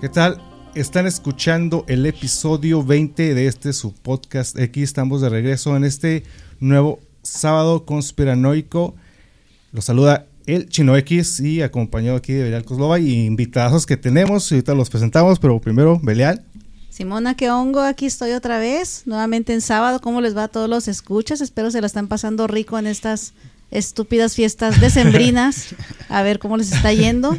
¿Qué 0.00 0.08
tal? 0.08 0.40
Están 0.76 1.08
escuchando 1.08 1.84
el 1.88 2.06
episodio 2.06 2.84
20 2.84 3.34
de 3.34 3.48
este 3.48 3.72
su 3.72 3.92
podcast. 3.92 4.56
Aquí 4.56 4.84
estamos 4.84 5.20
de 5.20 5.28
regreso 5.28 5.76
en 5.76 5.82
este 5.82 6.22
nuevo 6.60 7.00
sábado 7.22 7.84
conspiranoico. 7.84 8.94
Los 9.72 9.86
saluda 9.86 10.26
el 10.46 10.68
Chino 10.68 10.96
X 10.98 11.40
y 11.40 11.62
acompañado 11.62 12.16
aquí 12.16 12.32
de 12.32 12.44
Belial 12.44 12.64
Coslova 12.64 13.00
y 13.00 13.26
invitados 13.26 13.86
que 13.86 13.96
tenemos. 13.96 14.52
Ahorita 14.52 14.72
los 14.72 14.88
presentamos, 14.88 15.40
pero 15.40 15.60
primero, 15.60 15.98
Belial. 16.00 16.44
Simona, 16.90 17.34
¿qué 17.36 17.50
hongo? 17.50 17.80
Aquí 17.80 18.06
estoy 18.06 18.30
otra 18.30 18.60
vez, 18.60 19.02
nuevamente 19.04 19.52
en 19.52 19.60
sábado. 19.60 20.00
¿Cómo 20.00 20.20
les 20.20 20.36
va 20.36 20.44
a 20.44 20.48
todos 20.48 20.70
los 20.70 20.86
escuchas? 20.86 21.40
Espero 21.40 21.72
se 21.72 21.80
la 21.80 21.88
están 21.88 22.06
pasando 22.06 22.46
rico 22.46 22.78
en 22.78 22.86
estas 22.86 23.32
estúpidas 23.72 24.36
fiestas 24.36 24.80
decembrinas. 24.80 25.74
A 26.08 26.22
ver 26.22 26.38
cómo 26.38 26.56
les 26.56 26.70
está 26.70 26.92
yendo. 26.92 27.36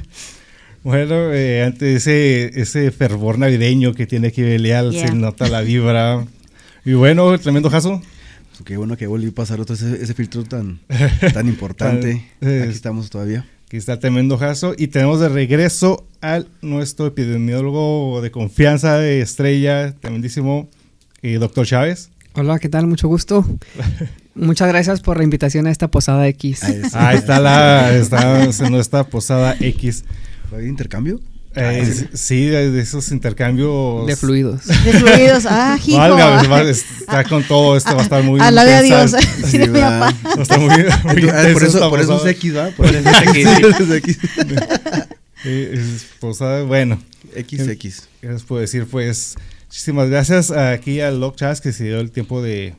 Bueno, 0.84 1.34
eh, 1.34 1.64
ante 1.64 1.96
ese, 1.96 2.60
ese 2.60 2.92
fervor 2.92 3.38
navideño 3.38 3.94
que 3.94 4.08
tiene 4.08 4.30
aquí 4.30 4.42
Belial, 4.42 4.94
se 4.94 5.14
nota 5.14 5.50
la 5.50 5.62
vibra. 5.62 6.26
Y 6.86 6.94
bueno, 6.94 7.38
tremendo 7.38 7.70
jazo. 7.70 8.02
Pues 8.52 8.62
qué 8.64 8.78
bueno 8.78 8.96
que 8.96 9.06
volví 9.06 9.28
a 9.28 9.32
pasar 9.32 9.60
otro 9.60 9.76
ese, 9.76 10.14
filtro 10.14 10.44
tan, 10.44 10.80
tan 11.34 11.48
importante. 11.48 12.26
aquí 12.42 12.70
estamos 12.70 13.10
todavía. 13.10 13.46
Aquí 13.68 13.78
está 13.78 14.00
tremendo 14.00 14.38
jazo. 14.38 14.74
Y 14.78 14.88
tenemos 14.88 15.20
de 15.20 15.30
regreso 15.30 16.08
al 16.22 16.48
nuestro 16.62 17.08
epidemiólogo 17.08 18.22
de 18.22 18.32
confianza 18.32 18.98
de 18.98 19.22
estrella, 19.22 19.94
tremendísimo, 20.00 20.70
eh, 21.22 21.36
doctor 21.36 21.66
Chávez. 21.66 22.10
Hola, 22.34 22.58
¿qué 22.60 22.70
tal? 22.70 22.88
Mucho 22.88 23.08
gusto. 23.10 23.46
Muchas 24.36 24.70
gracias 24.70 25.02
por 25.02 25.18
la 25.18 25.26
invitación 25.26 25.68
a 25.68 25.72
esta 25.72 25.90
posada 25.90 26.26
X. 26.30 26.64
Ahí 26.94 27.18
está 27.18 27.42
la, 27.42 27.94
está, 27.94 28.48
nuestra 28.70 29.04
posada 29.04 29.58
X. 29.60 30.06
¿Hay 30.52 30.66
intercambio? 30.66 31.20
Eh, 31.56 32.08
sí, 32.14 32.46
de 32.46 32.80
esos 32.80 33.12
intercambios. 33.12 34.06
De 34.06 34.16
fluidos. 34.16 34.66
De 34.68 34.94
fluidos. 34.94 35.46
Ah, 35.48 35.80
hijo. 35.84 36.60
Está 36.60 37.24
con 37.24 37.44
todo 37.44 37.76
esto, 37.76 37.96
va 37.96 38.02
a 38.02 38.04
estar 38.04 38.24
muy. 38.24 38.40
A 38.40 38.52
la 38.52 38.64
de 38.64 38.84
Dios. 38.84 39.16
Sí, 39.46 39.58
de 39.58 39.68
mi 39.68 39.80
papá. 39.80 40.16
Va 40.26 40.34
a 40.40 40.42
estar 40.42 40.60
muy, 40.60 40.70
muy 40.70 41.30
ah, 41.30 41.50
por, 41.54 41.64
eso, 41.64 41.90
por 41.90 42.00
eso 42.00 42.26
es 42.26 42.36
X, 42.36 42.56
¿va? 42.56 42.70
Por 42.70 42.86
eso 42.96 43.10
es 43.84 43.92
X. 43.92 44.20
es 45.44 46.08
posada, 46.20 46.64
bueno. 46.64 47.02
XX. 47.36 48.08
¿Qué 48.22 48.28
les 48.28 48.44
puedo 48.44 48.62
decir? 48.62 48.86
Pues, 48.86 49.36
muchísimas 49.68 50.10
gracias 50.10 50.52
aquí 50.52 51.02
al 51.02 51.20
Lock 51.20 51.36
Chas 51.38 51.62
que 51.62 51.74
se 51.74 51.86
dio 51.86 52.00
el 52.00 52.12
tiempo 52.12 52.44
de, 52.44 52.76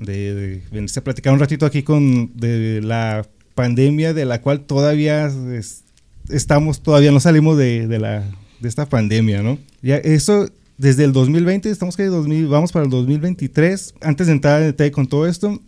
de, 0.00 0.34
de 0.34 0.62
venirse 0.70 1.00
a 1.00 1.04
platicar 1.04 1.34
un 1.34 1.38
ratito 1.38 1.66
aquí 1.66 1.82
con 1.82 2.34
de 2.34 2.80
la 2.82 3.26
pandemia 3.54 4.14
de 4.14 4.24
la 4.24 4.40
cual 4.40 4.60
todavía. 4.60 5.30
Es, 5.52 5.82
estamos, 6.28 6.82
todavía 6.82 7.12
no 7.12 7.20
salimos 7.20 7.56
de, 7.56 7.86
la, 7.98 8.24
de 8.60 8.68
esta 8.68 8.86
pandemia, 8.86 9.42
¿no? 9.42 9.58
Ya 9.82 9.96
eso 9.96 10.48
desde 10.78 11.04
el 11.04 11.12
2020, 11.12 11.70
estamos 11.70 11.96
que 11.96 12.04
2000, 12.04 12.48
vamos 12.48 12.72
para 12.72 12.84
el 12.84 12.90
2023. 12.90 13.94
Antes 14.02 14.26
de 14.26 14.32
entrar 14.34 14.60
en 14.60 14.68
detalle 14.68 14.90
con 14.90 15.06
todo 15.06 15.26
esto, 15.26 15.58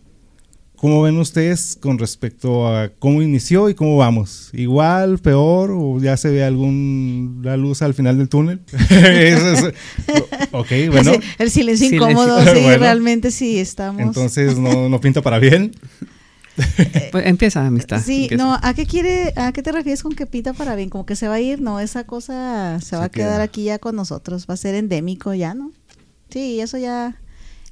¿cómo 0.75 1.01
ven 1.01 1.17
ustedes 1.17 1.77
con 1.79 1.97
respecto 1.97 2.67
a 2.67 2.89
cómo 2.99 3.21
inició 3.21 3.69
y 3.69 3.73
cómo 3.73 3.97
vamos? 3.97 4.49
¿Igual, 4.53 5.17
peor 5.19 5.71
o 5.73 5.99
ya 5.99 6.15
se 6.15 6.29
ve 6.29 6.43
alguna 6.43 7.57
luz 7.57 7.81
al 7.81 7.93
final 7.93 8.17
del 8.17 8.29
túnel? 8.29 8.61
ok, 10.51 10.67
bueno. 10.91 11.11
El, 11.39 11.49
silencio, 11.49 11.91
incómodo, 11.91 12.41
sí, 12.41 12.61
realmente 12.77 13.31
sí 13.31 13.59
estamos. 13.59 14.01
Entonces 14.01 14.57
no, 14.57 14.89
no 14.89 15.01
pinta 15.01 15.21
para 15.21 15.39
bien. 15.39 15.71
Pues 17.11 17.25
empieza, 17.25 17.65
amistad. 17.65 18.01
Sí, 18.03 18.29
no, 18.37 18.57
¿a 18.61 18.73
qué 18.73 18.85
quiere, 18.85 19.33
a 19.35 19.51
qué 19.51 19.63
te 19.63 19.71
refieres 19.71 20.03
con 20.03 20.13
que 20.13 20.25
pita 20.25 20.53
para 20.53 20.75
bien? 20.75 20.89
Como 20.89 21.05
que 21.05 21.15
se 21.15 21.27
va 21.27 21.35
a 21.35 21.39
ir, 21.39 21.61
no, 21.61 21.79
esa 21.79 22.03
cosa 22.05 22.79
se, 22.81 22.95
va 22.95 23.05
a 23.05 23.09
quedar 23.09 23.41
aquí 23.41 23.63
ya 23.63 23.79
con 23.79 23.95
nosotros, 23.95 24.45
va 24.49 24.53
a 24.53 24.57
ser 24.57 24.75
endémico 24.75 25.33
ya, 25.33 25.53
¿no? 25.53 25.71
Sí, 26.29 26.59
eso 26.59 26.77
ya, 26.77 27.19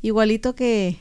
igualito 0.02 0.56
que 0.56 0.98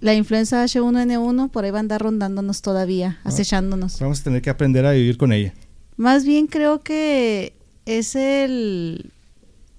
la 0.00 0.14
influenza 0.14 0.64
H1N1, 0.64 1.50
por 1.50 1.64
ahí 1.64 1.70
va 1.70 1.78
a 1.78 1.80
andar 1.80 2.00
rondándonos 2.00 2.62
todavía, 2.62 3.18
ah, 3.24 3.28
acechándonos. 3.28 3.98
Vamos 3.98 4.20
a 4.20 4.24
tener 4.24 4.42
que 4.42 4.50
aprender 4.50 4.86
a 4.86 4.92
vivir 4.92 5.16
con 5.18 5.32
ella. 5.32 5.54
Más 5.96 6.24
bien 6.24 6.46
creo 6.46 6.82
que 6.82 7.54
es 7.86 8.14
el 8.14 9.12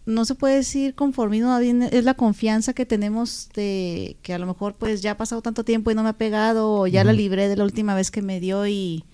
no 0.10 0.26
se 0.26 0.36
puede 0.36 0.56
decir 0.56 0.96
conformismo, 0.96 1.58
es 1.58 2.04
la 2.04 2.14
confianza 2.16 2.74
que 2.74 2.86
tenemos 2.86 3.50
de 3.54 4.18
que 4.22 4.34
a 4.34 4.40
lo 4.40 4.46
mejor 4.46 4.76
pues 4.76 5.02
ya 5.02 5.12
ha 5.12 5.18
pasado 5.18 5.42
tanto 5.42 5.64
tiempo 5.64 5.92
y 5.92 5.96
no 5.96 6.04
me 6.04 6.10
ha 6.10 6.14
pegado 6.14 6.72
o 6.72 6.88
ya 6.88 7.04
la 7.04 7.14
libré 7.14 7.48
de 7.48 7.56
la 7.56 7.64
última 7.64 7.96
vez 7.96 8.12
que 8.12 8.22
me 8.22 8.40
dio 8.40 8.68
y 8.68 9.06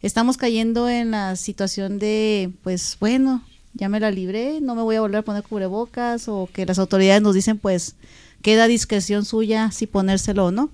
estamos 0.00 0.36
cayendo 0.36 0.88
en 0.88 1.12
la 1.12 1.36
situación 1.36 1.98
de 1.98 2.50
pues 2.62 2.96
bueno, 2.98 3.44
ya 3.74 3.88
me 3.88 4.00
la 4.00 4.10
libré, 4.10 4.60
no 4.60 4.74
me 4.74 4.82
voy 4.82 4.96
a 4.96 5.00
volver 5.00 5.18
a 5.18 5.22
poner 5.22 5.42
cubrebocas 5.42 6.28
o 6.28 6.48
que 6.52 6.66
las 6.66 6.78
autoridades 6.78 7.22
nos 7.22 7.34
dicen 7.34 7.58
pues 7.58 7.96
queda 8.40 8.66
discreción 8.66 9.24
suya 9.24 9.70
si 9.70 9.86
ponérselo 9.86 10.46
o 10.46 10.50
no. 10.50 10.70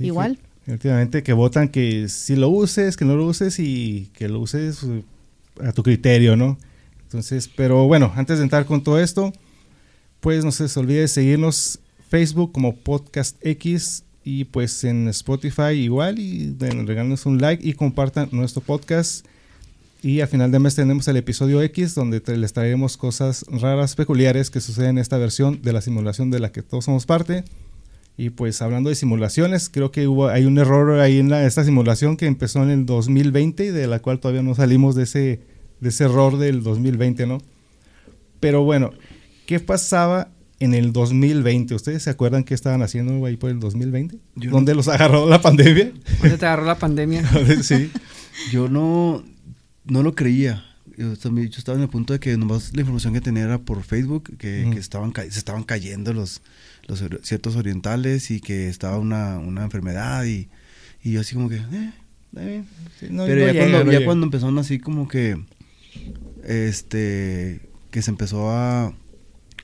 Igual. 0.00 0.38
Efectivamente, 0.66 1.22
que 1.22 1.32
votan 1.32 1.68
que 1.68 2.08
si 2.08 2.34
lo 2.34 2.48
uses, 2.48 2.96
que 2.96 3.04
no 3.04 3.14
lo 3.14 3.26
uses 3.26 3.58
y 3.60 4.10
que 4.14 4.28
lo 4.28 4.40
uses 4.40 4.84
a 5.62 5.72
tu 5.72 5.82
criterio, 5.82 6.36
¿no? 6.36 6.58
Entonces, 7.06 7.48
pero 7.54 7.86
bueno, 7.86 8.12
antes 8.16 8.38
de 8.38 8.44
entrar 8.44 8.66
con 8.66 8.82
todo 8.82 8.98
esto, 8.98 9.32
pues 10.18 10.44
no 10.44 10.50
se 10.50 10.66
olvide 10.78 11.06
seguirnos 11.06 11.78
Facebook 12.10 12.50
como 12.50 12.74
Podcast 12.74 13.36
X 13.46 14.02
y 14.24 14.44
pues 14.44 14.82
en 14.82 15.06
Spotify 15.08 15.70
igual 15.74 16.18
y 16.18 16.52
regálenos 16.58 17.26
un 17.26 17.40
like 17.40 17.66
y 17.66 17.74
compartan 17.74 18.28
nuestro 18.32 18.60
podcast. 18.60 19.24
Y 20.02 20.20
a 20.20 20.26
final 20.26 20.50
de 20.50 20.58
mes 20.58 20.74
tenemos 20.74 21.06
el 21.06 21.16
episodio 21.16 21.62
X 21.62 21.94
donde 21.94 22.20
les 22.36 22.52
traeremos 22.52 22.96
cosas 22.96 23.44
raras, 23.48 23.94
peculiares 23.94 24.50
que 24.50 24.60
suceden 24.60 24.90
en 24.90 24.98
esta 24.98 25.16
versión 25.16 25.62
de 25.62 25.72
la 25.72 25.80
simulación 25.80 26.32
de 26.32 26.40
la 26.40 26.50
que 26.50 26.62
todos 26.62 26.86
somos 26.86 27.06
parte. 27.06 27.44
Y 28.16 28.30
pues 28.30 28.62
hablando 28.62 28.88
de 28.88 28.96
simulaciones, 28.96 29.68
creo 29.68 29.92
que 29.92 30.08
hubo, 30.08 30.28
hay 30.28 30.44
un 30.44 30.58
error 30.58 30.98
ahí 30.98 31.18
en 31.18 31.32
esta 31.32 31.64
simulación 31.64 32.16
que 32.16 32.26
empezó 32.26 32.64
en 32.64 32.70
el 32.70 32.86
2020 32.86 33.66
y 33.66 33.68
de 33.68 33.86
la 33.86 34.00
cual 34.00 34.18
todavía 34.18 34.42
no 34.42 34.56
salimos 34.56 34.96
de 34.96 35.04
ese 35.04 35.40
de 35.86 35.90
ese 35.90 36.04
error 36.04 36.36
del 36.36 36.64
2020, 36.64 37.26
¿no? 37.26 37.38
Pero 38.40 38.64
bueno, 38.64 38.90
¿qué 39.46 39.60
pasaba 39.60 40.30
en 40.58 40.74
el 40.74 40.92
2020? 40.92 41.76
¿Ustedes 41.76 42.02
se 42.02 42.10
acuerdan 42.10 42.42
qué 42.42 42.54
estaban 42.54 42.82
haciendo 42.82 43.24
ahí 43.24 43.36
por 43.36 43.50
el 43.50 43.60
2020? 43.60 44.18
¿Dónde 44.34 44.74
los 44.74 44.88
agarró 44.88 45.28
la 45.28 45.40
pandemia? 45.40 45.92
¿Dónde 46.20 46.38
te 46.38 46.46
agarró 46.46 46.64
la 46.64 46.76
pandemia? 46.76 47.24
sí. 47.62 47.92
Yo 48.50 48.68
no, 48.68 49.22
no 49.84 50.02
lo 50.02 50.16
creía. 50.16 50.64
Yo, 50.96 51.12
estaba 51.12 51.76
en 51.76 51.82
el 51.82 51.88
punto 51.88 52.14
de 52.14 52.18
que 52.18 52.36
nomás 52.36 52.74
la 52.74 52.80
información 52.80 53.14
que 53.14 53.20
tenía 53.20 53.44
era 53.44 53.58
por 53.58 53.84
Facebook, 53.84 54.36
que, 54.38 54.68
estaban, 54.70 55.12
se 55.14 55.38
estaban 55.38 55.62
cayendo 55.62 56.12
los, 56.12 56.42
los 56.88 57.04
ciertos 57.22 57.54
orientales 57.54 58.32
y 58.32 58.40
que 58.40 58.68
estaba 58.68 58.98
una, 58.98 59.38
una 59.38 59.62
enfermedad 59.62 60.24
y, 60.24 60.48
y 61.04 61.12
yo 61.12 61.20
así 61.20 61.34
como 61.34 61.48
que, 61.48 61.60
eh, 62.36 62.64
Pero 62.98 63.52
ya, 63.52 63.70
cuando, 63.70 63.92
ya 63.92 64.04
cuando 64.04 64.26
empezaron 64.26 64.58
así 64.58 64.78
como 64.78 65.06
que 65.06 65.38
este, 66.44 67.60
que 67.90 68.02
se 68.02 68.10
empezó 68.10 68.50
a, 68.50 68.94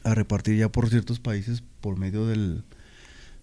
a 0.04 0.14
repartir 0.14 0.56
ya 0.56 0.70
por 0.70 0.88
ciertos 0.88 1.20
países 1.20 1.62
por 1.80 1.98
medio 1.98 2.26
del, 2.26 2.64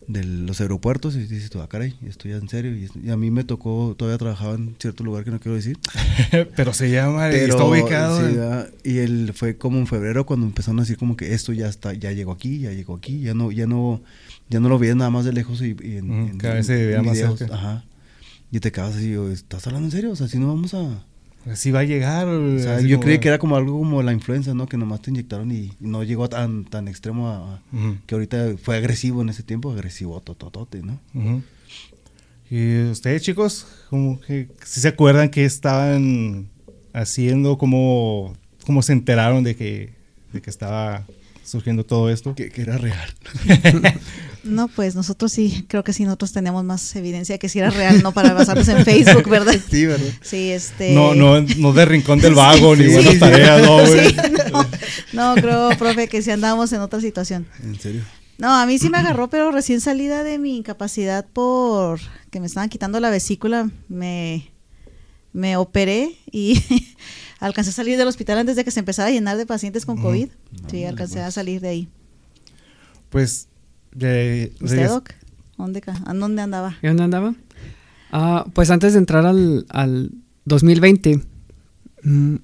de 0.10 0.24
los 0.24 0.60
aeropuertos 0.60 1.16
y 1.16 1.20
dices 1.20 1.52
tú, 1.52 1.62
ah, 1.62 1.70
caray, 1.70 1.96
esto 2.08 2.28
ya 2.28 2.38
en 2.38 2.50
serio. 2.50 2.76
Y, 2.76 3.10
a 3.12 3.16
mí 3.16 3.30
me 3.30 3.44
tocó, 3.44 3.96
todavía 3.96 4.18
trabajaba 4.18 4.56
en 4.56 4.76
cierto 4.80 5.04
lugar 5.04 5.24
que 5.24 5.30
no 5.30 5.40
quiero 5.40 5.56
decir. 5.56 5.78
Pero 6.56 6.74
se 6.74 6.90
llama, 6.90 7.30
está 7.30 7.64
ubicado. 7.64 8.68
y 8.84 8.98
él 8.98 9.34
fue 9.36 9.58
como 9.58 9.78
en 9.78 9.86
febrero 9.86 10.26
cuando 10.26 10.48
empezaron 10.48 10.80
a 10.80 10.82
decir 10.84 10.98
como 10.98 11.16
que 11.16 11.36
esto 11.36 11.54
ya 11.54 11.68
está, 11.68 11.94
ya 11.94 12.12
llegó 12.12 12.32
aquí, 12.32 12.60
ya 12.60 12.72
llegó 12.72 12.96
aquí, 12.96 13.22
ya 13.22 13.36
no, 13.36 13.52
ya 13.52 13.68
no, 13.68 14.02
ya 14.50 14.60
no 14.60 14.68
lo 14.68 14.80
veías 14.80 14.96
nada 14.96 15.12
más 15.12 15.26
de 15.26 15.34
lejos 15.34 15.62
y, 15.62 15.76
en, 15.80 16.38
cada 16.40 16.56
vez 16.56 16.66
se 16.66 16.88
veía 16.88 17.04
más 17.04 17.18
cerca. 17.18 17.54
Ajá. 17.54 17.86
Y 18.52 18.60
te 18.62 18.72
quedas 18.72 18.96
así, 18.96 19.14
¿estás 19.32 19.68
hablando 19.68 19.88
en 19.88 19.92
serio? 19.92 20.12
O 20.12 20.16
sea, 20.16 20.28
si 20.28 20.40
no 20.40 20.48
vamos 20.48 20.74
a 20.74 21.06
Así 21.46 21.72
va 21.72 21.80
a 21.80 21.84
llegar. 21.84 22.28
yo 22.86 23.00
creí 23.00 23.20
que 23.20 23.28
era 23.28 23.40
como 23.40 23.56
algo 23.56 23.78
como 23.78 24.04
la 24.04 24.14
influenza, 24.14 24.54
¿no? 24.54 24.68
Que 24.68 24.78
nomás 24.78 25.02
te 25.02 25.10
inyectaron 25.10 25.52
y, 25.52 25.72
no 25.80 26.04
llegó 26.04 26.30
tan, 26.30 26.66
tan 26.66 26.88
extremo 26.88 27.30
a, 27.30 27.62
que 28.06 28.16
ahorita 28.16 28.56
fue 28.62 28.78
agresivo 28.78 29.22
en 29.22 29.30
ese 29.30 29.44
tiempo, 29.44 29.72
agresivo 29.72 30.20
tototote, 30.22 30.82
¿no? 30.82 31.00
Y 32.52 32.84
ustedes, 32.84 33.22
chicos, 33.22 33.68
como 33.90 34.20
que 34.20 34.50
si 34.66 34.82
se 34.82 34.88
acuerdan 34.88 35.30
que 35.30 35.46
estaban 35.46 36.50
haciendo 36.94 37.58
como 37.58 38.36
cómo 38.66 38.82
se 38.82 38.94
enteraron 38.94 39.44
de 39.44 39.56
que, 39.56 39.94
de 40.34 40.42
que 40.42 40.50
estaba 40.50 41.06
surgiendo 41.44 41.86
todo 41.86 42.10
esto. 42.10 42.36
Que, 42.36 42.50
que 42.50 42.62
era 42.62 42.78
real. 42.78 43.10
No, 44.44 44.68
pues 44.68 44.96
nosotros 44.96 45.32
sí, 45.32 45.66
creo 45.68 45.84
que 45.84 45.94
sí, 45.94 46.04
nosotros 46.06 46.32
tenemos 46.32 46.64
más 46.64 46.96
evidencia 46.96 47.38
que 47.38 47.50
si 47.50 47.60
era 47.60 47.70
real, 47.70 48.02
no 48.02 48.14
para 48.14 48.34
basarnos 48.34 48.68
en 48.70 48.86
Facebook, 48.86 49.28
¿verdad? 49.30 49.56
Sí, 49.70 49.86
¿verdad? 49.86 50.08
Sí, 50.22 50.52
este... 50.52 50.94
No, 50.94 51.14
no, 51.14 51.42
no 51.42 51.74
de 51.74 51.86
rincón 51.86 52.20
del 52.20 52.36
vago, 52.36 52.76
ni 52.76 52.86
Sí, 52.86 52.94
buenas 52.94 53.14
sí. 53.14 53.20
tareas, 53.20 53.62
no, 53.62 53.86
güey. 53.86 54.10
Sí, 54.10 54.16
no, 54.52 55.36
no, 55.36 55.42
creo, 55.42 55.70
profe, 55.78 56.08
que 56.08 56.22
si 56.22 56.32
andamos 56.32 56.72
en 56.72 56.82
otra 56.82 57.02
situación. 57.02 57.48
En 57.62 57.80
serio. 57.80 58.02
No, 58.38 58.56
a 58.56 58.66
mí 58.66 58.80
sí 58.80 58.90
me 58.90 58.98
agarró, 58.98 59.30
pero 59.30 59.52
recién 59.52 59.82
salida 59.82 60.24
de 60.24 60.40
mi 60.40 60.56
incapacidad 60.56 61.26
por 61.26 62.00
que 62.32 62.40
me 62.40 62.46
estaban 62.46 62.70
quitando 62.70 63.02
la 63.02 63.10
vesícula, 63.10 63.70
me, 63.90 64.50
me 65.34 65.58
operé 65.58 66.16
y 66.32 66.64
alcancé 67.40 67.72
a 67.72 67.74
salir 67.74 67.98
del 67.98 68.08
hospital 68.08 68.38
antes 68.38 68.56
de 68.56 68.64
que 68.64 68.72
se 68.72 68.80
empezara 68.80 69.10
a 69.10 69.12
llenar 69.12 69.36
de 69.36 69.46
pacientes 69.46 69.86
con. 69.86 70.02
COVID. 70.02 70.30
Sí, 70.72 70.86
alcancé 70.86 71.16
pues. 71.16 71.26
a 71.26 71.32
salir 71.32 71.60
de 71.60 71.68
ahí. 71.68 71.90
Pues, 73.10 73.50
de, 74.00 74.54
¿Usted, 74.62 74.88
Doc? 74.88 75.12
¿Dónde, 75.58 75.82
¿A 76.06 76.14
dónde 76.14 76.42
andaba? 76.42 76.78
¿Y 76.82 76.88
dónde 76.88 77.04
andaba? 77.04 77.34
Ah, 78.12 78.46
pues 78.54 78.70
antes 78.70 78.94
de 78.94 79.00
entrar 79.00 79.26
al, 79.26 79.66
al 79.70 80.12
2020, 80.46 81.20
mm, 82.04 82.36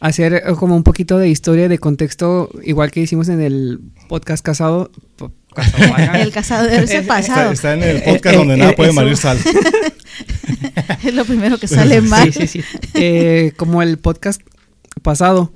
hacer 0.00 0.34
eh, 0.34 0.42
como 0.58 0.76
un 0.76 0.82
poquito 0.82 1.18
de 1.18 1.28
historia, 1.28 1.68
de 1.68 1.78
contexto, 1.78 2.50
igual 2.64 2.90
que 2.90 3.00
hicimos 3.00 3.28
en 3.28 3.40
el 3.40 3.80
podcast 4.08 4.44
casado. 4.44 4.90
po- 5.16 5.32
casado. 5.54 6.14
El 6.14 6.32
casado 6.32 6.68
debe 6.68 6.86
ser 6.86 7.02
Eh, 7.04 7.06
pasado. 7.06 7.52
Está, 7.52 7.74
está 7.74 7.74
en 7.74 7.82
el 7.82 7.96
Eh, 7.98 8.02
podcast 8.06 8.34
eh, 8.34 8.38
donde 8.38 8.54
eh, 8.54 8.58
nada 8.58 8.72
puede 8.76 8.92
malir 8.92 9.16
sal. 9.16 9.38
es 11.04 11.14
lo 11.14 11.24
primero 11.24 11.58
que 11.58 11.66
sale 11.68 12.00
mal. 12.00 12.32
Sí, 12.32 12.46
sí, 12.46 12.60
sí. 12.62 12.78
Eh, 12.94 13.52
como 13.56 13.82
el 13.82 13.98
podcast 13.98 14.40
pasado, 15.02 15.52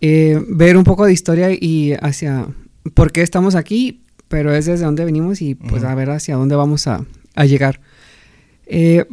eh, 0.00 0.42
ver 0.48 0.76
un 0.76 0.84
poco 0.84 1.04
de 1.06 1.12
historia 1.12 1.50
y 1.52 1.92
hacia 2.00 2.46
por 2.94 3.12
qué 3.12 3.22
estamos 3.22 3.54
aquí, 3.54 4.02
pero 4.28 4.54
es 4.54 4.66
desde 4.66 4.84
dónde 4.84 5.04
venimos 5.04 5.40
y 5.42 5.54
pues 5.54 5.84
a 5.84 5.94
ver 5.94 6.10
hacia 6.10 6.36
dónde 6.36 6.54
vamos 6.56 6.86
a, 6.86 7.04
a 7.34 7.44
llegar. 7.46 7.80
Eh, 8.66 9.04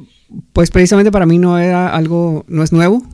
pues 0.54 0.70
precisamente 0.72 1.12
para 1.12 1.26
mí 1.26 1.38
no 1.38 1.58
era 1.58 1.96
algo, 1.96 2.44
no 2.48 2.64
es 2.64 2.72
nuevo, 2.74 3.06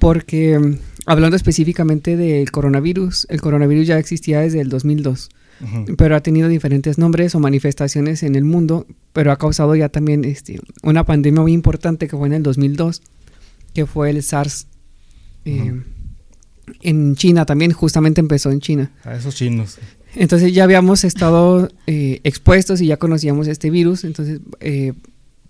porque 0.00 0.78
hablando 1.04 1.36
específicamente 1.36 2.16
del 2.16 2.50
coronavirus, 2.50 3.26
el 3.30 3.40
coronavirus 3.40 3.86
ya 3.86 3.98
existía 3.98 4.40
desde 4.40 4.60
el 4.60 4.68
2002 4.68 5.28
Ujú. 5.58 5.96
pero 5.96 6.16
ha 6.16 6.20
tenido 6.20 6.48
diferentes 6.48 6.98
nombres 6.98 7.34
o 7.34 7.40
manifestaciones 7.40 8.22
en 8.22 8.34
el 8.36 8.44
mundo, 8.44 8.86
pero 9.12 9.32
ha 9.32 9.38
causado 9.38 9.74
ya 9.74 9.88
también 9.88 10.24
este, 10.24 10.60
una 10.82 11.04
pandemia 11.04 11.40
muy 11.42 11.52
importante 11.52 12.08
que 12.08 12.16
fue 12.16 12.26
en 12.28 12.34
el 12.34 12.42
2002, 12.42 13.02
que 13.74 13.86
fue 13.86 14.10
el 14.10 14.22
SARS. 14.22 14.66
eh. 15.46 15.80
En 16.82 17.14
China 17.14 17.46
también, 17.46 17.70
justamente 17.72 18.20
empezó 18.20 18.50
en 18.50 18.60
China. 18.60 18.90
A 19.04 19.14
esos 19.14 19.36
chinos. 19.36 19.78
Entonces 20.16 20.52
ya 20.52 20.64
habíamos 20.64 21.04
estado 21.04 21.68
eh, 21.86 22.20
expuestos 22.24 22.80
y 22.80 22.86
ya 22.86 22.96
conocíamos 22.96 23.48
este 23.48 23.70
virus, 23.70 24.04
entonces 24.04 24.40
eh, 24.60 24.92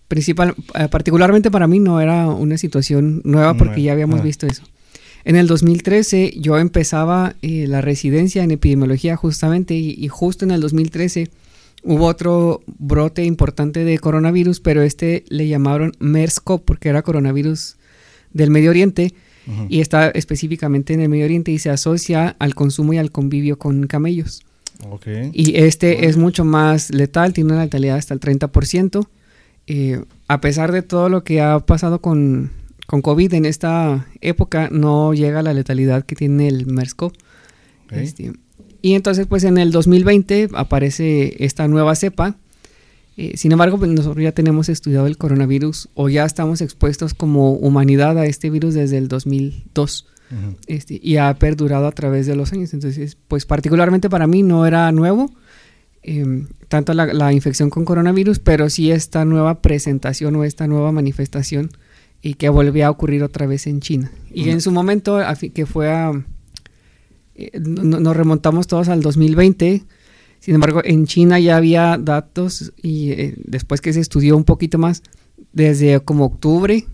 principal, 0.09 0.55
eh, 0.75 0.89
particularmente 0.91 1.51
para 1.51 1.67
mí 1.67 1.81
no 1.81 2.01
era 2.01 2.29
una 2.29 2.59
situación 2.59 3.23
nueva 3.25 3.55
porque 3.55 3.83
ya 3.83 3.93
habíamos 3.93 4.21
ah. 4.21 4.25
visto 4.25 4.47
eso. 4.47 4.63
En 5.25 5.35
el 5.37 5.49
2013 5.49 6.35
yo 6.39 6.59
empezaba 6.59 7.35
eh, 7.43 7.67
la 7.67 7.81
residencia 7.81 8.45
en 8.45 8.53
epidemiología 8.53 9.17
justamente 9.17 9.75
y, 9.75 9.91
y 9.99 10.09
justo 10.09 10.45
en 10.45 10.53
el 10.53 10.61
2013 10.61 11.31
hubo 11.83 12.07
otro 12.07 12.63
brote 12.79 13.25
importante 13.25 13.85
de 13.85 13.99
coronavirus, 13.99 14.61
pero 14.61 14.83
este 14.83 15.25
le 15.29 15.49
llamaron 15.49 15.93
MERS-CoV 15.99 16.63
porque 16.65 16.89
era 16.89 17.03
coronavirus 17.03 17.77
del 18.33 18.51
Medio 18.51 18.71
Oriente 18.71 19.15
y 19.69 19.81
está 19.81 20.09
específicamente 20.09 20.93
en 20.93 21.01
el 21.01 21.09
Medio 21.09 21.25
Oriente 21.25 21.53
y 21.53 21.59
se 21.59 21.71
asocia 21.71 22.35
al 22.41 22.57
consumo 22.57 22.93
y 22.93 22.99
al 22.99 23.13
convivio 23.13 23.59
con 23.59 23.87
camellos. 23.87 24.46
Y 25.33 25.57
este 25.57 26.07
es 26.07 26.17
mucho 26.17 26.45
más 26.45 26.91
letal, 26.91 27.33
tiene 27.33 27.53
una 27.53 27.65
letalidad 27.65 27.97
hasta 27.97 28.15
el 28.15 28.21
30%. 28.21 29.07
Eh, 29.67 30.05
a 30.29 30.41
pesar 30.41 30.73
de 30.73 30.83
todo 30.83 31.09
lo 31.09 31.25
que 31.25 31.41
ha 31.41 31.59
pasado 31.61 32.01
con, 32.01 32.51
con 32.87 33.03
COVID 33.03 33.35
en 33.35 33.47
esta 33.47 34.07
época, 34.21 34.69
no 34.71 35.15
llega 35.15 35.41
a 35.41 35.43
la 35.43 35.55
letalidad 35.55 36.05
que 36.05 36.17
tiene 36.17 36.49
el 36.49 36.67
MERS-CoV. 36.67 37.13
Ok. 37.87 37.93
Este, 37.93 38.33
y 38.83 38.95
entonces, 38.95 39.27
pues 39.27 39.45
en 39.45 39.59
el 39.59 39.73
2020 39.73 40.51
aparece 40.55 41.45
esta 41.45 41.67
nueva 41.69 41.95
cepa. 41.97 42.37
Eh, 43.17 43.37
sin 43.37 43.53
embargo, 43.53 43.79
pues, 43.79 43.91
nosotros 43.91 44.23
ya 44.23 44.33
tenemos 44.33 44.69
estudiado 44.69 45.07
el 45.07 45.17
coronavirus 45.17 45.89
o 45.95 46.09
ya 46.09 46.25
estamos 46.25 46.61
expuestos 46.61 47.15
como 47.15 47.53
humanidad 47.53 48.19
a 48.19 48.27
este 48.27 48.51
virus 48.51 48.75
desde 48.75 48.99
el 48.99 49.09
2002 49.09 50.07
Ujú. 50.31 50.57
este, 50.67 50.99
y 51.03 51.17
ha 51.19 51.35
perdurado 51.35 51.87
a 51.87 51.93
través 51.93 52.27
de 52.27 52.35
los 52.37 52.53
años. 52.53 52.75
Entonces, 52.75 53.17
pues 53.29 53.47
particularmente 53.47 54.11
para 54.11 54.27
mí 54.27 54.43
no 54.43 54.67
era 54.67 54.91
nuevo, 54.93 55.31
eh, 56.03 56.45
tanto 56.69 56.95
la, 56.95 57.07
la 57.13 57.33
infección 57.33 57.71
con 57.71 57.85
coronavirus, 57.85 58.39
pero 58.39 58.69
sí 58.71 58.91
esta 58.91 59.25
nueva 59.25 59.61
presentación 59.63 60.37
o 60.37 60.45
esta 60.45 60.67
nueva 60.67 60.93
manifestación 60.93 61.71
y 62.23 62.35
que 62.35 62.49
volvía 62.49 62.89
a 62.89 62.91
ocurrir 62.91 63.23
otra 63.23 63.47
vez 63.47 63.67
en 63.67 63.81
China. 63.81 64.11
Y 64.33 64.51
en 64.51 64.61
su 64.61 64.73
momento, 64.73 65.19
que 65.55 65.67
fue 65.67 65.91
a... 65.93 66.13
eh, 67.35 67.51
no- 67.61 68.01
nos 68.01 68.17
remontamos 68.17 68.67
todos 68.67 68.89
al 68.89 69.03
2020. 69.03 69.85
Sin 70.41 70.55
embargo, 70.55 70.81
en 70.85 71.07
China 71.07 71.39
ya 71.41 71.57
había 71.57 71.99
datos 71.99 72.73
y 72.83 73.11
eh, 73.13 73.35
después 73.45 73.81
que 73.81 73.93
se 73.93 74.01
estudió 74.01 74.37
un 74.37 74.45
poquito 74.45 74.79
más, 74.79 75.03
desde 75.53 76.01
como 76.01 76.25
octubre 76.27 76.87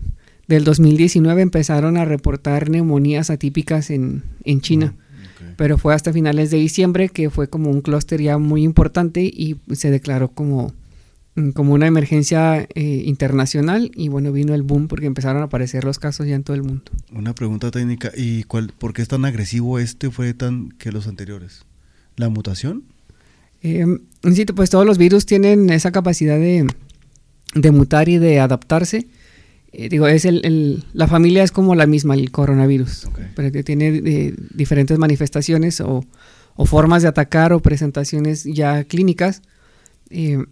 del 0.47 0.63
2019 0.63 1.41
empezaron 1.41 1.97
a 1.97 2.05
reportar 2.05 2.69
neumonías 2.69 3.29
atípicas 3.29 3.89
en, 3.89 4.23
en 4.43 4.61
China. 4.61 4.93
Ok. 4.95 5.55
Pero 5.55 5.77
fue 5.77 5.93
hasta 5.93 6.11
finales 6.11 6.51
de 6.51 6.57
diciembre 6.57 7.09
que 7.09 7.29
fue 7.29 7.47
como 7.47 7.69
un 7.69 7.81
clúster 7.81 8.21
ya 8.21 8.37
muy 8.37 8.63
importante 8.63 9.21
y 9.21 9.57
se 9.73 9.91
declaró 9.91 10.29
como, 10.29 10.73
mm, 11.35 11.51
como 11.51 11.73
una 11.73 11.87
emergencia 11.87 12.67
eh, 12.75 13.03
internacional 13.05 13.91
y 13.95 14.09
bueno, 14.09 14.31
vino 14.31 14.53
el 14.53 14.63
boom 14.63 14.87
porque 14.87 15.05
empezaron 15.05 15.41
a 15.41 15.45
aparecer 15.45 15.83
los 15.83 15.99
casos 15.99 16.27
ya 16.27 16.35
en 16.35 16.43
todo 16.43 16.55
el 16.55 16.63
mundo. 16.63 16.83
Una 17.11 17.33
pregunta 17.33 17.71
técnica. 17.71 18.11
¿Y 18.15 18.43
cuál, 18.43 18.73
por 18.77 18.93
qué 18.93 19.01
es 19.01 19.07
tan 19.07 19.25
agresivo 19.25 19.79
este 19.79 20.11
fue 20.11 20.33
tan 20.33 20.69
que 20.71 20.91
los 20.91 21.07
anteriores? 21.07 21.65
¿La 22.15 22.29
mutación? 22.29 22.83
Eh, 23.61 23.85
sí, 24.33 24.45
pues 24.45 24.69
todos 24.69 24.85
los 24.85 24.97
virus 24.97 25.25
tienen 25.25 25.69
esa 25.69 25.91
capacidad 25.91 26.37
de, 26.37 26.67
de 27.55 27.71
mutar 27.71 28.09
y 28.09 28.17
de 28.17 28.41
adaptarse. 28.41 29.07
Eh, 29.73 29.89
digo, 29.89 30.07
es 30.07 30.25
el, 30.25 30.45
el- 30.45 30.83
la 30.93 31.07
familia 31.07 31.43
es 31.43 31.51
como 31.51 31.73
la 31.75 31.87
misma, 31.87 32.13
el 32.13 32.31
coronavirus, 32.31 33.07
pero 33.35 33.51
que 33.51 33.63
tiene 33.63 33.87
eh, 34.05 34.33
diferentes 34.53 34.97
manifestaciones 34.99 35.81
o, 35.81 36.05
o 36.55 36.65
formas 36.65 37.01
de 37.01 37.07
atacar 37.07 37.53
o 37.53 37.59
presentaciones 37.59 38.43
ya 38.43 38.83
clínicas. 38.83 39.41
Eh, 40.11 40.43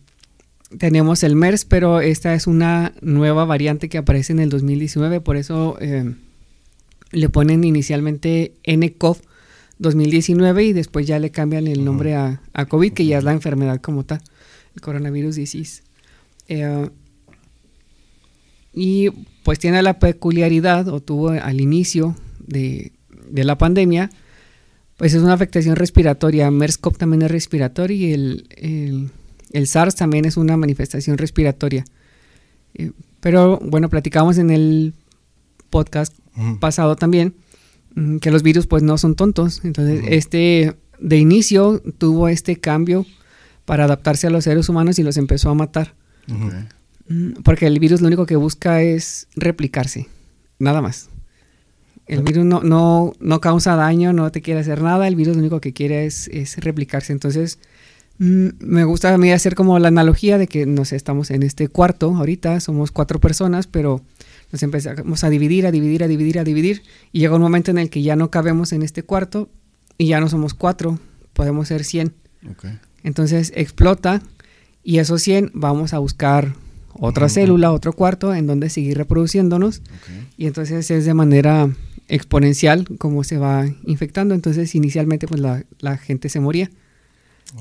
tenemos 0.77 1.23
el 1.23 1.35
MERS, 1.35 1.65
pero 1.65 1.99
esta 2.01 2.33
es 2.33 2.47
una 2.47 2.93
nueva 3.01 3.45
variante 3.45 3.89
que 3.89 3.97
aparece 3.99 4.33
en 4.33 4.39
el 4.39 4.49
2019, 4.49 5.19
por 5.21 5.35
eso 5.37 5.77
eh, 5.81 6.15
le 7.11 7.29
ponen 7.29 7.63
inicialmente 7.63 8.53
NCOV 8.65 9.17
2019 9.79 10.63
y 10.63 10.73
después 10.73 11.05
ya 11.05 11.19
le 11.19 11.29
cambian 11.31 11.67
el 11.67 11.83
nombre 11.83 12.15
a, 12.15 12.41
a 12.53 12.65
COVID, 12.65 12.93
que 12.93 13.05
ya 13.05 13.17
es 13.17 13.23
la 13.23 13.33
enfermedad 13.33 13.81
como 13.81 14.03
tal, 14.05 14.21
el 14.75 14.81
coronavirus 14.81 15.35
disease. 15.35 15.83
Y 18.73 19.09
pues 19.43 19.59
tiene 19.59 19.81
la 19.81 19.99
peculiaridad, 19.99 20.87
o 20.87 20.99
tuvo 21.01 21.29
al 21.29 21.59
inicio 21.61 22.15
de, 22.39 22.91
de 23.29 23.43
la 23.43 23.57
pandemia, 23.57 24.09
pues 24.97 25.13
es 25.13 25.21
una 25.21 25.33
afectación 25.33 25.75
respiratoria. 25.75 26.49
MERS-CoV 26.51 26.97
también 26.97 27.21
es 27.23 27.31
respiratorio 27.31 27.95
y 27.97 28.13
el, 28.13 28.47
el- 28.55 29.09
el 29.53 29.67
SARS 29.67 29.95
también 29.95 30.23
es 30.23 30.37
una 30.37 30.55
manifestación 30.55 31.17
respiratoria. 31.17 31.83
Eh, 32.75 32.91
pero 33.19 33.59
bueno, 33.61 33.89
platicamos 33.89 34.37
en 34.37 34.49
el 34.49 34.93
podcast 35.69 36.13
pasado 36.59 36.95
también 36.95 37.33
mm, 37.95 38.17
que 38.19 38.31
los 38.31 38.43
virus 38.43 38.67
pues 38.67 38.81
no 38.83 38.97
son 38.97 39.15
tontos. 39.15 39.59
Entonces, 39.65 40.01
este 40.07 40.75
de 40.99 41.17
inicio 41.17 41.81
tuvo 41.97 42.29
este 42.29 42.55
cambio 42.61 43.05
para 43.65 43.83
adaptarse 43.85 44.27
a 44.27 44.29
los 44.29 44.45
seres 44.45 44.69
humanos 44.69 44.97
y 44.99 45.03
los 45.03 45.17
empezó 45.17 45.49
a 45.49 45.55
matar. 45.55 45.95
Mm, 47.07 47.41
Porque 47.43 47.67
el 47.67 47.79
virus 47.79 48.01
lo 48.01 48.07
único 48.07 48.25
que 48.25 48.35
busca 48.35 48.81
es 48.81 49.27
replicarse, 49.35 50.07
nada 50.59 50.81
más. 50.81 51.09
El 52.07 52.23
virus 52.23 52.43
no, 52.43 52.61
no, 52.61 53.13
no 53.19 53.39
causa 53.39 53.75
daño, 53.75 54.11
no 54.11 54.31
te 54.31 54.41
quiere 54.41 54.59
hacer 54.59 54.81
nada, 54.81 55.07
el 55.07 55.15
virus 55.15 55.35
lo 55.35 55.39
único 55.39 55.61
que 55.61 55.71
quiere 55.71 56.05
es, 56.05 56.27
es 56.27 56.57
replicarse. 56.57 57.13
Entonces, 57.13 57.57
mm, 58.17 58.47
me 58.59 58.83
gusta 58.83 59.13
a 59.13 59.17
mí 59.17 59.31
hacer 59.31 59.55
como 59.55 59.79
la 59.79 59.87
analogía 59.87 60.37
de 60.37 60.47
que, 60.47 60.65
no 60.65 60.83
sé, 60.83 60.97
estamos 60.97 61.31
en 61.31 61.43
este 61.43 61.69
cuarto 61.69 62.13
ahorita, 62.13 62.59
somos 62.59 62.91
cuatro 62.91 63.19
personas, 63.19 63.67
pero 63.67 64.01
nos 64.51 64.61
empezamos 64.61 65.23
a 65.23 65.29
dividir, 65.29 65.65
a 65.65 65.71
dividir, 65.71 66.03
a 66.03 66.07
dividir, 66.07 66.39
a 66.39 66.43
dividir, 66.43 66.83
y 67.13 67.19
llega 67.19 67.35
un 67.35 67.41
momento 67.41 67.71
en 67.71 67.77
el 67.77 67.89
que 67.89 68.01
ya 68.01 68.17
no 68.17 68.29
cabemos 68.29 68.73
en 68.73 68.81
este 68.81 69.03
cuarto 69.03 69.49
y 69.97 70.07
ya 70.07 70.19
no 70.19 70.27
somos 70.27 70.53
cuatro, 70.53 70.99
podemos 71.33 71.69
ser 71.69 71.85
100. 71.85 72.13
Ok. 72.49 72.65
Entonces 73.03 73.53
explota 73.55 74.21
y 74.83 74.97
esos 74.97 75.21
100 75.21 75.51
vamos 75.53 75.93
a 75.93 75.99
buscar 75.99 76.55
otra 76.99 77.29
célula, 77.29 77.71
otro 77.71 77.93
cuarto 77.93 78.33
en 78.33 78.47
donde 78.47 78.69
seguir 78.69 78.97
reproduciéndonos 78.97 79.81
y 80.37 80.47
entonces 80.47 80.89
es 80.91 81.05
de 81.05 81.13
manera 81.13 81.69
exponencial 82.07 82.85
como 82.97 83.23
se 83.23 83.37
va 83.37 83.65
infectando. 83.85 84.35
Entonces, 84.35 84.75
inicialmente, 84.75 85.27
pues 85.27 85.39
la, 85.39 85.63
la 85.79 85.97
gente 85.97 86.29
se 86.29 86.39
moría. 86.39 86.69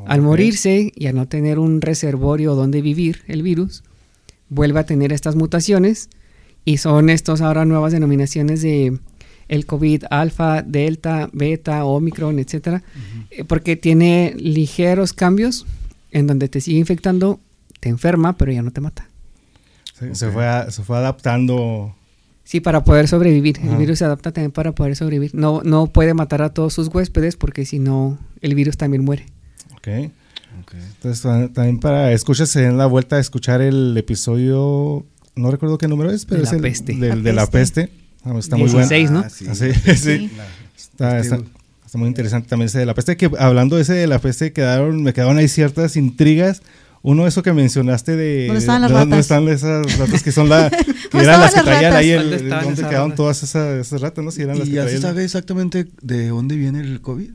Al 0.06 0.22
morirse 0.22 0.92
y 0.94 1.06
a 1.06 1.12
no 1.12 1.26
tener 1.26 1.58
un 1.58 1.80
reservorio 1.80 2.54
donde 2.54 2.80
vivir 2.80 3.22
el 3.26 3.42
virus, 3.42 3.82
vuelve 4.49 4.80
a 4.80 4.87
tener 4.87 5.12
estas 5.12 5.34
mutaciones 5.34 6.08
y 6.64 6.76
son 6.76 7.10
estos 7.10 7.40
ahora 7.40 7.64
nuevas 7.64 7.92
denominaciones 7.92 8.62
de 8.62 8.99
el 9.49 9.66
COVID 9.66 10.04
alfa, 10.10 10.62
delta, 10.62 11.28
beta, 11.32 11.84
omicron, 11.84 12.38
etcétera, 12.38 12.84
eh, 13.30 13.42
porque 13.42 13.75
tiene 13.75 14.34
ligeros 14.38 15.12
cambios 15.12 15.66
en 16.12 16.28
donde 16.28 16.49
te 16.49 16.60
sigue 16.60 16.78
infectando, 16.78 17.40
te 17.80 17.88
enferma, 17.88 18.37
pero 18.37 18.52
ya 18.52 18.62
no 18.62 18.70
te 18.70 18.80
mata. 18.80 19.10
Se, 20.00 20.14
se 20.14 20.30
fue, 20.30 20.47
a- 20.47 20.71
se 20.71 20.83
fue 20.83 20.97
adaptando. 20.97 21.95
Sí, 22.45 22.59
para 22.61 22.83
poder 22.83 23.07
sobrevivir. 23.07 23.61
El 23.62 23.76
virus 23.76 23.99
se 24.00 24.04
adapta 24.04 24.33
también 24.33 24.50
para 24.50 24.73
poder 24.73 24.97
sobrevivir. 24.97 25.35
No, 25.35 25.62
no 25.64 25.87
puede 25.87 26.14
matar 26.14 26.42
a 26.42 26.52
todos 26.52 26.73
sus 26.75 26.88
huéspedes 26.88 27.37
porque 27.37 27.64
si 27.64 27.78
no, 27.78 28.19
el 28.40 28.54
virus 28.57 28.76
también 28.76 29.04
muere. 29.04 29.26
Ok. 29.76 29.88
Ok. 30.62 30.75
Entonces, 30.97 31.23
ta- 31.23 31.49
también 31.52 31.78
para 31.78 32.11
escuchas, 32.12 32.49
se 32.49 32.62
den 32.62 32.76
la 32.76 32.87
vuelta 32.87 33.16
a 33.16 33.21
escuchar 33.21 33.61
el 33.61 33.97
episodio. 33.97 35.04
No 35.37 35.50
recuerdo 35.52 35.78
qué 35.78 35.87
número 35.87 36.11
es, 36.11 36.25
pero 36.25 36.38
De 36.38 36.45
es 36.47 36.50
la 36.50 36.57
el 36.57 36.62
peste. 36.62 36.92
del- 36.97 37.09
La 37.09 37.16
de 37.16 37.33
la 37.33 37.47
peste. 37.47 37.83
peste. 37.87 38.00
Ah, 38.25 38.35
está 38.38 38.57
muy 38.57 38.69
bueno. 38.71 38.88
16, 38.88 39.11
¿no? 39.12 39.21
Ah, 39.21 39.30
sí. 39.30 39.47
Ah, 39.49 39.54
sí, 39.54 39.73
sí. 39.73 39.97
Sí. 39.97 40.30
La- 40.37 40.47
Está, 40.76 41.19
está- 41.21 41.38
está 41.87 41.99
muy 41.99 42.09
interesante 42.09 42.49
también 42.49 42.66
ese 42.66 42.78
de 42.80 42.87
la 42.87 42.95
peste. 42.95 43.16
Que 43.16 43.30
hablando 43.38 43.76
de 43.76 43.83
ese 43.83 43.95
de 43.95 44.07
la 44.07 44.19
peste, 44.19 44.52
quedaron, 44.52 45.02
me 45.02 45.12
quedaron 45.14 45.38
ahí 45.38 45.47
ciertas 45.49 45.97
intrigas. 45.97 46.62
Uno, 47.02 47.26
eso 47.26 47.42
que 47.42 47.52
mencionaste 47.52 48.14
de. 48.14 48.47
¿Dónde 48.47 48.61
estaban 48.61 48.83
las 48.83 48.90
de 48.90 48.99
¿Dónde 48.99 49.16
ratas? 49.16 49.25
están 49.25 49.49
esas 49.49 49.99
ratas 49.99 50.23
que 50.23 50.33
son 50.33 50.49
la. 50.49 50.71
que 50.71 50.76
¿Dónde 51.11 51.25
eran 51.25 51.40
las 51.40 51.54
que 51.54 51.62
traían 51.62 51.85
ratas? 51.85 51.99
ahí 51.99 52.11
el. 52.11 52.23
¿Dónde 52.23 52.37
estaban 52.37 52.64
¿Dónde 52.64 52.80
esas 52.80 52.90
quedaron 52.90 53.11
ratas? 53.11 53.16
todas 53.16 53.42
esas, 53.42 53.87
esas 53.87 54.00
ratas, 54.02 54.25
no? 54.25 54.30
Si 54.30 54.42
eran 54.42 54.59
las 54.59 54.69
¿Y 54.69 54.73
que 54.73 54.76
ya 54.76 54.88
se 54.88 55.00
sabe 55.00 55.25
exactamente 55.25 55.88
de 56.02 56.28
dónde 56.28 56.57
viene 56.57 56.80
el 56.80 57.00
COVID? 57.00 57.30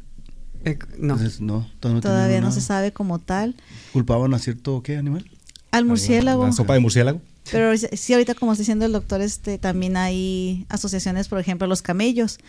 Eh, 0.66 0.80
no. 0.98 1.14
Entonces, 1.14 1.42
no, 1.42 1.68
todavía 1.80 1.96
no, 1.96 2.02
Todavía 2.02 2.42
no 2.42 2.52
se 2.52 2.62
sabe 2.62 2.92
como 2.92 3.20
tal. 3.20 3.56
¿Culpaban 3.94 4.34
a 4.34 4.40
cierto 4.40 4.82
qué 4.84 4.98
animal? 4.98 5.26
Al 5.72 5.86
murciélago. 5.86 6.46
La 6.46 6.52
sopa 6.52 6.74
de 6.74 6.80
murciélago. 6.80 7.22
Pero 7.52 7.72
sí, 7.78 8.14
ahorita 8.14 8.34
como 8.34 8.52
está 8.52 8.62
diciendo 8.62 8.86
el 8.86 8.92
doctor, 8.92 9.22
este, 9.22 9.58
también 9.58 9.98
hay 9.98 10.66
asociaciones, 10.70 11.28
por 11.28 11.40
ejemplo, 11.40 11.68
los 11.68 11.82
camellos. 11.82 12.40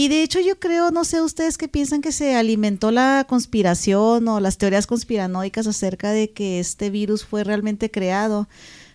Y 0.00 0.08
de 0.08 0.22
hecho 0.22 0.40
yo 0.40 0.58
creo, 0.58 0.90
no 0.90 1.04
sé 1.04 1.20
ustedes 1.20 1.58
qué 1.58 1.68
piensan 1.68 2.00
que 2.00 2.10
se 2.12 2.34
alimentó 2.34 2.90
la 2.90 3.26
conspiración 3.28 4.26
o 4.28 4.40
las 4.40 4.56
teorías 4.56 4.86
conspiranoicas 4.86 5.66
acerca 5.66 6.10
de 6.10 6.30
que 6.30 6.58
este 6.58 6.88
virus 6.88 7.24
fue 7.24 7.44
realmente 7.44 7.90
creado. 7.90 8.48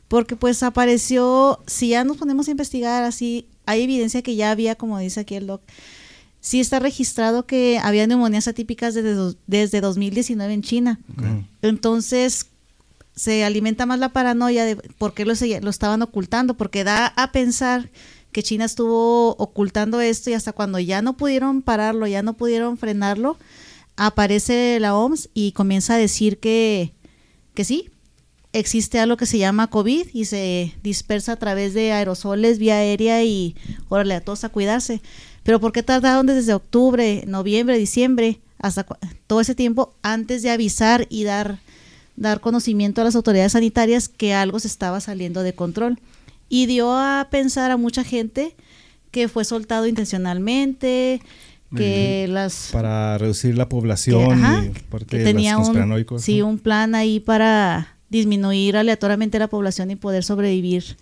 Porque 0.07 0.35
pues 0.35 0.63
apareció, 0.63 1.59
si 1.67 1.89
ya 1.89 2.03
nos 2.03 2.17
ponemos 2.17 2.47
a 2.47 2.51
investigar 2.51 3.03
así, 3.03 3.45
hay 3.67 3.83
evidencia 3.83 4.21
que 4.23 4.35
ya 4.35 4.49
había, 4.51 4.75
como 4.75 4.97
dice 4.99 5.19
aquí 5.19 5.35
el 5.35 5.45
doc, 5.47 5.61
sí 6.41 6.59
está 6.59 6.79
registrado 6.79 7.45
que 7.45 7.79
había 7.81 8.07
neumonías 8.07 8.47
atípicas 8.47 8.93
desde, 8.95 9.35
desde 9.47 9.81
2019 9.81 10.53
en 10.53 10.61
China. 10.63 10.99
Entonces 11.61 12.47
se 13.15 13.43
alimenta 13.43 13.85
más 13.85 13.99
la 13.99 14.09
paranoia 14.09 14.65
de 14.65 14.75
por 14.75 15.13
qué 15.13 15.25
lo, 15.25 15.35
se- 15.35 15.61
lo 15.61 15.69
estaban 15.69 16.01
ocultando, 16.01 16.55
porque 16.55 16.83
da 16.83 17.07
a 17.15 17.31
pensar 17.31 17.89
que 18.35 18.43
China 18.43 18.65
estuvo 18.65 19.29
ocultando 19.37 20.01
esto 20.01 20.29
y 20.29 20.33
hasta 20.33 20.51
cuando 20.51 20.77
ya 20.77 21.01
no 21.01 21.15
pudieron 21.15 21.61
pararlo, 21.61 22.05
ya 22.05 22.21
no 22.21 22.33
pudieron 22.33 22.77
frenarlo, 22.77 23.37
aparece 23.95 24.77
la 24.81 24.93
OMS 24.93 25.29
y 25.33 25.53
comienza 25.53 25.93
a 25.93 25.97
decir 25.97 26.37
que, 26.37 26.91
que 27.53 27.63
sí, 27.63 27.89
existe 28.51 28.99
algo 28.99 29.15
que 29.15 29.25
se 29.25 29.37
llama 29.37 29.67
COVID 29.67 30.07
y 30.11 30.25
se 30.25 30.75
dispersa 30.83 31.31
a 31.31 31.35
través 31.37 31.73
de 31.73 31.93
aerosoles, 31.93 32.59
vía 32.59 32.75
aérea 32.75 33.23
y 33.23 33.55
órale 33.87 34.15
a 34.15 34.21
todos 34.21 34.43
a 34.43 34.49
cuidarse. 34.49 35.01
Pero 35.43 35.61
¿por 35.61 35.71
qué 35.71 35.81
tardaron 35.81 36.25
desde 36.25 36.53
octubre, 36.53 37.23
noviembre, 37.27 37.77
diciembre, 37.77 38.41
hasta 38.59 38.85
todo 39.27 39.39
ese 39.39 39.55
tiempo 39.55 39.95
antes 40.01 40.41
de 40.41 40.49
avisar 40.49 41.07
y 41.09 41.23
dar, 41.23 41.59
dar 42.17 42.41
conocimiento 42.41 42.99
a 42.99 43.05
las 43.05 43.15
autoridades 43.15 43.53
sanitarias 43.53 44.09
que 44.09 44.33
algo 44.33 44.59
se 44.59 44.67
estaba 44.67 44.99
saliendo 44.99 45.41
de 45.41 45.55
control? 45.55 46.01
Y 46.49 46.65
dio 46.67 46.91
a 46.91 47.27
pensar 47.31 47.71
a 47.71 47.77
mucha 47.77 48.03
gente 48.03 48.55
que 49.11 49.27
fue 49.27 49.45
soltado 49.45 49.87
intencionalmente, 49.87 51.21
que 51.75 52.27
las 52.29 52.69
Para 52.71 53.17
reducir 53.17 53.57
la 53.57 53.65
que, 53.65 53.69
población 53.69 54.43
ajá, 54.43 54.65
y 54.65 54.69
parte 54.89 55.07
que 55.07 55.17
de 55.19 55.23
tenía 55.25 55.57
un, 55.57 56.19
sí, 56.19 56.39
¿no? 56.39 56.47
un 56.47 56.59
plan 56.59 56.95
ahí 56.95 57.19
para 57.19 57.95
disminuir 58.09 58.77
aleatoriamente 58.77 59.39
la 59.39 59.47
población 59.47 59.91
y 59.91 59.95
poder 59.95 60.23
sobrevivir 60.23 60.97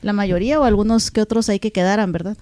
la 0.00 0.12
mayoría 0.12 0.58
o 0.60 0.64
algunos 0.64 1.10
que 1.10 1.20
otros 1.20 1.48
hay 1.48 1.58
que 1.58 1.72
quedaran, 1.72 2.12
¿verdad? 2.12 2.36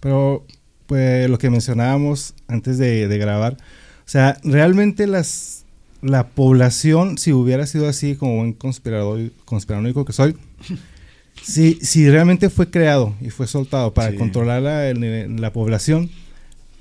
Pero, 0.00 0.44
pues, 0.86 1.28
lo 1.30 1.38
que 1.38 1.50
mencionábamos 1.50 2.34
antes 2.48 2.78
de, 2.78 3.06
de 3.06 3.18
grabar, 3.18 3.54
o 3.54 4.08
sea, 4.10 4.38
realmente 4.42 5.06
las 5.06 5.58
la 6.00 6.28
población, 6.28 7.18
si 7.18 7.32
hubiera 7.32 7.66
sido 7.66 7.88
así 7.88 8.14
como 8.14 8.36
buen 8.36 8.52
conspirador, 8.52 9.32
conspiranoico 9.44 10.04
que 10.04 10.12
soy, 10.12 10.36
si, 11.42 11.78
si 11.82 12.08
realmente 12.08 12.50
fue 12.50 12.70
creado 12.70 13.14
y 13.20 13.30
fue 13.30 13.46
soltado 13.46 13.94
para 13.94 14.10
Sí. 14.10 14.16
controlar 14.16 14.62
la, 14.62 15.52
población, 15.52 16.10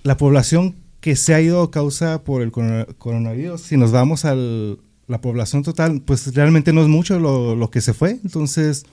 la 0.03 0.17
población 0.17 0.75
que 1.01 1.15
se 1.15 1.33
ha 1.33 1.41
ido 1.41 1.61
a 1.61 1.71
causa 1.71 2.23
por 2.23 2.41
el 2.41 2.51
corona- 2.51 2.85
coronavirus, 2.97 3.61
si 3.61 3.77
nos 3.77 3.91
vamos 3.91 4.25
a 4.25 4.35
la 4.35 5.21
población 5.21 5.63
total, 5.63 6.01
pues 6.03 6.33
realmente 6.33 6.73
no 6.73 6.81
es 6.81 6.87
mucho 6.87 7.17
lo, 7.19 7.55
lo 7.55 7.69
que 7.69 7.79
se 7.81 7.93
fue, 7.93 8.19
entonces... 8.23 8.85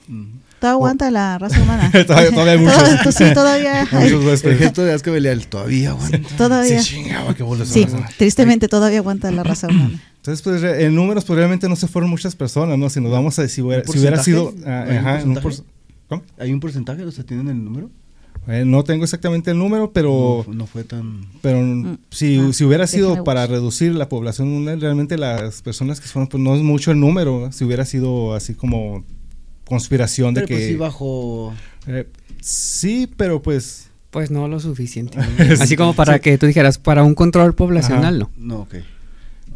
Todo 0.59 0.71
aguanta 0.71 1.11
la 1.11 1.37
raza 1.37 1.61
humana. 1.61 1.91
Todavía- 2.07 2.29
todavía 2.31 2.53
hay 2.53 2.59
muchos. 2.59 3.15
Sí, 3.15 3.25
todavía. 3.33 3.85
Muchos 3.91 4.43
El 4.45 4.57
gesto 4.57 4.85
de 4.85 4.97
Belial 4.97 5.45
todavía 5.47 5.89
aguanta. 5.89 6.19
Todavía. 6.37 6.81
Sí, 6.81 6.95
chingaba, 6.95 7.33
qué 7.35 7.43
bolas 7.43 7.67
Sí, 7.67 7.85
tristemente 8.17 8.69
todavía 8.69 8.99
aguanta 8.99 9.29
la 9.31 9.43
raza 9.43 9.67
humana. 9.67 10.01
Entonces, 10.27 10.41
pues 10.41 10.63
en 10.81 10.95
números, 10.95 11.23
pues 11.25 11.37
realmente 11.37 11.69
no 11.69 11.75
se 11.75 11.87
fueron 11.87 12.09
muchas 12.09 12.35
personas, 12.35 12.77
¿no? 12.77 12.89
Si 12.89 12.99
nos 12.99 13.11
vamos 13.11 13.37
a 13.39 13.47
si 13.47 13.61
hubiera, 13.61 13.83
¿Un 13.85 13.91
si 13.93 13.99
hubiera 13.99 14.21
sido. 14.23 14.53
¿Hay 14.65 14.91
un 14.91 14.97
ajá, 14.97 15.21
en 15.21 15.29
un 15.29 15.35
porcentaje? 15.35 15.41
por- 15.41 15.65
¿Cómo? 16.07 16.23
¿Hay 16.37 16.53
un 16.53 16.59
porcentaje? 16.59 17.03
O 17.03 17.11
sea, 17.11 17.23
¿tienen 17.23 17.47
el 17.49 17.63
número? 17.63 17.89
Eh, 18.47 18.63
no 18.65 18.83
tengo 18.83 19.03
exactamente 19.03 19.51
el 19.51 19.57
número, 19.57 19.91
pero. 19.91 20.43
no, 20.47 20.53
no 20.53 20.65
fue 20.67 20.83
tan... 20.83 21.25
Pero 21.41 21.97
si, 22.11 22.37
ah, 22.39 22.53
si 22.53 22.63
hubiera 22.63 22.85
sido 22.85 23.23
para 23.23 23.47
reducir 23.47 23.93
la 23.95 24.07
población 24.09 24.49
mundial, 24.51 24.79
realmente 24.81 25.17
las 25.17 25.61
personas 25.63 25.99
que 25.99 26.07
fueron, 26.07 26.27
pues 26.27 26.41
no 26.43 26.55
es 26.55 26.61
mucho 26.61 26.91
el 26.91 26.99
número. 26.99 27.39
¿no? 27.39 27.51
Si 27.51 27.63
hubiera 27.63 27.85
sido 27.85 28.33
así 28.35 28.53
como 28.53 29.03
conspiración 29.63 30.33
de 30.33 30.41
Pero 30.41 30.47
que. 30.47 30.53
pues 30.55 30.67
sí 30.67 30.75
bajó... 30.75 31.53
eh, 31.87 32.07
sí, 32.41 33.09
pero 33.17 33.41
pues. 33.41 33.89
Pues 34.11 34.31
no 34.31 34.47
lo 34.47 34.59
suficiente. 34.61 35.17
Así 35.59 35.75
como 35.75 35.93
para 35.93 36.13
Sí. 36.15 36.19
que 36.21 36.37
tú 36.37 36.45
dijeras, 36.45 36.77
para 36.77 37.03
un 37.03 37.15
control 37.15 37.53
poblacional, 37.53 38.21
Ajá. 38.21 38.31
no. 38.37 38.47
No, 38.57 38.61
ok. 38.61 38.75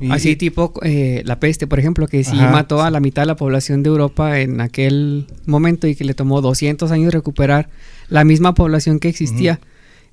Y- 0.02 0.12
Así 0.12 0.36
tipo 0.36 0.74
eh, 0.84 1.22
la 1.26 1.40
peste, 1.40 1.68
por 1.68 1.80
ejemplo, 1.80 2.08
que 2.08 2.24
sí 2.24 2.38
Ajá. 2.38 2.52
mató 2.52 2.82
a 2.82 2.90
la 2.92 3.00
mitad 3.00 3.22
de 3.24 3.28
la 3.28 3.36
población 3.36 3.84
de 3.84 3.90
Europa 3.90 4.40
en 4.40 4.62
aquel 4.62 5.28
momento 5.46 5.88
y 5.88 5.96
que 5.96 6.04
le 6.06 6.14
tomó 6.14 6.42
200 6.42 6.92
años 6.92 7.14
recuperar 7.14 7.70
la 8.10 8.24
misma 8.24 8.54
población 8.54 9.00
que 9.00 9.10
existía. 9.10 9.60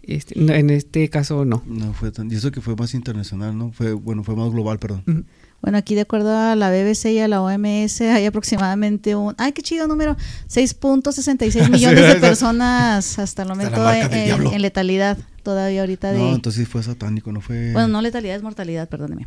Este, 0.02 0.38
no, 0.38 0.52
en 0.52 0.71
este 0.71 1.09
caso 1.09 1.45
no. 1.45 1.62
No 1.66 1.93
fue 1.93 2.12
tan... 2.12 2.31
Y 2.31 2.35
eso 2.37 2.52
que 2.52 2.61
fue 2.61 2.76
más 2.76 2.95
internacional, 2.95 3.57
¿no? 3.59 3.73
Fue, 3.73 3.93
bueno, 3.93 4.23
fue 4.23 4.37
más 4.37 4.50
global, 4.52 4.78
perdón. 4.78 5.02
Ujú. 5.07 5.25
Bueno, 5.63 5.79
aquí 5.79 5.95
de 5.95 6.03
acuerdo 6.03 6.37
a 6.37 6.55
la 6.55 6.71
BBC 6.71 7.07
y 7.07 7.19
a 7.19 7.29
la 7.29 7.43
OMS 7.43 8.01
hay 8.03 8.27
aproximadamente 8.27 9.17
un, 9.17 9.35
ay, 9.39 9.53
qué 9.53 9.63
chido 9.63 9.89
número, 9.89 10.17
6.66 10.49 11.71
millones 11.71 12.03
de 12.03 12.13
Sí, 12.13 12.21
personas 12.21 13.19
hasta 13.19 13.43
el 13.43 13.49
momento 13.49 13.91
en, 13.93 14.63
letalidad 14.63 15.19
todavía 15.43 15.81
ahorita 15.81 16.13
de... 16.13 16.19
No, 16.19 16.35
entonces 16.35 16.65
sí 16.65 16.71
fue 16.71 16.83
satánico, 16.83 17.33
no 17.33 17.41
fue... 17.41 17.73
Bueno, 17.73 17.89
no 17.89 18.01
letalidad, 18.01 18.37
es 18.37 18.43
mortalidad, 18.43 18.89
perdóneme. 18.89 19.27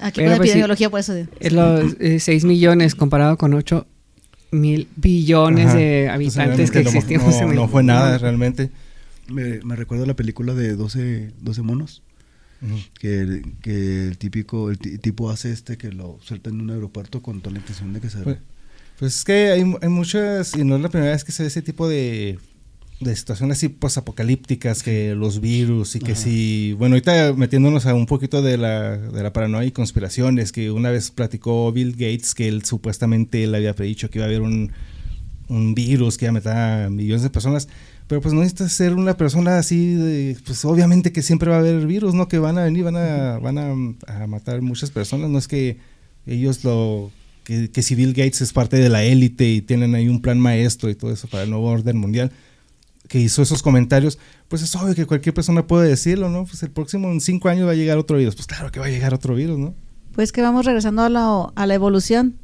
Aquí 0.00 0.20
Pero 0.20 0.30
con 0.30 0.36
pues 0.36 0.50
sí. 0.50 0.50
epidemiología, 0.50 0.90
por 0.90 1.00
eso. 1.00 1.14
Es 1.40 1.52
los 1.52 1.96
eh, 1.98 2.20
6 2.20 2.44
millones 2.44 2.94
comparado 2.94 3.38
con 3.38 3.54
8 3.54 3.86
mil 4.50 4.88
billones 4.96 5.68
ajá. 5.68 5.76
de 5.76 6.06
Entonces, 6.06 6.38
habitantes 6.38 6.70
que 6.70 6.80
existimos 6.80 7.34
no, 7.34 7.42
en 7.42 7.48
el 7.50 7.56
no 7.56 7.68
fue 7.68 7.82
nada 7.82 8.18
realmente. 8.18 8.70
Me, 9.28 9.60
me 9.62 9.76
recuerdo 9.76 10.06
la 10.06 10.14
película 10.14 10.54
de 10.54 10.74
12, 10.74 11.32
12 11.40 11.62
monos. 11.62 12.02
Que, 12.98 13.20
el- 13.20 13.42
que 13.62 14.08
el 14.08 14.18
típico, 14.18 14.70
el 14.70 14.78
ti- 14.78 14.98
tipo 14.98 15.30
hace 15.30 15.52
este 15.52 15.76
que 15.76 15.92
lo 15.92 16.18
suelta 16.22 16.50
en 16.50 16.60
un 16.60 16.70
aeropuerto 16.70 17.22
con 17.22 17.40
toda 17.40 17.52
la 17.54 17.60
intención 17.60 17.92
de 17.92 18.00
que 18.00 18.10
se... 18.10 18.18
Pues, 18.18 18.38
pues 18.98 19.16
es 19.16 19.24
que 19.24 19.50
hay, 19.52 19.60
hay 19.80 19.88
muchas, 19.88 20.56
y 20.56 20.64
no 20.64 20.74
es 20.76 20.82
la 20.82 20.88
primera 20.88 21.12
vez 21.12 21.22
que 21.22 21.30
se 21.32 21.44
ve 21.44 21.46
ese 21.46 21.62
tipo 21.62 21.88
de, 21.88 22.38
de 23.00 23.14
situaciones 23.14 23.58
así 23.58 23.68
posapocalípticas, 23.68 24.82
que 24.82 25.14
los 25.14 25.40
virus 25.40 25.94
y 25.94 26.00
que 26.00 26.12
Ajá. 26.12 26.20
si, 26.20 26.72
bueno, 26.72 26.94
ahorita 26.96 27.32
metiéndonos 27.34 27.86
a 27.86 27.94
un 27.94 28.06
poquito 28.06 28.42
de 28.42 28.56
la, 28.58 28.96
de 28.96 29.22
la 29.22 29.32
paranoia 29.32 29.68
y 29.68 29.70
conspiraciones, 29.70 30.50
que 30.50 30.72
una 30.72 30.90
vez 30.90 31.12
platicó 31.12 31.70
Bill 31.70 31.92
Gates 31.92 32.34
que 32.34 32.48
él 32.48 32.64
supuestamente 32.64 33.46
le 33.46 33.56
había 33.56 33.74
predicho 33.76 34.10
que 34.10 34.18
iba 34.18 34.24
a 34.24 34.28
haber 34.28 34.40
un, 34.40 34.72
un 35.48 35.74
virus 35.74 36.18
que 36.18 36.26
iba 36.26 36.30
a 36.30 36.34
matar 36.34 36.84
a 36.84 36.90
millones 36.90 37.22
de 37.22 37.30
personas. 37.30 37.68
Pero 38.06 38.20
pues 38.22 38.32
no 38.32 38.40
necesitas 38.40 38.72
ser 38.72 38.94
una 38.94 39.16
persona 39.16 39.58
así 39.58 39.94
de, 39.94 40.36
pues 40.46 40.64
obviamente 40.64 41.12
que 41.12 41.22
siempre 41.22 41.50
va 41.50 41.56
a 41.56 41.58
haber 41.58 41.86
virus, 41.86 42.14
¿no? 42.14 42.26
Que 42.26 42.38
van 42.38 42.56
a 42.56 42.64
venir, 42.64 42.84
van 42.84 42.96
a, 42.96 43.38
van 43.38 43.58
a, 43.58 44.22
a 44.22 44.26
matar 44.26 44.62
muchas 44.62 44.90
personas, 44.90 45.28
no 45.28 45.38
es 45.38 45.46
que 45.46 45.78
ellos 46.26 46.64
lo, 46.64 47.10
que, 47.44 47.70
que 47.70 47.82
si 47.82 47.94
Bill 47.94 48.12
Gates 48.12 48.42
es 48.42 48.52
parte 48.52 48.76
de 48.76 48.88
la 48.90 49.02
élite 49.04 49.48
y 49.48 49.62
tienen 49.62 49.94
ahí 49.94 50.08
un 50.08 50.20
plan 50.20 50.38
maestro 50.38 50.90
y 50.90 50.94
todo 50.94 51.10
eso 51.12 51.28
para 51.28 51.44
el 51.44 51.50
nuevo 51.50 51.66
orden 51.66 51.96
mundial. 51.96 52.30
que 53.08 53.18
hizo 53.18 53.40
esos 53.42 53.62
comentarios, 53.62 54.18
pues 54.48 54.62
es 54.62 54.74
obvio 54.76 54.94
que 54.94 55.06
cualquier 55.06 55.34
persona 55.34 55.66
puede 55.66 55.88
decirlo, 55.88 56.28
¿no? 56.28 56.44
Pues 56.44 56.62
el 56.62 56.70
próximo 56.70 57.10
en 57.10 57.20
cinco 57.22 57.48
años 57.48 57.66
va 57.66 57.72
a 57.72 57.74
llegar 57.74 57.96
otro 57.96 58.18
virus. 58.18 58.36
Pues 58.36 58.46
claro 58.46 58.70
que 58.70 58.80
va 58.80 58.86
a 58.86 58.90
llegar 58.90 59.14
otro 59.14 59.34
virus, 59.34 59.58
¿no? 59.58 59.74
Pues 60.12 60.32
que 60.32 60.42
vamos 60.42 60.66
regresando 60.66 61.02
a 61.02 61.08
la, 61.08 61.52
a 61.54 61.66
la 61.66 61.74
evolución. 61.74 62.36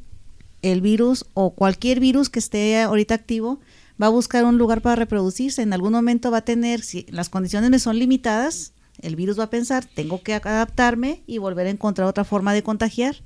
El 0.65 0.81
virus 0.81 1.25
o 1.35 1.53
cualquier 1.53 1.99
virus 1.99 2.29
que 2.29 2.39
esté 2.39 2.81
ahorita 2.81 3.13
activo 3.13 3.59
va 4.01 4.07
a 4.07 4.09
buscar 4.09 4.45
un 4.45 4.57
lugar 4.57 4.81
para 4.81 4.95
reproducirse. 4.95 5.61
En 5.61 5.73
algún 5.73 5.93
momento 5.93 6.31
va 6.31 6.39
a 6.39 6.41
tener, 6.41 6.81
si 6.81 7.05
las 7.09 7.29
condiciones 7.29 7.69
me 7.69 7.77
son 7.77 7.99
limitadas, 7.99 8.73
el 8.99 9.15
virus 9.15 9.37
va 9.37 9.43
a 9.43 9.49
pensar, 9.51 9.85
tengo 9.85 10.23
que 10.23 10.33
adaptarme 10.33 11.21
y 11.27 11.37
volver 11.37 11.67
a 11.67 11.69
encontrar 11.69 12.07
otra 12.07 12.23
forma 12.23 12.51
de 12.51 12.63
contagiar. 12.63 13.17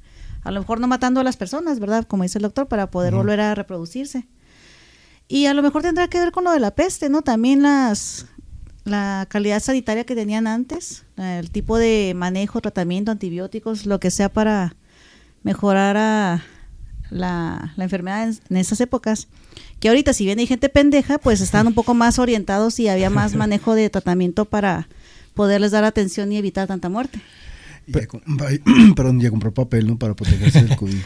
A 0.41 0.51
lo 0.51 0.59
mejor 0.59 0.81
no 0.81 0.87
matando 0.87 1.21
a 1.21 1.23
las 1.23 1.37
personas, 1.37 1.79
¿verdad? 1.79 2.05
Como 2.05 2.23
dice 2.23 2.39
el 2.39 2.43
doctor, 2.43 2.67
para 2.67 2.91
poder 2.91 3.13
volver 3.13 3.39
a 3.39 3.55
reproducirse. 3.55 4.27
Y 5.29 5.45
a 5.45 5.53
lo 5.53 5.63
mejor 5.63 5.81
tendrá 5.81 6.09
que 6.09 6.19
ver 6.19 6.33
con 6.33 6.43
lo 6.43 6.51
de 6.51 6.59
la 6.59 6.71
peste, 6.71 7.07
¿no? 7.07 7.21
También 7.21 7.61
las 7.61 8.25
la 8.83 9.27
calidad 9.29 9.61
sanitaria 9.61 10.03
que 10.03 10.15
tenían 10.15 10.45
antes, 10.45 11.05
el 11.15 11.51
tipo 11.51 11.77
de 11.77 12.13
manejo, 12.17 12.59
tratamiento, 12.59 13.11
antibióticos, 13.11 13.85
lo 13.85 14.01
que 14.01 14.11
sea 14.11 14.27
para 14.27 14.75
mejorar 15.43 15.95
a 15.95 16.43
la, 17.09 17.73
enfermedad 17.77 18.29
en, 18.49 18.57
esas 18.57 18.81
épocas. 18.81 19.27
Que 19.79 19.89
ahorita, 19.89 20.13
si 20.13 20.25
bien 20.25 20.39
hay 20.39 20.47
gente 20.47 20.69
pendeja, 20.69 21.17
pues 21.17 21.41
están 21.41 21.67
un 21.67 21.73
poco 21.73 21.93
más 21.93 22.19
orientados 22.19 22.79
y 22.79 22.87
había 22.87 23.09
más 23.09 23.35
manejo 23.35 23.75
de 23.75 23.89
tratamiento 23.89 24.45
para 24.45 24.87
poderles 25.33 25.71
dar 25.71 25.83
atención 25.83 26.31
y 26.31 26.37
evitar 26.37 26.67
tanta 26.67 26.89
muerte. 26.89 27.19
perdón, 28.95 29.19
ya 29.19 29.29
compró 29.29 29.53
papel, 29.53 29.87
¿no? 29.87 29.97
Para 29.97 30.13
protegerse 30.15 30.63
del 30.63 30.75
COVID. 30.75 30.97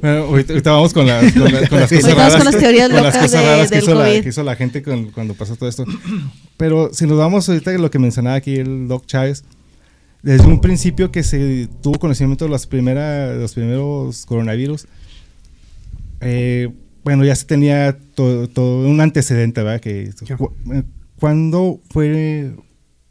Bueno, 0.00 0.18
ahorita, 0.18 0.70
vamos 0.70 0.92
con, 0.94 1.04
las 1.04 1.32
cosas 1.68 2.14
raras. 2.14 2.36
Con 2.36 2.44
las 2.44 2.58
teorías 2.58 2.90
locas 2.90 3.18
que, 3.18 3.26
hizo 3.26 3.94
la, 3.94 4.22
que, 4.22 4.28
hizo 4.28 4.44
la, 4.44 4.54
gente 4.54 4.84
cuando 4.84 5.34
pasó 5.34 5.56
todo 5.56 5.68
esto. 5.68 5.84
Pero 6.56 6.94
si 6.94 7.06
nos 7.06 7.18
vamos 7.18 7.48
ahorita 7.48 7.72
a 7.72 7.78
lo 7.78 7.90
que 7.90 7.98
mencionaba 7.98 8.36
aquí 8.36 8.54
el 8.54 8.86
Doc 8.86 9.06
Chávez, 9.06 9.42
desde 10.22 10.46
un 10.46 10.60
principio 10.60 11.10
que 11.10 11.22
se 11.22 11.68
tuvo 11.82 11.98
conocimiento 11.98 12.44
de, 12.44 12.50
las 12.50 12.66
primeras, 12.66 13.36
los 13.36 13.54
primeros 13.54 14.26
coronavirus, 14.26 14.86
eh, 16.20 16.68
bueno, 17.04 17.24
ya 17.24 17.34
se 17.34 17.46
tenía 17.46 17.98
todo, 18.14 18.86
un 18.86 19.00
antecedente, 19.00 19.62
¿verdad? 19.62 19.80
Que, 19.80 20.10
eh, 20.10 20.82
¿Cuándo 21.18 21.80
fue 21.90 22.54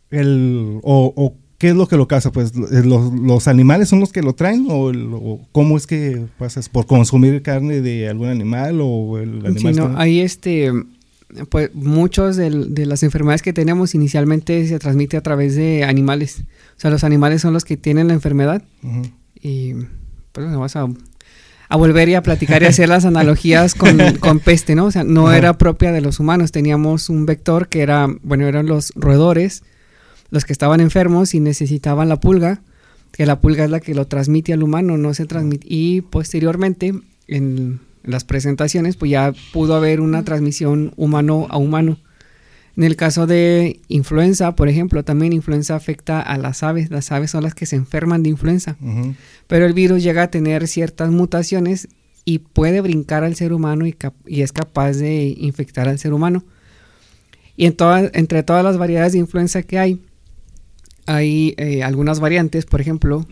el, 0.10 0.80
o 0.84 1.36
¿Qué 1.60 1.68
es 1.68 1.76
lo 1.76 1.88
que 1.88 1.98
lo 1.98 2.08
causa? 2.08 2.32
Pues 2.32 2.54
eh, 2.72 2.84
los, 2.86 3.48
animales 3.50 3.90
son 3.90 4.00
los 4.00 4.14
que 4.14 4.22
lo 4.22 4.34
traen 4.34 4.66
o, 4.70 5.42
cómo 5.52 5.76
es 5.76 5.86
que 5.86 6.26
pasas 6.38 6.70
por 6.70 6.86
consumir 6.86 7.42
carne 7.42 7.82
de 7.82 8.08
algún 8.08 8.30
animal 8.30 8.80
o 8.82 9.18
el 9.18 9.46
animal. 9.46 9.74
Sí, 9.76 9.80
no, 9.80 9.94
hay 9.98 10.22
este, 10.22 10.72
pues 11.50 11.76
muchos 11.76 12.38
de, 12.38 12.50
las 12.86 13.04
enfermedades 13.04 13.42
que 13.42 13.52
tenemos 13.52 13.94
inicialmente 13.94 14.66
se 14.68 14.80
transmite 14.80 15.18
a 15.18 15.22
través 15.22 15.58
de 15.58 15.84
animales. 15.84 16.46
O 16.78 16.80
sea, 16.80 16.92
los 16.92 17.04
animales 17.04 17.42
son 17.42 17.52
los 17.52 17.66
que 17.66 17.76
tienen 17.76 18.08
la 18.08 18.14
enfermedad 18.14 18.64
y 19.42 19.74
pues 20.32 20.46
vamos 20.46 20.78
a, 20.78 20.88
a, 21.70 21.78
volver 21.78 22.10
y 22.10 22.16
a 22.16 22.24
platicar 22.24 22.64
y 22.64 22.66
hacer 22.66 22.90
las 22.90 23.06
analogías 23.06 23.76
con, 23.76 23.98
con 24.20 24.40
peste, 24.40 24.76
¿no? 24.76 24.86
O 24.86 24.92
sea, 24.92 25.04
no 25.04 25.32
era 25.32 25.58
propia 25.58 25.92
de 25.92 26.02
los 26.02 26.20
humanos. 26.20 26.52
Teníamos 26.52 27.10
un 27.10 27.26
vector 27.26 27.70
que 27.70 27.82
era, 27.82 28.08
bueno, 28.24 28.48
eran 28.48 28.66
los 28.66 28.92
roedores 28.96 29.64
los 30.32 30.46
que 30.46 30.54
estaban 30.54 30.80
enfermos 30.80 31.34
y 31.34 31.40
necesitaban 31.40 32.10
la 32.10 32.20
pulga, 32.20 32.62
que 33.12 33.26
la 33.26 33.40
pulga 33.40 33.66
es 33.66 33.72
la 33.72 33.80
que 33.80 33.96
lo 33.96 34.08
transmite 34.08 34.54
al 34.54 34.64
humano, 34.64 34.98
no 34.98 35.14
se 35.14 35.26
transmite. 35.26 35.66
Y 35.70 36.02
posteriormente, 36.02 36.94
en 37.28 37.80
las 38.04 38.24
presentaciones, 38.24 38.96
pues 38.96 39.12
ya 39.12 39.34
pudo 39.52 39.76
haber 39.76 40.02
una 40.02 40.24
transmisión 40.24 40.94
humano 40.98 41.48
a 41.50 41.58
humano. 41.58 41.98
En 42.78 42.84
el 42.84 42.96
caso 42.96 43.28
de 43.28 43.82
influenza, 43.88 44.56
por 44.56 44.70
ejemplo, 44.70 45.04
también 45.04 45.34
influenza 45.34 45.76
afecta 45.76 46.22
a 46.22 46.38
las 46.38 46.64
aves. 46.64 46.90
Las 46.92 47.12
aves 47.12 47.32
son 47.32 47.44
las 47.44 47.56
que 47.56 47.66
se 47.66 47.76
enferman 47.76 48.24
de 48.24 48.30
influenza. 48.30 48.78
Pero 49.48 49.66
el 49.66 49.74
virus 49.74 50.04
llega 50.04 50.24
a 50.24 50.32
tener 50.32 50.68
ciertas 50.68 51.12
mutaciones 51.12 51.90
y 52.26 52.40
puede 52.40 52.82
brincar 52.82 53.24
al 53.24 53.36
ser 53.36 53.54
humano 53.54 53.88
y, 53.88 53.96
y 54.28 54.42
es 54.42 54.52
capaz 54.52 54.94
de 54.94 55.36
infectar 55.38 55.90
al 55.90 56.00
ser 56.00 56.14
humano. 56.14 56.44
Y 57.58 57.66
en 57.66 57.76
entre 58.14 58.44
todas 58.44 58.64
las 58.64 58.78
variedades 58.78 59.12
de 59.12 59.20
influenza 59.20 59.64
que 59.64 59.78
hay, 59.78 60.00
hay 61.06 61.56
eh, 61.58 61.84
algunas 61.84 62.22
variantes, 62.22 62.66
por 62.66 62.80
ejemplo, 62.80 63.26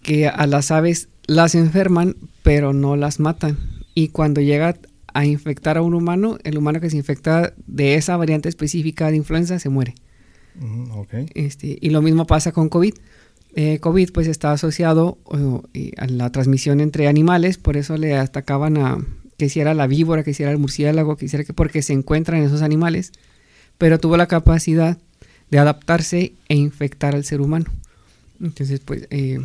que 0.00 0.28
a 0.28 0.46
las 0.46 0.70
aves 0.70 1.08
las 1.26 1.54
enferman, 1.54 2.16
pero 2.42 2.72
no 2.72 2.96
las 2.96 3.20
matan. 3.20 3.58
Y 3.94 4.08
cuando 4.08 4.40
llega 4.40 4.76
a 5.14 5.24
infectar 5.24 5.78
a 5.78 5.82
un 5.82 5.94
humano, 5.94 6.38
el 6.44 6.58
humano 6.58 6.80
que 6.80 6.90
se 6.90 6.96
infecta 6.96 7.54
de 7.66 7.94
esa 7.94 8.16
variante 8.16 8.48
específica 8.48 9.10
de 9.10 9.16
influenza 9.16 9.58
se 9.58 9.68
muere. 9.68 9.94
este, 11.34 11.78
y 11.80 11.90
lo 11.90 12.02
mismo 12.02 12.26
pasa 12.26 12.52
con 12.52 12.68
COVID. 12.68 12.94
Eh, 13.56 13.78
COVID 13.78 14.10
pues 14.12 14.26
está 14.26 14.50
asociado 14.50 15.18
a 15.96 16.06
la 16.06 16.30
transmisión 16.30 16.80
entre 16.80 17.06
animales, 17.06 17.56
por 17.56 17.76
eso 17.76 17.96
le 17.96 18.16
atacaban 18.16 18.76
a 18.76 18.98
que 19.38 19.48
si 19.48 19.60
era 19.60 19.74
la 19.74 19.86
víbora, 19.86 20.24
que 20.24 20.34
si 20.34 20.42
era 20.42 20.52
el 20.52 20.58
murciélago, 20.58 21.16
que 21.16 21.28
si 21.28 21.36
era 21.36 21.44
que 21.44 21.54
porque 21.54 21.82
se 21.82 21.92
encuentran 21.92 22.40
en 22.40 22.46
esos 22.46 22.62
animales, 22.62 23.12
pero 23.78 23.98
tuvo 23.98 24.16
la 24.16 24.26
capacidad 24.26 24.98
de 25.50 25.58
adaptarse 25.58 26.34
e 26.48 26.56
infectar 26.56 27.14
al 27.14 27.24
ser 27.24 27.40
humano. 27.40 27.66
Entonces, 28.40 28.80
pues, 28.80 29.06
eh, 29.10 29.38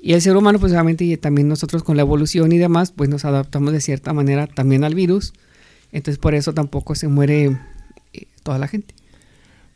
y 0.00 0.12
el 0.12 0.22
ser 0.22 0.36
humano, 0.36 0.58
pues 0.58 0.72
obviamente, 0.72 1.04
y 1.04 1.16
también 1.16 1.48
nosotros 1.48 1.82
con 1.82 1.96
la 1.96 2.02
evolución 2.02 2.52
y 2.52 2.58
demás, 2.58 2.92
pues 2.92 3.08
nos 3.08 3.24
adaptamos 3.24 3.72
de 3.72 3.80
cierta 3.80 4.12
manera 4.12 4.46
también 4.46 4.84
al 4.84 4.94
virus. 4.94 5.32
Entonces, 5.90 6.18
por 6.18 6.34
eso 6.34 6.54
tampoco 6.54 6.94
se 6.94 7.08
muere 7.08 7.56
eh, 8.12 8.26
toda 8.42 8.58
la 8.58 8.68
gente. 8.68 8.94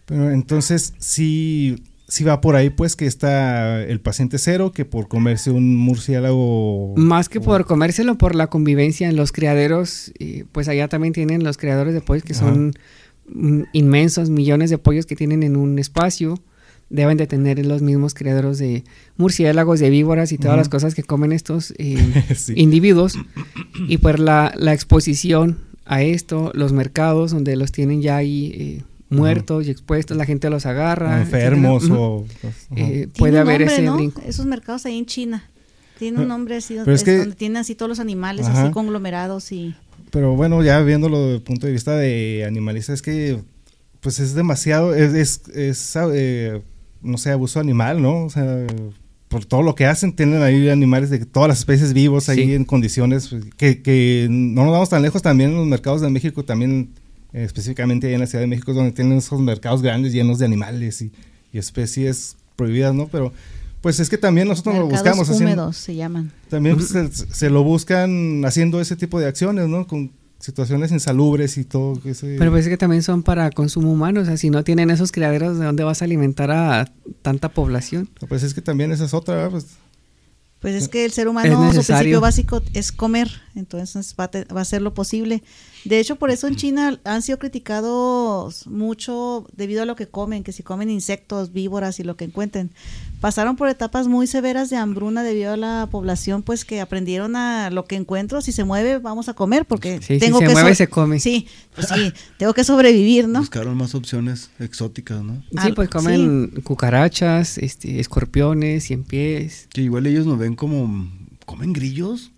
Pero 0.06 0.30
entonces, 0.30 0.94
sí, 0.98 1.82
sí 2.06 2.24
va 2.24 2.40
por 2.40 2.54
ahí, 2.54 2.70
pues, 2.70 2.96
que 2.96 3.06
está 3.06 3.82
el 3.82 4.00
paciente 4.00 4.38
cero, 4.38 4.72
que 4.72 4.85
por 4.85 5.08
comerse 5.08 5.50
un 5.50 5.76
murciélago... 5.76 6.94
Más 6.96 7.28
que 7.28 7.40
por 7.40 7.66
comérselo, 7.66 8.18
por 8.18 8.35
la 8.35 8.48
convivencia 8.48 9.08
en 9.08 9.16
los 9.16 9.32
criaderos, 9.32 10.12
pues 10.52 10.68
allá 10.68 10.88
también 10.88 11.12
tienen 11.14 11.42
los 11.42 11.56
criadores 11.56 11.94
de 11.94 12.00
pollos 12.00 12.24
que 12.24 12.35
son 12.35 12.74
Mm, 13.26 13.62
inmensos 13.72 14.30
millones 14.30 14.68
de 14.70 14.78
pollos 14.78 15.06
que 15.06 15.14
tienen 15.14 15.42
en 15.42 15.56
un 15.56 15.78
espacio 15.78 16.38
deben 16.92 17.16
de 17.16 17.26
tener 17.26 17.64
los 17.64 17.83
mismos 17.83 18.14
criaderos 18.14 18.59
de 18.59 18.85
murciélagos, 19.16 19.81
de 19.81 19.90
víboras 19.90 20.31
y 20.31 20.38
todas 20.38 20.57
las 20.57 20.68
cosas 20.68 20.94
que 20.94 21.02
comen 21.02 21.33
estos 21.33 21.74
eh, 21.78 21.96
individuos. 22.55 23.14
Y 23.88 23.98
pues 23.98 24.18
la, 24.20 24.52
exposición 24.72 25.59
a 25.87 26.02
esto, 26.02 26.52
los 26.55 26.72
mercados 26.72 27.33
donde 27.33 27.57
los 27.57 27.72
tienen 27.72 28.00
ya 28.02 28.16
ahí 28.16 28.52
eh, 28.55 28.83
muertos 29.09 29.66
y 29.66 29.70
expuestos, 29.70 30.16
la 30.16 30.24
gente 30.24 30.50
los 30.50 30.66
agarra. 30.66 31.20
enfermos 31.20 31.88
o... 31.90 32.26
Eh, 32.76 33.09
puede 33.16 33.38
haber 33.38 33.62
ese 33.62 33.88
Esos 34.26 34.46
mercados 34.46 34.87
ahí 34.87 34.98
en 34.98 35.07
China. 35.07 35.48
Tiene 35.98 36.20
un 36.20 36.28
nombre 36.28 36.57
así, 36.57 36.74
donde, 36.74 37.35
tienen 37.37 37.57
así 37.57 37.74
todos 37.74 37.88
los 37.88 37.98
animales 37.98 38.46
así 38.46 38.70
conglomerados 38.70 39.50
y... 39.52 39.74
Pero 40.11 40.37
bueno, 40.37 40.62
ya 40.62 40.81
viéndolo 40.81 41.18
desde 41.22 41.37
el 41.37 41.42
punto 41.42 41.66
de 41.66 41.72
vista 41.72 41.96
de 41.96 42.44
animalista, 42.46 42.92
es 42.92 43.00
que 43.00 43.40
pues 44.02 44.18
es 44.18 44.35
demasiado, 44.35 44.94
es, 44.94 45.42
es, 45.55 45.96
eh, 46.12 46.61
no 47.02 47.18
sé, 47.18 47.30
abuso 47.30 47.60
animal, 47.60 48.00
¿no? 48.00 48.24
O 48.24 48.30
sea, 48.30 48.66
por 49.28 49.44
todo 49.44 49.62
lo 49.62 49.74
que 49.74 49.86
hacen, 49.86 50.14
tienen 50.14 50.42
ahí 50.42 50.68
animales 50.68 51.10
de 51.10 51.24
todas 51.24 51.48
las 51.48 51.58
especies 51.60 51.92
vivos 51.92 52.28
ahí 52.28 52.52
en 52.52 52.64
condiciones 52.64 53.34
que, 53.56 53.82
que, 53.82 54.28
no 54.30 54.64
nos 54.64 54.72
vamos 54.72 54.90
tan 54.90 55.02
lejos 55.02 55.22
también 55.22 55.50
en 55.50 55.56
los 55.56 55.66
mercados 55.66 56.00
de 56.00 56.10
México, 56.10 56.44
también 56.44 56.90
eh, 57.32 57.44
específicamente 57.44 58.08
ahí 58.08 58.14
en 58.14 58.20
la 58.20 58.26
Ciudad 58.26 58.42
de 58.42 58.48
México, 58.48 58.74
donde 58.74 58.92
tienen 58.92 59.18
esos 59.18 59.40
mercados 59.40 59.82
grandes 59.82 60.12
llenos 60.12 60.38
de 60.38 60.44
animales 60.44 61.00
y, 61.02 61.12
y 61.52 61.58
especies 61.58 62.36
prohibidas, 62.56 62.94
¿no? 62.94 63.08
Pero 63.08 63.32
pues 63.82 63.98
es 63.98 64.08
que 64.08 64.16
también 64.16 64.46
nosotros 64.46 64.76
lo 64.76 64.86
buscamos. 64.86 65.28
húmedos 65.28 65.76
se 65.76 65.96
llaman. 65.96 66.30
También 66.48 66.76
pues, 66.76 67.26
se, 67.30 67.50
lo 67.50 67.64
buscan 67.64 68.44
haciendo 68.44 68.80
ese 68.80 68.94
tipo 68.94 69.18
de 69.18 69.26
acciones, 69.26 69.68
¿no? 69.68 69.88
Con 69.88 70.12
situaciones 70.42 70.90
insalubres 70.90 71.57
y 71.57 71.64
todo. 71.64 71.98
Ese... 72.05 72.37
Pero 72.38 72.50
pues 72.50 72.66
es 72.66 72.70
que 72.70 72.76
también 72.76 73.02
son 73.02 73.22
para 73.22 73.50
consumo 73.50 73.92
humano, 73.92 74.20
o 74.20 74.24
sea, 74.24 74.37
si 74.37 74.50
no 74.50 74.64
tienen 74.64 74.90
esos 74.90 75.12
criaderos, 75.12 75.59
¿de 75.59 75.64
dónde 75.64 75.85
vas 75.85 76.02
a 76.02 76.05
alimentar 76.05 76.50
a 76.50 76.92
tanta 77.22 77.48
población? 77.48 78.11
pues 78.28 78.42
es 78.42 78.52
que 78.52 78.61
también 78.61 78.92
esa 78.92 79.05
es 79.05 79.14
otra, 79.14 79.48
pues. 79.48 79.66
Pues 80.59 80.76
es 80.76 80.88
que 80.88 81.05
el 81.05 81.11
ser 81.11 81.26
humano, 81.26 81.72
su 81.72 81.83
principio 81.83 82.20
básico 82.20 82.62
es 82.72 82.92
comer, 82.92 83.28
entonces 83.54 84.14
va 84.18 84.30
va 84.54 84.60
a 84.60 84.64
ser 84.64 84.82
lo 84.82 84.94
posible. 84.94 85.42
De 85.84 85.98
hecho, 85.98 86.16
por 86.16 86.30
eso 86.30 86.46
en 86.46 86.56
China 86.56 87.00
han 87.04 87.22
sido 87.22 87.38
criticados 87.38 88.66
mucho 88.68 89.46
debido 89.56 89.82
a 89.82 89.86
lo 89.86 89.96
que 89.96 90.06
comen, 90.06 90.44
que 90.44 90.52
si 90.52 90.62
comen 90.62 90.90
insectos, 90.90 91.52
víboras 91.52 91.98
y 91.98 92.04
lo 92.04 92.16
que 92.16 92.24
encuentren. 92.24 92.70
Pasaron 93.20 93.56
por 93.56 93.68
etapas 93.68 94.08
muy 94.08 94.26
severas 94.26 94.70
de 94.70 94.76
hambruna 94.76 95.22
debido 95.22 95.52
a 95.52 95.56
la 95.56 95.88
población, 95.90 96.42
pues 96.42 96.64
que 96.64 96.80
aprendieron 96.80 97.36
a 97.36 97.70
lo 97.70 97.84
que 97.84 97.96
encuentro, 97.96 98.42
si 98.42 98.52
se 98.52 98.64
mueve, 98.64 98.98
vamos 98.98 99.28
a 99.28 99.34
comer, 99.34 99.64
porque 99.64 100.00
tengo 100.00 100.40
si 100.40 100.46
se 100.46 100.52
mueve, 100.52 100.74
se 100.74 100.88
come. 100.88 101.20
Sí, 101.20 101.46
pues 101.74 101.88
sí, 101.88 102.12
tengo 102.38 102.52
que 102.54 102.64
sobrevivir, 102.64 103.28
¿no? 103.28 103.40
Buscaron 103.40 103.76
más 103.76 103.94
opciones 103.94 104.50
exóticas, 104.58 105.22
¿no? 105.22 105.42
Sí, 105.50 105.58
ah, 105.58 105.70
pues 105.74 105.88
comen 105.88 106.62
cucarachas, 106.62 107.58
este, 107.58 108.00
escorpiones, 108.00 108.84
cien 108.84 109.04
pies. 109.04 109.68
Que 109.72 109.82
igual 109.82 110.06
ellos 110.06 110.26
nos 110.26 110.38
ven 110.38 110.54
como, 110.54 111.08
¿comen 111.44 111.72
grillos? 111.72 112.32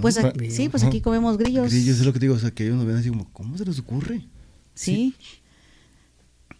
Pues 0.00 0.18
sí, 0.50 0.68
pues 0.68 0.82
aquí 0.84 1.00
comemos 1.00 1.36
grillos. 1.38 1.70
Grillos 1.72 2.00
es 2.00 2.06
lo 2.06 2.12
que 2.12 2.18
digo, 2.18 2.34
o 2.34 2.38
sea, 2.38 2.50
que 2.50 2.64
ellos 2.64 2.76
nos 2.76 2.86
ven 2.86 2.96
así 2.96 3.08
como, 3.08 3.28
¿cómo 3.32 3.56
se 3.58 3.64
les 3.64 3.78
ocurre? 3.78 4.20
Sí. 4.74 5.14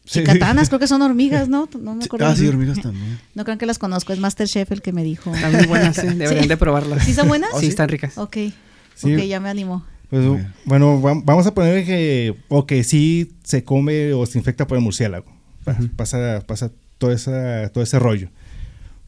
Sí. 0.06 0.20
Chicatanas, 0.20 0.68
creo 0.68 0.78
que 0.78 0.86
son 0.86 1.00
hormigas, 1.02 1.48
¿no? 1.48 1.68
No 1.80 1.94
me 1.94 2.04
acuerdo. 2.04 2.26
Ah, 2.26 2.36
sí, 2.36 2.46
hormigas 2.46 2.80
también. 2.80 3.18
No 3.34 3.44
crean 3.44 3.58
que 3.58 3.66
las 3.66 3.78
conozco, 3.78 4.12
es 4.12 4.18
Masterchef 4.18 4.70
el 4.72 4.82
que 4.82 4.92
me 4.92 5.02
dijo. 5.02 5.34
Están 5.34 5.52
muy 5.52 5.66
buenas, 5.66 5.96
sí, 5.96 6.06
deberían 6.14 6.42
Sí. 6.42 6.48
de 6.48 6.56
probarlas. 6.56 7.04
¿Sí 7.04 7.14
son 7.14 7.28
buenas? 7.28 7.50
¿Oh, 7.54 7.60
sí, 7.60 7.66
están 7.68 7.88
ricas. 7.88 8.18
Ok. 8.18 8.36
Sí. 8.94 9.14
Ok, 9.14 9.20
ya 9.22 9.40
me 9.40 9.48
animó. 9.48 9.84
Pues, 10.10 10.24
bueno, 10.66 11.00
va- 11.00 11.20
vamos 11.24 11.46
a 11.46 11.54
poner 11.54 11.84
que, 11.84 12.36
o 12.48 12.66
que 12.66 12.84
sí 12.84 13.32
se 13.42 13.64
come 13.64 14.12
o 14.12 14.26
se 14.26 14.38
infecta 14.38 14.66
por 14.66 14.76
el 14.78 14.84
murciélago. 14.84 15.26
Pasa, 15.96 16.44
pasa 16.46 16.70
todo, 16.98 17.10
esa, 17.10 17.68
todo 17.70 17.82
ese 17.82 17.98
rollo. 17.98 18.28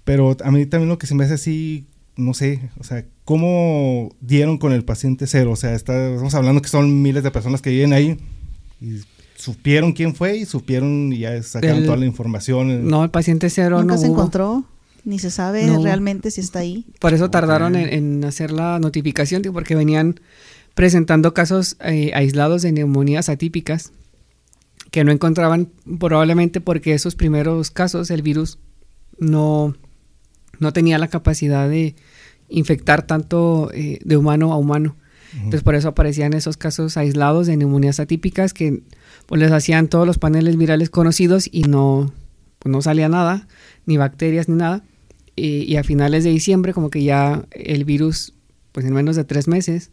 Pero 0.05 0.37
a 0.43 0.51
mí 0.51 0.65
también 0.67 0.89
lo 0.89 0.99
que 0.99 1.07
se 1.07 1.15
me 1.15 1.25
hace 1.25 1.35
así, 1.35 1.87
no 2.17 2.35
sé, 2.35 2.71
o 2.79 2.85
sea, 2.85 3.05
¿cómo 3.25 4.11
dieron 4.21 4.59
con 4.59 4.73
el 4.73 4.85
paciente 4.85 5.27
cero? 5.27 5.53
O 5.53 5.57
sea, 5.57 5.75
está, 5.75 6.11
estamos 6.11 6.35
hablando 6.35 6.63
que 6.63 6.69
son 6.69 7.03
miles 7.03 7.23
de 7.23 7.31
personas 7.31 7.61
que 7.63 7.71
viven 7.71 7.93
ahí 7.93 8.19
y 8.81 9.01
supieron 9.37 9.93
quién 9.93 10.15
fue 10.15 10.37
y 10.39 10.45
supieron 10.47 11.13
y 11.13 11.19
ya 11.19 11.43
sacaron 11.43 11.79
El- 11.79 11.85
toda 11.85 11.97
la 11.99 12.07
información. 12.07 12.89
No, 12.89 13.05
el 13.05 13.11
paciente 13.11 13.51
cero 13.51 13.79
Nunca 13.81 13.95
no 13.95 14.01
se 14.01 14.07
hubo. 14.09 14.15
encontró, 14.15 14.65
ni 15.05 15.19
se 15.19 15.31
sabe 15.31 15.67
No. 15.67 15.83
realmente 15.83 16.31
si 16.31 16.41
está 16.41 16.61
ahí. 16.61 16.87
Por 17.01 17.13
eso 17.15 17.31
tardaron 17.31 17.77
en, 17.77 17.93
en 17.93 18.25
hacer 18.25 18.51
la 18.51 18.79
notificación, 18.79 19.43
tío, 19.43 19.53
porque 19.53 19.75
venían 19.75 20.19
presentando 20.75 21.33
casos 21.35 21.77
eh, 21.85 22.11
aislados 22.15 22.63
de 22.63 22.73
neumonías 22.73 23.29
atípicas 23.29 23.93
que 24.91 25.05
no 25.05 25.13
encontraban 25.13 25.69
probablemente 25.99 26.61
porque 26.61 26.95
esos 26.95 27.15
primeros 27.15 27.71
casos 27.71 28.11
el 28.11 28.23
virus 28.23 28.59
no, 29.19 29.75
no 30.59 30.73
tenía 30.73 30.99
la 30.99 31.09
capacidad 31.09 31.69
de 31.69 31.95
infectar 32.49 33.07
tanto 33.07 33.71
eh, 33.73 33.99
de 34.05 34.17
humano 34.17 34.53
a 34.53 34.57
humano. 34.57 34.97
Ujú. 35.33 35.37
Entonces 35.39 35.63
por 35.63 35.75
eso 35.75 35.89
aparecían 35.89 36.33
esos 36.33 36.57
casos 36.57 36.97
aislados 36.97 37.47
de 37.47 37.57
neumonías 37.57 38.01
atípicas 38.01 38.55
que 38.55 38.83
pues, 39.27 39.41
les 39.41 39.53
hacían 39.53 39.89
todos 39.89 40.07
los 40.07 40.19
paneles 40.19 40.57
virales 40.57 40.91
conocidos 40.91 41.49
y 41.51 41.63
no, 41.63 42.13
pues, 42.59 42.73
no 42.73 42.83
salía 42.83 43.09
nada, 43.09 43.49
ni 43.85 43.97
bacterias 43.97 44.49
ni 44.49 44.57
nada. 44.57 44.85
Y, 45.35 45.65
y 45.71 45.77
a 45.77 45.85
finales 45.85 46.25
de 46.25 46.31
diciembre 46.31 46.73
como 46.73 46.89
que 46.89 47.03
ya 47.05 47.45
el 47.51 47.85
virus, 47.85 48.33
pues 48.73 48.87
en 48.87 48.95
menos 48.95 49.17
de 49.17 49.25
tres 49.25 49.49
meses, 49.49 49.91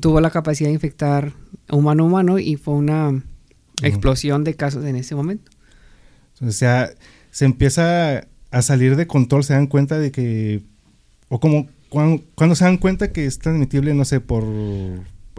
tuvo 0.00 0.20
la 0.20 0.30
capacidad 0.30 0.68
de 0.68 0.74
infectar 0.74 1.32
a 1.68 1.76
humano 1.76 2.04
a 2.04 2.06
humano 2.06 2.38
y 2.38 2.56
fue 2.56 2.74
una 2.74 3.22
explosión 3.82 4.44
de 4.44 4.54
casos 4.54 4.84
en 4.84 4.96
ese 4.96 5.14
momento. 5.14 5.50
O 6.40 6.50
sea, 6.50 6.90
se 7.30 7.44
empieza 7.44 8.26
a 8.52 8.62
salir 8.62 8.96
de 8.96 9.06
control, 9.06 9.42
se 9.44 9.54
dan 9.54 9.66
cuenta 9.66 9.98
de 9.98 10.10
que, 10.12 10.62
o 11.28 11.40
como 11.40 11.66
cuando, 11.88 12.22
cuando 12.34 12.54
se 12.54 12.64
dan 12.64 12.76
cuenta 12.78 13.12
que 13.12 13.26
es 13.26 13.38
transmitible, 13.38 13.92
no 13.94 14.04
sé, 14.04 14.20
por... 14.20 14.44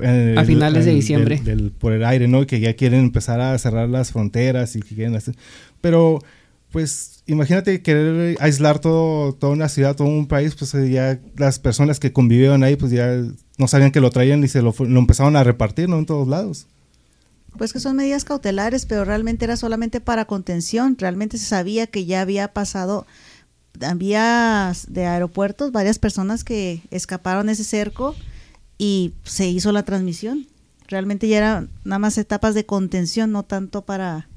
eh, 0.01 0.35
A 0.37 0.43
finales 0.43 0.85
de 0.85 0.91
el- 0.91 0.97
diciembre. 0.97 1.35
del- 1.37 1.45
del- 1.45 1.71
por 1.71 1.93
el 1.93 2.03
aire, 2.05 2.27
¿no? 2.27 2.41
Y 2.41 2.45
que 2.45 2.59
ya 2.59 2.73
quieren 2.75 2.99
empezar 3.01 3.39
a 3.41 3.57
cerrar 3.57 3.89
las 3.89 4.11
fronteras 4.11 4.75
y 4.75 4.81
que 4.81 4.95
quieren 4.95 5.15
hacer... 5.15 5.35
Pero, 5.81 6.19
pues, 6.71 7.23
imagínate 7.27 7.81
querer 7.81 8.35
aislar 8.39 8.79
todo, 8.79 9.33
toda 9.33 9.53
una 9.53 9.69
ciudad, 9.69 9.95
todo 9.95 10.07
un 10.07 10.27
país, 10.27 10.55
pues 10.55 10.73
eh, 10.75 10.89
ya 10.89 11.19
las 11.37 11.59
personas 11.59 11.99
que 11.99 12.11
convivieron 12.13 12.63
ahí, 12.63 12.75
pues 12.75 12.91
ya 12.91 13.21
no 13.57 13.67
sabían 13.67 13.91
que 13.91 13.99
lo 14.01 14.09
traían 14.09 14.43
y 14.43 14.47
se 14.47 14.61
lo, 14.61 14.73
lo 14.77 14.99
empezaron 14.99 15.35
a 15.35 15.43
repartir, 15.43 15.87
¿no? 15.89 15.97
En 15.99 16.05
todos 16.05 16.27
lados. 16.27 16.67
Pues 17.57 17.73
que 17.73 17.79
son 17.79 17.95
medidas 17.95 18.25
cautelares, 18.25 18.85
pero 18.85 19.05
realmente 19.05 19.45
era 19.45 19.57
solamente 19.57 20.01
para 20.01 20.25
contención. 20.25 20.97
Realmente 20.97 21.37
se 21.37 21.45
sabía 21.45 21.87
que 21.87 22.05
ya 22.05 22.21
había 22.21 22.51
pasado, 22.53 23.05
había 23.81 24.73
de 24.87 25.05
aeropuertos 25.05 25.71
varias 25.71 25.99
personas 25.99 26.43
que 26.43 26.81
escaparon 26.89 27.49
ese 27.49 27.63
cerco 27.63 28.15
y 28.77 29.13
se 29.23 29.47
hizo 29.47 29.71
la 29.71 29.83
transmisión. 29.83 30.47
Realmente 30.87 31.27
ya 31.27 31.37
eran 31.37 31.69
nada 31.83 31.99
más 31.99 32.17
etapas 32.17 32.55
de 32.55 32.65
contención, 32.65 33.31
no 33.31 33.43
tanto 33.43 33.83
para, 33.83 34.27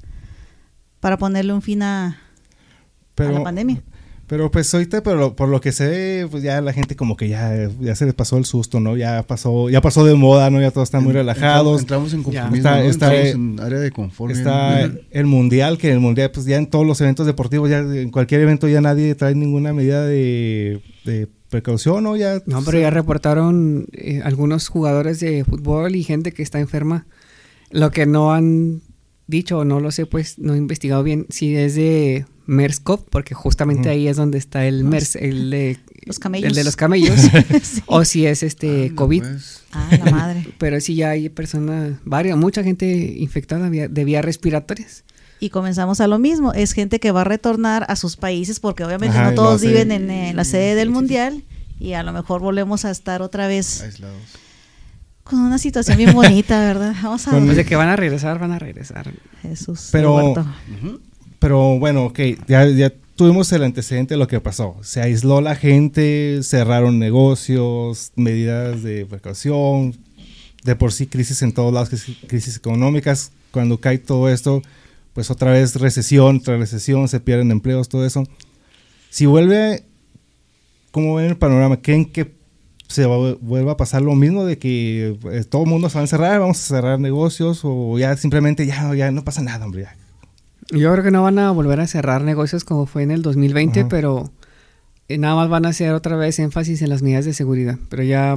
para 0.99 1.17
ponerle 1.17 1.53
un 1.53 1.61
fin 1.61 1.81
a, 1.83 2.21
la 3.17 3.43
pandemia. 3.43 3.83
Pero 4.27 4.51
pues 4.51 4.73
ahorita, 4.73 5.01
pero 5.03 5.37
por 5.37 5.47
lo 5.47 5.61
que 5.61 5.71
se 5.71 5.87
ve, 5.87 6.27
pues 6.29 6.43
ya 6.43 6.59
la 6.59 6.73
gente 6.73 6.97
como 6.97 7.15
que 7.15 7.29
ya, 7.29 7.69
ya 7.79 7.95
se 7.95 8.03
les 8.05 8.13
pasó 8.13 8.37
el 8.37 8.43
susto, 8.43 8.81
¿no? 8.81 8.97
Ya 8.97 9.23
pasó, 9.23 9.69
ya 9.69 9.79
pasó 9.79 10.03
de 10.05 10.15
moda, 10.15 10.49
¿no? 10.49 10.59
Ya 10.59 10.69
todos 10.71 10.87
están 10.89 11.03
muy 11.05 11.13
relajados. 11.13 11.79
Entramos, 11.79 12.13
en 12.13 12.23
conformismo, 12.23 12.57
Está- 12.57 12.75
¿no? 12.83 12.89
está- 12.89 13.15
Entramos 13.15 13.57
en 13.59 13.65
área 13.65 13.79
de 13.79 13.91
confort. 13.91 14.33
Está 14.35 14.87
¿no? 14.87 14.95
el 15.11 15.25
mundial, 15.27 15.77
que 15.77 15.87
en 15.87 15.93
el 15.93 15.99
mundial, 16.01 16.29
pues 16.33 16.45
ya 16.45 16.57
en 16.57 16.67
todos 16.67 16.85
los 16.85 16.99
eventos 16.99 17.25
deportivos, 17.25 17.69
ya 17.69 17.79
en 17.79 18.11
cualquier 18.11 18.41
evento 18.41 18.67
ya 18.67 18.81
nadie 18.81 19.15
trae 19.15 19.33
ninguna 19.33 19.71
medida 19.71 20.05
de, 20.05 20.81
de 21.05 21.29
precaución, 21.49 22.03
¿no? 22.03 22.17
Ya, 22.17 22.41
No, 22.47 22.61
pero 22.65 22.79
ya 22.81 22.89
reportaron 22.89 23.87
eh, 23.93 24.19
algunos 24.25 24.67
jugadores 24.67 25.21
de 25.21 25.45
fútbol 25.45 25.95
y 25.95 26.03
gente 26.03 26.33
que 26.33 26.43
está 26.43 26.59
enferma. 26.59 27.07
Lo 27.71 27.91
que 27.91 28.05
no 28.05 28.33
han 28.33 28.81
dicho, 29.27 29.59
o 29.59 29.63
no 29.65 29.79
lo 29.79 29.91
sé, 29.91 30.05
pues 30.05 30.37
no 30.37 30.53
he 30.53 30.57
investigado 30.57 31.01
bien 31.03 31.25
si 31.29 31.55
es 31.55 31.75
de 31.75 32.25
MERS-CoV, 32.47 33.05
porque 33.09 33.35
justamente 33.35 33.89
ahí 33.89 34.07
es 34.07 34.17
donde 34.17 34.37
está 34.37 34.65
el 34.65 34.83
MERS, 34.83 35.15
el 35.17 35.49
de 35.51 35.77
Los 36.05 36.17
camellos. 36.19 36.47
el 36.49 36.55
de 36.55 36.63
los 36.63 36.75
camellos, 36.75 37.19
Sí. 37.61 37.83
o 37.85 38.03
si 38.05 38.25
es 38.25 38.41
este 38.43 38.83
Anda, 38.83 38.95
COVID. 38.95 39.21
pues. 39.23 39.61
Ah, 39.73 39.89
la 40.03 40.11
madre. 40.11 40.47
Pero 40.57 40.79
sí 40.81 40.95
ya 40.95 41.09
hay 41.11 41.29
personas, 41.29 41.93
varias, 42.05 42.37
mucha 42.37 42.63
gente 42.63 42.87
infectada 43.17 43.69
de 43.69 44.03
vías 44.05 44.23
respiratorias. 44.23 45.03
Y 45.39 45.49
comenzamos 45.51 46.01
a 46.01 46.07
lo 46.07 46.17
mismo. 46.17 46.51
Es 46.53 46.71
gente 46.73 46.99
que 46.99 47.11
va 47.11 47.21
a 47.21 47.23
retornar 47.25 47.85
a 47.89 47.95
sus 47.95 48.15
países 48.17 48.59
porque 48.59 48.83
obviamente 48.83 49.17
Ajá, 49.17 49.29
no 49.29 49.35
todos 49.35 49.55
hace- 49.57 49.67
viven 49.67 49.91
en, 49.91 50.35
la 50.35 50.43
sede 50.45 50.73
del 50.73 50.89
mundial 50.89 51.43
y 51.79 51.93
a 51.93 52.01
lo 52.01 52.11
mejor 52.11 52.41
volvemos 52.41 52.85
a 52.85 52.89
estar 52.89 53.21
otra 53.21 53.45
vez 53.47 53.81
Aislados. 53.83 54.17
con 55.23 55.37
una 55.39 55.59
situación 55.59 55.97
bien 55.97 56.13
bonita, 56.13 56.59
¿verdad? 56.65 56.95
Vamos 57.03 57.27
a 57.27 57.33
ver. 57.35 57.43
Pues 57.43 57.55
de 57.57 57.65
que 57.65 57.75
van 57.75 57.89
a 57.89 57.95
regresar, 57.95 58.39
van 58.39 58.51
a 58.53 58.57
regresar. 58.57 59.11
Jesús. 59.43 59.89
Pero-. 59.91 60.33
Pero 61.47 61.79
bueno, 61.79 62.07
ok, 62.07 62.19
ya, 62.49 62.67
ya 62.67 62.91
tuvimos 63.15 63.49
el 63.53 63.63
antecedente 63.63 64.15
de 64.15 64.17
lo 64.17 64.27
que 64.27 64.41
pasó. 64.41 64.75
Se 64.81 64.99
aisló 65.01 65.39
la 65.39 65.55
gente, 65.55 66.41
cerraron 66.43 66.99
negocios, 66.99 68.11
medidas 68.17 68.83
de 68.83 69.05
precaución, 69.05 69.95
de 70.65 70.75
por 70.75 70.91
sí 70.91 71.07
crisis 71.07 71.41
en 71.43 71.53
todos 71.53 71.73
lados, 71.73 71.87
crisis, 72.27 72.57
económicas. 72.57 73.31
Cuando 73.51 73.79
cae 73.79 73.97
todo 73.97 74.27
esto, 74.27 74.61
pues 75.13 75.31
otra 75.31 75.51
vez 75.51 75.77
recesión 75.77 76.41
tras 76.41 76.59
recesión, 76.59 77.07
se 77.07 77.21
pierden 77.21 77.49
empleos, 77.51 77.87
todo 77.87 78.05
eso. 78.05 78.25
Si 79.09 79.25
vuelve, 79.25 79.85
¿cómo 80.91 81.15
ven 81.15 81.27
el 81.27 81.37
panorama? 81.37 81.81
¿Creen 81.81 82.03
que 82.11 82.35
se 82.89 83.05
va- 83.05 83.35
vuelva 83.39 83.71
a 83.71 83.77
pasar 83.77 84.01
lo 84.01 84.15
mismo 84.15 84.43
de 84.43 84.57
que 84.57 85.17
eh, 85.31 85.43
todo 85.45 85.63
el 85.63 85.69
mundo 85.69 85.87
se 85.89 85.95
va 85.95 86.01
a 86.01 86.03
encerrar, 86.03 86.41
vamos 86.41 86.57
a 86.59 86.75
cerrar 86.75 86.99
negocios 86.99 87.61
o 87.63 87.97
ya 87.97 88.17
simplemente 88.17 88.65
ya, 88.65 89.11
no 89.11 89.23
pasa 89.23 89.41
nada, 89.41 89.63
hombre? 89.65 89.87
Yo 90.71 90.91
creo 90.91 91.03
que 91.03 91.11
no 91.11 91.23
van 91.23 91.39
a 91.39 91.51
volver 91.51 91.79
a 91.79 91.87
cerrar 91.87 92.21
negocios 92.23 92.63
como 92.63 92.85
fue 92.85 93.03
en 93.03 93.11
el 93.11 93.21
2020, 93.21 93.79
Ajá. 93.81 93.89
pero 93.89 94.31
eh, 95.07 95.17
nada 95.17 95.35
más 95.35 95.49
van 95.49 95.65
a 95.65 95.69
hacer 95.69 95.93
otra 95.93 96.15
vez 96.17 96.39
énfasis 96.39 96.81
en 96.81 96.89
las 96.89 97.01
medidas 97.01 97.25
de 97.25 97.33
seguridad. 97.33 97.77
Pero 97.89 98.03
ya 98.03 98.35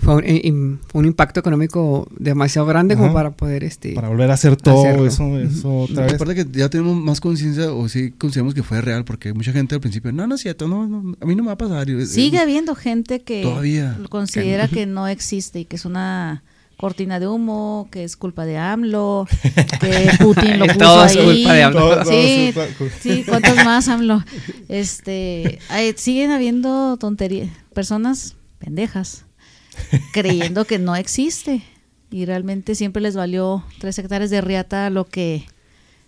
fue 0.00 0.14
un, 0.14 0.24
eh, 0.24 0.40
im- 0.44 0.78
fue 0.88 1.00
un 1.00 1.06
impacto 1.06 1.40
económico 1.40 2.08
demasiado 2.18 2.66
grande 2.66 2.96
como 2.96 3.12
para 3.12 3.32
poder 3.32 3.62
este 3.64 3.92
para 3.92 4.08
volver 4.08 4.30
a 4.30 4.34
hacer 4.34 4.56
todo 4.56 4.80
hacerlo. 4.84 5.06
eso, 5.06 5.38
eso 5.38 5.78
otra 5.80 6.04
vez. 6.04 6.14
Aparte 6.14 6.34
que 6.34 6.46
ya 6.58 6.68
tenemos 6.70 6.96
más 6.96 7.20
conciencia 7.20 7.72
o 7.72 7.88
sí 7.88 8.12
consideramos 8.12 8.54
que 8.54 8.62
fue 8.62 8.80
real 8.80 9.04
porque 9.04 9.34
mucha 9.34 9.52
gente 9.52 9.74
al 9.74 9.80
principio, 9.82 10.10
no, 10.12 10.26
no 10.26 10.36
es 10.36 10.40
cierto, 10.40 10.66
no, 10.68 10.86
no, 10.86 11.14
a 11.20 11.26
mí 11.26 11.34
no 11.34 11.42
me 11.42 11.48
va 11.48 11.52
a 11.54 11.58
pasar. 11.58 11.86
Sigue 12.06 12.38
eh, 12.38 12.40
habiendo 12.40 12.74
gente 12.74 13.20
que 13.22 13.42
Todavía. 13.42 13.98
considera 14.08 14.68
que 14.68 14.86
no 14.86 15.08
existe 15.08 15.60
y 15.60 15.64
que 15.66 15.76
es 15.76 15.84
una 15.84 16.42
cortina 16.82 17.20
de 17.20 17.28
humo, 17.28 17.88
que 17.92 18.02
es 18.02 18.16
culpa 18.16 18.44
de 18.44 18.58
AMLO, 18.58 19.26
que 19.80 20.10
Putin 20.18 20.58
lo 20.58 20.66
puso 20.66 20.78
Todo 20.78 21.04
es 21.06 21.16
ahí. 21.16 21.24
culpa 21.44 21.52
de 21.54 21.62
AMLO. 21.62 21.78
Todo- 21.80 22.02
todo 22.02 22.12
Sí, 22.12 22.52
es- 22.54 22.92
sí, 23.00 23.24
¿cuántos 23.26 23.54
más 23.64 23.86
AMLO? 23.88 24.22
Este, 24.68 25.60
hay- 25.68 25.94
siguen 25.96 26.32
habiendo 26.32 26.96
tonterías, 26.96 27.48
personas 27.72 28.34
pendejas 28.58 29.24
creyendo 30.12 30.64
que 30.64 30.78
no 30.78 30.96
existe 30.96 31.62
y 32.10 32.24
realmente 32.26 32.74
siempre 32.74 33.00
les 33.00 33.14
valió 33.14 33.64
tres 33.78 33.98
hectáreas 33.98 34.30
de 34.30 34.40
riata 34.40 34.90
lo 34.90 35.06
que 35.06 35.46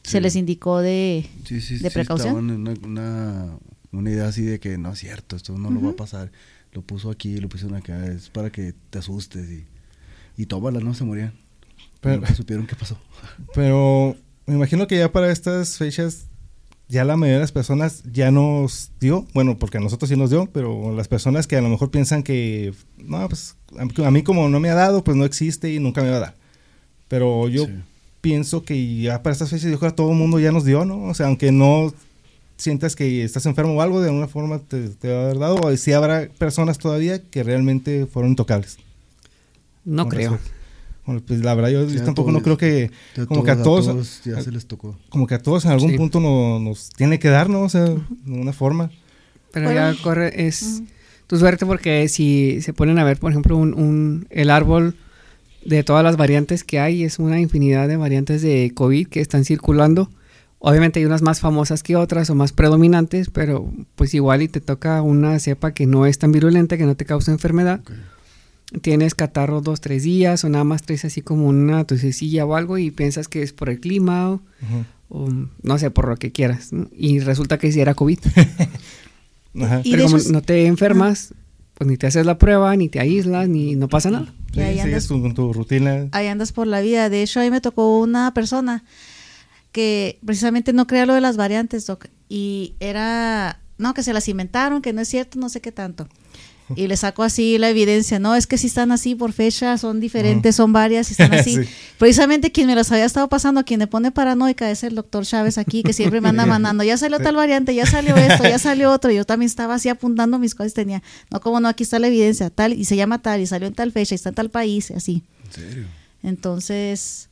se 0.03 0.21
les 0.21 0.35
indicó 0.37 0.81
de 0.81 1.31
sí, 1.47 1.61
sí, 1.61 1.79
de 1.79 1.89
sí 1.89 1.95
precaución. 1.95 2.51
una, 2.51 2.75
una, 2.85 3.57
una 3.93 4.11
idea 4.11 4.27
así 4.29 4.43
de 4.43 4.59
que 4.61 4.77
no 4.77 4.93
es 4.93 4.99
cierto, 4.99 5.37
esto 5.37 5.57
no 5.57 5.71
lo 5.71 5.81
va 5.81 5.91
a 5.91 5.97
pasar. 5.97 6.33
Lo 6.73 6.83
puso 6.83 7.09
aquí, 7.11 7.39
lo 7.39 7.49
pusieron 7.49 7.77
acá, 7.79 8.07
es 8.07 8.29
para 8.29 8.51
que 8.51 8.75
te 8.91 8.99
asustes 8.99 9.49
y, 9.49 9.65
y 10.37 10.47
tómala, 10.47 10.81
no 10.81 10.94
se 10.94 11.05
morían. 11.05 11.33
Pero- 12.01 12.16
nunca 12.16 12.35
supieron 12.35 12.66
qué 12.66 12.77
pasó. 12.77 12.99
Pero 13.55 14.16
me 14.47 14.55
imagino 14.55 14.87
que 14.87 14.99
ya 14.99 15.11
para 15.12 15.31
estas 15.33 15.77
fechas 15.79 16.27
ya 16.87 17.05
la 17.05 17.16
mayoría 17.16 17.37
de 17.38 17.40
las 17.44 17.53
personas 17.53 18.03
ya 18.12 18.31
nos 18.31 18.90
dio, 19.01 19.27
bueno, 19.33 19.59
porque 19.59 19.79
a 19.79 19.81
nosotros 19.81 20.11
sí 20.11 20.16
nos 20.16 20.29
dio, 20.29 20.47
pero 20.53 20.94
las 20.94 21.09
personas 21.09 21.47
que 21.47 21.57
a 21.57 21.62
lo 21.62 21.70
mejor 21.70 21.90
piensan 21.90 22.23
que, 22.23 22.75
no, 22.99 23.27
pues 23.27 23.57
a, 24.05 24.11
mí 24.11 24.23
como 24.23 24.51
no 24.51 24.61
me 24.61 24.68
ha 24.68 24.75
dado, 24.75 25.03
pues 25.03 25.16
no 25.16 25.25
existe 25.25 25.73
y 25.73 25.79
nunca 25.81 26.03
me 26.03 26.11
va 26.11 26.16
a 26.18 26.20
dar. 26.20 26.35
Pero 27.09 27.49
yo 27.49 27.64
Sí. 27.64 27.73
pienso 28.20 28.64
que 28.64 28.99
ya 29.01 29.23
para 29.23 29.33
estas 29.33 29.49
fechas 29.49 29.70
yo 29.70 29.79
creo 29.79 29.92
que 29.92 29.97
todo 29.97 30.11
el 30.11 30.18
mundo 30.18 30.38
ya 30.38 30.53
nos 30.53 30.66
dio, 30.66 30.85
¿no? 30.85 31.05
O 31.05 31.14
sea, 31.14 31.27
aunque 31.27 31.53
no 31.53 31.92
sientas 32.59 32.94
que 32.94 33.25
estás 33.25 33.47
enfermo 33.47 33.73
o 33.75 33.81
algo, 33.81 34.03
de 34.03 34.09
alguna 34.09 34.29
forma 34.29 34.59
te, 34.59 34.90
te 34.90 35.09
va 35.11 35.20
a 35.20 35.25
haber 35.25 35.38
dado, 35.38 35.57
o 35.62 35.77
sí 35.79 35.92
habrá 35.92 36.29
personas 36.38 36.77
todavía 36.79 37.23
que 37.23 37.42
realmente 37.42 38.05
fueron 38.05 38.33
intocables. 38.33 38.77
No 39.85 40.09
creo. 40.09 40.33
respecto. 40.33 40.59
Bueno, 41.07 41.23
pues 41.27 41.40
la 41.40 41.55
verdad 41.55 41.68
yo, 41.70 41.87
tampoco 42.03 42.31
todos- 42.31 42.33
no 42.33 42.42
creo 42.42 42.57
que 42.57 42.90
como 43.29 43.44
que 43.44 43.51
a 43.51 43.62
todos, 43.62 44.23
ya 44.25 44.40
se 44.40 44.51
les 44.51 44.64
tocó. 44.66 44.97
como 45.11 45.27
que 45.27 45.35
a 45.35 45.38
todos 45.38 45.64
en 45.66 45.73
algún 45.73 45.90
Sí. 45.90 45.97
punto 45.99 46.18
no- 46.20 46.59
nos 46.61 46.88
tiene 46.90 47.18
que 47.18 47.29
dar, 47.29 47.51
¿no? 47.51 47.61
O 47.62 47.68
sea, 47.68 47.83
de 47.85 48.01
una 48.27 48.53
forma. 48.55 48.90
Pero 49.53 49.66
Bueno. 49.66 49.92
ya 49.92 50.03
corre, 50.03 50.47
es 50.47 50.83
tu 51.27 51.37
suerte 51.38 51.66
porque 51.66 52.09
si 52.09 52.61
se 52.62 52.73
ponen 52.73 52.99
a 52.99 53.05
ver, 53.05 53.18
por 53.18 53.31
ejemplo, 53.31 53.57
un, 53.57 53.75
un- 53.75 54.27
el 54.31 54.49
árbol 54.51 54.97
de 55.66 55.83
todas 55.85 56.03
las 56.05 56.16
variantes 56.16 56.64
que 56.64 56.79
hay, 56.81 57.05
es 57.05 57.18
una 57.18 57.38
infinidad 57.40 57.87
de 57.87 57.97
variantes 57.97 58.40
de 58.42 58.73
COVID 58.75 59.07
que 59.09 59.20
están 59.20 59.44
circulando. 59.44 60.11
Obviamente 60.59 61.01
hay 61.01 61.05
unas 61.07 61.20
más 61.20 61.40
famosas 61.40 61.83
que 61.83 61.97
otras 61.97 62.31
o 62.31 62.35
más 62.35 62.53
predominantes, 62.53 63.29
pero 63.29 63.70
pues 63.97 64.14
igual 64.14 64.40
y 64.40 64.49
te 64.49 64.62
toca 64.62 65.03
una 65.03 65.38
cepa 65.38 65.73
que 65.75 65.87
no 65.87 66.07
es 66.07 66.18
tan 66.18 66.33
virulenta, 66.33 66.79
que 66.79 66.85
no 66.87 66.94
te 66.97 67.05
causa 67.05 67.31
enfermedad. 67.31 67.81
Tienes 68.83 69.14
catarro 69.14 69.61
dos, 69.61 69.81
tres 69.81 70.03
días 70.03 70.42
o 70.44 70.48
nada 70.48 70.64
más 70.64 70.83
traes 70.83 71.05
así 71.05 71.22
como 71.22 71.46
una 71.48 71.85
tosecilla 71.85 72.44
o 72.46 72.57
algo 72.57 72.79
y 72.79 72.90
piensas 72.90 73.29
que 73.29 73.42
es 73.42 73.53
por 73.53 73.68
el 73.70 73.79
clima 73.79 74.40
o, 75.11 75.29
no 75.62 75.79
sé, 75.79 75.90
por 75.90 76.09
lo 76.09 76.16
que 76.16 76.33
quieras. 76.33 76.72
¿no? 76.72 76.88
Y 76.96 77.20
resulta 77.20 77.59
que 77.59 77.70
sí 77.70 77.81
era 77.81 77.94
COVID. 77.94 78.18
Ajá. 79.61 79.83
Pero 79.85 80.05
como 80.05 80.16
esos- 80.16 80.31
no 80.33 80.42
te 80.42 80.66
enfermas, 80.66 81.35
pues 81.74 81.88
ni 81.88 81.96
te 81.96 82.07
haces 82.09 82.27
la 82.27 82.38
prueba, 82.38 82.74
ni 82.77 82.88
te 82.88 82.98
aíslas, 83.00 83.48
ni 83.48 83.77
no 83.77 83.88
pasa 83.88 84.11
nada. 84.11 84.33
Sí, 84.53 84.61
ahí 84.61 84.79
sigues 84.81 84.85
andas- 84.87 85.09
tu- 85.09 85.20
con 85.22 85.35
tu 85.35 85.53
rutina. 85.53 86.09
ahí 86.12 86.27
andas 86.27 86.53
por 86.53 86.66
la 86.66 86.81
vida. 86.81 87.09
De 87.11 87.22
hecho, 87.22 87.40
ahí 87.40 87.50
me 87.50 87.61
tocó 87.61 88.00
una 88.00 88.33
persona 88.35 88.83
que 89.72 90.18
precisamente 90.24 90.72
no 90.72 90.87
creía 90.87 91.07
lo 91.07 91.14
de 91.14 91.20
las 91.20 91.37
variantes, 91.37 91.87
Doc, 91.87 92.07
y 92.29 92.74
era, 92.81 93.61
no, 93.79 93.92
que 93.94 94.03
se 94.03 94.12
las 94.12 94.29
inventaron, 94.29 94.83
que 94.83 94.92
no 94.92 95.00
es 95.00 95.09
cierto, 95.09 95.38
no 95.38 95.48
sé 95.48 95.61
qué 95.61 95.72
tanto. 95.72 96.09
Y 96.77 96.87
le 96.87 96.96
saco 96.96 97.22
así 97.22 97.59
la 97.59 97.68
evidencia, 97.68 98.18
no, 98.18 98.35
es 98.35 98.46
que 98.46 98.57
si 98.57 98.68
están 98.68 98.90
así 98.90 99.14
por 99.14 99.33
fecha, 99.33 99.77
son 99.77 100.00
diferentes, 100.00 100.57
son 100.57 100.72
varias, 100.72 101.09
si 101.09 101.12
están 101.12 101.35
así. 101.38 101.57
Sí. 101.57 101.68
Precisamente 101.98 102.53
quien 102.53 102.66
me 102.68 102.74
las 102.74 102.90
había 102.90 103.05
estado 103.05 103.29
pasando, 103.29 103.64
quien 103.64 103.79
me 103.81 103.87
pone 103.87 104.11
paranoica 104.11 104.70
es 104.70 104.83
el 104.83 104.94
doctor 104.94 105.27
Chávez 105.27 105.59
aquí, 105.59 105.83
que 105.83 105.92
siempre 105.92 106.20
me 106.22 106.31
anda 106.31 106.46
mandando, 106.46 106.83
ya 106.83 106.96
salió 106.96 107.18
tal 107.20 107.37
variante, 107.37 107.74
ya 107.74 107.85
salió 107.85 108.16
esto, 108.16 108.44
ya 108.44 108.59
salió 108.59 108.90
otro. 108.92 109.11
Y 109.11 109.16
yo 109.16 109.27
también 109.27 109.46
estaba 109.48 109.74
así 109.74 109.88
apuntando 109.90 110.38
mis 110.38 110.55
cosas, 110.55 110.72
tenía, 110.72 111.03
no, 111.31 111.40
como 111.40 111.61
no, 111.61 111.68
aquí 111.68 111.83
está 111.83 111.98
la 111.98 112.07
evidencia, 112.09 112.48
tal, 112.50 112.72
y 112.72 112.85
se 112.87 112.96
llama 112.96 113.20
tal, 113.20 113.40
y 113.42 113.46
salió 113.46 113.68
en 113.68 113.74
tal 113.74 113.92
fecha, 113.92 114.14
y 114.14 114.16
está 114.16 114.31
en 114.31 114.35
tal 114.37 114.48
país, 114.50 114.90
y 114.90 114.94
así. 114.94 115.22
¿En 115.46 115.53
serio? 115.53 115.85
Entonces, 116.22 117.29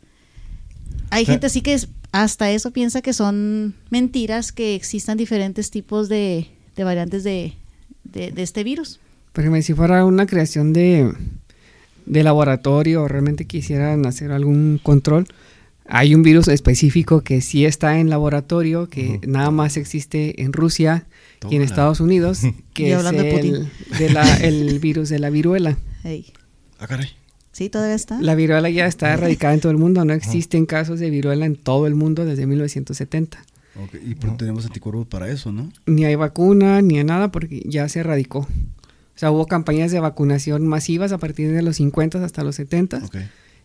hay 1.11 1.25
gente 1.25 1.47
así 1.47 1.63
que 1.63 1.75
es- 1.75 1.89
hasta 2.13 2.51
eso 2.51 2.71
piensa 2.71 3.01
que 3.01 3.15
son 3.15 3.75
mentiras 3.89 4.53
que 4.53 4.75
existan 4.75 5.17
diferentes 5.17 5.71
tipos 5.71 6.11
de, 6.11 6.49
de 6.77 6.85
variantes 6.85 7.25
de, 7.25 7.55
de- 8.05 8.31
de 8.31 8.43
este 8.43 8.63
virus. 8.65 9.01
Por 9.33 9.43
ejemplo, 9.45 9.63
si 9.63 9.75
fuera 9.75 10.05
una 10.05 10.27
creación 10.27 10.73
de, 10.73 11.13
de 12.07 12.23
laboratorio 12.23 13.03
o 13.03 13.09
realmente 13.09 13.47
quisieran 13.47 14.05
hacer 14.07 14.31
algún 14.33 14.79
control, 14.83 15.27
hay 15.87 16.15
un 16.15 16.23
virus 16.23 16.49
específico 16.49 17.23
que 17.23 17.41
sí 17.41 17.65
está 17.65 17.99
en 17.99 18.09
laboratorio, 18.11 18.89
que 18.89 19.21
nada 19.27 19.51
más 19.51 19.77
existe 19.77 20.43
en 20.43 20.53
Rusia 20.53 21.07
y 21.51 21.57
en. 21.57 21.63
Estados 21.63 22.01
Unidos, 22.01 22.41
que 22.75 22.89
es 22.93 23.05
el, 23.11 23.69
de 23.99 24.11
la- 24.11 24.37
el 24.37 24.79
virus 24.79 25.09
de 25.09 25.19
la 25.19 25.31
viruela. 25.31 25.77
Ey. 26.05 26.27
Ah, 26.79 26.87
caray. 26.87 27.09
Sí, 27.53 27.69
todavía 27.69 27.95
está. 27.95 28.21
La 28.21 28.35
viruela 28.35 28.71
ya 28.71 28.87
está 28.87 29.13
erradicada 29.13 29.53
en 29.55 29.61
todo 29.61 29.73
el 29.73 29.79
mundo, 29.79 30.05
no 30.05 30.15
existen 30.15 30.65
casos 30.67 31.01
de 31.01 31.11
viruela 31.11 31.45
en 31.47 31.57
todo 31.57 31.87
el 31.87 31.95
mundo 31.95 32.25
desde 32.25 32.47
1970. 32.47 33.39
Ok, 33.83 33.95
Y 34.07 34.15
pero 34.15 34.35
tenemos 34.37 34.65
anticuerpos 34.67 35.07
para 35.07 35.29
eso, 35.31 35.53
¿no? 35.53 35.71
Ni 35.87 36.05
hay 36.05 36.15
vacuna, 36.15 36.81
ni 36.81 36.99
hay 36.99 37.05
nada, 37.05 37.31
porque 37.33 37.63
ya 37.67 37.89
se 37.89 38.01
erradicó. 38.01 38.47
O 39.23 39.25
sea, 39.25 39.31
hubo 39.31 39.47
campañas 39.47 39.93
de 39.93 40.01
vacunación 40.01 40.67
masivas 40.67 41.13
a 41.13 41.19
partir 41.19 41.53
de 41.53 41.63
los 41.63 41.77
50 41.77 42.25
hasta 42.25 42.43
los 42.43 42.57
70. 42.57 43.03
Ok. 43.05 43.17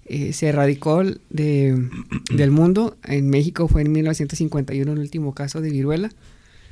Eh, 0.06 0.32
se 0.32 0.50
erradicó 0.50 1.02
de, 1.32 1.90
del 2.32 2.52
mundo. 2.52 2.96
En 3.04 3.28
México 3.32 3.68
fue 3.68 3.82
en 3.82 3.92
1951 3.92 4.92
el 4.94 5.00
último 5.00 5.34
caso 5.34 5.60
de 5.60 5.72
viruela. 5.72 6.10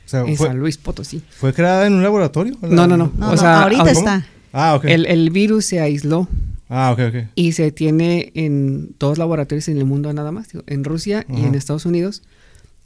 O 0.05 0.07
sea, 0.07 0.21
En 0.21 0.37
fue, 0.37 0.49
San 0.49 0.59
Luis 0.59 0.77
Potosí. 0.77 1.23
¿fue 1.31 1.51
creada 1.51 1.87
en 1.87 1.93
un 1.93 2.03
laboratorio? 2.03 2.55
No, 2.61 2.85
no, 2.85 2.95
no. 2.95 3.11
No, 3.17 3.29
o 3.29 3.31
no, 3.31 3.37
sea, 3.37 3.63
ahorita 3.63 3.79
¿cómo? 3.85 3.89
está. 3.97 4.27
Ah, 4.53 4.75
ok. 4.75 4.85
El, 4.85 5.07
el 5.07 5.31
virus 5.31 5.65
se 5.65 5.79
aisló 5.79 6.27
Ah, 6.69 6.91
ok, 6.93 6.99
ok. 7.09 7.15
y 7.33 7.53
se 7.53 7.71
tiene 7.71 8.31
en 8.35 8.93
dos 8.99 9.17
laboratorios 9.17 9.67
en 9.67 9.79
el 9.79 9.85
mundo 9.85 10.13
nada 10.13 10.31
más, 10.31 10.49
en 10.67 10.83
Rusia 10.83 11.25
y 11.27 11.41
en 11.43 11.55
Estados 11.55 11.87
Unidos, 11.87 12.21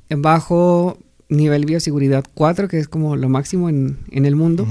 bajo 0.09 0.97
nivel 1.29 1.65
bioseguridad 1.65 2.23
4, 2.33 2.67
que 2.67 2.79
es 2.79 2.87
como 2.87 3.15
lo 3.15 3.29
máximo 3.29 3.69
en, 3.69 3.97
en 4.11 4.25
el 4.25 4.35
mundo. 4.35 4.67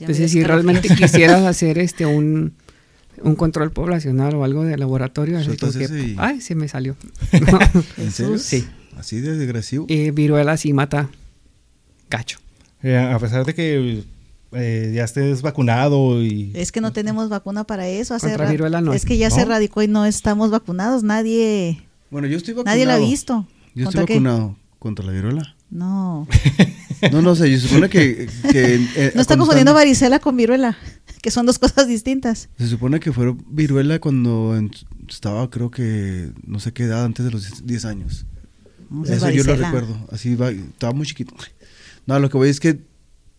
Entonces, 0.00 0.30
si 0.30 0.38
dio 0.38 0.46
realmente 0.48 0.88
quisieras 0.96 1.42
hacer 1.42 1.78
este 1.78 2.06
un, 2.06 2.52
un 3.22 3.34
control 3.36 3.70
poblacional 3.72 4.34
o 4.36 4.44
algo 4.44 4.64
de 4.64 4.76
laboratorio, 4.76 5.38
así 5.38 5.56
como 5.56 5.72
Sueltas 5.72 5.76
que, 5.76 5.84
ese 5.98 6.08
y- 6.10 6.16
ay, 6.18 6.40
se 6.40 6.54
me 6.54 6.68
salió. 6.68 6.96
¿En 7.98 8.10
serio? 8.12 8.38
Sí. 8.38 8.66
Así 8.96 9.20
de 9.20 9.42
agresivo. 9.42 9.86
Eh, 9.88 10.12
viruela 10.12 10.56
sí 10.56 10.72
mata 10.72 11.10
cacho. 12.08 12.38
Eh, 12.82 12.96
a 12.98 13.18
pesar 13.18 13.44
de 13.44 13.54
que 13.54 14.04
eh, 14.52 14.92
ya 14.94 15.04
estés 15.04 15.42
vacunado 15.42 16.22
y... 16.22 16.52
Es 16.54 16.70
que 16.70 16.80
no 16.80 16.92
tenemos 16.92 17.28
vacuna 17.28 17.64
para 17.64 17.88
eso. 17.88 18.14
hace 18.14 18.26
Contra 18.28 18.44
ra- 18.44 18.50
viruela 18.50 18.80
no 18.80 18.92
es 18.92 19.04
que 19.04 19.16
ya 19.18 19.30
se 19.30 19.40
erradicó 19.40 19.82
y 19.82 19.88
no 19.88 20.04
estamos 20.06 20.50
vacunados. 20.50 21.02
Nadie, 21.02 21.80
Bueno, 22.10 22.28
yo 22.28 22.36
estoy 22.36 22.54
vacunado. 22.54 22.74
nadie 22.76 22.86
lo 22.86 22.92
ha 22.92 22.98
visto. 22.98 23.46
Yo 23.74 23.84
¿Contra 23.86 24.02
estoy 24.02 24.14
qué? 24.16 24.20
vacunado 24.20 24.56
contra 24.78 25.04
la 25.06 25.12
viruela. 25.12 25.56
No. 25.74 26.28
No, 27.10 27.20
no 27.20 27.34
sé, 27.34 27.50
yo 27.50 27.58
supone 27.58 27.88
que... 27.88 28.28
que, 28.50 28.76
eh, 28.76 29.12
No 29.14 29.20
está 29.20 29.36
confundiendo 29.36 29.72
están- 29.72 29.74
varicela 29.74 30.20
con 30.20 30.36
viruela, 30.36 30.78
que 31.20 31.32
son 31.32 31.46
dos 31.46 31.58
cosas 31.58 31.88
distintas. 31.88 32.48
Se 32.56 32.68
supone 32.68 33.00
que 33.00 33.12
fue 33.12 33.34
viruela 33.48 33.98
cuando 33.98 34.56
estaba, 35.08 35.50
creo 35.50 35.72
que, 35.72 36.30
no 36.46 36.60
sé 36.60 36.72
qué 36.72 36.84
edad, 36.84 37.04
antes 37.04 37.24
de 37.26 37.32
los 37.32 37.66
10 37.66 37.84
años. 37.86 38.24
No, 38.88 39.04
Eso 39.04 39.28
yo 39.30 39.42
lo 39.42 39.56
recuerdo. 39.56 39.98
Así 40.12 40.36
va, 40.36 40.50
estaba 40.50 40.92
muy 40.92 41.06
chiquito. 41.06 41.34
No, 42.06 42.20
lo 42.20 42.30
que 42.30 42.36
voy 42.36 42.50
es 42.50 42.60
que 42.60 42.80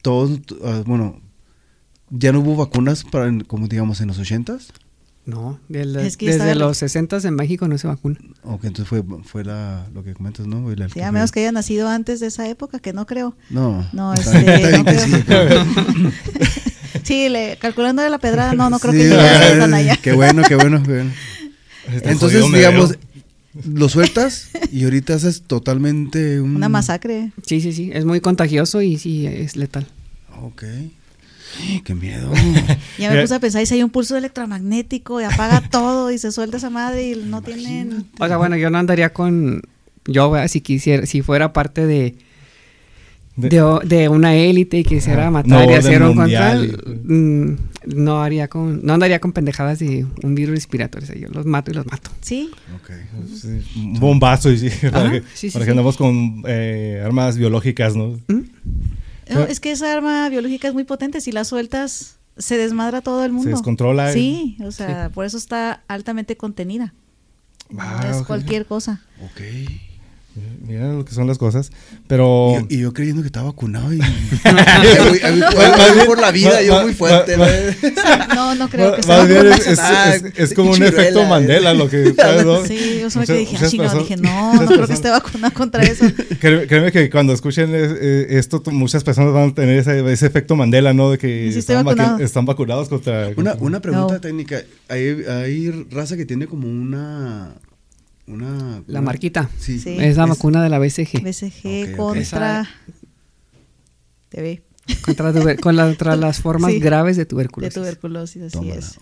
todos, 0.01 0.41
ah, 0.65 0.83
bueno, 0.85 1.21
ya 2.09 2.33
no 2.33 2.41
hubo 2.41 2.57
vacunas 2.57 3.05
para, 3.05 3.31
como 3.47 3.69
digamos, 3.69 4.01
en 4.01 4.09
los 4.09 4.19
80s. 4.19 4.67
No, 5.25 5.59
Es 5.69 6.17
que 6.17 6.27
desde 6.27 6.45
de- 6.45 6.55
los 6.55 6.77
60 6.77 7.17
en 7.23 7.33
México 7.35 7.67
no 7.67 7.77
se 7.79 7.87
vacuna. 7.87 8.17
O 8.43 8.59
que 8.59 8.67
entonces 8.67 8.87
fue, 8.87 9.03
fue 9.23 9.43
la, 9.43 9.87
lo 9.93 10.03
que 10.03 10.13
comentas, 10.13 10.45
¿no? 10.45 10.69
El- 10.71 10.83
Sí, 10.87 10.93
que 10.93 11.03
a 11.03 11.11
menos 11.11 11.31
que 11.31 11.39
haya 11.39 11.51
nacido 11.51 11.89
antes 11.89 12.19
de 12.19 12.27
esa 12.27 12.47
época, 12.47 12.77
que 12.77 12.93
no 12.93 13.07
creo. 13.07 13.35
No, 13.49 13.87
No, 13.91 14.13
este, 14.15 14.77
no 14.77 14.85
creo. 14.85 15.65
sí, 17.03 17.29
le, 17.29 17.57
calculando 17.57 18.01
de 18.03 18.09
la 18.09 18.19
pedrada, 18.19 18.53
no, 18.53 18.69
no 18.69 18.79
creo 18.79 18.93
Sí, 18.93 18.99
que 18.99 19.05
llegue 19.09 19.59
tan 19.59 19.73
allá. 19.73 19.97
Qué 20.01 20.13
bueno, 20.13 20.43
qué 20.47 20.55
bueno, 20.55 20.81
qué 20.83 20.91
bueno. 20.91 21.11
Este 21.91 22.11
Entonces, 22.11 22.41
jodido 22.41 22.57
digamos, 22.57 22.89
veo. 22.91 23.63
lo 23.73 23.89
sueltas 23.89 24.49
y 24.71 24.83
ahorita 24.83 25.15
haces 25.15 25.41
totalmente 25.43 26.39
un... 26.41 26.55
Una 26.55 26.69
masacre. 26.69 27.31
Sí, 27.45 27.61
sí, 27.61 27.73
sí, 27.73 27.91
es 27.93 28.05
muy 28.05 28.21
contagioso 28.21 28.81
y 28.81 28.97
sí 28.97 29.27
es 29.27 29.55
letal. 29.55 29.87
Ok. 30.41 30.63
Qué 31.83 31.95
miedo. 31.95 32.31
Ya 32.97 33.11
me 33.11 33.21
puse 33.21 33.35
a 33.35 33.39
pensar, 33.39 33.61
y 33.61 33.65
si 33.65 33.75
hay 33.75 33.83
un 33.83 33.89
pulso 33.89 34.15
electromagnético 34.17 35.19
y 35.21 35.23
apaga 35.25 35.61
todo 35.71 36.11
y 36.11 36.17
se 36.17 36.31
suelta 36.31 36.57
esa 36.57 36.69
madre 36.69 37.11
y 37.11 37.15
no 37.15 37.41
tienen... 37.41 38.05
O 38.19 38.27
sea, 38.27 38.37
bueno, 38.37 38.55
yo 38.57 38.69
no 38.69 38.77
andaría 38.77 39.11
con 39.13 39.61
yo 40.07 40.31
si 40.47 40.61
quisiera 40.61 41.05
si 41.07 41.21
fuera 41.23 41.51
parte 41.51 41.85
de 41.87 42.15
De- 43.35 43.49
de, 43.49 43.61
o- 43.61 43.79
de 43.79 44.07
una 44.07 44.35
élite 44.35 44.77
y 44.79 44.83
quisiera 44.83 45.29
matar 45.31 45.49
No, 45.65 45.71
y 45.71 45.73
hacer 45.73 46.01
un 46.03 46.15
mundial 46.15 46.71
control, 46.71 47.01
mm, 47.03 47.57
no 47.97 48.21
haría 48.23 48.47
con 48.47 48.85
no 48.85 48.93
andaría 48.93 49.19
con 49.19 49.33
pendejadas 49.33 49.79
de 49.79 50.05
un 50.23 50.35
virus 50.35 50.55
respiratorio, 50.55 51.05
o 51.09 51.11
sea, 51.11 51.19
yo 51.19 51.27
los 51.29 51.45
mato 51.45 51.71
y 51.71 51.73
los 51.73 51.85
mato. 51.87 52.11
Sí, 52.21 52.49
Ok. 52.75 52.91
Sí, 53.35 53.61
un 53.77 53.99
bombazo 53.99 54.51
y 54.51 54.57
sí, 54.59 54.69
para 54.91 55.11
que, 55.11 55.19
sí, 55.33 55.49
sí, 55.49 55.49
para 55.51 55.63
sí. 55.63 55.67
que 55.67 55.71
andamos 55.71 55.97
con 55.97 56.43
eh, 56.47 57.01
armas 57.03 57.37
biológicas, 57.37 57.95
¿no? 57.95 58.17
¿Mm? 58.27 58.41
No, 59.29 59.41
es 59.43 59.59
que 59.59 59.71
esa 59.71 59.91
arma 59.93 60.27
biológica 60.29 60.67
es 60.67 60.73
muy 60.73 60.83
potente, 60.83 61.21
si 61.21 61.31
la 61.31 61.43
sueltas 61.45 62.17
se 62.37 62.57
desmadra 62.57 63.01
todo 63.01 63.23
el 63.25 63.31
mundo. 63.31 63.49
Se 63.49 63.55
descontrola. 63.55 64.11
Sí, 64.11 64.57
o 64.63 64.71
sea, 64.71 65.09
por 65.09 65.25
eso 65.25 65.37
está 65.37 65.83
altamente 65.87 66.37
contenida. 66.37 66.93
No 67.69 67.81
Ah, 67.81 68.07
es 68.11 68.25
cualquier 68.27 68.65
cosa. 68.65 69.01
Ok. 69.23 69.41
Mira 70.67 70.91
lo 70.93 71.05
que 71.05 71.13
son 71.13 71.27
las 71.27 71.37
cosas. 71.37 71.71
Pero. 72.07 72.53
Y, 72.69 72.75
y 72.75 72.79
yo 72.81 72.91
creyendo 72.93 73.21
que 73.21 73.27
estaba 73.27 73.47
vacunado 73.51 73.93
y... 73.93 73.99
Por 76.05 76.19
la 76.19 76.31
vida, 76.31 76.61
yo 76.61 76.81
muy 76.81 76.93
fuerte. 76.93 77.35
Va- 77.37 77.47
¿no? 77.47 78.35
No, 78.35 78.55
no 78.55 78.69
creo 78.69 78.95
que 78.95 79.01
sea. 79.03 79.23
es, 79.23 79.67
es- 79.67 80.23
es- 80.23 80.39
es 80.51 80.53
como 80.53 80.71
un 80.71 80.83
efecto. 80.83 81.23
Mandela 81.25 81.73
lo 81.73 81.89
que. 81.89 82.13
Sí, 82.67 82.99
yo 83.01 83.09
solo 83.09 83.25
que 83.25 83.33
dije, 83.33 83.55
ah, 83.57 83.59
personas- 83.61 83.97
dije, 83.97 84.17
no, 84.17 84.53
no 84.55 84.65
creo 84.67 84.87
que 84.87 84.93
esté 84.93 85.09
vacunado 85.09 85.53
contra 85.53 85.83
eso. 85.83 86.05
Créeme, 86.39 86.91
que 86.91 87.09
cuando 87.09 87.33
escuchen 87.33 87.73
es- 87.73 87.91
eh, 87.99 88.27
esto, 88.31 88.61
muchas 88.71 89.03
personas 89.03 89.33
van 89.33 89.49
a 89.49 89.53
tener 89.53 89.77
ese, 89.79 90.11
ese 90.11 90.25
efecto 90.27 90.55
Mandela, 90.55 90.93
¿no? 90.93 91.11
De 91.11 91.17
que 91.17 91.47
estoy 91.47 91.59
están, 91.59 91.85
vacunado. 91.85 92.19
están 92.19 92.45
vacunados 92.45 92.89
contra. 92.89 93.29
Una, 93.37 93.53
una 93.55 93.79
pregunta 93.79 94.15
No. 94.15 94.21
técnica. 94.21 94.61
Hay, 94.89 95.23
hay 95.27 95.87
raza 95.89 96.17
que 96.17 96.25
tiene 96.25 96.47
como 96.47 96.67
una... 96.67 97.53
una 98.27 98.81
La 98.87 99.01
marquita. 99.01 99.49
Sí. 99.59 99.79
Sí. 99.79 99.97
Es 99.99 100.17
la 100.17 100.23
Es- 100.23 100.29
vacuna 100.29 100.63
de 100.63 100.69
la 100.69 100.79
BCG 100.79 101.21
BCG 101.23 101.95
contra 101.95 102.67
TV 104.29 104.63
contra, 105.03 105.31
tuber- 105.33 105.59
contra 105.59 106.15
las 106.15 106.41
formas 106.41 106.71
Sí. 106.71 106.79
graves 106.79 107.15
de 107.17 107.21
de 107.23 107.25
tuberculosis. 107.25 107.73
tuberculosis, 107.73 108.41
así 108.43 108.53
Tómala, 108.57 108.75
es. 108.75 108.99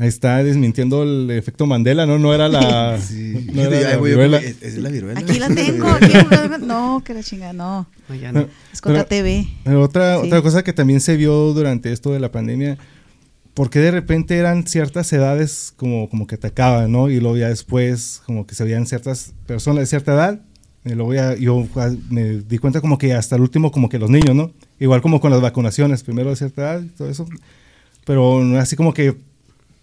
Ahí 0.00 0.06
está 0.06 0.42
desmintiendo 0.44 1.02
el 1.02 1.28
efecto 1.32 1.66
Mandela, 1.66 2.06
¿no? 2.06 2.18
No 2.18 2.32
era 2.32 2.48
la. 2.48 2.98
Sí. 3.00 3.46
No 3.52 3.62
era 3.62 3.90
la 3.90 3.96
viruela. 3.96 4.38
¿Es, 4.38 4.62
es 4.62 4.78
la 4.78 4.90
viruela? 4.90 5.18
Aquí 5.18 5.38
la 5.38 5.48
tengo. 5.54 5.88
aquí 5.88 6.12
la- 6.30 6.58
no, 6.58 7.02
que 7.04 7.14
la 7.14 7.22
chingada, 7.22 7.52
no. 7.52 7.88
No, 8.08 8.14
ya 8.14 8.30
no. 8.32 8.46
Es 8.72 8.80
contra 8.80 9.06
Pero- 9.06 9.24
TV. 9.24 9.48
Otra, 9.76 10.20
Sí. 10.20 10.26
otra 10.26 10.42
cosa 10.42 10.62
que 10.62 10.72
también 10.72 11.00
se 11.00 11.16
vio 11.16 11.52
durante 11.52 11.92
esto 11.92 12.12
de 12.12 12.20
la 12.20 12.30
pandemia, 12.30 12.78
porque 13.58 13.80
de 13.80 13.90
repente 13.90 14.36
eran 14.36 14.68
ciertas 14.68 15.12
edades 15.12 15.72
como, 15.76 16.08
como 16.08 16.28
que 16.28 16.36
atacaban, 16.36 16.92
¿no? 16.92 17.10
Y 17.10 17.18
luego 17.18 17.36
ya 17.36 17.48
después 17.48 18.22
como 18.24 18.46
que 18.46 18.54
se 18.54 18.62
veían 18.62 18.86
ciertas 18.86 19.34
personas 19.48 19.80
de 19.80 19.86
cierta 19.86 20.12
edad. 20.14 20.40
Y 20.84 20.90
luego 20.90 21.12
ya 21.12 21.34
yo 21.34 21.66
ah, 21.74 21.90
me 22.08 22.38
di 22.38 22.58
cuenta 22.58 22.80
como 22.80 22.98
que 22.98 23.14
hasta 23.14 23.34
el 23.34 23.42
último 23.42 23.72
como 23.72 23.88
que 23.88 23.98
los 23.98 24.10
niños, 24.10 24.36
¿no? 24.36 24.52
Igual 24.78 25.02
como 25.02 25.20
con 25.20 25.32
las 25.32 25.40
vacunaciones, 25.40 26.04
primero 26.04 26.30
de 26.30 26.36
cierta 26.36 26.62
edad 26.62 26.82
y 26.82 26.86
todo 26.90 27.10
eso. 27.10 27.26
Pero 28.04 28.40
así 28.60 28.76
como 28.76 28.94
que 28.94 29.16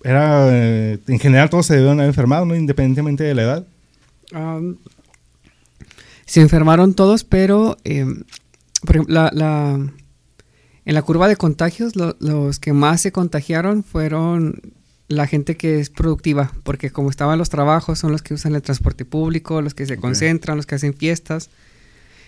era, 0.06 0.48
eh, 0.52 1.00
en 1.08 1.20
general 1.20 1.50
todos 1.50 1.66
se 1.66 1.76
debían 1.76 1.96
haber 2.00 2.08
enfermado, 2.08 2.46
¿no? 2.46 2.56
Independientemente 2.56 3.26
de 3.26 3.36
la 3.36 3.42
edad. 3.42 3.68
Am, 4.32 4.78
se 6.26 6.40
enfermaron 6.40 6.94
todos, 6.94 7.26
pero 7.26 7.76
em, 7.84 8.24
por 8.86 8.96
ejemplo, 8.96 9.14
la, 9.16 9.32
la- 9.34 9.92
en 10.86 10.94
la 10.96 11.02
curva 11.02 11.28
de 11.28 11.36
contagios, 11.36 11.96
lo- 11.96 12.16
los 12.20 12.60
que 12.60 12.74
más 12.74 13.02
se 13.02 13.12
contagiaron 13.12 13.84
fueron 13.84 14.62
la 15.08 15.28
gente 15.28 15.56
que 15.58 15.80
es 15.80 15.90
productiva, 15.90 16.52
porque 16.64 16.90
como 16.90 17.10
estaban 17.10 17.38
los 17.38 17.50
trabajos, 17.50 18.00
son 18.00 18.12
los 18.12 18.22
que 18.22 18.34
usan 18.34 18.56
el 18.56 18.62
transporte 18.62 19.06
público, 19.06 19.62
los 19.62 19.74
que 19.74 19.86
se 19.86 19.96
concentran, 20.02 20.58
los 20.58 20.66
que 20.66 20.76
hacen 20.76 20.94
fiestas, 20.96 21.50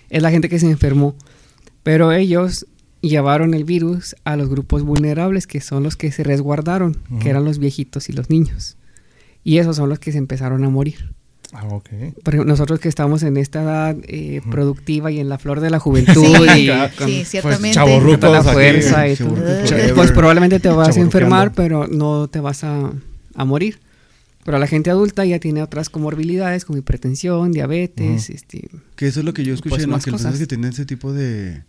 es 0.09 0.21
la 0.21 0.31
gente 0.31 0.47
que 0.49 0.59
se 0.59 0.69
enfermó. 0.69 1.15
Pero 1.83 2.11
ellos 2.11 2.67
llevaron 3.01 3.53
el 3.53 3.63
virus 3.63 4.15
a 4.25 4.35
los 4.35 4.49
grupos 4.49 4.83
vulnerables, 4.83 5.47
que 5.47 5.61
son 5.61 5.83
los 5.83 5.95
que 5.95 6.11
se 6.11 6.23
resguardaron, 6.23 6.97
que 7.19 7.29
eran 7.29 7.45
los 7.45 7.57
viejitos 7.59 8.09
y 8.09 8.13
los 8.13 8.29
niños. 8.29 8.77
Y 9.43 9.59
esos 9.59 9.75
son 9.77 9.89
los 9.89 9.99
que 9.99 10.11
se 10.11 10.17
empezaron 10.17 10.63
a 10.63 10.69
morir. 10.69 11.13
Ah, 11.53 11.65
ok. 11.67 11.89
Por 12.23 12.33
ejemplo, 12.33 12.43
nosotros 12.45 12.79
que 12.79 12.89
estamos 12.89 13.23
en 13.23 13.38
esta 13.38 13.62
edad 13.63 13.95
eh, 14.07 14.41
productiva 14.51 15.12
y 15.12 15.19
en 15.19 15.29
la 15.29 15.38
flor 15.38 15.60
de 15.62 15.69
la 15.69 15.79
juventud 15.86 16.13
Sí, 16.25 16.65
y 16.65 16.67
con 16.97 17.07
Sí, 17.07 17.23
ciertamente. 17.25 17.79
Pues, 17.79 18.01
con 18.03 18.19
toda 18.19 18.33
la 18.33 18.39
aquí. 18.39 18.49
fuerza 18.51 19.07
y 19.07 19.15
todo, 19.15 19.36
pues 19.95 20.12
probablemente 20.12 20.60
te 20.60 20.69
vas 20.69 20.97
a 20.97 20.99
enfermar, 20.99 21.53
pero 21.53 21.88
no 21.88 22.27
te 22.27 22.39
vas 22.41 22.63
a, 22.63 22.91
a 23.36 23.45
morir. 23.45 23.79
Pero 24.43 24.60
la 24.60 24.67
gente 24.67 24.89
adulta 24.89 25.25
ya 25.25 25.39
tiene 25.39 25.62
otras 25.62 25.89
comorbilidades 25.89 26.63
como 26.65 26.77
hipertensión, 26.79 27.51
diabetes, 27.51 28.29
este, 28.29 28.69
Que 28.95 29.07
eso 29.07 29.19
es 29.19 29.25
lo 29.25 29.33
que 29.33 29.43
yo 29.43 29.53
escuché, 29.53 29.69
Pues 29.75 29.88
¿no? 29.88 29.93
Que 29.93 29.95
las 29.95 30.05
cosas. 30.05 30.12
personas 30.13 30.39
que 30.39 30.47
tienen 30.47 30.71
ese 30.71 30.86
tipo 30.86 31.12
de, 31.13 31.63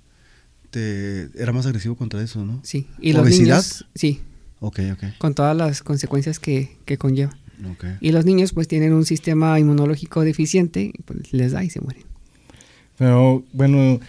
de- 0.73 1.29
Era 1.37 1.53
más 1.53 1.67
agresivo 1.67 1.97
contra 1.97 2.23
eso, 2.23 2.45
¿no? 2.45 2.61
sí. 2.65 2.87
Y 3.01 3.13
los 3.13 3.23
¿Obesidad? 3.23 3.57
niños, 3.57 3.87
sí, 3.95 4.23
Ok, 4.61 4.81
ok. 4.93 5.05
con 5.19 5.35
todas 5.35 5.57
las 5.57 5.83
consecuencias 5.83 6.39
que, 6.41 6.77
que 6.85 6.99
conlleva. 6.99 7.37
Y 8.01 8.13
los 8.13 8.25
niños 8.25 8.53
pues 8.53 8.69
tienen 8.69 8.93
un 8.93 9.05
sistema 9.05 9.59
inmunológico 9.59 10.23
deficiente, 10.23 10.93
pues 11.05 11.33
les 11.33 11.53
da 11.53 11.65
y 11.65 11.71
se 11.71 11.81
mueren. 11.81 12.05
Pero 12.97 13.45
bueno, 13.53 14.01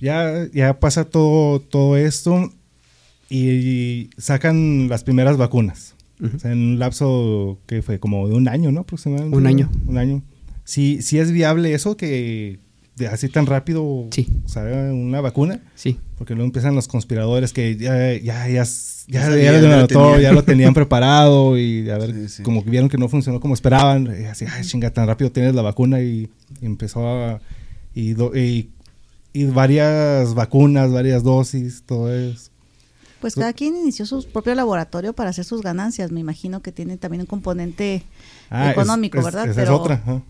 ya, 0.00 0.48
ya 0.52 0.78
pasa 0.80 1.04
todo, 1.04 1.60
todo 1.60 1.96
esto 1.96 2.52
y, 3.28 4.10
sacan 4.16 4.88
las 4.88 5.04
primeras 5.04 5.36
vacunas. 5.36 5.94
O 6.22 6.38
sea, 6.38 6.52
en 6.52 6.58
un 6.58 6.78
lapso 6.78 7.58
que 7.66 7.82
fue 7.82 7.98
como 7.98 8.28
de 8.28 8.34
un 8.34 8.48
año, 8.48 8.70
¿no? 8.70 8.80
Aproximadamente. 8.80 9.36
Un 9.36 9.46
año. 9.46 9.70
Un 9.86 9.98
año. 9.98 10.22
Sí, 10.64 11.02
sí 11.02 11.18
es 11.18 11.32
viable 11.32 11.74
eso 11.74 11.96
que 11.96 12.58
de 12.96 13.08
así 13.08 13.28
tan 13.28 13.46
rápido 13.46 14.06
Sí. 14.12 14.28
una 14.92 15.20
vacuna. 15.20 15.60
Sí. 15.74 15.98
Porque 16.16 16.34
luego 16.34 16.46
empiezan 16.46 16.74
los 16.74 16.86
conspiradores 16.88 17.52
que 17.52 17.76
ya, 17.76 18.12
ya, 18.14 18.18
ya, 18.18 18.46
ya, 18.48 18.48
Ya 18.48 18.64
ya, 19.08 19.22
sabían, 19.26 19.54
lo 19.54 19.60
ya 19.68 19.68
lo 19.76 19.80
notó, 19.82 20.02
tenían. 20.04 20.20
ya 20.20 20.32
lo 20.32 20.44
tenían 20.44 20.74
preparado 20.74 21.58
y 21.58 21.90
a 21.90 21.98
ver, 21.98 22.12
Sí, 22.14 22.28
sí. 22.28 22.42
como 22.44 22.62
que 22.64 22.70
vieron 22.70 22.88
que 22.88 22.96
no 22.98 23.08
funcionó 23.08 23.40
como 23.40 23.54
esperaban. 23.54 24.08
Y 24.20 24.24
así, 24.26 24.44
ay, 24.50 24.64
chinga, 24.64 24.90
tan 24.90 25.06
rápido 25.08 25.30
tienes 25.32 25.54
la 25.54 25.62
vacuna 25.62 26.00
y, 26.00 26.30
y 26.60 26.66
empezó 26.66 27.06
a. 27.08 27.40
Y, 27.94 28.12
do- 28.14 28.34
y, 28.36 28.70
y 29.32 29.44
varias 29.46 30.34
vacunas, 30.34 30.92
varias 30.92 31.22
dosis, 31.24 31.82
todo 31.86 32.12
eso. 32.14 32.50
Pues 33.20 33.34
cada 33.36 33.52
quien 33.54 33.74
inició 33.76 34.04
su 34.06 34.22
propio 34.26 34.54
laboratorio 34.54 35.14
para 35.14 35.30
hacer 35.30 35.44
sus 35.46 35.62
ganancias. 35.62 36.12
Me 36.12 36.20
imagino 36.20 36.60
que 36.60 36.72
tiene 36.72 36.96
también 36.98 37.22
un 37.22 37.26
componente 37.26 38.02
Ah, 38.50 38.66
es- 38.66 38.72
económico, 38.72 39.18
es- 39.18 39.24
¿verdad? 39.24 39.44
Esa 39.48 39.54
Pero- 39.62 39.74
es 39.74 39.80
otra. 39.80 39.94
ajá. 39.94 40.22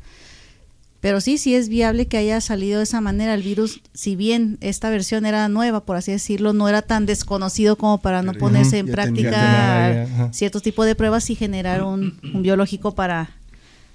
Pero 1.04 1.20
sí, 1.20 1.36
sí 1.36 1.54
es 1.54 1.68
viable 1.68 2.06
que 2.06 2.16
haya 2.16 2.40
salido 2.40 2.78
de 2.78 2.84
esa 2.84 3.02
manera. 3.02 3.34
El 3.34 3.42
virus, 3.42 3.82
si 3.92 4.16
bien 4.16 4.56
esta 4.62 4.88
versión 4.88 5.26
era 5.26 5.46
nueva, 5.50 5.84
por 5.84 5.96
así 5.96 6.12
decirlo, 6.12 6.54
no 6.54 6.66
era 6.66 6.80
tan 6.80 7.04
desconocido 7.04 7.76
como 7.76 7.98
para 7.98 8.22
no 8.22 8.32
Pero 8.32 8.46
ponerse 8.46 8.78
en 8.78 8.86
práctica 8.86 10.06
tenía, 10.06 10.32
ciertos 10.32 10.62
tipos 10.62 10.86
de 10.86 10.94
pruebas 10.94 11.28
y 11.28 11.34
generar 11.34 11.82
un, 11.82 12.18
un 12.32 12.42
biológico 12.42 12.94
para 12.94 13.32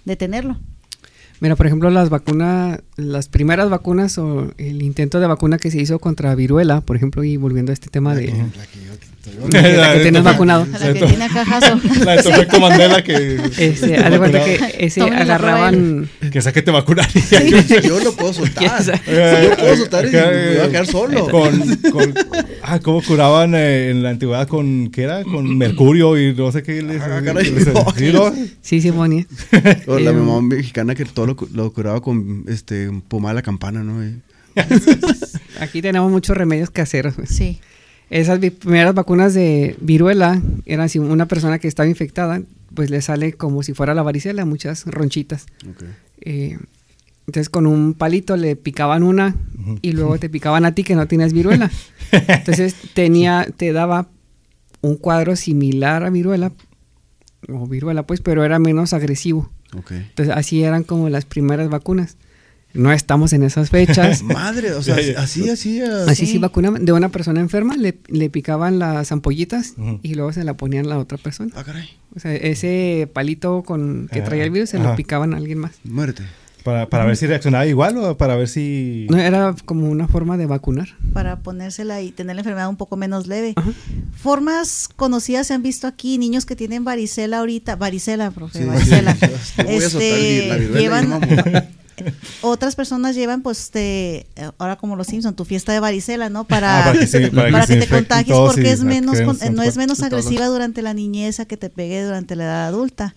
detenerlo. 0.06 0.60
Mira, 1.40 1.56
por 1.56 1.66
ejemplo, 1.66 1.90
las 1.90 2.12
vacunas, 2.12 2.82
las 3.00 3.28
primeras 3.30 3.70
vacunas 3.70 4.18
o 4.18 4.52
el 4.58 4.82
intento 4.82 5.20
de 5.20 5.28
vacuna 5.28 5.58
que 5.58 5.72
se 5.72 5.80
hizo 5.82 6.00
contra 6.00 6.34
viruela, 6.36 6.82
por 6.82 6.96
ejemplo, 6.96 7.24
y 7.24 7.38
volviendo 7.38 7.72
a 7.72 7.74
este 7.74 7.90
tema 7.90 8.14
La 8.14 8.20
de 8.20 8.26
que- 8.28 8.32
la 8.34 8.66
que 8.66 8.80
yo- 8.86 8.90
la 9.52 10.02
tienes 10.02 10.24
vacunado, 10.24 10.66
A 10.74 10.80
la 10.80 10.94
que 10.94 11.06
tiene 11.06 11.26
acajazo. 11.26 11.80
La 12.04 12.16
de 12.16 12.24
tu 12.24 12.30
efecto 12.30 12.60
Mandela 12.60 13.04
que. 13.04 13.40
este, 13.60 13.96
haz 13.98 14.12
de 14.12 14.18
cuenta 14.18 14.44
que 14.44 14.60
ese 14.80 15.02
Tomen 15.02 15.20
agarraban, 15.20 16.10
Que 16.32 16.42
saque 16.42 16.62
te 16.64 16.72
vacunar. 16.72 17.08
Yo 17.84 18.00
lo 18.00 18.12
puedo 18.14 18.34
soltar. 18.34 18.84
sabe? 18.84 19.00
Yo 19.06 19.50
lo 19.50 19.56
puedo 19.58 19.76
soltar 19.78 20.06
y 20.08 20.12
me 20.12 20.56
voy 20.56 20.58
a 20.66 20.70
quedar 20.70 20.88
solo. 20.88 21.28
Con, 21.30 21.60
con- 21.92 22.14
ah, 22.64 22.80
¿cómo 22.80 23.04
curaban 23.04 23.54
eh, 23.56 23.92
en 23.92 24.02
la 24.04 24.10
antigüedad 24.10 24.48
con, 24.48 24.90
¿qué 24.90 25.04
era? 25.04 25.24
Con 25.24 25.58
mercurio 25.58 26.18
y 26.18 26.34
no 26.34 26.52
sé 26.52 26.64
qué 26.64 26.82
les... 26.82 27.00
Ah, 27.02 27.22
caray, 27.24 27.52
les- 27.52 27.68
no. 27.68 27.86
¿sí, 27.96 28.12
no? 28.12 28.34
sí, 28.62 28.82
sí, 28.82 28.92
ponía. 28.92 29.26
O 29.86 30.00
la 30.00 30.10
Eh, 30.10 30.14
mamá 30.14 30.42
mexicana 30.42 30.96
que 30.96 31.06
todo 31.06 31.28
lo, 31.28 31.36
cu- 31.36 31.50
lo 31.54 31.72
curaba 31.72 32.02
con 32.02 32.46
este 32.48 32.89
pomada 33.08 33.34
de 33.34 33.36
la 33.40 33.42
campana, 33.44 33.84
¿no? 33.84 34.04
Y- 34.06 34.22
Aquí 35.60 35.82
tenemos 35.82 36.12
muchos 36.12 36.36
remedios 36.36 36.70
caseros. 36.70 37.16
Sí. 37.26 37.60
Esas 38.10 38.40
primeras 38.40 38.96
vacunas 38.96 39.34
de 39.34 39.76
viruela 39.82 40.42
eran 40.66 40.90
si 40.90 40.98
una 41.00 41.28
persona 41.28 41.60
que 41.60 41.68
estaba 41.68 41.88
infectada, 41.88 42.42
pues 42.74 42.90
le 42.90 43.02
sale 43.02 43.34
como 43.34 43.62
si 43.62 43.74
fuera 43.74 43.94
la 43.94 44.02
varicela, 44.02 44.46
muchas 44.46 44.86
ronchitas. 44.86 45.46
Eh, 46.22 46.58
entonces 47.28 47.50
con 47.50 47.68
un 47.68 47.94
palito 47.94 48.36
le 48.36 48.56
picaban 48.56 49.04
una 49.04 49.36
y 49.84 49.92
luego 49.92 50.18
te 50.18 50.30
picaban 50.30 50.66
a 50.66 50.74
ti 50.74 50.84
que 50.84 50.96
no 50.96 51.08
tienes 51.08 51.34
viruela. 51.34 51.70
Entonces 52.12 52.76
tenía, 52.96 53.48
te 53.56 53.72
daba 53.74 54.08
un 54.82 54.96
cuadro 54.96 55.36
similar 55.36 56.04
a 56.04 56.10
viruela, 56.10 56.52
o 57.48 57.68
viruela 57.68 58.04
pues, 58.08 58.22
pero 58.22 58.44
era 58.44 58.58
menos 58.58 58.94
agresivo. 58.94 59.52
Entonces 59.92 60.36
así 60.36 60.64
eran 60.64 60.84
como 60.84 61.10
las 61.10 61.26
primeras 61.26 61.70
vacunas. 61.70 62.18
No 62.74 62.92
estamos 62.92 63.34
en 63.34 63.44
esas 63.44 63.70
fechas. 63.72 64.22
Madre, 64.24 64.74
o 64.74 64.84
sea, 64.84 64.96
así, 65.18 65.50
así. 65.50 65.82
Así 65.82 66.26
Sí. 66.26 66.32
sí 66.34 66.38
vacunaban 66.38 66.86
de 66.86 66.92
una 66.94 67.10
persona 67.10 67.40
enferma, 67.40 67.76
le, 67.76 67.98
le 68.08 68.30
picaban 68.30 68.78
las 68.80 69.12
ampollitas 69.12 69.74
y 70.04 70.14
luego 70.16 70.32
se 70.34 70.44
la 70.44 70.56
ponían 70.56 70.86
a 70.86 70.90
la 70.90 70.98
otra 71.00 71.18
persona. 71.18 71.52
Ah, 71.56 71.64
caray. 71.64 71.90
O 72.16 72.20
sea, 72.20 72.34
ese 72.34 73.10
palito 73.12 73.64
con 73.64 74.08
que 74.12 74.22
traía 74.22 74.44
el 74.44 74.52
virus 74.52 74.70
se 74.70 74.80
lo 74.80 74.96
picaban 74.96 75.34
a 75.34 75.38
alguien 75.38 75.58
más. 75.60 75.72
Muérete. 75.84 76.24
Para, 76.64 76.90
para 76.90 77.06
ver 77.06 77.16
si 77.16 77.26
reaccionaba 77.26 77.66
igual 77.66 77.98
o 77.98 78.18
para 78.18 78.36
ver 78.36 78.50
si... 78.50 79.08
No, 79.10 79.18
era 79.18 79.56
como 79.64 79.90
una 79.90 80.10
forma 80.10 80.36
de 80.38 80.46
vacunar. 80.46 80.90
para 81.14 81.40
ponérsela 81.40 82.02
y 82.02 82.12
tener 82.12 82.36
la 82.36 82.42
enfermedad 82.42 82.68
un 82.68 82.76
poco 82.76 82.98
menos 82.98 83.28
leve. 83.28 83.54
Ajá. 83.56 83.72
Formas 84.22 84.90
conocidas 84.94 85.48
se 85.48 85.54
han 85.54 85.64
visto 85.64 85.88
aquí, 85.88 86.18
niños 86.18 86.46
que 86.46 86.58
tienen 86.58 86.84
varicela 86.84 87.40
ahorita, 87.40 87.78
varicela, 87.78 88.30
profe, 88.32 88.60
Sí, 88.60 88.66
varicela. 88.66 89.16
sí. 89.16 89.64
Voy 89.64 89.76
a 89.78 89.90
soltar 89.90 90.02
Este, 90.02 90.48
la 90.48 90.80
llevan-. 90.80 91.70
Otras 92.42 92.76
personas 92.76 93.16
llevan, 93.16 93.42
pues, 93.42 93.60
este, 93.60 94.28
ahora 94.58 94.76
como 94.78 94.96
los 94.96 95.08
Simpson, 95.08 95.36
tu 95.36 95.46
fiesta 95.46 95.74
de 95.74 95.80
varicela, 95.80 96.30
¿no? 96.30 96.44
Para, 96.46 96.80
Ah, 96.82 96.86
para 96.94 97.00
que 97.00 97.08
para 97.32 97.52
para 97.52 97.66
te 97.68 97.88
contagies 97.88 98.38
porque 98.38 98.72
es 98.72 98.84
menos, 98.84 99.22
con- 99.22 99.38
no 99.56 99.64
es 99.64 99.78
menos 99.78 100.02
agresiva 100.02 100.46
durante 100.48 100.82
la 100.82 100.94
niñez 100.94 101.40
a 101.40 101.46
que 101.46 101.58
te 101.58 101.70
pegue 101.70 102.04
durante 102.04 102.36
la 102.36 102.44
edad 102.46 102.68
adulta. 102.68 103.16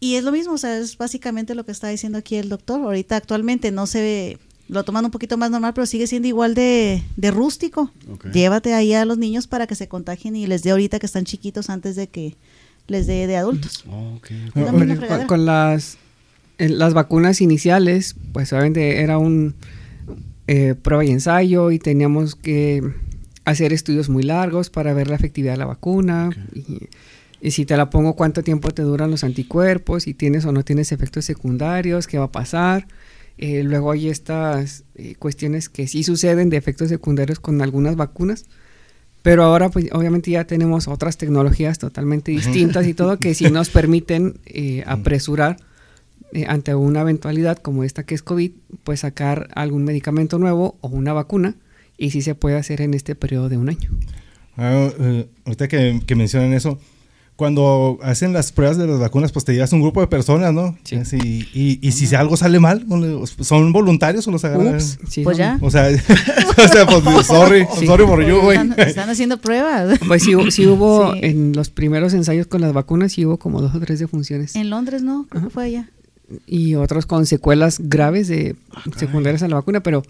Y 0.00 0.14
es 0.14 0.24
lo 0.24 0.30
mismo, 0.32 0.52
o 0.54 0.58
sea, 0.58 0.78
es 0.78 0.96
básicamente 0.96 1.54
lo 1.54 1.64
que 1.64 1.72
está 1.72 1.88
diciendo 1.88 2.18
aquí 2.18 2.36
el 2.36 2.48
doctor. 2.48 2.80
Ahorita 2.80 3.16
actualmente 3.16 3.72
no 3.72 3.86
se 3.86 4.00
ve, 4.00 4.38
lo 4.68 4.84
toman 4.84 5.04
un 5.04 5.10
poquito 5.10 5.36
más 5.36 5.50
normal, 5.50 5.74
pero 5.74 5.86
sigue 5.86 6.06
siendo 6.06 6.28
igual 6.28 6.54
de, 6.54 7.02
de 7.16 7.30
rústico. 7.32 7.90
Llévate 8.32 8.74
ahí 8.74 8.94
a 8.94 9.04
los 9.04 9.18
niños 9.18 9.48
para 9.48 9.66
que 9.66 9.74
se 9.74 9.88
contagien 9.88 10.36
y 10.36 10.46
les 10.46 10.62
dé 10.62 10.70
ahorita 10.70 10.98
que 11.00 11.06
están 11.06 11.24
chiquitos 11.24 11.68
antes 11.68 11.96
de 11.96 12.06
que 12.08 12.36
les 12.86 13.06
dé 13.08 13.26
de 13.26 13.36
adultos. 13.36 13.84
Oh, 13.90 14.20
No, 14.54 14.72
misma 14.72 15.26
Con, 15.26 15.44
las, 15.46 15.94
eh, 15.94 15.98
las 16.58 16.94
vacunas 16.94 17.40
iniciales, 17.40 18.16
pues 18.32 18.52
obviamente 18.52 19.00
era 19.00 19.18
un 19.18 19.54
eh, 20.46 20.74
prueba 20.80 21.04
y 21.04 21.10
ensayo 21.10 21.70
y 21.70 21.78
teníamos 21.78 22.34
que 22.34 22.82
hacer 23.44 23.72
estudios 23.72 24.08
muy 24.08 24.22
largos 24.22 24.70
para 24.70 24.92
ver 24.92 25.08
la 25.08 25.16
efectividad 25.16 25.52
de 25.52 25.58
la 25.58 25.66
vacuna. 25.66 26.30
Y, 26.54 26.88
y 27.40 27.50
si 27.52 27.64
te 27.64 27.76
la 27.76 27.90
pongo, 27.90 28.14
cuánto 28.14 28.42
tiempo 28.42 28.70
te 28.72 28.82
duran 28.82 29.10
los 29.10 29.24
anticuerpos, 29.24 30.04
si 30.04 30.14
tienes 30.14 30.44
o 30.44 30.52
no 30.52 30.64
tienes 30.64 30.90
efectos 30.92 31.24
secundarios, 31.24 32.06
qué 32.06 32.18
va 32.18 32.24
a 32.24 32.32
pasar. 32.32 32.86
Eh, 33.38 33.62
luego 33.62 33.92
hay 33.92 34.08
estas 34.08 34.84
eh, 34.96 35.14
cuestiones 35.16 35.68
que 35.68 35.86
sí 35.86 36.02
suceden 36.02 36.50
de 36.50 36.56
efectos 36.56 36.88
secundarios 36.88 37.38
con 37.38 37.62
algunas 37.62 37.94
vacunas, 37.94 38.46
Pero 39.22 39.44
ahora, 39.44 39.68
pues 39.68 39.86
obviamente 39.92 40.32
ya 40.32 40.44
tenemos 40.44 40.88
otras 40.88 41.18
tecnologías 41.18 41.78
totalmente 41.78 42.32
distintas 42.32 42.86
y 42.86 42.94
todo 42.94 43.18
que 43.18 43.34
sí 43.34 43.50
nos 43.50 43.68
permiten 43.70 44.40
eh, 44.46 44.82
apresurar 44.86 45.56
eh, 46.32 46.44
ante 46.48 46.74
una 46.74 47.00
eventualidad 47.02 47.58
como 47.58 47.84
esta 47.84 48.04
que 48.04 48.14
es 48.14 48.22
COVID, 48.22 48.52
pues 48.84 49.00
sacar 49.00 49.48
algún 49.54 49.84
medicamento 49.84 50.38
nuevo 50.38 50.76
o 50.80 50.88
una 50.88 51.12
vacuna 51.12 51.54
y 51.96 52.10
sí 52.10 52.22
se 52.22 52.34
puede 52.34 52.56
hacer 52.56 52.80
en 52.80 52.94
este 52.94 53.14
periodo 53.14 53.48
de 53.48 53.56
un 53.58 53.68
año. 53.70 53.90
Ah, 54.56 54.88
eh, 54.98 55.28
ahorita 55.46 55.68
que, 55.68 56.00
que 56.06 56.14
mencionan 56.16 56.52
eso, 56.52 56.78
cuando 57.36 57.98
hacen 58.02 58.32
las 58.32 58.50
pruebas 58.50 58.76
de 58.78 58.88
las 58.88 58.98
vacunas, 58.98 59.30
pues 59.30 59.44
te 59.44 59.52
llevas 59.54 59.72
un 59.72 59.80
grupo 59.80 60.00
de 60.00 60.08
personas, 60.08 60.52
¿no? 60.52 60.76
Sí. 60.82 60.96
Así, 60.96 61.18
y, 61.54 61.78
y 61.80 61.92
si 61.92 62.12
algo 62.16 62.36
sale 62.36 62.58
mal, 62.58 62.84
¿son 63.40 63.72
voluntarios 63.72 64.26
o 64.26 64.32
los 64.32 64.44
agarran? 64.44 64.74
Ups, 64.74 64.98
sí, 65.08 65.22
Pues 65.22 65.38
no. 65.38 65.44
ya. 65.44 65.58
O 65.62 65.70
sea, 65.70 65.86
o 66.58 66.68
sea, 66.68 66.84
pues, 66.86 67.26
sorry, 67.26 67.64
Sí. 67.78 67.86
sorry 67.86 68.04
for 68.06 68.26
you, 68.26 68.40
güey. 68.40 68.58
Están, 68.58 68.80
están 68.80 69.10
haciendo 69.10 69.40
pruebas. 69.40 70.00
Pues 70.08 70.24
sí, 70.24 70.32
sí 70.50 70.66
hubo 70.66 71.12
Sí. 71.14 71.20
en 71.22 71.52
los 71.52 71.70
primeros 71.70 72.12
ensayos 72.12 72.48
con 72.48 72.60
las 72.60 72.72
vacunas, 72.72 73.12
sí 73.12 73.24
hubo 73.24 73.36
como 73.38 73.60
dos 73.62 73.72
o 73.72 73.78
tres 73.78 74.00
defunciones. 74.00 74.56
En 74.56 74.68
Londres 74.70 75.02
no, 75.04 75.26
creo 75.30 75.44
que 75.44 75.50
fue 75.50 75.64
allá. 75.66 75.88
Y 76.46 76.74
otros 76.74 77.06
con 77.06 77.26
secuelas 77.26 77.78
graves 77.82 78.28
de 78.28 78.56
secundarias 78.96 79.42
a 79.42 79.48
la 79.48 79.56
vacuna, 79.56 79.80
pero 79.82 80.02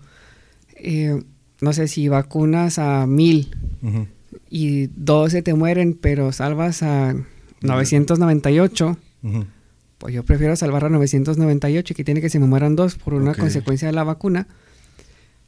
eh, 0.76 1.22
no 1.60 1.72
sé 1.72 1.88
si 1.88 2.08
vacunas 2.08 2.78
a 2.78 3.06
mil 3.06 3.56
Ujú. 3.82 4.06
y 4.50 4.86
12 4.88 5.42
te 5.42 5.54
mueren, 5.54 5.94
pero 5.94 6.32
salvas 6.32 6.82
a 6.82 7.14
998, 7.62 8.96
Ujú. 9.22 9.44
pues 9.98 10.14
yo 10.14 10.24
prefiero 10.24 10.56
salvar 10.56 10.84
a 10.84 10.88
998 10.88 11.92
y 11.92 11.96
que 11.96 12.04
tiene 12.04 12.20
que 12.20 12.30
se 12.30 12.38
me 12.38 12.46
mueran 12.46 12.76
dos 12.76 12.94
por 12.96 13.14
una 13.14 13.34
consecuencia 13.34 13.86
de 13.88 13.92
la 13.94 14.04
vacuna. 14.04 14.46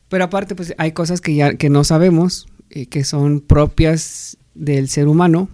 Pero 0.09 0.25
aparte, 0.25 0.55
pues 0.57 0.75
hay 0.79 0.91
cosas 0.93 1.21
que 1.21 1.35
ya 1.37 1.55
que 1.55 1.71
no 1.71 1.85
sabemos, 1.85 2.49
eh, 2.71 2.87
que 2.87 3.05
son 3.05 3.41
propias 3.41 4.37
del 4.55 4.89
ser 4.89 5.07
humano. 5.07 5.49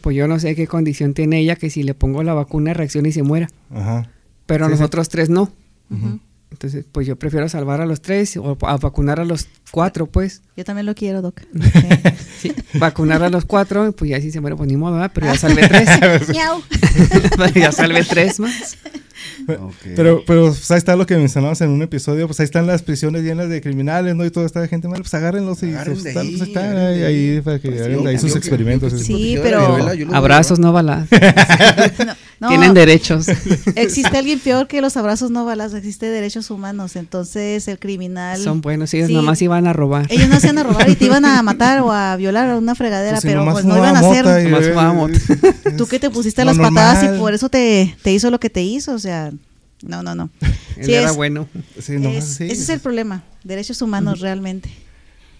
Pues 0.00 0.16
yo 0.16 0.26
no 0.26 0.40
sé 0.40 0.54
qué 0.56 0.66
condición 0.66 1.14
tiene 1.14 1.38
ella 1.38 1.54
que 1.54 1.70
si 1.70 1.82
le 1.82 1.94
pongo 1.94 2.22
la 2.22 2.34
vacuna 2.34 2.74
reacciona 2.74 3.08
y 3.08 3.12
se 3.12 3.22
muera. 3.22 3.48
Ajá. 3.70 4.10
Pero 4.46 4.66
Sí, 4.66 4.72
sí. 4.74 4.78
nosotros 4.78 5.08
tres 5.08 5.28
no. 5.30 5.50
Entonces, 6.50 6.84
pues 6.92 7.06
yo 7.06 7.16
prefiero 7.16 7.48
salvar 7.48 7.80
a 7.80 7.86
los 7.86 8.02
tres 8.02 8.36
o 8.36 8.58
a 8.66 8.76
vacunar 8.76 9.18
a 9.20 9.24
los 9.24 9.48
cuatro, 9.70 10.06
pues. 10.06 10.42
Yo 10.56 10.64
también 10.64 10.84
lo 10.86 10.94
quiero, 10.94 11.22
Doc. 11.22 11.40
Sí, 12.42 12.52
vacunar 12.74 13.22
a 13.22 13.30
los 13.30 13.44
cuatro, 13.46 13.92
pues 13.92 14.10
ya 14.10 14.20
si 14.20 14.30
se 14.32 14.40
muere, 14.40 14.56
pues 14.56 14.68
ni 14.68 14.76
modo, 14.76 14.94
¿verdad? 14.94 15.12
Pero 15.14 15.26
ya 15.28 15.36
salvé 15.38 15.66
tres. 15.68 15.88
Ya 17.54 17.72
salvé 17.72 18.04
tres 18.04 18.38
más. 18.40 18.76
Pero, 19.46 20.22
pero 20.26 20.46
pues, 20.48 20.70
ahí 20.70 20.78
está 20.78 20.94
lo 20.96 21.06
que 21.06 21.16
mencionamos 21.16 21.60
en 21.60 21.70
un 21.70 21.82
episodio, 21.82 22.26
pues 22.26 22.38
ahí 22.40 22.44
están 22.44 22.66
las 22.66 22.82
prisiones 22.82 23.22
llenas 23.22 23.48
de 23.48 23.60
criminales, 23.60 24.14
¿no? 24.14 24.24
Y 24.24 24.30
toda 24.30 24.46
esta 24.46 24.66
gente 24.68 24.88
mala, 24.88 25.00
pues 25.02 25.14
agárrenlos 25.14 25.62
y 25.62 25.66
pues, 25.72 26.04
están, 26.04 26.18
ahí, 26.26 26.36
pues, 26.36 26.48
están 26.48 26.76
ahí, 26.76 27.02
ahí. 27.02 27.40
para 27.40 27.58
que 27.58 27.68
Pues 27.70 27.84
sí, 27.84 27.92
hagan 27.92 28.06
ahí 28.06 28.18
sus 28.18 28.36
experimentos. 28.36 28.92
que 28.92 28.98
sí. 28.98 29.04
Sí, 29.04 29.38
pero- 29.42 29.78
Abrazos, 30.12 30.58
no 30.58 30.72
balas. 30.72 31.08
No, 32.06 32.12
no, 32.42 32.48
Tienen 32.48 32.74
derechos. 32.74 33.28
Existe 33.76 34.18
alguien 34.18 34.38
peor 34.44 34.66
que 34.66 34.80
los 34.80 34.96
abrazos 34.96 35.30
no 35.30 35.44
balas, 35.44 35.72
existe 35.74 36.06
derechos 36.06 36.50
humanos. 36.50 36.96
Entonces 36.96 37.68
el 37.68 37.78
criminal. 37.78 38.40
Son 38.42 38.60
buenos, 38.60 38.92
ellos 38.94 39.06
Sí. 39.06 39.14
nomás 39.14 39.40
iban 39.42 39.66
a 39.68 39.72
robar. 39.72 40.06
Ellos 40.10 40.28
no 40.28 40.40
se 40.40 40.48
iban 40.48 40.58
a 40.58 40.62
robar 40.64 40.90
y 40.90 40.96
te 40.96 41.04
iban 41.06 41.24
a 41.24 41.40
matar 41.44 41.80
o 41.80 41.92
a 41.92 42.16
violar 42.16 42.50
a 42.50 42.56
una 42.58 42.74
fregadera, 42.74 43.12
Pues 43.20 43.24
pero 43.24 43.44
pues 43.50 43.64
no 43.64 43.76
iban 43.78 43.94
a 43.96 44.00
hacer. 44.00 44.24
mota. 44.94 45.18
Tú 45.76 45.86
que 45.86 45.98
te 46.00 46.10
pusiste 46.10 46.44
las 46.44 46.58
patadas 46.58 47.04
y 47.04 47.18
por 47.18 47.32
eso 47.32 47.48
te, 47.48 47.96
te 48.02 48.12
hizo 48.12 48.30
lo 48.30 48.40
que 48.40 48.50
te 48.50 48.62
hizo, 48.62 48.92
o 48.92 48.98
sea, 48.98 49.30
no, 49.82 50.02
no, 50.02 50.14
no. 50.14 50.28
Él 50.76 50.84
Sí, 50.86 50.94
era 50.94 51.10
es- 51.10 51.16
bueno. 51.16 51.48
Sí, 51.80 51.92
nomás 51.92 52.24
Es- 52.24 52.34
sí. 52.36 52.44
Ese 52.44 52.62
es 52.62 52.68
el 52.70 52.80
problema, 52.80 53.22
derechos 53.44 53.80
humanos 53.82 54.20
realmente. 54.20 54.68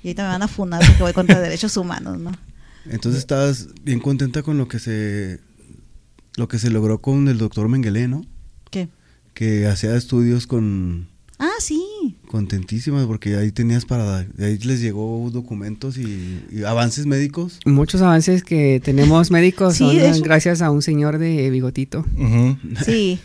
Y 0.04 0.08
ahorita 0.08 0.22
me 0.22 0.28
van 0.30 0.42
a 0.42 0.48
funar 0.48 0.80
porque 0.86 1.02
voy 1.02 1.12
contra 1.12 1.40
derechos 1.40 1.76
humanos, 1.76 2.18
¿no? 2.18 2.32
Entonces 2.90 3.20
estabas 3.20 3.68
bien 3.84 4.00
contenta 4.00 4.42
con 4.42 4.58
lo 4.58 4.66
que 4.66 4.80
se 4.80 5.38
lo 6.36 6.48
que 6.48 6.58
se 6.58 6.70
logró 6.70 7.00
con 7.00 7.28
el 7.28 7.38
doctor 7.38 7.68
Mengele, 7.68 8.08
¿no? 8.08 8.24
¿Qué? 8.70 8.88
Que 9.34 9.66
hacía 9.66 9.96
estudios 9.96 10.46
con 10.46 11.08
Ah, 11.38 11.50
sí. 11.58 12.16
contentísimas 12.28 13.06
porque 13.06 13.34
ahí 13.36 13.50
tenías 13.50 13.84
para 13.84 14.22
de 14.22 14.44
ahí 14.46 14.58
les 14.58 14.80
llegó 14.80 15.28
documentos 15.32 15.98
y, 15.98 16.40
y 16.52 16.62
avances 16.62 17.04
médicos. 17.06 17.58
Muchos 17.66 18.00
avances 18.00 18.44
que 18.44 18.80
tenemos 18.84 19.30
médicos 19.32 19.74
Sí, 19.76 19.98
son 20.00 20.22
gracias 20.22 20.62
a 20.62 20.70
un 20.70 20.82
señor 20.82 21.18
de 21.18 21.50
bigotito. 21.50 22.04
Ujú. 22.16 22.56
Sí. 22.84 23.18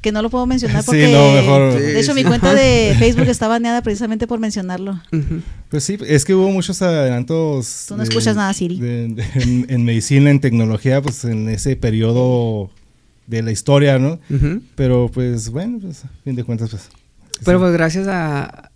Que 0.00 0.12
no 0.12 0.22
lo 0.22 0.30
puedo 0.30 0.46
mencionar 0.46 0.82
Sí, 0.82 0.86
porque 0.86 1.12
no, 1.12 1.32
mejor- 1.32 1.72
Sí, 1.72 1.78
de 1.80 2.00
hecho 2.00 2.12
sí. 2.14 2.22
mi 2.22 2.24
cuenta 2.24 2.54
de 2.54 2.94
Facebook 2.98 3.28
está 3.28 3.48
baneada 3.48 3.82
precisamente 3.82 4.26
por 4.26 4.38
mencionarlo. 4.38 5.00
Pues 5.70 5.84
sí, 5.84 5.98
es 6.06 6.24
que 6.24 6.34
hubo 6.34 6.50
muchos 6.50 6.80
adelantos. 6.82 7.84
Tú 7.88 7.96
no 7.96 8.02
escuchas 8.02 8.36
nada, 8.36 8.52
Siri. 8.54 8.78
de- 8.78 9.08
de- 9.08 9.24
en, 9.42 9.66
en 9.68 9.84
medicina, 9.84 10.30
en 10.30 10.40
tecnología, 10.40 11.02
pues 11.02 11.24
en 11.24 11.48
ese 11.48 11.74
periodo 11.76 12.70
de 13.26 13.42
la 13.42 13.50
historia, 13.50 13.98
¿no? 13.98 14.18
Pero 14.74 15.10
pues 15.12 15.50
bueno, 15.50 15.78
pues 15.80 16.04
a 16.04 16.08
fin 16.24 16.34
de 16.36 16.44
cuentas, 16.44 16.70
pues. 16.70 16.88
Pero 17.44 17.58
sí. 17.58 17.62
pues 17.62 17.72
gracias 17.72 18.06
a, 18.08 18.70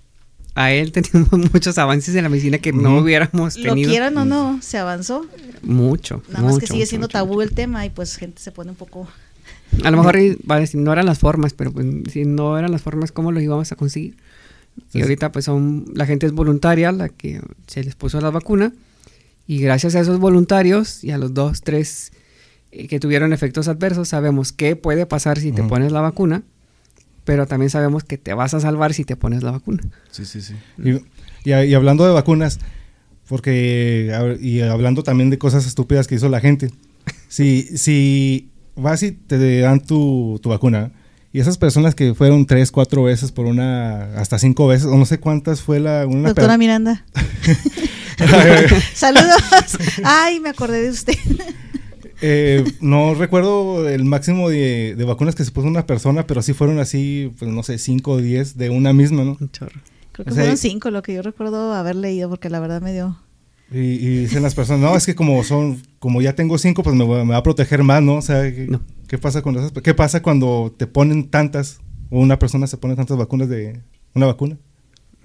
a 0.54 0.72
él 0.72 0.92
tenemos 0.92 1.32
muchos 1.52 1.78
avances 1.78 2.14
en 2.14 2.24
la 2.24 2.28
medicina 2.28 2.58
que 2.58 2.72
no 2.72 2.98
hubiéramos 2.98 3.56
Lo 3.56 3.70
tenido. 3.70 3.90
quieran 3.90 4.16
o 4.18 4.24
no, 4.24 4.58
se 4.60 4.76
avanzó. 4.78 5.24
Mucho. 5.62 6.22
Nada 6.28 6.44
más 6.44 6.58
que 6.58 6.66
sigue 6.66 6.80
mucho, 6.80 6.88
siendo 6.88 7.06
mucho. 7.06 7.12
tabú 7.12 7.40
el 7.42 7.52
tema 7.52 7.86
y 7.86 7.90
pues 7.90 8.16
gente 8.16 8.42
se 8.42 8.50
pone 8.52 8.70
un 8.70 8.76
poco... 8.76 9.08
A 9.84 9.90
lo 9.90 9.96
mejor 9.96 10.16
va 10.50 10.56
a 10.56 10.60
decir, 10.60 10.80
no 10.80 10.92
eran 10.92 11.06
las 11.06 11.18
formas, 11.18 11.54
pero 11.54 11.72
pues, 11.72 11.86
si 12.12 12.24
no 12.24 12.58
eran 12.58 12.70
las 12.72 12.82
formas, 12.82 13.12
¿cómo 13.12 13.32
lo 13.32 13.40
íbamos 13.40 13.72
a 13.72 13.76
conseguir? 13.76 14.16
Sí, 14.90 14.98
Y 14.98 15.02
ahorita 15.02 15.32
pues 15.32 15.44
son, 15.44 15.86
la 15.94 16.06
gente 16.06 16.26
es 16.26 16.32
voluntaria, 16.32 16.92
la 16.92 17.08
que 17.08 17.40
se 17.66 17.82
les 17.84 17.94
puso 17.94 18.20
la 18.20 18.30
vacuna, 18.30 18.72
y 19.46 19.58
gracias 19.58 19.94
a 19.94 20.00
esos 20.00 20.18
voluntarios 20.18 21.02
y 21.04 21.10
a 21.10 21.18
los 21.18 21.34
dos, 21.34 21.62
tres 21.62 22.12
eh, 22.70 22.86
que 22.88 23.00
tuvieron 23.00 23.32
efectos 23.32 23.68
adversos, 23.68 24.08
sabemos 24.08 24.52
qué 24.52 24.76
puede 24.76 25.04
pasar 25.06 25.38
si 25.38 25.52
te 25.52 25.60
Ujú. 25.62 25.70
pones 25.70 25.92
la 25.92 26.00
vacuna, 26.00 26.42
pero 27.24 27.46
también 27.46 27.70
sabemos 27.70 28.04
que 28.04 28.18
te 28.18 28.34
vas 28.34 28.54
a 28.54 28.60
salvar 28.60 28.94
si 28.94 29.04
te 29.04 29.16
pones 29.16 29.42
la 29.42 29.50
vacuna. 29.50 29.82
Sí, 30.10 30.24
sí, 30.24 30.40
sí. 30.40 30.54
Y, 30.82 30.90
y- 31.50 31.54
y 31.64 31.74
hablando 31.74 32.04
de 32.06 32.12
vacunas, 32.12 32.58
porque 33.28 34.38
y 34.40 34.60
hablando 34.60 35.02
también 35.02 35.30
de 35.30 35.38
cosas 35.38 35.66
estúpidas 35.66 36.06
que 36.06 36.14
hizo 36.16 36.28
la 36.28 36.40
gente, 36.40 36.70
si, 37.28 37.62
si 37.76 38.48
vas 38.76 39.02
y 39.02 39.12
te 39.12 39.60
dan 39.60 39.80
tu, 39.80 40.38
tu 40.42 40.48
vacuna, 40.48 40.92
y 41.32 41.40
esas 41.40 41.56
personas 41.56 41.94
que 41.94 42.14
fueron 42.14 42.44
tres, 42.44 42.70
cuatro 42.70 43.04
veces 43.04 43.32
por 43.32 43.46
una, 43.46 44.14
hasta 44.18 44.38
cinco 44.38 44.66
veces, 44.66 44.86
o 44.86 44.96
no 44.98 45.06
sé 45.06 45.18
cuántas 45.18 45.62
fue 45.62 45.80
la... 45.80 46.06
Una 46.06 46.28
Doctora 46.28 46.58
Miranda. 46.58 47.06
Saludos. 48.94 49.42
Ay, 50.04 50.40
me 50.40 50.50
acordé 50.50 50.82
de 50.82 50.90
usted. 50.90 51.14
Eh, 52.20 52.64
no 52.80 53.14
recuerdo 53.14 53.88
el 53.88 54.04
máximo 54.04 54.50
de, 54.50 54.94
de 54.96 55.04
vacunas 55.04 55.34
que 55.34 55.44
se 55.44 55.50
puso 55.50 55.66
una 55.66 55.86
persona, 55.86 56.26
pero 56.26 56.42
sí 56.42 56.52
fueron 56.52 56.78
así, 56.78 57.32
pues 57.38 57.50
no 57.50 57.62
sé, 57.62 57.78
cinco 57.78 58.12
o 58.12 58.18
diez 58.18 58.58
de 58.58 58.68
una 58.68 58.92
misma, 58.92 59.24
¿no? 59.24 59.38
Un 59.40 59.50
chorro. 59.50 59.80
Creo 60.12 60.26
que 60.26 60.30
O 60.30 60.34
sea, 60.34 60.42
fueron 60.42 60.58
cinco 60.58 60.90
lo 60.90 61.02
que 61.02 61.14
yo 61.14 61.22
recuerdo 61.22 61.72
haber 61.72 61.96
leído 61.96 62.28
porque 62.28 62.50
la 62.50 62.60
verdad 62.60 62.82
me 62.82 62.92
dio... 62.92 63.18
Y, 63.72 63.78
y 63.78 64.16
dicen 64.22 64.42
las 64.42 64.54
personas, 64.54 64.80
no, 64.82 64.96
es 64.96 65.06
que 65.06 65.14
como 65.14 65.42
son, 65.44 65.80
como 65.98 66.20
ya 66.20 66.34
tengo 66.34 66.58
cinco, 66.58 66.82
pues 66.82 66.94
me, 66.96 67.06
va- 67.06 67.24
me 67.24 67.32
va 67.32 67.38
a 67.38 67.42
proteger 67.42 67.82
más, 67.82 68.02
¿no? 68.02 68.16
O 68.16 68.22
sea, 68.22 68.42
¿qué, 68.42 68.66
No. 68.68 68.80
qué 69.08 69.18
pasa 69.18 69.40
con 69.42 69.56
esas? 69.56 69.72
¿Qué 69.72 69.94
pasa 69.94 70.20
cuando 70.22 70.74
te 70.76 70.86
ponen 70.86 71.30
tantas, 71.30 71.78
o 72.10 72.20
una 72.20 72.38
persona 72.38 72.66
se 72.66 72.76
pone 72.76 72.96
tantas 72.96 73.16
vacunas 73.16 73.48
de 73.48 73.80
una 74.14 74.26
vacuna? 74.26 74.58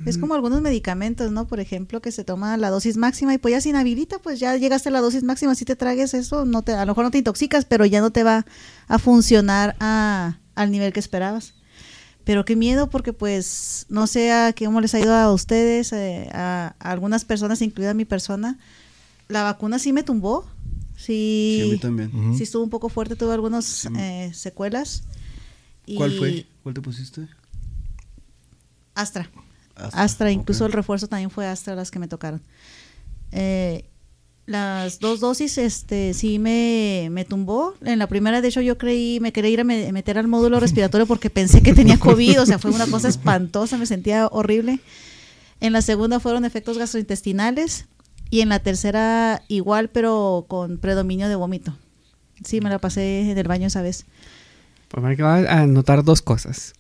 Es 0.06 0.20
como 0.20 0.36
algunos 0.36 0.62
medicamentos, 0.62 1.32
¿no? 1.32 1.48
Por 1.48 1.60
ejemplo, 1.60 2.02
que 2.04 2.12
se 2.12 2.24
toma 2.24 2.56
la 2.56 2.70
dosis 2.70 2.98
máxima 2.98 3.34
y 3.34 3.40
pues 3.40 3.52
ya 3.54 3.62
se 3.62 3.70
inhabilita, 3.70 4.20
pues 4.20 4.40
ya 4.40 4.56
llegaste 4.56 4.90
a 4.90 4.92
la 4.92 5.02
dosis 5.02 5.24
máxima, 5.24 5.56
si 5.56 5.66
te 5.66 5.76
tragues 5.76 6.14
eso, 6.14 6.46
no 6.46 6.62
te, 6.62 6.74
a 6.74 6.86
lo 6.86 6.92
mejor 6.92 7.06
no 7.06 7.10
te 7.12 7.18
intoxicas, 7.18 7.66
pero 7.66 7.84
ya 7.84 8.00
no 8.00 8.12
te 8.12 8.22
va 8.24 8.46
a 8.88 9.00
funcionar 9.00 9.76
a, 9.80 10.38
al 10.54 10.70
nivel 10.72 10.94
que 10.94 11.00
esperabas. 11.00 11.56
Pero 12.28 12.44
qué 12.46 12.56
miedo 12.58 12.90
porque 12.90 13.14
pues 13.14 13.86
no 13.90 14.06
sé 14.06 14.32
a 14.34 14.54
cómo 14.54 14.82
les 14.82 14.94
ha 14.94 15.00
ido 15.00 15.16
a 15.16 15.32
ustedes, 15.34 15.94
eh, 15.94 16.30
a, 16.34 16.76
a 16.78 16.92
algunas 16.92 17.24
personas, 17.26 17.62
incluida 17.62 17.94
mi 17.94 18.04
persona. 18.06 18.60
La 19.30 19.44
vacuna 19.44 19.80
sí 19.80 19.94
me 19.94 20.04
tumbó, 20.04 20.46
sí, 20.98 21.56
Sí, 21.58 21.62
a 21.70 21.72
mí 21.72 21.78
también. 21.80 22.38
Sí 22.38 22.44
estuvo 22.44 22.64
un 22.64 22.70
poco 22.70 22.90
fuerte, 22.90 23.16
tuve 23.16 23.34
algunas 23.34 23.64
Sí. 23.66 23.88
eh, 23.98 24.32
secuelas. 24.34 25.04
¿Cuál 25.96 26.12
fue? 26.12 26.46
¿Cuál 26.64 26.76
te 26.76 26.82
pusiste? 26.82 27.28
Astra. 28.94 29.30
Astra, 29.76 30.04
Astra, 30.04 30.32
incluso 30.32 30.66
el 30.66 30.74
refuerzo 30.74 31.08
también 31.08 31.30
fue 31.30 31.48
Astra 31.48 31.76
las 31.76 31.92
que 31.92 32.00
me 32.00 32.08
tocaron. 32.08 32.42
Eh, 33.32 33.86
las 34.48 35.00
dos 35.00 35.20
dosis, 35.20 35.58
este, 35.60 36.14
sí 36.16 36.40
me, 36.40 37.10
me 37.12 37.26
tumbó. 37.26 37.76
En 37.84 38.00
la 38.00 38.08
primera, 38.08 38.42
de 38.42 38.48
hecho, 38.48 38.62
yo 38.62 38.78
creí, 38.78 39.20
me 39.20 39.32
quería 39.32 39.52
ir 39.52 39.60
a 39.60 39.64
me- 39.64 39.92
meter 39.92 40.18
al 40.18 40.28
módulo 40.28 40.60
respiratorio 40.60 41.06
porque 41.08 41.30
pensé 41.30 41.62
que 41.62 41.74
tenía 41.74 42.00
COVID, 42.00 42.42
o 42.42 42.46
sea, 42.46 42.58
fue 42.58 42.72
una 42.72 42.88
cosa 42.88 43.10
espantosa, 43.10 43.78
me 43.78 43.86
sentía 43.86 44.28
horrible. 44.28 44.80
En 45.60 45.74
la 45.74 45.82
segunda 45.82 46.20
fueron 46.20 46.46
efectos 46.46 46.78
gastrointestinales 46.78 47.86
y 48.30 48.42
en 48.42 48.50
la 48.50 48.60
tercera 48.60 49.44
igual, 49.48 49.90
pero 49.90 50.46
con 50.48 50.78
predominio 50.80 51.30
de 51.30 51.36
vómito. 51.36 51.76
Sí, 52.44 52.62
me 52.62 52.70
la 52.70 52.80
pasé 52.80 53.30
en 53.32 53.38
el 53.38 53.48
baño 53.48 53.68
esa 53.68 53.82
vez. 53.82 54.06
Pues 54.88 55.04
va 55.22 55.36
a 55.62 55.66
notar 55.66 56.04
dos 56.04 56.22
cosas. 56.22 56.74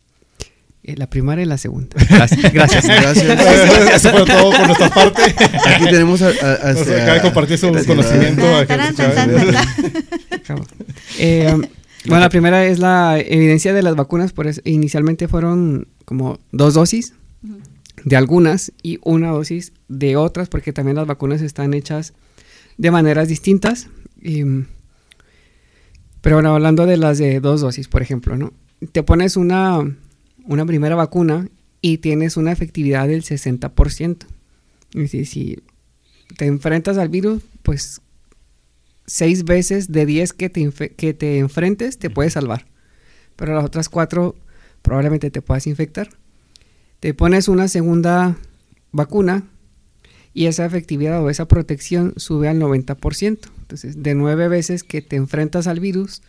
Eh, 0.88 0.96
la 0.98 1.10
primera 1.10 1.42
y 1.42 1.46
la 1.46 1.58
segunda. 1.58 1.90
Gracias. 2.10 2.54
Gracias. 2.54 2.86
Gracias. 2.86 3.28
Eso 3.96 4.10
fue 4.12 4.26
todo 4.26 4.52
por 4.52 4.66
nuestra 4.68 4.90
parte. 4.90 5.22
Aquí 5.66 5.84
tenemos 5.86 6.22
a, 6.22 6.28
a- 6.30 6.70
a- 6.70 6.74
Nos 6.74 6.88
a- 6.88 6.96
acaba 7.04 7.14
de 7.16 7.22
compartir 7.22 7.58
su 7.58 7.68
conocimiento. 7.86 8.42
bueno, 12.06 12.22
la 12.22 12.30
primera 12.30 12.66
es 12.66 12.80
la 12.80 13.20
evidencia 13.20 13.74
de 13.74 13.82
las 13.84 13.96
vacunas. 13.96 14.32
Por 14.34 14.48
eso, 14.48 14.62
inicialmente 14.64 15.28
fueron 15.28 15.88
como 16.06 16.40
dos 16.52 16.74
dosis 16.74 17.14
de 18.06 18.16
algunas 18.16 18.72
y 18.82 19.00
una 19.04 19.32
dosis 19.32 19.74
de 19.90 20.16
otras, 20.16 20.48
porque 20.48 20.72
también 20.72 20.96
las 20.96 21.08
vacunas 21.08 21.42
están 21.42 21.74
hechas 21.74 22.14
de 22.78 22.92
maneras 22.92 23.28
distintas. 23.28 23.88
Y, 24.22 24.44
pero 26.22 26.38
bueno, 26.38 26.54
hablando 26.56 26.86
de 26.86 26.98
las 26.98 27.18
de 27.18 27.40
dos 27.42 27.62
dosis, 27.62 27.88
por 27.88 28.02
ejemplo, 28.02 28.38
¿no? 28.38 28.54
Te 28.92 29.04
pones 29.04 29.36
una, 29.38 29.82
una 30.48 30.66
primera 30.66 30.96
vacuna 30.96 31.50
y 31.82 32.00
tienes 32.00 32.38
una 32.38 32.52
efectividad 32.52 33.08
del 33.08 33.24
60%. 33.24 34.26
Es 34.94 35.02
decir, 35.02 35.28
si 35.28 35.64
te 36.38 36.46
enfrentas 36.46 36.98
al 36.98 37.10
virus, 37.10 37.44
pues 37.64 38.02
seis 39.06 39.44
veces 39.44 39.92
de 39.92 40.06
10 40.06 40.34
que 40.34 40.50
te, 40.50 40.70
que 40.72 41.14
te 41.14 41.40
enfrentes 41.40 41.98
te 41.98 42.10
puede 42.10 42.30
salvar. 42.30 42.66
Pero 43.36 43.54
las 43.54 43.66
otras 43.66 43.90
cuatro 43.90 44.36
probablemente 44.82 45.32
te 45.32 45.42
puedas 45.42 45.68
infectar. 45.68 46.10
Te 47.00 47.14
pones 47.14 47.48
una 47.48 47.68
segunda 47.68 48.38
vacuna 48.92 49.44
y 50.34 50.48
esa 50.48 50.66
efectividad 50.66 51.24
o 51.24 51.30
esa 51.30 51.48
protección 51.48 52.14
sube 52.18 52.48
al 52.48 52.60
90%. 52.60 53.40
Entonces, 53.62 54.02
de 54.02 54.16
nueve 54.16 54.48
veces 54.48 54.84
que 54.84 55.02
te 55.02 55.16
enfrentas 55.16 55.68
al 55.68 55.80
virus, 55.80 56.22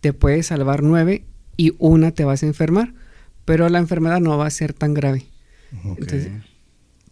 te 0.00 0.12
puede 0.12 0.42
salvar 0.42 0.82
nueve 0.82 1.24
y 1.56 1.74
una 1.78 2.12
te 2.12 2.24
vas 2.24 2.42
a 2.42 2.46
enfermar. 2.46 2.94
Pero 3.46 3.70
la 3.70 3.78
enfermedad 3.78 4.20
no 4.20 4.36
va 4.36 4.46
a 4.46 4.50
ser 4.50 4.74
tan 4.74 4.92
grave. 4.92 5.24
Entonces, 5.84 6.28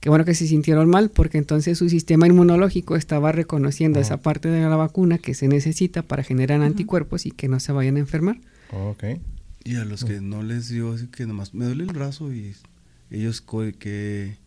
Qué 0.00 0.08
bueno 0.08 0.24
que 0.24 0.34
se 0.34 0.46
sintieron 0.46 0.88
mal 0.88 1.10
porque 1.10 1.36
entonces 1.38 1.76
su 1.78 1.88
sistema 1.90 2.26
inmunológico 2.26 2.96
estaba 2.96 3.32
reconociendo 3.32 3.98
Ajá. 4.00 4.06
esa 4.06 4.16
parte 4.22 4.48
de 4.48 4.60
la 4.62 4.76
vacuna 4.76 5.18
que 5.18 5.34
se 5.34 5.46
necesita 5.46 6.02
para 6.02 6.22
generar 6.22 6.62
anticuerpos 6.62 7.26
y 7.26 7.30
que 7.30 7.48
no 7.48 7.60
se 7.60 7.72
vayan 7.72 7.96
a 7.96 8.00
enfermar. 8.00 8.38
Ok. 8.72 9.04
Y 9.64 9.76
a 9.76 9.84
los 9.84 10.04
que 10.06 10.22
no 10.22 10.42
les 10.42 10.70
dio, 10.70 10.94
así 10.94 11.06
que 11.08 11.26
nomás 11.26 11.52
me 11.52 11.66
duele 11.66 11.84
el 11.84 11.92
brazo 11.92 12.32
y 12.32 12.54
ellos 13.10 13.44
que... 13.78 14.38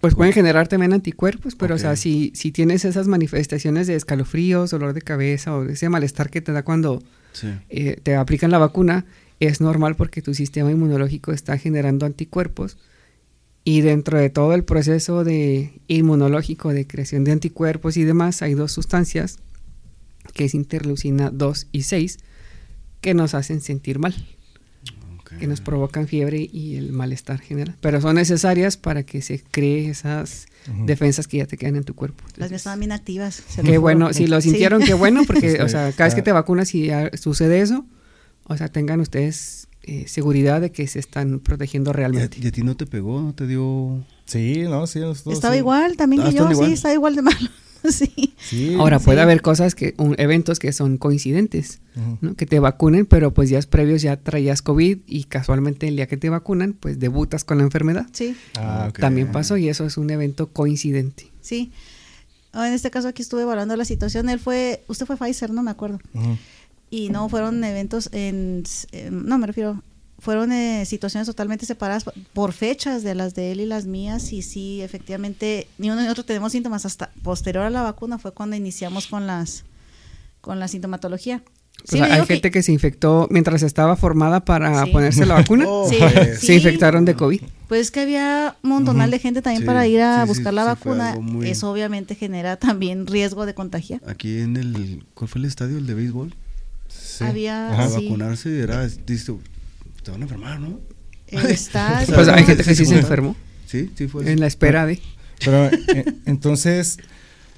Pues 0.00 0.14
pueden 0.14 0.32
generar 0.32 0.68
también 0.68 0.92
anticuerpos, 0.92 1.56
pero 1.56 1.74
o 1.74 1.78
sea, 1.78 1.96
si, 1.96 2.30
si 2.36 2.52
tienes 2.52 2.84
esas 2.84 3.08
manifestaciones 3.08 3.88
de 3.88 3.96
escalofríos, 3.96 4.70
dolor 4.70 4.92
de 4.92 5.02
cabeza 5.02 5.56
o 5.56 5.64
ese 5.64 5.88
malestar 5.88 6.30
que 6.30 6.40
te 6.40 6.52
da 6.52 6.62
cuando 6.62 7.02
Sí. 7.32 7.48
eh, 7.68 7.98
te 8.02 8.14
aplican 8.14 8.52
la 8.52 8.58
vacuna, 8.58 9.06
es 9.40 9.60
normal 9.60 9.96
porque 9.96 10.22
tu 10.22 10.34
sistema 10.34 10.70
inmunológico 10.70 11.32
está 11.32 11.58
generando 11.58 12.06
anticuerpos 12.06 12.78
y 13.64 13.80
dentro 13.82 14.18
de 14.18 14.30
todo 14.30 14.54
el 14.54 14.64
proceso 14.64 15.24
de 15.24 15.80
inmunológico 15.88 16.70
de 16.72 16.86
creación 16.86 17.24
de 17.24 17.32
anticuerpos 17.32 17.96
y 17.96 18.04
demás 18.04 18.40
hay 18.42 18.54
dos 18.54 18.72
sustancias 18.72 19.38
que 20.34 20.44
es 20.44 20.54
interleucina 20.54 21.30
2 21.30 21.68
y 21.72 21.82
6 21.82 22.18
que 23.00 23.14
nos 23.14 23.34
hacen 23.34 23.60
sentir 23.60 23.98
mal, 23.98 24.14
que 25.38 25.46
nos 25.46 25.60
provocan 25.60 26.08
fiebre 26.08 26.48
y 26.50 26.76
el 26.76 26.92
malestar 26.92 27.38
general, 27.40 27.76
pero 27.80 28.00
son 28.00 28.16
necesarias 28.16 28.76
para 28.76 29.02
que 29.04 29.20
se 29.22 29.40
cree 29.50 29.88
esas 29.90 30.46
defensas 30.86 31.28
que 31.28 31.36
ya 31.38 31.46
te 31.46 31.56
quedan 31.56 31.76
en 31.76 31.84
tu 31.84 31.94
cuerpo. 31.94 32.24
Las 32.36 32.50
mías 32.50 32.60
estaban 32.62 32.80
bien 32.80 32.92
activas. 32.92 33.42
Qué 33.64 33.78
bueno, 33.78 34.12
si 34.12 34.26
lo 34.26 34.40
Sí. 34.40 34.48
sintieron, 34.50 34.82
qué 34.82 34.94
bueno, 34.94 35.22
porque, 35.26 35.52
Sí, 35.52 35.58
o 35.62 35.68
sea, 35.68 35.92
cada 35.92 36.06
vez 36.08 36.14
que 36.14 36.22
te 36.22 36.32
vacunas 36.32 36.74
y 36.74 36.86
ya 36.86 37.10
sucede 37.16 37.60
eso, 37.60 37.84
o 38.44 38.56
sea, 38.56 38.68
tengan 38.68 39.00
ustedes 39.00 39.67
eh, 39.88 40.08
seguridad 40.08 40.60
de 40.60 40.70
que 40.70 40.86
se 40.86 40.98
están 40.98 41.40
protegiendo 41.40 41.90
¿Y 41.90 41.92
a, 41.92 41.96
realmente. 41.96 42.38
y 42.40 42.46
a 42.46 42.52
ti 42.52 42.62
no 42.62 42.76
te 42.76 42.86
pegó? 42.86 43.20
¿No 43.20 43.34
te 43.34 43.46
dio...? 43.46 44.04
Sí, 44.26 44.62
no, 44.68 44.86
sí. 44.86 45.00
nosotros 45.00 45.34
Estaba 45.34 45.54
sí. 45.54 45.58
igual 45.60 45.96
también 45.96 46.22
Ah, 46.22 46.26
que 46.30 46.36
yo, 46.36 46.50
¿están 46.50 46.66
sí, 46.66 46.72
estaba 46.74 46.94
igual 46.94 47.16
de 47.16 47.22
malo. 47.22 47.48
sí. 47.90 48.34
Sí. 48.38 48.74
Ahora, 48.78 48.98
Sí. 48.98 49.06
puede 49.06 49.20
haber 49.22 49.40
cosas 49.40 49.74
que, 49.74 49.94
un- 49.98 50.14
eventos 50.18 50.58
que 50.58 50.72
son 50.72 50.98
coincidentes. 50.98 51.80
¿no? 52.20 52.34
Que 52.36 52.44
te 52.46 52.60
vacunen, 52.60 53.06
pero 53.06 53.32
pues 53.34 53.48
días 53.48 53.66
previos 53.66 54.02
ya 54.02 54.16
traías 54.20 54.62
COVID 54.62 54.98
y 55.06 55.24
casualmente 55.24 55.88
el 55.88 55.96
día 55.96 56.06
que 56.06 56.16
te 56.16 56.28
vacunan, 56.30 56.74
pues 56.74 56.98
debutas 57.00 57.42
con 57.44 57.58
la 57.58 57.64
enfermedad. 57.64 58.06
Sí, 58.12 58.36
Ah, 58.56 58.86
ok. 58.90 58.98
También 59.00 59.32
pasó 59.32 59.56
y 59.56 59.68
eso 59.68 59.84
es 59.86 59.96
un 59.96 60.10
evento 60.10 60.48
coincidente. 60.52 61.30
sí. 61.40 61.72
Ah, 62.54 62.66
En 62.66 62.72
este 62.74 62.90
caso 62.90 63.08
aquí 63.08 63.20
estuve 63.22 63.42
evaluando 63.42 63.76
la 63.76 63.84
situación. 63.84 64.28
Él 64.30 64.38
fue, 64.40 64.82
usted 64.88 65.04
fue 65.04 65.16
Pfizer, 65.18 65.50
no 65.50 65.62
me 65.62 65.70
acuerdo. 65.70 66.00
Ujú. 66.14 66.36
Y 66.90 67.10
no 67.10 67.28
fueron 67.28 67.62
eventos 67.64 68.08
en, 68.12 68.64
en- 68.92 69.26
no 69.26 69.36
me 69.38 69.46
refiero, 69.46 69.82
fueron 70.18 70.50
eh, 70.52 70.84
situaciones 70.86 71.26
totalmente 71.26 71.66
separadas 71.66 72.04
por- 72.32 72.52
fechas 72.52 73.02
de 73.02 73.14
las 73.14 73.34
de 73.34 73.52
él 73.52 73.60
y 73.60 73.66
las 73.66 73.86
mías. 73.86 74.32
Y 74.32 74.42
sí, 74.42 74.80
efectivamente, 74.82 75.68
ni 75.78 75.90
uno 75.90 76.00
ni 76.02 76.08
otro 76.08 76.24
tenemos 76.24 76.52
síntomas 76.52 76.86
hasta 76.86 77.10
posterior 77.22 77.64
a 77.64 77.70
la 77.70 77.82
vacuna 77.82 78.18
fue 78.18 78.32
cuando 78.32 78.56
iniciamos 78.56 79.06
con 79.06 79.26
las 79.26 79.64
con 80.40 80.58
la 80.60 80.68
sintomatología. 80.68 81.42
Pues 81.78 81.90
Sí, 81.90 82.00
hay 82.00 82.20
que- 82.22 82.26
gente 82.26 82.50
que... 82.50 82.62
se 82.62 82.72
infectó 82.72 83.28
mientras 83.30 83.62
estaba 83.62 83.94
formada 83.96 84.44
para 84.44 84.84
Sí. 84.84 84.90
ponerse 84.90 85.26
la 85.26 85.34
vacuna. 85.34 85.64
Oh, 85.68 85.88
Sí. 85.88 85.98
Se 86.40 86.54
infectaron 86.54 87.04
de 87.04 87.14
COVID. 87.14 87.42
Pues 87.68 87.90
que 87.92 88.00
había 88.00 88.56
un 88.64 88.70
montonal 88.70 89.10
de 89.12 89.18
gente 89.20 89.42
también 89.42 89.62
Sí, 89.62 89.66
para 89.66 89.86
ir 89.86 90.00
a 90.00 90.22
sí, 90.22 90.22
sí, 90.22 90.28
buscar 90.38 90.54
la 90.54 90.64
vacuna. 90.64 91.16
muy- 91.20 91.48
Eso 91.50 91.70
obviamente 91.70 92.14
genera 92.16 92.56
también 92.56 93.06
riesgo 93.06 93.46
de 93.46 93.54
contagiar. 93.54 94.00
Aquí 94.08 94.38
en 94.40 94.56
el... 94.56 95.04
¿Cuál 95.14 95.28
fue 95.28 95.38
el 95.40 95.44
estadio? 95.44 95.78
¿El 95.78 95.86
de 95.86 95.94
béisbol? 95.94 96.34
Sí. 97.18 97.24
Había- 97.24 97.72
Ajá. 97.72 97.88
Sí. 97.88 98.04
vacunarse 98.06 98.60
era... 98.60 98.86
Dice, 98.86 99.34
te 100.02 100.10
van 100.10 100.20
a 100.20 100.24
enfermar, 100.24 100.60
¿no? 100.60 100.80
Está, 101.26 102.02
Pues, 102.06 102.28
hay 102.28 102.44
gente 102.44 102.64
que 102.64 102.74
sí, 102.74 102.86
se 102.86 102.98
enfermó 102.98 103.36
Sí, 103.66 103.90
sí 103.96 104.08
fue 104.08 104.30
en 104.30 104.40
la 104.40 104.46
espera 104.46 104.86
de... 104.86 104.98
Pero 105.44 105.66
eh, 105.66 106.04
entonces, 106.26 106.96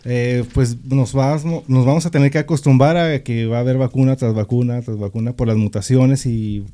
eh, 0.04 0.44
pues 0.52 0.76
nos 0.84 1.12
vamos, 1.12 1.68
nos 1.68 1.86
vamos 1.86 2.04
a 2.04 2.10
tener 2.10 2.30
que 2.30 2.38
acostumbrar 2.38 2.96
a 2.96 3.22
que 3.22 3.46
va 3.46 3.58
a 3.58 3.60
haber 3.60 3.78
vacuna 3.78 4.16
tras 4.16 4.34
vacuna 4.34 4.82
tras 4.82 4.98
vacuna 4.98 5.32
por 5.34 5.46
las 5.48 5.56
mutaciones 5.56 6.26
y 6.26 6.64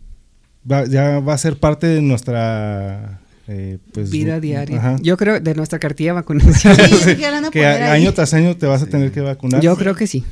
va- 0.71 0.87
ya 0.87 1.21
va 1.21 1.35
a 1.35 1.39
ser 1.39 1.59
parte 1.59 1.87
de 1.87 2.03
nuestra 2.03 3.21
eh, 3.47 3.79
pues, 3.93 4.11
vida 4.11 4.41
diaria. 4.41 4.79
ajá. 4.79 4.97
Yo 5.03 5.17
creo 5.17 5.39
de 5.39 5.55
nuestra 5.55 5.79
cartilla 5.79 6.11
de 6.11 6.15
vacunación. 6.15 6.75
Sí, 6.77 7.17
que 7.53 7.67
año 7.67 8.13
tras 8.15 8.35
año 8.35 8.57
te 8.57 8.67
vas 8.67 8.83
a 8.83 8.87
tener 8.87 9.13
que 9.13 9.21
vacunar. 9.21 9.61
Yo 9.61 9.77
creo 9.77 9.95
que 9.95 10.07
sí. 10.07 10.25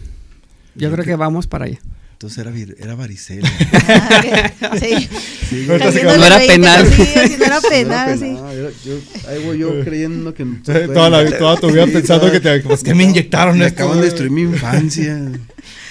Yo 0.74 0.90
creo 0.90 1.04
que 1.04 1.14
vamos 1.14 1.46
para 1.46 1.66
allá. 1.66 1.78
Entonces 2.26 2.38
era, 2.38 2.74
era 2.82 2.94
varicela. 2.94 3.48
Sí. 4.80 5.08
Sí, 5.50 5.66
Haciéndole 5.70 6.18
No 6.18 6.24
era 6.26 6.38
20, 6.38 6.54
penal. 6.54 6.86
Sí, 6.86 7.04
si 7.04 7.36
no 7.36 7.44
era 7.44 7.60
No 7.60 7.68
penal, 7.68 8.18
sí. 8.18 8.36
yo- 8.84 9.28
ahí 9.28 9.44
voy 9.44 9.58
yo 9.58 9.84
creyendo 9.84 10.32
que... 10.32 10.44
toda, 10.64 11.10
la- 11.10 11.38
toda 11.38 11.56
tu 11.58 11.70
vida 11.70 11.84
Sí, 11.86 11.92
pensando 11.92 12.26
toda- 12.26 12.32
que 12.32 12.40
te, 12.40 12.60
pues 12.60 12.82
que 12.82 12.94
me 12.94 13.04
inyectaron 13.04 13.58
Me 13.58 13.66
esto, 13.66 13.82
acaban 13.82 13.98
de 14.00 14.04
destruir 14.06 14.30
mi 14.30 14.42
infancia. 14.42 15.20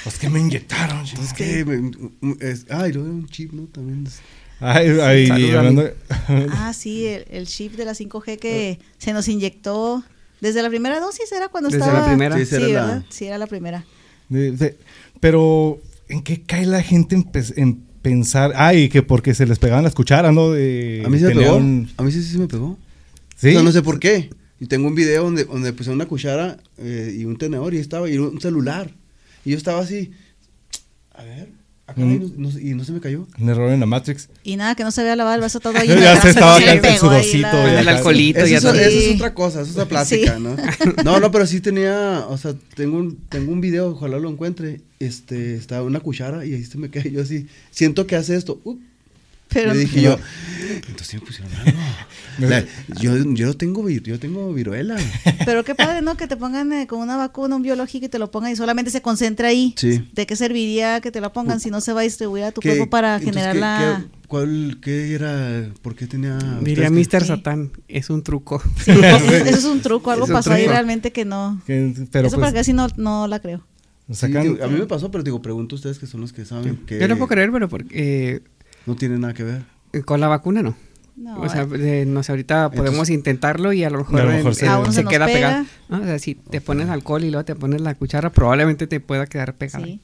Pues 0.04 0.20
que 0.20 0.30
me 0.30 0.38
inyectaron. 0.42 1.06
Entonces, 1.08 1.32
¿qué? 1.34 1.64
Me- 1.64 1.92
es- 2.42 2.66
ah, 2.70 2.90
y 2.90 2.92
luego 2.92 3.08
un 3.10 3.26
chip, 3.28 3.54
¿no? 3.54 3.64
También. 3.68 4.06
es- 4.06 4.20
Ay, 4.60 4.98
ay, 5.02 5.54
Ah, 6.52 6.74
sí, 6.74 7.06
el, 7.06 7.26
el 7.30 7.48
chip 7.48 7.76
de 7.78 7.86
la 7.86 7.94
5G 7.94 8.38
que 8.38 8.80
se 8.98 9.14
nos 9.14 9.30
inyectó 9.30 10.04
desde 10.42 10.62
la 10.62 10.68
primera 10.70 11.00
dosis, 11.00 11.32
¿era 11.32 11.48
cuando 11.48 11.70
Desde 11.70 11.80
la 11.80 11.86
estaba? 11.88 12.08
primera. 12.08 12.38
Sí, 12.38 12.46
Sí, 12.46 12.56
era 12.56 12.68
la- 12.68 12.68
¿verdad? 12.86 13.04
Sí, 13.10 13.26
era 13.28 13.38
la 13.38 13.48
primera. 13.48 13.86
de- 14.28 14.52
de- 14.52 14.78
pero, 15.22 15.80
¿en 16.14 16.22
qué 16.24 16.42
cae 16.44 16.66
la 16.66 16.82
gente 16.82 17.16
en, 17.16 17.30
en 17.58 17.76
pensar? 18.02 18.54
Ay, 18.56 18.90
que 18.90 19.02
porque 19.04 19.34
se 19.34 19.46
les 19.46 19.60
pegaban 19.60 19.84
las 19.84 19.94
cucharas, 19.96 20.34
¿no? 20.34 20.52
De, 20.52 21.04
A 21.06 21.10
mí 21.10 21.20
se 21.20 21.28
me 21.28 21.36
pegó. 21.36 21.58
un- 21.58 21.90
A 21.98 22.04
mí 22.04 22.12
sí, 22.12 22.22
sí 22.24 22.32
se 22.34 22.38
me 22.40 22.48
pegó. 22.48 22.78
¿Sí? 23.36 23.50
O 23.50 23.52
sea, 23.54 23.64
no 23.64 23.72
sé 23.72 23.82
por 23.82 24.00
qué. 24.00 24.30
Y 24.60 24.68
tengo 24.68 24.88
un 24.88 24.96
video 24.96 25.24
donde, 25.24 25.44
donde 25.46 25.74
puse 25.74 25.90
una 25.92 26.06
cuchara 26.06 26.58
eh, 26.78 27.14
y 27.18 27.26
un 27.26 27.38
tenedor 27.38 27.74
y 27.74 27.78
estaba, 27.80 28.10
y 28.10 28.18
un 28.18 28.40
celular. 28.40 28.92
Y 29.44 29.52
yo 29.52 29.58
estaba 29.58 29.82
así, 29.82 30.12
a 31.14 31.24
ver, 31.24 31.50
acá 31.94 32.02
no, 32.02 32.30
no- 32.38 32.60
y 32.60 32.74
no 32.76 32.84
se 32.84 32.92
me 32.92 33.00
cayó. 33.00 33.28
Un 33.40 33.50
error 33.50 33.72
en 33.72 33.80
la 33.80 33.86
Matrix. 33.86 34.30
Y 34.44 34.56
nada, 34.58 34.76
que 34.76 34.84
no 34.84 34.92
se 34.92 35.02
había 35.02 35.16
lavado 35.16 35.36
el 35.36 35.42
vaso 35.42 35.60
todo 35.60 35.74
ahí. 35.78 35.88
Ya 35.88 36.22
se 36.22 36.30
estaba 36.30 36.58
acá 36.58 36.88
ahí 36.90 36.98
sudorcito, 36.98 37.48
la- 37.52 37.80
El 37.82 37.88
alcoholito 37.90 38.40
Eso, 38.40 38.48
ya 38.48 38.58
es, 38.58 38.64
todo. 38.64 38.74
eso 38.76 39.00
es 39.10 39.16
otra 39.16 39.34
cosa, 39.34 39.62
eso 39.62 39.70
es 39.72 39.76
otra 39.78 39.86
plática, 39.88 40.36
Sí. 40.36 40.42
¿no? 40.44 40.56
No, 41.04 41.20
no, 41.20 41.32
pero 41.32 41.48
sí 41.48 41.62
tenía, 41.62 42.26
o 42.28 42.38
sea, 42.38 42.54
tengo 42.76 42.98
un, 42.98 43.18
tengo 43.30 43.52
un 43.54 43.62
video, 43.62 43.90
ojalá 43.92 44.20
lo 44.20 44.30
encuentre, 44.30 44.82
este, 45.00 45.56
estaba 45.56 45.84
una 45.84 46.00
cuchara 46.00 46.46
y 46.46 46.54
ahí 46.54 46.64
se 46.66 46.78
me 46.78 46.90
cae 46.90 47.12
yo 47.12 47.22
así, 47.22 47.48
siento 47.72 48.06
que 48.08 48.16
hace 48.16 48.36
esto, 48.36 48.60
uh, 48.64 48.78
Pero 49.54 49.74
le 49.74 49.80
dije 49.82 50.02
yo, 50.02 50.18
entonces 50.88 51.16
me 51.16 51.22
pusieron 51.22 51.54
algo. 51.56 51.72
La- 52.40 52.66
yo, 53.00 53.16
yo 53.34 53.46
no 53.46 53.54
tengo, 53.54 53.88
yo 53.90 54.20
tengo 54.20 54.52
viruela. 54.54 54.96
Pero 55.46 55.64
qué 55.64 55.76
padre, 55.76 56.02
¿no? 56.02 56.18
Que 56.18 56.28
te 56.28 56.36
pongan 56.36 56.74
eh, 56.74 56.88
con 56.88 57.00
una 57.00 57.16
vacuna, 57.16 57.56
un 57.56 57.62
biológico 57.62 58.08
y 58.08 58.10
te 58.10 58.18
lo 58.18 58.32
pongan 58.32 58.52
y 58.52 58.56
solamente 58.56 58.90
se 58.90 59.02
concentra 59.04 59.50
ahí. 59.50 59.76
Sí. 59.78 60.10
¿De 60.14 60.26
qué 60.26 60.36
serviría 60.36 61.00
que 61.02 61.12
te 61.12 61.22
lo 61.22 61.32
pongan 61.32 61.60
si 61.60 61.70
no 61.70 61.80
se 61.80 61.94
va 61.94 62.00
a 62.02 62.04
distribuir 62.04 62.46
a 62.46 62.52
tu 62.52 62.62
¿Qué- 62.62 62.70
cuerpo 62.70 62.90
para 62.90 63.20
generar 63.20 63.56
la... 63.56 64.04
qué- 64.10 64.24
¿Cuál, 64.28 64.80
qué 64.82 65.14
era, 65.14 65.70
por 65.84 65.96
qué 65.96 66.08
tenía? 66.08 66.40
Diría 66.62 66.86
que- 66.86 66.90
Mr. 66.90 67.24
Satán, 67.24 67.72
es 67.88 68.10
un 68.10 68.24
truco. 68.24 68.64
Sí, 68.84 68.90
eso, 69.04 69.32
eso 69.32 69.58
es 69.60 69.66
un 69.66 69.82
truco, 69.82 70.10
algo 70.10 70.26
pasó 70.26 70.52
ahí 70.54 70.66
realmente 70.66 71.12
que 71.12 71.24
no... 71.26 71.62
Que- 71.68 71.94
pero 72.12 72.28
eso 72.30 72.38
pues, 72.38 72.48
porque 72.48 72.60
así 72.62 72.74
no, 72.74 72.88
no 72.98 73.28
la 73.28 73.40
creo. 73.40 73.64
Sí, 74.12 74.28
digo, 74.28 74.62
a 74.62 74.68
mí 74.68 74.78
me 74.80 74.86
pasó, 74.86 75.10
pero 75.12 75.24
digo, 75.24 75.42
pregunto 75.42 75.76
a 75.76 75.78
ustedes 75.78 75.98
que 75.98 76.08
son 76.08 76.20
los 76.20 76.34
que 76.34 76.44
saben 76.46 76.76
que 76.86 77.00
Yo 77.00 77.08
no 77.08 77.16
puedo 77.16 77.30
creer, 77.30 77.52
pero 77.54 77.70
porque 77.70 78.42
no 78.86 78.96
tiene 78.96 79.18
nada 79.18 79.34
que 79.34 79.44
ver. 79.44 79.64
eh, 79.94 80.02
con 80.02 80.20
la 80.20 80.28
vacuna 80.28 80.62
no. 80.64 80.76
No, 81.16 81.40
o 81.42 81.48
sea, 81.48 81.62
eh, 81.62 81.66
de- 81.68 82.06
no 82.08 82.24
sé, 82.24 82.32
ahorita 82.32 82.70
podemos 82.72 82.94
Entonces- 82.94 83.16
intentarlo 83.16 83.72
y 83.72 83.84
a 83.84 83.92
lo 83.92 84.00
mejor, 84.00 84.22
A 84.22 84.24
lo 84.24 84.32
en- 84.32 84.38
mejor 84.38 84.56
se- 84.56 84.66
en- 84.66 85.08
queda 85.08 85.28
pega. 85.28 85.48
pegado. 85.48 85.66
¿no? 85.90 86.02
O 86.02 86.04
sea, 86.06 86.18
si 86.18 86.34
te 86.34 86.60
pones 86.60 86.90
alcohol 86.90 87.24
y 87.24 87.30
luego 87.30 87.46
te 87.46 87.54
pones 87.56 87.82
la 87.82 87.94
cuchara, 87.94 88.32
probablemente 88.32 88.88
te 88.88 89.00
pueda 89.00 89.28
quedar 89.28 89.54
pegada. 89.56 89.86
sí. 89.86 90.02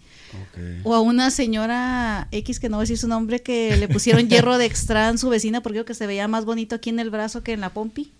O 0.84 0.94
a 0.94 1.02
una 1.02 1.32
señora 1.32 2.28
X, 2.32 2.60
que 2.60 2.70
no 2.70 2.78
voy 2.78 2.82
a 2.82 2.86
decir 2.86 3.00
su 3.00 3.08
nombre, 3.08 3.42
que 3.42 3.76
le 3.78 3.88
pusieron 3.88 4.28
hierro 4.30 4.60
de 4.60 4.66
extra 4.66 5.10
en 5.10 5.18
su 5.18 5.30
vecina 5.30 5.62
porque 5.64 5.80
dijo 5.80 5.86
que 5.86 5.96
se 5.96 6.06
veía 6.06 6.28
más 6.28 6.46
bonito 6.46 6.76
aquí 6.76 6.92
en 6.92 7.00
el 7.00 7.10
brazo 7.10 7.42
que 7.42 7.54
en 7.54 7.62
la 7.62 7.72
pompi. 7.72 8.12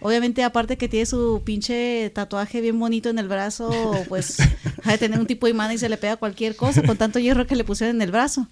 Obviamente, 0.00 0.42
aparte 0.44 0.76
que 0.76 0.88
tiene 0.88 1.06
su 1.06 1.42
pinche 1.44 2.10
tatuaje 2.14 2.60
bien 2.60 2.78
bonito 2.78 3.08
en 3.10 3.18
el 3.20 3.28
brazo, 3.28 3.70
pues 4.08 4.38
ha 4.84 4.90
de 4.92 4.98
tener 4.98 5.18
un 5.20 5.26
tipo 5.26 5.46
de 5.46 5.50
imán 5.52 5.70
y 5.72 5.78
se 5.78 5.88
le 5.88 5.96
pega 5.96 6.16
cualquier 6.16 6.56
cosa 6.56 6.82
con 6.82 6.96
tanto 6.96 7.18
hierro 7.20 7.46
que 7.46 7.54
le 7.56 7.62
pusieron 7.64 7.94
en 7.96 8.02
el 8.02 8.10
brazo. 8.10 8.48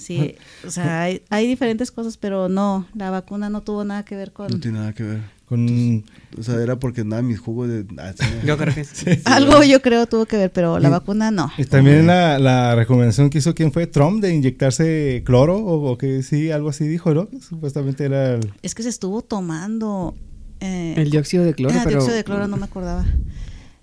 Sí, 0.00 0.34
o 0.66 0.70
sea, 0.70 1.02
hay, 1.02 1.22
hay 1.30 1.46
diferentes 1.46 1.90
cosas, 1.90 2.16
pero 2.16 2.48
no, 2.48 2.86
la 2.94 3.10
vacuna 3.10 3.50
no 3.50 3.62
tuvo 3.62 3.84
nada 3.84 4.04
que 4.04 4.16
ver 4.16 4.32
con... 4.32 4.50
No 4.50 4.58
tiene 4.60 4.78
nada 4.78 4.92
que 4.94 5.02
ver. 5.02 5.20
con 5.46 6.04
O 6.38 6.42
sea, 6.42 6.54
era 6.62 6.76
porque 6.78 7.04
nada, 7.04 7.22
mis 7.22 7.38
jugos 7.38 7.68
de... 7.68 7.84
ah, 7.98 8.12
sí, 8.18 8.24
Yo 8.46 8.56
creo 8.56 8.74
que 8.74 8.84
sí. 8.84 9.04
Algo 9.26 9.62
yo 9.62 9.82
creo 9.82 10.06
tuvo 10.06 10.26
que 10.26 10.36
ver, 10.36 10.50
pero 10.52 10.78
la 10.78 10.88
Y- 10.88 10.90
vacuna 10.92 11.30
no. 11.30 11.50
Y 11.58 11.64
también 11.64 12.06
la, 12.06 12.38
la 12.38 12.74
recomendación 12.74 13.30
que 13.30 13.38
hizo 13.38 13.54
quién 13.54 13.72
fue 13.72 13.86
Trump 13.86 14.22
de 14.22 14.34
inyectarse 14.34 15.22
cloro 15.24 15.56
o, 15.58 15.90
o 15.92 15.98
que 15.98 16.22
sí, 16.22 16.50
algo 16.50 16.70
así 16.70 16.86
dijo, 16.88 17.12
¿no? 17.14 17.28
Supuestamente 17.46 18.04
era 18.04 18.34
el- 18.34 18.52
Es 18.62 18.74
que 18.74 18.82
se 18.82 18.88
estuvo 18.88 19.22
tomando... 19.22 20.14
eh, 20.60 20.94
El 20.96 21.10
dióxido 21.10 21.44
de 21.44 21.54
cloro, 21.54 21.74
ah, 21.76 21.80
pero 21.84 21.96
dióxido 21.96 22.16
de 22.16 22.24
cloro, 22.24 22.46
no 22.48 22.56
me 22.56 22.64
acordaba. 22.64 23.04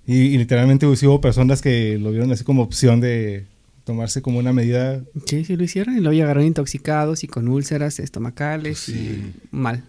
y, 0.05 0.15
y 0.15 0.37
literalmente 0.37 0.85
hubo 0.87 1.21
personas 1.21 1.61
que 1.61 1.97
lo 1.99 2.11
vieron 2.11 2.31
así 2.31 2.43
como 2.43 2.63
opción 2.63 3.01
de 3.01 3.45
tomarse 3.87 4.21
como 4.21 4.37
una 4.37 4.53
medida. 4.53 5.01
sí, 5.25 5.43
sí 5.45 5.55
lo 5.55 5.63
hicieron 5.63 5.95
y 5.97 6.01
luego 6.01 6.13
llegaron 6.13 6.43
intoxicados 6.43 7.23
y 7.23 7.27
con 7.27 7.47
úlceras 7.47 7.99
estomacales 7.99 8.77
Sí. 8.79 8.93
y 8.93 9.33
mal. 9.55 9.83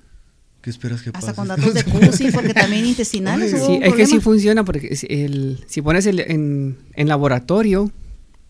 ¿Qué 0.62 0.70
esperas 0.70 1.02
que 1.02 1.12
pase? 1.12 1.26
Hasta 1.26 1.36
con 1.36 1.48
datos 1.54 1.74
de 1.74 1.84
CUSI, 1.84 2.30
porque 2.30 2.54
también 2.54 2.86
intestinales 2.86 3.52
Oye, 3.54 3.62
hubo 3.62 3.66
Sí, 3.66 3.76
un 3.76 3.82
es 3.82 3.94
que 3.94 4.06
sí 4.06 4.20
funciona 4.20 4.64
porque 4.64 4.88
es 4.90 5.04
el, 5.04 5.58
si 5.66 5.82
pones 5.82 6.06
el, 6.06 6.20
en, 6.20 6.78
en 6.94 7.08
laboratorio, 7.08 7.92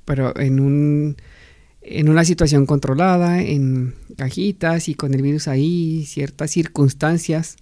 pero 0.04 0.38
en 0.38 0.60
un 0.60 1.16
en 1.82 2.10
una 2.10 2.24
situación 2.24 2.66
controlada, 2.66 3.40
en 3.40 3.94
cajitas 4.18 4.88
y 4.90 4.94
con 4.94 5.14
el 5.14 5.22
virus 5.22 5.48
ahí, 5.48 6.04
ciertas 6.06 6.50
circunstancias, 6.50 7.56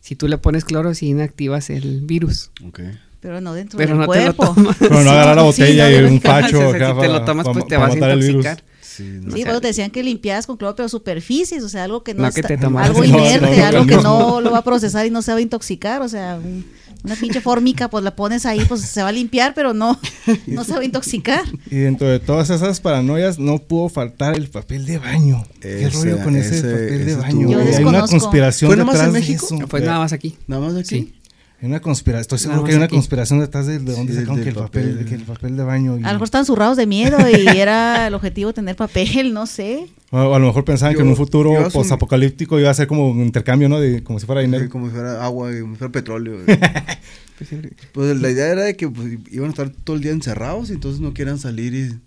si 0.00 0.16
tú 0.16 0.26
le 0.26 0.38
pones 0.38 0.64
cloro, 0.64 0.92
sí 0.94 1.06
inactivas 1.06 1.70
el 1.70 2.00
virus. 2.00 2.50
Ok. 2.66 2.80
Pero 3.20 3.40
no 3.40 3.52
dentro 3.54 3.76
Pero 3.76 3.90
del 3.90 3.98
no 3.98 4.12
te 4.12 4.24
lo 4.26 4.34
cuerpo. 4.34 4.74
Pero 4.78 4.94
no 4.94 5.02
Sí, 5.02 5.08
agarrar 5.08 5.36
la 5.36 5.42
sí, 5.42 5.46
botella 5.46 5.90
no 5.90 5.96
y 5.96 6.02
un 6.10 6.20
facho 6.20 6.56
O 6.68 6.70
sea, 6.72 6.76
acá 6.88 6.94
si 6.94 7.00
te 7.00 7.08
lo 7.08 7.24
tomas, 7.24 7.46
pa- 7.46 7.52
pues 7.52 7.66
te 7.66 7.76
vas 7.76 7.90
a 7.92 7.94
intoxicar. 8.14 8.64
Sí, 8.80 9.02
no. 9.04 9.20
Sí, 9.22 9.28
O 9.28 9.36
sea, 9.36 9.44
bueno, 9.44 9.60
te 9.60 9.66
decían 9.68 9.90
que 9.90 10.02
limpiadas 10.02 10.46
con 10.46 10.56
cloro, 10.56 10.74
pero 10.74 10.88
superficies, 10.88 11.62
o 11.62 11.68
sea, 11.68 11.84
algo 11.84 12.02
que 12.02 12.14
no, 12.14 12.22
No 12.22 12.32
que 12.32 12.40
está- 12.40 12.48
te 12.48 12.58
tomaras 12.58 12.88
algo 12.90 13.04
inerte, 13.04 13.56
no, 13.58 13.64
algo 13.66 13.86
que 13.86 13.96
no. 13.96 14.02
no 14.02 14.40
lo 14.40 14.50
va 14.50 14.58
a 14.58 14.64
procesar 14.64 15.06
y 15.06 15.10
no 15.10 15.22
se 15.22 15.32
va 15.32 15.38
a 15.38 15.40
intoxicar, 15.40 16.02
o 16.02 16.08
sea, 16.08 16.38
un- 16.42 16.64
una 17.02 17.14
pinche 17.16 17.40
fórmica, 17.40 17.88
pues 17.88 18.04
la 18.04 18.14
pones 18.14 18.44
ahí, 18.44 18.62
pues 18.66 18.82
se 18.82 19.02
va 19.02 19.08
a 19.08 19.12
limpiar, 19.12 19.54
pero 19.54 19.72
no, 19.72 19.98
no 20.46 20.64
se 20.64 20.72
va 20.72 20.80
a 20.80 20.84
intoxicar. 20.84 21.42
Y 21.70 21.76
dentro 21.76 22.08
de 22.08 22.20
todas 22.20 22.50
esas 22.50 22.80
paranoias 22.80 23.38
no 23.38 23.58
pudo 23.58 23.88
faltar 23.88 24.36
el 24.36 24.48
papel 24.48 24.84
de 24.86 24.98
baño. 24.98 25.46
¿Qué 25.60 25.84
Ese- 25.86 25.96
rollo 25.96 26.24
con 26.24 26.36
ese, 26.36 26.56
ese- 26.58 26.70
papel 26.70 27.04
de 27.06 27.12
ese 27.12 27.20
baño? 27.20 27.48
Yo 27.50 27.60
güey? 27.60 27.74
Hay 27.74 27.84
una 27.84 28.06
conspiración 28.06 28.68
¿Fue 28.70 28.76
nomás 28.76 28.94
detrás 28.96 29.08
en 29.08 29.12
de 29.14 29.20
México? 29.20 29.46
eso. 29.46 29.68
Pues 29.68 29.82
nada 29.84 29.98
más 29.98 30.12
aquí. 30.12 30.36
Nada 30.46 30.62
más 30.66 30.74
aquí. 30.76 30.88
Sí. 30.88 31.14
Hay 31.62 31.68
una 31.68 31.80
conspiración, 31.80 32.20
estoy 32.22 32.38
seguro 32.38 32.56
Nada 32.58 32.66
que 32.66 32.72
hay 32.72 32.76
una 32.78 32.86
aquí. 32.86 32.94
conspiración 32.94 33.40
detrás 33.40 33.66
de, 33.66 33.78
de 33.80 33.92
dónde 33.92 34.12
Sí, 34.14 34.18
sacaron 34.20 34.42
que 34.42 34.48
el 34.48 34.54
papel, 34.54 34.90
papel. 34.92 35.04
que 35.06 35.14
el 35.14 35.22
papel 35.24 35.56
de 35.58 35.62
baño. 35.62 35.98
y- 35.98 36.04
A 36.04 36.06
lo 36.06 36.12
mejor 36.14 36.24
estaban 36.24 36.46
zurrados 36.46 36.76
de 36.78 36.86
miedo 36.86 37.18
y 37.28 37.46
era 37.58 38.06
el 38.06 38.14
objetivo 38.14 38.52
tener 38.54 38.76
papel, 38.76 39.34
no 39.34 39.44
sé. 39.46 39.86
o 40.10 40.34
a 40.34 40.38
lo 40.38 40.46
mejor 40.46 40.64
pensaban 40.64 40.94
que 40.94 41.00
en 41.02 41.06
Yo- 41.06 41.10
un 41.10 41.16
futuro 41.16 41.52
yo 41.52 41.66
asum- 41.68 41.72
posapocalíptico 41.72 42.58
iba 42.58 42.70
a 42.70 42.74
ser 42.74 42.86
como 42.86 43.10
un 43.10 43.20
intercambio, 43.20 43.68
¿no? 43.68 43.78
De, 43.78 44.02
como 44.02 44.18
si 44.18 44.24
fuera 44.26 44.40
Sí, 44.40 44.46
dinero. 44.46 44.70
como 44.70 44.86
si 44.88 44.92
fuera 44.94 45.22
agua, 45.22 45.50
como 45.60 45.74
si 45.74 45.78
fuera 45.78 45.92
petróleo. 45.92 46.38
Pues 46.46 46.58
sí. 47.50 47.56
pues 47.92 48.18
la 48.18 48.30
idea 48.30 48.46
era 48.48 48.62
de 48.62 48.74
que 48.76 48.88
pues, 48.88 49.18
iban 49.30 49.48
a 49.48 49.50
estar 49.50 49.68
todo 49.70 49.96
el 49.96 50.02
día 50.02 50.12
encerrados 50.12 50.70
y 50.70 50.72
entonces 50.72 51.00
no 51.00 51.12
quieran 51.12 51.38
salir 51.38 51.74
y... 51.74 51.98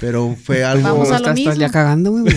Pero 0.00 0.36
fue 0.42 0.64
algo... 0.64 0.82
Vamos 0.82 1.08
a 1.08 1.12
lo 1.12 1.16
estás, 1.18 1.38
estás 1.38 1.54
ya 1.56 1.66
mismo. 1.66 1.72
cagando, 1.72 2.10
güey. 2.12 2.24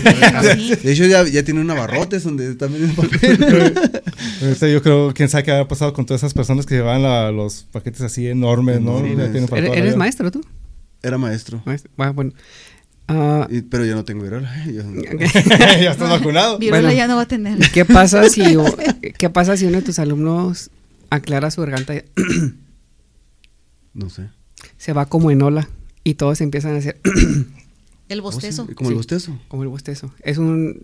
Sí. 0.55 0.75
De 0.75 0.91
hecho 0.91 1.05
ya, 1.05 1.23
ya 1.27 1.43
tiene 1.43 1.61
un 1.61 1.69
abarrotes 1.71 2.23
donde 2.23 2.55
también 2.55 2.89
el 2.89 2.95
papel. 2.95 3.73
Este, 4.41 4.71
yo 4.71 4.83
creo, 4.83 5.13
quién 5.15 5.29
sabe 5.29 5.43
qué 5.43 5.51
ha 5.51 5.67
pasado 5.67 5.93
con 5.93 6.05
todas 6.05 6.21
esas 6.21 6.33
personas 6.33 6.65
que 6.67 6.75
llevaban 6.75 7.01
la- 7.01 7.31
los 7.31 7.63
paquetes 7.71 8.01
así 8.01 8.27
enormes, 8.27 8.81
¿no? 8.81 8.99
¿Eres, 9.03 9.95
maestro 9.95 10.29
tú? 10.31 10.41
Era 11.01 11.17
maestro. 11.17 11.61
Maestro. 11.65 11.91
Bueno, 11.97 12.13
bueno. 12.13 12.31
Ah, 13.07 13.47
Y- 13.49 13.61
pero 13.63 13.83
yo 13.85 13.95
no 13.95 14.03
tengo 14.05 14.21
viruela. 14.23 14.51
Yo- 14.65 14.83
ya 15.81 15.91
estás 15.91 16.09
vacunado. 16.09 16.59
Viruela 16.59 16.89
Bueno. 16.89 16.97
ya 16.97 17.07
no 17.07 17.15
va 17.15 17.23
a 17.23 17.27
tener. 17.27 17.57
¿Qué 17.71 17.83
pasa 17.85 18.29
si 18.29 18.55
o- 18.57 18.75
qué 19.17 19.29
pasa 19.29 19.57
si 19.57 19.65
uno 19.65 19.77
de 19.77 19.83
tus 19.83 19.97
alumnos 19.97 20.69
aclara 21.09 21.49
su 21.51 21.61
garganta 21.61 21.93
No 23.93 24.09
sé. 24.09 24.29
se 24.77 24.93
va 24.93 25.05
como 25.07 25.31
en 25.31 25.41
ola 25.41 25.67
y 26.09 26.13
todos 26.15 26.41
empiezan 26.41 26.75
a 26.75 26.77
hacer 26.77 26.99
El 28.09 28.21
bostezo. 28.21 28.63
Oh, 28.63 28.67
sí, 28.67 28.73
Como 28.73 28.89
el 28.89 28.95
bostezo. 28.95 29.37
como 29.49 29.63
el 29.63 29.69
bostezo? 29.69 30.13
Es 30.23 30.37
un 30.37 30.81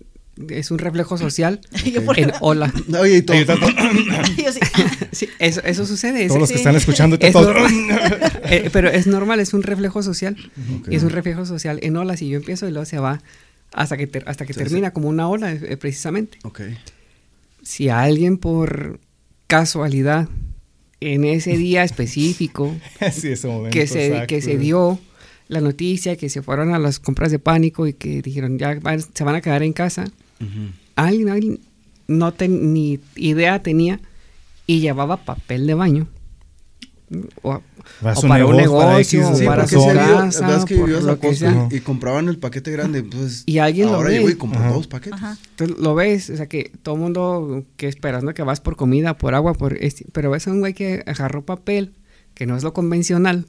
es 0.49 0.71
un 0.71 0.80
reflejo 0.80 1.15
social 1.17 1.61
en 2.17 2.32
ola. 2.41 2.74
Oye, 2.99 3.17
y 3.17 3.21
todo. 3.21 3.36
Ahí 3.38 3.41
está 3.43 3.55
todo- 3.55 3.69
yo 4.43 4.51
sí. 4.51 4.59
Sí, 5.11 5.30
eso, 5.39 5.61
eso 5.63 5.86
sucede. 5.86 6.24
es- 6.24 6.28
todos 6.30 6.41
los 6.41 6.49
que 6.49 6.55
Sí. 6.55 6.59
están 6.61 6.76
escuchando, 6.76 7.17
es. 7.19 7.36
Eh, 8.45 8.69
pero 8.74 8.89
es 8.89 9.07
normal, 9.07 9.39
es 9.39 9.53
un 9.53 9.63
reflejo 9.63 10.03
social. 10.03 10.36
Y 10.89 10.95
es 10.95 11.03
un 11.03 11.09
reflejo 11.11 11.45
social 11.45 11.80
en 11.82 11.95
olas 11.97 12.21
y 12.21 12.30
yo 12.30 12.38
empiezo 12.38 12.67
y 12.67 12.71
luego 12.71 12.86
se 12.86 12.97
va 12.99 13.21
hasta 13.71 13.95
que 13.95 14.05
ter- 14.07 14.24
hasta 14.28 14.45
que 14.45 14.53
Sí, 14.53 14.59
sí. 14.59 14.63
termina 14.65 14.91
como 14.91 15.07
una 15.07 15.28
ola 15.30 15.51
eh, 15.53 15.78
precisamente. 15.78 16.39
Si 17.61 17.89
alguien 17.89 18.38
por 18.38 18.99
casualidad 19.47 20.28
en 20.99 21.24
ese 21.26 21.57
día 21.57 21.84
específico 21.84 22.76
sí, 23.13 23.30
ese 23.30 23.47
momento. 23.47 23.74
que 23.74 23.88
se, 23.88 24.07
exacto. 24.07 24.28
que 24.28 24.41
se 24.41 24.57
dio 24.57 24.99
la 25.48 25.62
noticia, 25.62 26.16
que 26.16 26.30
se 26.30 26.41
fueron 26.41 26.74
a 26.74 26.80
las 26.80 27.00
compras 27.00 27.32
de 27.32 27.39
pánico 27.39 27.86
y 27.88 27.94
que 27.94 28.22
dijeron 28.22 28.58
ya 28.58 28.76
van- 28.82 29.02
se 29.02 29.24
van 29.24 29.36
a 29.36 29.41
quedar 29.41 29.64
en 29.64 29.74
casa, 29.74 30.06
alguien, 30.96 31.30
alguien 31.30 31.60
no 32.08 32.34
ten- 32.34 32.74
ni 32.74 33.00
idea 33.16 33.62
tenía 33.64 34.00
y 34.68 34.80
llevaba 34.80 35.18
papel 35.18 35.68
de 35.68 35.74
baño. 35.74 36.08
O, 37.44 37.62
un 38.24 38.28
para 38.30 38.46
un 38.48 38.58
negocio, 38.58 39.22
para 39.22 39.34
o 39.34 39.36
Sí, 39.36 39.46
para 39.46 39.68
su 39.68 39.76
casa, 39.86 39.94
la 39.94 40.48
verdad 40.48 40.58
es 40.60 40.66
que 40.66 40.76
lo 40.76 41.12
a 41.12 41.68
y 41.70 41.80
compraban 41.82 42.28
el 42.28 42.39
paquete 42.39 42.72
grande, 42.72 43.04
pues 43.04 43.44
Y 43.46 43.60
alguien 43.60 43.88
lo 43.89 43.96
ahora 43.96 44.10
ve. 44.10 44.16
llegó 44.16 44.30
y 44.30 44.36
compró 44.36 44.62
dos 44.74 44.88
paquetes. 44.88 45.14
Ajá. 45.22 45.38
Entonces 45.52 45.78
lo 45.78 45.94
ves, 45.94 46.30
o 46.32 46.38
sea 46.38 46.48
que 46.48 46.72
todo 46.82 46.96
el 46.96 47.02
mundo 47.02 47.66
que 47.78 47.88
esperas, 47.88 48.24
¿no? 48.24 48.34
Que 48.34 48.41
vas 48.41 48.62
por 48.62 48.78
comida, 48.78 49.16
por 49.18 49.36
agua, 49.36 49.54
por 49.54 49.78
este, 49.84 50.06
pero 50.12 50.32
ves 50.32 50.48
a 50.48 50.52
un 50.52 50.60
güey 50.62 50.74
que 50.74 51.04
agarró 51.06 51.46
papel, 51.46 51.94
que 52.34 52.48
no 52.48 52.58
es 52.58 52.64
lo 52.64 52.74
convencional, 52.74 53.46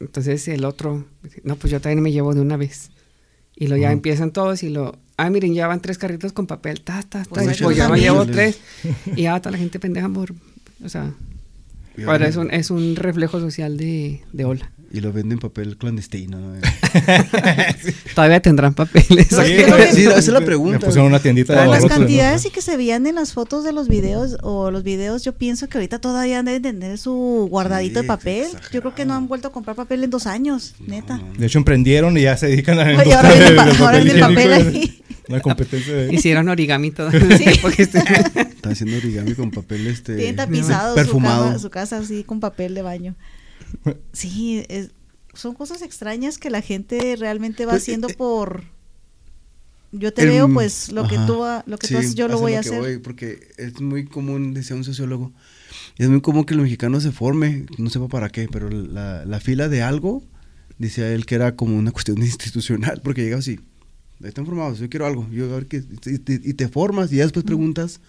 Entonces 0.00 0.46
el 0.48 0.64
otro, 0.64 1.04
no, 1.44 1.56
pues 1.56 1.70
yo 1.70 1.80
también 1.80 2.02
me 2.02 2.12
llevo 2.12 2.34
de 2.34 2.40
una 2.40 2.56
vez. 2.56 2.90
Y 3.58 3.68
lo 3.68 3.76
ya 3.76 3.90
empiezan 3.92 4.32
todos 4.32 4.62
y 4.62 4.68
lo, 4.68 4.98
ah, 5.16 5.30
miren, 5.30 5.54
ya 5.54 5.66
van 5.66 5.80
tres 5.80 5.96
carritos 5.98 6.32
con 6.32 6.46
papel, 6.46 6.82
ta, 6.82 7.02
ta, 7.02 7.22
ta, 7.24 7.28
Pues 7.28 7.58
pues 7.62 7.76
ya 7.76 7.88
me 7.88 7.98
llevo 8.00 8.26
tres. 8.26 8.58
Y 9.16 9.22
ya 9.22 9.40
toda 9.40 9.52
la 9.52 9.58
gente 9.58 9.78
pendeja 9.80 10.08
por, 10.10 10.34
o 10.84 10.88
sea, 10.90 11.14
ahora- 12.06 12.28
es 12.28 12.36
un, 12.36 12.50
es 12.50 12.70
un 12.70 12.96
reflejo 12.96 13.40
social 13.40 13.76
de, 13.78 14.22
de 14.32 14.44
Ola. 14.44 14.70
Y 14.92 15.00
lo 15.00 15.12
venden 15.12 15.32
en 15.32 15.38
papel 15.40 15.76
clandestino. 15.76 16.38
¿no? 16.38 16.54
Todavía 18.14 18.40
tendrán 18.40 18.74
papeles. 18.74 19.26
Sí. 19.28 19.36
Sí, 19.92 20.02
esa 20.04 20.18
es 20.18 20.28
la 20.28 20.40
pregunta. 20.40 20.78
Le 20.78 20.84
pusieron 20.86 21.08
una 21.08 21.18
tiendita 21.20 21.52
de 21.54 21.66
Por 21.66 21.68
las 21.68 21.84
cantidades 21.86 22.46
y 22.46 22.50
que 22.50 22.62
se 22.62 22.76
veían 22.76 23.06
en 23.06 23.16
las 23.16 23.32
fotos 23.32 23.64
de 23.64 23.72
los 23.72 23.88
videos 23.88 24.36
o 24.42 24.70
los 24.70 24.82
videos, 24.84 25.24
yo 25.24 25.32
pienso 25.32 25.68
que 25.68 25.78
ahorita 25.78 25.98
todavía 25.98 26.42
deben 26.42 26.62
tener 26.62 26.98
su 26.98 27.46
guardadito 27.50 28.00
Sí, 28.00 28.04
de 28.04 28.08
papel. 28.08 28.46
Yo 28.72 28.80
creo 28.80 28.94
que 28.94 29.04
no 29.04 29.14
han 29.14 29.28
vuelto 29.28 29.48
a 29.48 29.52
comprar 29.52 29.76
papel 29.76 30.04
en 30.04 30.10
dos 30.10 30.26
años, 30.26 30.74
neta. 30.86 31.18
No, 31.18 31.26
no. 31.28 31.38
De 31.38 31.46
hecho, 31.46 31.58
emprendieron 31.58 32.16
y 32.16 32.22
ya 32.22 32.36
se 32.36 32.46
dedican 32.46 32.78
a 32.78 32.84
la 32.92 32.98
Oye, 33.00 33.14
ahora 33.14 33.28
ahora 33.80 33.98
venden 33.98 34.16
higiénico, 34.16 34.28
papel 34.28 34.52
ahí. 34.74 35.02
Una 35.28 35.40
competencia 35.40 35.92
de... 35.92 36.14
Hicieron 36.14 36.48
origami 36.48 36.92
todo. 36.92 37.10
Porque 37.62 37.82
este- 37.82 37.98
Está 37.98 38.70
haciendo 38.70 38.96
origami 38.96 39.34
con 39.34 39.50
papel 39.50 39.88
este 39.88 40.32
tapizado 40.34 40.90
su, 40.90 40.94
perfumado. 40.94 41.44
cama- 41.46 41.58
su 41.58 41.68
casa 41.70 41.98
así 41.98 42.22
con 42.22 42.38
papel 42.38 42.74
de 42.74 42.82
baño. 42.82 43.14
Sí, 44.12 44.64
es- 44.68 44.90
son 45.34 45.54
cosas 45.54 45.82
extrañas 45.82 46.38
que 46.38 46.48
la 46.50 46.62
gente 46.62 47.16
realmente 47.16 47.66
va 47.66 47.72
Pues, 47.72 47.82
haciendo 47.82 48.08
eh, 48.08 48.14
por... 48.16 48.64
Yo 49.92 50.12
te 50.12 50.22
El- 50.22 50.28
veo, 50.30 50.52
pues 50.52 50.90
lo 50.92 51.06
que 51.06 51.16
tú, 51.26 51.42
lo 51.66 51.78
que 51.78 51.86
tú 51.88 51.98
Sí, 51.98 52.04
haces, 52.04 52.14
yo 52.14 52.28
lo 52.28 52.38
voy 52.38 52.54
a 52.54 52.60
hacer. 52.60 52.80
voy, 52.80 52.98
porque 52.98 53.48
es 53.56 53.80
muy 53.80 54.04
común, 54.04 54.52
decía 54.52 54.76
un 54.76 54.84
sociólogo, 54.84 55.32
es 55.96 56.08
muy 56.08 56.20
común 56.20 56.44
que 56.44 56.54
el 56.54 56.60
mexicano 56.60 57.00
se 57.00 57.12
forme, 57.12 57.66
no 57.78 57.88
sepa 57.88 58.08
para 58.08 58.28
qué, 58.28 58.48
pero 58.50 58.68
la, 58.68 59.24
la 59.24 59.40
fila 59.40 59.68
de 59.68 59.82
algo, 59.82 60.22
decía 60.78 61.10
él 61.12 61.24
que 61.24 61.36
era 61.36 61.56
como 61.56 61.76
una 61.78 61.92
cuestión 61.96 62.18
institucional, 62.18 63.00
porque 63.02 63.22
llega 63.22 63.38
así, 63.38 63.60
están 64.22 64.44
formados, 64.44 64.78
yo 64.80 64.88
quiero 64.90 65.06
algo, 65.06 65.26
yo 65.30 65.44
a 65.46 65.54
ver 65.54 65.66
qué, 65.66 65.76
y, 65.78 66.18
te- 66.18 66.40
y 66.42 66.54
te 66.54 66.68
formas 66.68 67.10
y 67.12 67.16
ya 67.16 67.22
después 67.22 67.44
preguntas, 67.44 68.00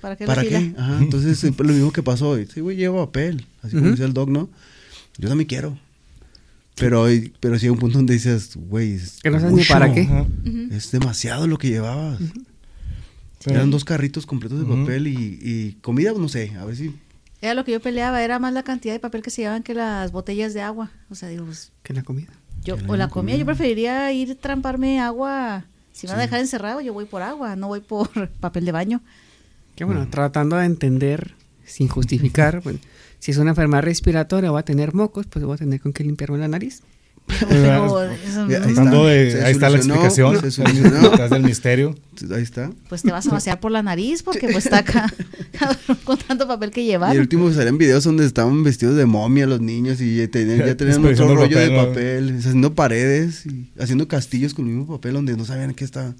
¿Para 0.00 0.16
qué 0.16 0.26
¿para 0.26 0.42
qué? 0.44 0.72
Ajá, 0.76 0.98
entonces 1.02 1.42
es 1.44 1.58
lo 1.58 1.72
mismo 1.72 1.92
que 1.92 2.02
pasó 2.02 2.30
hoy, 2.30 2.46
sí, 2.52 2.60
güey, 2.60 2.76
llevo 2.76 3.04
papel, 3.06 3.46
así 3.62 3.72
como 3.72 3.86
Ujú. 3.86 3.92
dice 3.92 4.04
el 4.04 4.12
dog, 4.12 4.30
¿no? 4.30 4.48
Yo 5.18 5.28
también 5.28 5.48
quiero. 5.48 5.78
Pero, 6.74 7.06
pero 7.40 7.58
sí 7.58 7.66
hay 7.66 7.70
un 7.70 7.78
punto 7.78 7.98
donde 7.98 8.14
dices, 8.14 8.56
güey, 8.56 8.94
es 8.94 9.20
Que 9.22 9.30
no 9.30 9.38
sabes 9.38 9.54
ni 9.54 9.64
para 9.64 9.92
qué. 9.92 10.08
Es 10.70 10.90
demasiado 10.90 11.46
lo 11.46 11.58
que 11.58 11.68
llevabas. 11.68 12.18
Eran 13.44 13.70
dos 13.70 13.84
carritos 13.84 14.24
completos 14.24 14.60
de 14.60 14.64
papel 14.64 15.08
y, 15.08 15.38
y 15.42 15.72
comida, 15.80 16.12
no 16.16 16.28
sé, 16.28 16.52
a 16.58 16.64
ver 16.64 16.76
si... 16.76 16.94
Era 17.40 17.54
lo 17.54 17.64
que 17.64 17.72
yo 17.72 17.80
peleaba, 17.80 18.22
era 18.22 18.38
más 18.38 18.52
la 18.52 18.62
cantidad 18.62 18.94
de 18.94 19.00
papel 19.00 19.20
que 19.20 19.30
se 19.30 19.42
llevaban 19.42 19.64
que 19.64 19.74
las 19.74 20.12
botellas 20.12 20.54
de 20.54 20.62
agua. 20.62 20.92
O 21.10 21.16
sea, 21.16 21.28
digo, 21.28 21.44
pues, 21.44 21.72
que 21.82 21.92
la 21.92 22.04
comida. 22.04 22.32
yo, 22.64 22.76
o 22.86 22.96
la 22.96 23.08
comida, 23.08 23.36
yo 23.36 23.44
preferiría 23.44 24.12
ir 24.12 24.36
tramparme 24.36 25.00
agua. 25.00 25.64
Si 25.92 26.06
me 26.06 26.12
van 26.12 26.20
a 26.20 26.22
dejar 26.22 26.38
encerrado, 26.38 26.80
yo 26.80 26.92
voy 26.92 27.04
por 27.04 27.20
agua, 27.20 27.56
no 27.56 27.66
voy 27.66 27.80
por 27.80 28.28
papel 28.40 28.64
de 28.64 28.70
baño. 28.70 29.02
Que 29.74 29.82
bueno, 29.82 30.06
tratando 30.08 30.56
de 30.56 30.66
entender, 30.66 31.34
sin 31.64 31.88
justificar, 31.88 32.62
bueno, 32.62 32.78
si 33.22 33.30
es 33.30 33.36
una 33.38 33.50
enfermedad 33.50 33.82
respiratoria 33.84 34.50
va 34.50 34.60
a 34.60 34.64
tener 34.64 34.94
mocos, 34.94 35.26
pues 35.28 35.44
voy 35.44 35.54
a 35.54 35.58
tener 35.58 35.80
con 35.80 35.92
qué 35.92 36.02
limpiarme 36.02 36.38
la 36.38 36.48
nariz. 36.48 36.82
Pero 37.48 38.10
eso 38.10 38.48
Ya, 38.48 38.58
no- 38.58 39.04
ahí 39.06 39.24
de- 39.24 39.30
Se 39.30 39.44
ahí 39.44 39.52
está 39.52 39.70
la 39.70 39.76
explicación. 39.76 40.50
se. 40.50 40.62
Detrás 40.64 41.30
del 41.30 41.44
misterio. 41.44 41.94
Ahí 42.34 42.42
está. 42.42 42.72
pues 42.88 43.02
te 43.02 43.12
vas 43.12 43.24
a 43.28 43.30
vaciar 43.30 43.60
por 43.60 43.70
la 43.70 43.80
nariz 43.80 44.24
porque 44.24 44.48
pues 44.48 44.64
está 44.66 44.78
acá 44.78 45.06
con 46.04 46.18
tanto 46.18 46.48
papel 46.48 46.72
que 46.72 46.82
Y 46.82 46.86
llevar. 46.86 47.14
el 47.14 47.20
último 47.20 47.52
salían 47.52 47.78
videos 47.78 48.02
donde 48.02 48.26
estaban 48.26 48.64
vestidos 48.64 48.96
de 48.96 49.06
momia 49.06 49.46
los 49.46 49.60
niños 49.60 50.00
y 50.00 50.16
ya 50.16 50.26
tenían, 50.28 50.58
ya 50.66 50.76
tenían 50.76 51.04
otro 51.04 51.32
rollo 51.36 51.58
de 51.60 51.68
papel, 51.68 51.76
¿no? 51.76 51.86
papel, 51.86 52.38
haciendo 52.40 52.74
paredes 52.74 53.46
y 53.46 53.70
haciendo 53.78 54.08
castillos 54.08 54.52
con 54.52 54.66
el 54.66 54.72
mismo 54.74 54.92
papel 54.96 55.12
donde 55.14 55.36
no 55.36 55.44
sabían 55.44 55.74
qué 55.74 55.84
estaba. 55.84 56.14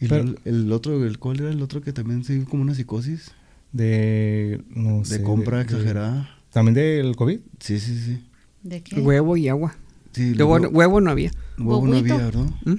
Y 0.00 0.08
Pero- 0.08 0.24
luego 0.24 0.38
el 0.46 0.72
otro, 0.72 1.04
el 1.06 1.18
cuál 1.18 1.40
era 1.40 1.50
el 1.50 1.60
otro 1.62 1.82
que 1.82 1.92
también 1.92 2.24
se 2.24 2.32
dio 2.34 2.46
como 2.46 2.62
una 2.62 2.74
psicosis 2.74 3.32
De, 3.76 4.62
no 4.70 5.04
sé, 5.04 5.18
de 5.18 5.24
compra 5.24 5.58
de- 5.58 5.64
exagerada. 5.64 6.30
¿También 6.52 6.74
del 6.74 7.14
COVID? 7.16 7.40
Sí, 7.60 7.78
sí, 7.78 7.98
sí. 7.98 8.24
¿De 8.62 8.82
qué? 8.82 9.00
Huevo 9.00 9.36
y 9.36 9.48
agua. 9.48 9.76
Sí, 10.12 10.32
huevo 10.32 11.00
no 11.00 11.10
había. 11.10 11.30
huevo 11.58 11.86
no 11.86 11.96
había, 11.98 12.16
¿verdad? 12.16 12.46
¿Mm? 12.64 12.74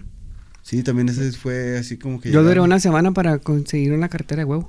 Sí, 0.63 0.81
también 0.83 1.07
ese 1.09 1.31
fue 1.33 1.77
así 1.77 1.97
como 1.97 2.19
que 2.19 2.31
Yo 2.31 2.43
duré 2.43 2.59
una 2.59 2.79
semana 2.79 3.11
para 3.11 3.37
conseguir 3.37 3.93
una 3.93 4.09
cartera 4.09 4.41
de 4.41 4.45
huevo. 4.45 4.67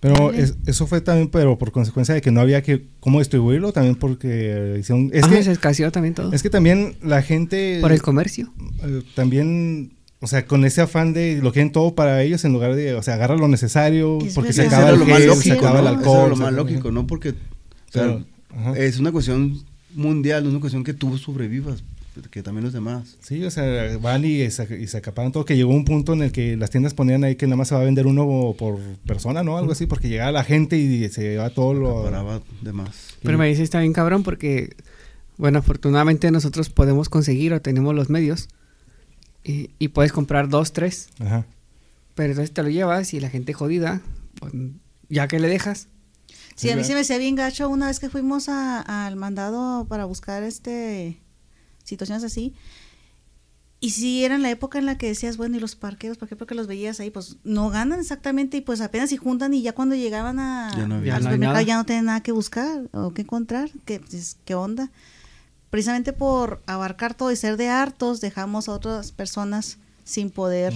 Pero 0.00 0.32
es- 0.34 0.56
eso 0.66 0.86
fue 0.86 1.00
también, 1.00 1.28
pero 1.30 1.56
por 1.56 1.72
consecuencia 1.72 2.14
de 2.14 2.20
que 2.20 2.30
no 2.30 2.42
había 2.42 2.62
que 2.62 2.84
cómo 3.00 3.20
distribuirlo, 3.20 3.72
también 3.72 3.94
porque 3.94 4.76
hicieron... 4.78 5.08
Es, 5.14 5.26
que, 5.26 5.42
se 5.42 5.50
escaseó 5.52 5.90
también 5.90 6.12
todo. 6.14 6.30
es 6.34 6.42
que 6.42 6.50
también 6.50 6.96
la 7.02 7.22
gente... 7.22 7.78
Por 7.80 7.90
el 7.90 8.02
comercio. 8.02 8.52
eh, 8.82 9.02
también, 9.14 9.93
o 10.24 10.26
sea, 10.26 10.46
con 10.46 10.64
ese 10.64 10.80
afán 10.80 11.12
de 11.12 11.36
lo 11.42 11.52
quieren 11.52 11.70
todo 11.70 11.94
para 11.94 12.22
ellos 12.22 12.44
en 12.44 12.52
lugar 12.52 12.74
de, 12.74 12.94
o 12.94 13.02
sea, 13.02 13.14
agarra 13.14 13.36
lo 13.36 13.46
necesario 13.46 14.18
Es 14.20 14.34
porque 14.34 14.52
se 14.52 14.62
verdad. 14.62 14.80
acaba 14.80 14.92
el 14.94 14.98
lo 15.00 15.06
más 15.06 15.24
lógico, 15.24 15.42
se 15.42 15.52
acaba 15.52 15.78
el 15.78 15.84
¿no? 15.84 15.90
alcohol. 15.90 16.04
Eso 16.06 16.18
era 16.20 16.28
lo 16.30 16.36
se 16.36 16.42
más 16.42 16.52
lógico, 16.54 16.90
¿no? 16.90 17.06
Porque 17.06 17.28
o 17.30 17.34
sea, 17.92 18.02
Pero, 18.02 18.24
ajá. 18.56 18.78
es 18.78 18.98
una 18.98 19.12
cuestión 19.12 19.62
mundial, 19.94 20.42
no 20.42 20.48
es 20.48 20.52
una 20.54 20.60
cuestión 20.60 20.82
que 20.82 20.94
tú 20.94 21.16
sobrevivas, 21.18 21.84
que 22.30 22.42
también 22.42 22.64
los 22.64 22.72
demás. 22.72 23.16
Sí, 23.20 23.44
o 23.44 23.50
sea, 23.50 23.96
van 23.98 24.24
y 24.24 24.50
se, 24.50 24.80
y 24.80 24.86
se 24.86 24.96
acaparan 24.96 25.30
todo, 25.32 25.44
que 25.44 25.56
llegó 25.56 25.72
un 25.72 25.84
punto 25.84 26.12
en 26.14 26.22
el 26.22 26.32
que 26.32 26.56
las 26.56 26.70
tiendas 26.70 26.94
ponían 26.94 27.22
ahí 27.24 27.36
que 27.36 27.46
nada 27.46 27.56
más 27.56 27.68
se 27.68 27.74
va 27.74 27.82
a 27.82 27.84
vender 27.84 28.06
uno 28.06 28.54
por 28.58 28.78
persona, 29.06 29.42
¿no? 29.42 29.58
Algo 29.58 29.72
así, 29.72 29.86
porque 29.86 30.08
llegaba 30.08 30.32
la 30.32 30.44
gente 30.44 30.76
y 30.78 31.08
se 31.10 31.22
llevaba 31.22 31.50
todo 31.50 31.74
lo... 31.74 32.02
Paraba 32.04 32.40
de 32.62 32.72
más. 32.72 32.88
Pero 33.22 33.36
me 33.36 33.46
dice 33.48 33.62
está 33.62 33.80
bien 33.80 33.92
cabrón 33.92 34.22
porque, 34.22 34.74
bueno, 35.38 35.58
afortunadamente 35.58 36.30
nosotros 36.30 36.70
podemos 36.70 37.08
conseguir 37.08 37.52
o 37.52 37.60
tenemos 37.60 37.94
los 37.94 38.08
medios 38.10 38.48
y, 39.44 39.70
y 39.78 39.88
puedes 39.88 40.12
comprar 40.12 40.48
dos, 40.48 40.72
tres. 40.72 41.08
Ajá. 41.20 41.46
Pero 42.14 42.30
entonces 42.30 42.52
te 42.54 42.62
lo 42.62 42.70
llevas 42.70 43.12
y 43.14 43.20
la 43.20 43.28
gente 43.30 43.52
jodida, 43.52 44.00
pues, 44.40 44.52
ya 45.08 45.28
que 45.28 45.38
le 45.38 45.48
dejas, 45.48 45.88
Sí, 46.56 46.70
a 46.70 46.76
mí 46.76 46.84
se 46.84 46.94
me 46.94 47.00
hacía 47.00 47.18
bien 47.18 47.34
gacho 47.34 47.68
una 47.68 47.88
vez 47.88 47.98
que 47.98 48.08
fuimos 48.08 48.48
a- 48.48 49.06
al 49.06 49.16
mandado 49.16 49.86
para 49.86 50.04
buscar 50.04 50.44
este 50.44 51.20
situaciones 51.82 52.22
así. 52.22 52.54
Y 53.80 53.90
sí, 53.90 54.24
era 54.24 54.36
en 54.36 54.42
la 54.42 54.50
época 54.50 54.78
en 54.78 54.86
la 54.86 54.96
que 54.96 55.08
decías, 55.08 55.36
bueno, 55.36 55.56
¿y 55.56 55.60
los 55.60 55.74
parqueros? 55.76 56.16
¿Por 56.16 56.28
qué? 56.28 56.36
Porque 56.36 56.54
los 56.54 56.66
veías 56.66 57.00
ahí, 57.00 57.10
pues 57.10 57.36
no 57.44 57.68
ganan 57.70 58.00
exactamente 58.00 58.56
y 58.56 58.60
pues 58.62 58.80
apenas 58.80 59.10
si 59.10 59.16
juntan 59.18 59.52
y 59.52 59.60
ya 59.62 59.72
cuando 59.74 59.94
llegaban 59.94 60.38
a, 60.38 60.70
Ya 60.76 60.86
no 60.86 60.94
al 60.94 61.04
Ya 61.04 61.18
no 61.36 61.60
ya 61.60 61.76
no 61.76 61.84
tienen 61.84 62.06
nada 62.06 62.22
que 62.22 62.32
buscar 62.32 62.88
o 62.92 63.12
que 63.12 63.22
encontrar. 63.22 63.68
¿Qué, 63.84 64.00
pues, 64.00 64.38
¿Qué 64.46 64.54
onda? 64.54 64.90
Precisamente 65.74 66.12
por 66.12 66.62
abarcar 66.66 67.14
todo 67.14 67.32
y 67.32 67.36
ser 67.36 67.56
de 67.56 67.66
hartos, 67.66 68.20
dejamos 68.20 68.68
a 68.68 68.72
otras 68.74 69.10
personas 69.10 69.78
sin 70.04 70.30
poder 70.30 70.72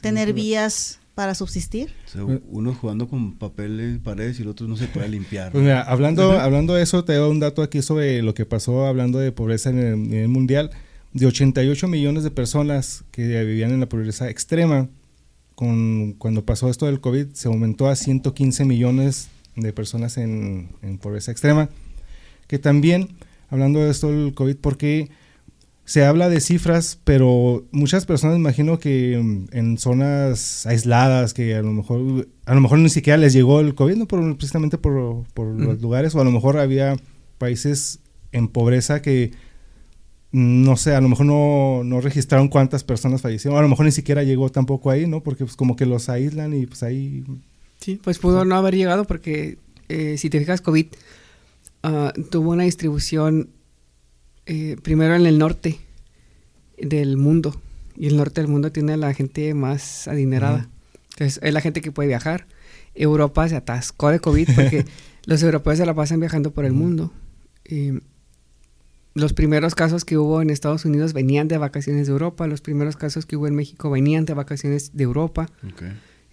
tener 0.00 0.28
Sí, 0.28 0.32
vías 0.32 1.00
para 1.14 1.34
subsistir. 1.34 1.92
O 2.06 2.08
sea, 2.08 2.40
uno 2.48 2.72
jugando 2.72 3.08
con 3.08 3.34
papel 3.34 3.78
en 3.78 4.00
paredes 4.00 4.38
y 4.38 4.42
el 4.42 4.48
otro 4.48 4.66
no 4.68 4.78
se 4.78 4.86
puede 4.86 5.10
limpiar. 5.10 5.52
Pues 5.52 5.62
mira, 5.62 5.82
hablando, 5.82 6.32
hablando 6.32 6.72
de 6.72 6.82
eso, 6.82 7.04
te 7.04 7.12
doy 7.12 7.30
un 7.30 7.40
dato 7.40 7.60
aquí 7.60 7.82
sobre 7.82 8.22
lo 8.22 8.32
que 8.32 8.46
pasó 8.46 8.86
hablando 8.86 9.18
de 9.18 9.32
pobreza 9.32 9.68
en 9.68 9.80
el 9.80 10.08
nivel 10.08 10.28
mundial. 10.28 10.70
De 11.12 11.26
88 11.26 11.86
millones 11.86 12.24
de 12.24 12.30
personas 12.30 13.04
que 13.10 13.44
vivían 13.44 13.70
en 13.72 13.80
la 13.80 13.86
pobreza 13.86 14.30
extrema, 14.30 14.88
con, 15.54 16.14
cuando 16.14 16.42
pasó 16.42 16.70
esto 16.70 16.86
del 16.86 17.02
COVID, 17.02 17.34
se 17.34 17.48
aumentó 17.48 17.86
a 17.86 17.94
115 17.94 18.64
millones 18.64 19.28
de 19.56 19.74
personas 19.74 20.16
en, 20.16 20.70
en 20.80 20.96
pobreza 20.96 21.32
extrema. 21.32 21.68
Que 22.46 22.58
también, 22.58 23.10
hablando 23.48 23.80
de 23.80 23.90
esto 23.90 24.10
del 24.10 24.34
COVID, 24.34 24.56
porque 24.56 25.10
se 25.86 26.04
habla 26.04 26.28
de 26.28 26.40
cifras, 26.40 26.98
pero 27.04 27.64
muchas 27.70 28.06
personas 28.06 28.36
imagino 28.36 28.80
que 28.80 29.14
en 29.14 29.78
zonas 29.78 30.66
aisladas, 30.66 31.32
que 31.32 31.54
a 31.54 31.62
lo 31.62 31.72
mejor, 31.72 32.28
a 32.44 32.54
lo 32.54 32.60
mejor 32.60 32.80
ni 32.80 32.88
siquiera 32.88 33.16
les 33.16 33.32
llegó 33.32 33.60
el 33.60 33.76
COVID, 33.76 33.94
¿no? 33.94 34.06
Por, 34.06 34.36
precisamente 34.36 34.78
por, 34.78 35.24
por 35.32 35.46
los 35.46 35.80
lugares, 35.80 36.14
o 36.14 36.20
a 36.20 36.24
lo 36.24 36.32
mejor 36.32 36.58
había 36.58 36.96
países 37.38 38.00
en 38.32 38.48
pobreza 38.48 39.00
que, 39.00 39.30
no 40.32 40.76
sé, 40.76 40.96
a 40.96 41.00
lo 41.00 41.08
mejor 41.08 41.26
no, 41.26 41.82
no 41.84 42.00
registraron 42.00 42.48
cuántas 42.48 42.82
personas 42.82 43.22
fallecieron, 43.22 43.56
a 43.56 43.62
lo 43.62 43.68
mejor 43.68 43.86
ni 43.86 43.92
siquiera 43.92 44.24
llegó 44.24 44.50
tampoco 44.50 44.90
ahí, 44.90 45.06
¿no? 45.06 45.22
Porque 45.22 45.44
pues 45.44 45.54
como 45.54 45.76
que 45.76 45.86
los 45.86 46.08
aíslan 46.08 46.52
y 46.52 46.66
pues 46.66 46.82
ahí... 46.82 47.22
Sí, 47.80 48.00
pues 48.02 48.18
pudo 48.18 48.44
no 48.44 48.56
haber 48.56 48.74
llegado 48.74 49.04
porque 49.04 49.58
eh, 49.88 50.16
si 50.18 50.30
te 50.30 50.40
fijas, 50.40 50.60
COVID 50.62 50.86
ah, 51.86 52.12
tuvo 52.30 52.50
una 52.50 52.64
distribución 52.64 53.50
eh, 54.46 54.76
primero 54.82 55.14
en 55.14 55.26
el 55.26 55.38
norte 55.38 55.80
del 56.78 57.16
mundo 57.16 57.60
y 57.96 58.06
el 58.06 58.16
norte 58.16 58.40
del 58.40 58.48
mundo 58.48 58.70
tiene 58.72 58.92
a 58.92 58.96
la 58.96 59.14
gente 59.14 59.54
más 59.54 60.06
adinerada. 60.08 60.68
Entonces 61.12 61.40
es 61.42 61.52
la 61.52 61.60
gente 61.60 61.80
que 61.80 61.92
puede 61.92 62.08
viajar. 62.08 62.46
Europa 62.94 63.48
se 63.48 63.56
atascó 63.56 64.10
de 64.10 64.20
COVID 64.20 64.48
porque 64.54 64.84
los 65.26 65.42
europeos 65.42 65.78
se 65.78 65.86
la 65.86 65.94
pasan 65.94 66.20
viajando 66.20 66.50
por 66.52 66.64
el 66.64 66.72
mundo. 66.72 67.12
Y 67.64 67.92
los 69.14 69.32
primeros 69.32 69.74
casos 69.74 70.04
que 70.04 70.18
hubo 70.18 70.42
en 70.42 70.50
Estados 70.50 70.84
Unidos 70.84 71.12
venían 71.14 71.48
de 71.48 71.56
vacaciones 71.56 72.06
de 72.06 72.12
Europa, 72.12 72.46
los 72.46 72.60
primeros 72.60 72.96
casos 72.96 73.24
que 73.24 73.36
hubo 73.36 73.46
en 73.46 73.54
México 73.54 73.90
venían 73.90 74.26
de 74.26 74.34
vacaciones 74.34 74.94
de 74.94 75.04
Europa. 75.04 75.48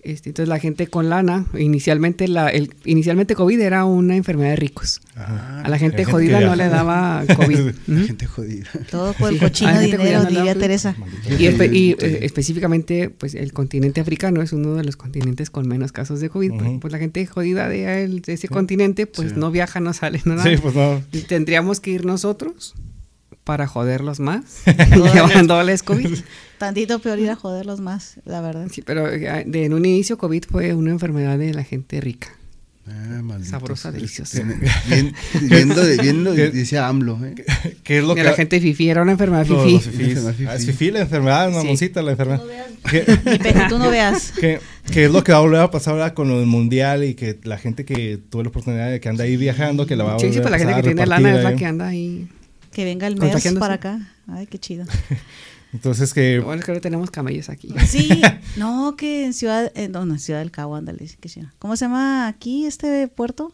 Este, 0.03 0.31
entonces 0.31 0.49
la 0.49 0.59
gente 0.59 0.87
con 0.87 1.09
lana, 1.09 1.45
inicialmente 1.57 2.27
la, 2.27 2.49
el, 2.49 2.73
inicialmente 2.83 3.35
COVID 3.35 3.59
era 3.61 3.85
una 3.85 4.17
enfermedad 4.17 4.49
de 4.49 4.55
ricos. 4.57 4.99
Ajá. 5.15 5.61
A 5.61 5.69
la 5.69 5.77
gente 5.77 5.97
gente 5.99 6.11
jodida 6.11 6.41
no 6.41 6.55
le 6.57 6.67
daba 6.67 7.23
COVID. 7.37 7.71
La 7.87 8.01
gente 8.07 8.25
jodida. 8.25 8.67
Todo 8.91 9.13
por 9.13 9.29
el 9.29 9.35
Sí. 9.35 9.39
cochino 9.39 9.79
dinero, 9.79 10.25
diría 10.25 10.51
flu. 10.51 10.59
Teresa. 10.61 10.95
Y, 11.39 11.43
espe- 11.45 11.71
y, 11.73 11.91
Sí. 11.93 11.95
eh, 12.01 12.19
específicamente, 12.23 13.09
pues 13.09 13.33
el 13.33 13.53
continente 13.53 14.01
africano 14.01 14.41
es 14.41 14.51
uno 14.51 14.75
de 14.75 14.83
los 14.83 14.97
continentes 14.97 15.49
con 15.49 15.67
menos 15.69 15.93
casos 15.93 16.19
de 16.19 16.29
COVID. 16.29 16.49
porque, 16.51 16.69
Ujú. 16.69 16.79
Pues 16.81 16.91
la 16.91 16.99
gente 16.99 17.25
jodida 17.25 17.69
de, 17.69 18.03
el- 18.03 18.21
de 18.21 18.33
ese 18.33 18.49
continente, 18.49 19.07
pues 19.07 19.29
Sí. 19.29 19.35
no 19.37 19.51
viaja, 19.51 19.79
no 19.79 19.93
sale, 19.93 20.21
no 20.25 20.35
nada. 20.35 20.49
Sí, 20.49 20.57
pues 20.61 20.75
no. 20.75 21.01
Y 21.13 21.19
Tendríamos 21.21 21.79
que 21.79 21.91
ir 21.91 22.05
nosotros 22.05 22.75
para 23.45 23.67
joderlos 23.67 24.19
más, 24.19 24.63
llevándoles 25.13 25.81
COVID. 25.83 26.17
Tantito 26.63 26.99
peor 26.99 27.19
ir 27.19 27.29
a 27.29 27.35
joderlos 27.35 27.79
más, 27.81 28.15
la 28.25 28.39
verdad. 28.41 28.67
Sí, 28.71 28.81
pero 28.81 29.07
eh, 29.11 29.43
de, 29.45 29.65
en 29.65 29.73
un 29.73 29.85
inicio 29.85 30.17
COVID 30.17 30.45
fue 30.49 30.73
una 30.73 30.91
enfermedad 30.91 31.37
de 31.37 31.53
la 31.53 31.63
gente 31.63 31.99
rica. 31.99 32.29
Ah. 32.85 33.21
Sabrosa, 33.43 33.91
deliciosa. 33.93 34.41
Bien, 34.87 35.13
viendo, 35.41 35.83
de- 35.85 35.97
viendo, 35.97 36.35
¿Qué? 36.35 36.49
decía 36.51 36.87
AMLO. 36.89 37.17
¿eh? 37.25 37.33
¿Qué 37.83 37.99
es 37.99 38.03
lo 38.03 38.13
que 38.13 38.23
la 38.23 38.33
gente 38.33 38.59
fifí, 38.59 38.89
era 38.89 39.01
una 39.01 39.13
enfermedad. 39.13 39.45
Enfermedad 39.49 40.33
fifí. 40.33 40.45
Ah, 40.47 40.55
es 40.55 40.65
fifí 40.65 40.91
la 40.91 40.99
enfermedad, 41.01 41.49
Sí. 41.49 41.55
mamoncita 41.55 42.01
la 42.01 42.11
enfermedad. 42.11 42.41
No 42.41 42.47
veas. 42.47 42.67
¿Qué, 42.89 43.05
tú 43.69 43.79
no 43.79 43.89
veas. 43.89 44.33
qué- 44.39 44.59
qué 44.91 45.05
es 45.05 45.11
lo 45.11 45.23
que 45.23 45.31
va 45.31 45.37
a 45.37 45.41
volver 45.41 45.61
a 45.61 45.71
pasar 45.71 45.93
ahora 45.93 46.13
con 46.13 46.29
el 46.31 46.45
mundial 46.45 47.03
y 47.05 47.13
que 47.13 47.39
la 47.43 47.57
gente 47.57 47.85
que 47.85 48.19
tuvo 48.29 48.43
la 48.43 48.49
oportunidad 48.49 48.89
de 48.91 48.99
que 48.99 49.07
anda 49.09 49.23
ahí 49.23 49.37
viajando, 49.37 49.85
que 49.85 49.95
la 49.95 50.03
va 50.03 50.15
a 50.15 50.19
Sí, 50.19 50.25
volver 50.27 50.33
sí, 50.33 50.39
a 50.39 50.41
pues 50.41 50.51
la 50.51 50.57
gente 50.59 50.71
pasar 50.73 50.83
que 50.83 50.89
tiene 50.95 51.05
lana 51.07 51.37
es 51.37 51.43
la 51.43 51.55
que 51.55 51.65
anda 51.65 51.87
ahí. 51.87 52.27
Que 52.73 52.83
venga 52.83 53.07
el 53.07 53.17
Contagiándose. 53.17 53.59
para 53.61 53.75
acá. 53.75 54.11
Ay, 54.27 54.45
qué 54.47 54.57
chido. 54.59 54.85
Entonces 55.73 56.13
que 56.13 56.39
Bueno, 56.39 56.59
es 56.59 56.65
que 56.65 56.71
ahora 56.71 56.81
tenemos 56.81 57.11
camellos 57.11 57.49
aquí. 57.49 57.73
Sí, 57.87 58.21
no, 58.57 58.95
que 58.95 59.25
en 59.25 59.33
Ciudad, 59.33 59.71
eh, 59.75 59.89
no, 59.89 60.05
no, 60.05 60.13
en 60.13 60.19
Ciudad 60.19 60.39
del 60.39 60.51
Cabo, 60.51 60.75
ándale. 60.75 61.05
¿Cómo 61.59 61.75
se 61.75 61.85
llama 61.85 62.27
aquí 62.27 62.65
este 62.65 63.07
puerto? 63.07 63.51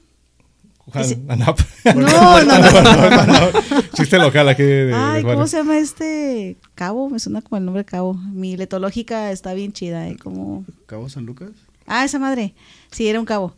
Juan, 0.80 1.04
Ese- 1.04 1.20
Anap. 1.28 1.60
No, 1.96 2.44
no, 2.44 2.60
no. 2.60 3.50
Chiste 3.94 4.18
local 4.18 4.50
aquí 4.50 4.64
de, 4.64 4.86
de 4.88 4.94
Ay, 4.94 5.24
¿cómo 5.24 5.48
se 5.48 5.58
llama 5.58 5.78
este 5.78 6.58
Cabo? 6.76 7.10
Me 7.10 7.20
suena 7.20 7.42
como 7.42 7.58
el 7.58 7.66
nombre 7.66 7.86
Cabo. 7.86 8.14
Mi 8.14 8.58
letológica 8.58 9.32
está 9.32 9.54
bien 9.54 9.72
chida, 9.72 10.08
¿eh? 10.08 10.18
Como... 10.18 10.66
¿Cabo 10.88 11.08
San 11.10 11.26
Lucas? 11.26 11.52
Ah, 11.86 12.06
esa 12.06 12.20
madre. 12.20 12.54
Sí, 12.92 13.08
era 13.08 13.20
un 13.20 13.26
cabo. 13.26 13.56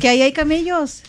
Que 0.00 0.08
ahí 0.08 0.20
hay 0.22 0.32
camellos. 0.32 1.02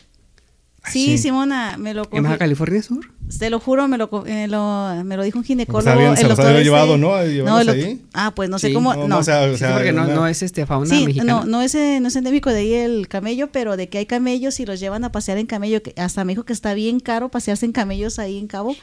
Sí, 0.86 1.06
sí. 1.06 1.18
Simona, 1.20 1.78
me 1.78 1.94
lo 1.94 2.08
¿En 2.12 2.24
Baja. 2.24 2.38
California 2.40 2.82
Sur? 2.82 3.06
Te 3.38 3.50
lo 3.50 3.60
juro, 3.60 3.88
me 3.88 3.98
lo, 3.98 4.10
eh, 4.26 4.48
lo- 4.48 5.04
me 5.06 5.16
lo 5.16 5.24
dijo 5.24 5.38
un 5.38 5.46
ginecólogo. 5.46 5.84
Pues 5.84 5.96
habían- 5.96 6.16
se 6.18 6.24
el 6.24 6.28
los 6.30 6.38
doctor 6.38 6.52
había 6.54 6.64
llevado, 6.64 6.94
ese- 6.96 7.02
¿no? 7.44 7.60
El 7.60 7.66
doc- 7.68 7.76
ahí. 7.76 8.02
Ah, 8.14 8.32
pues 8.36 8.50
no 8.50 8.58
sé 8.60 8.70
Sí. 8.70 8.74
cómo. 8.74 8.94
No, 8.94 9.02
No, 9.02 9.08
no, 9.08 9.18
o 9.20 9.24
sea, 9.24 9.44
o 9.44 9.52
Sí, 9.54 9.60
sea, 9.60 9.74
porque 9.76 9.94
no, 9.94 10.04
una- 10.06 10.16
no 10.16 10.28
es 10.28 10.42
este 10.42 10.66
fauna 10.66 10.90
Sí, 10.94 11.06
mexicana. 11.06 11.32
no, 11.34 11.46
no 11.46 11.62
es, 11.62 11.76
eh, 11.76 12.00
no 12.02 12.08
es 12.08 12.16
endémico 12.16 12.50
de 12.50 12.60
ahí 12.60 12.74
el 12.74 13.08
camello, 13.08 13.52
pero 13.52 13.78
de 13.78 13.90
que 13.90 14.00
hay 14.00 14.06
camellos 14.06 14.60
y 14.60 14.66
los 14.66 14.80
llevan 14.80 15.04
a 15.06 15.12
pasear 15.12 15.38
en 15.38 15.46
camello, 15.46 15.82
que 15.84 15.94
hasta 15.98 16.26
me 16.26 16.34
dijo 16.34 16.44
que 16.46 16.54
está 16.54 16.74
bien 16.74 17.00
caro 17.00 17.30
pasearse 17.30 17.66
en 17.66 17.72
camellos 17.74 18.18
ahí 18.20 18.38
en 18.38 18.48
Cabo. 18.48 18.76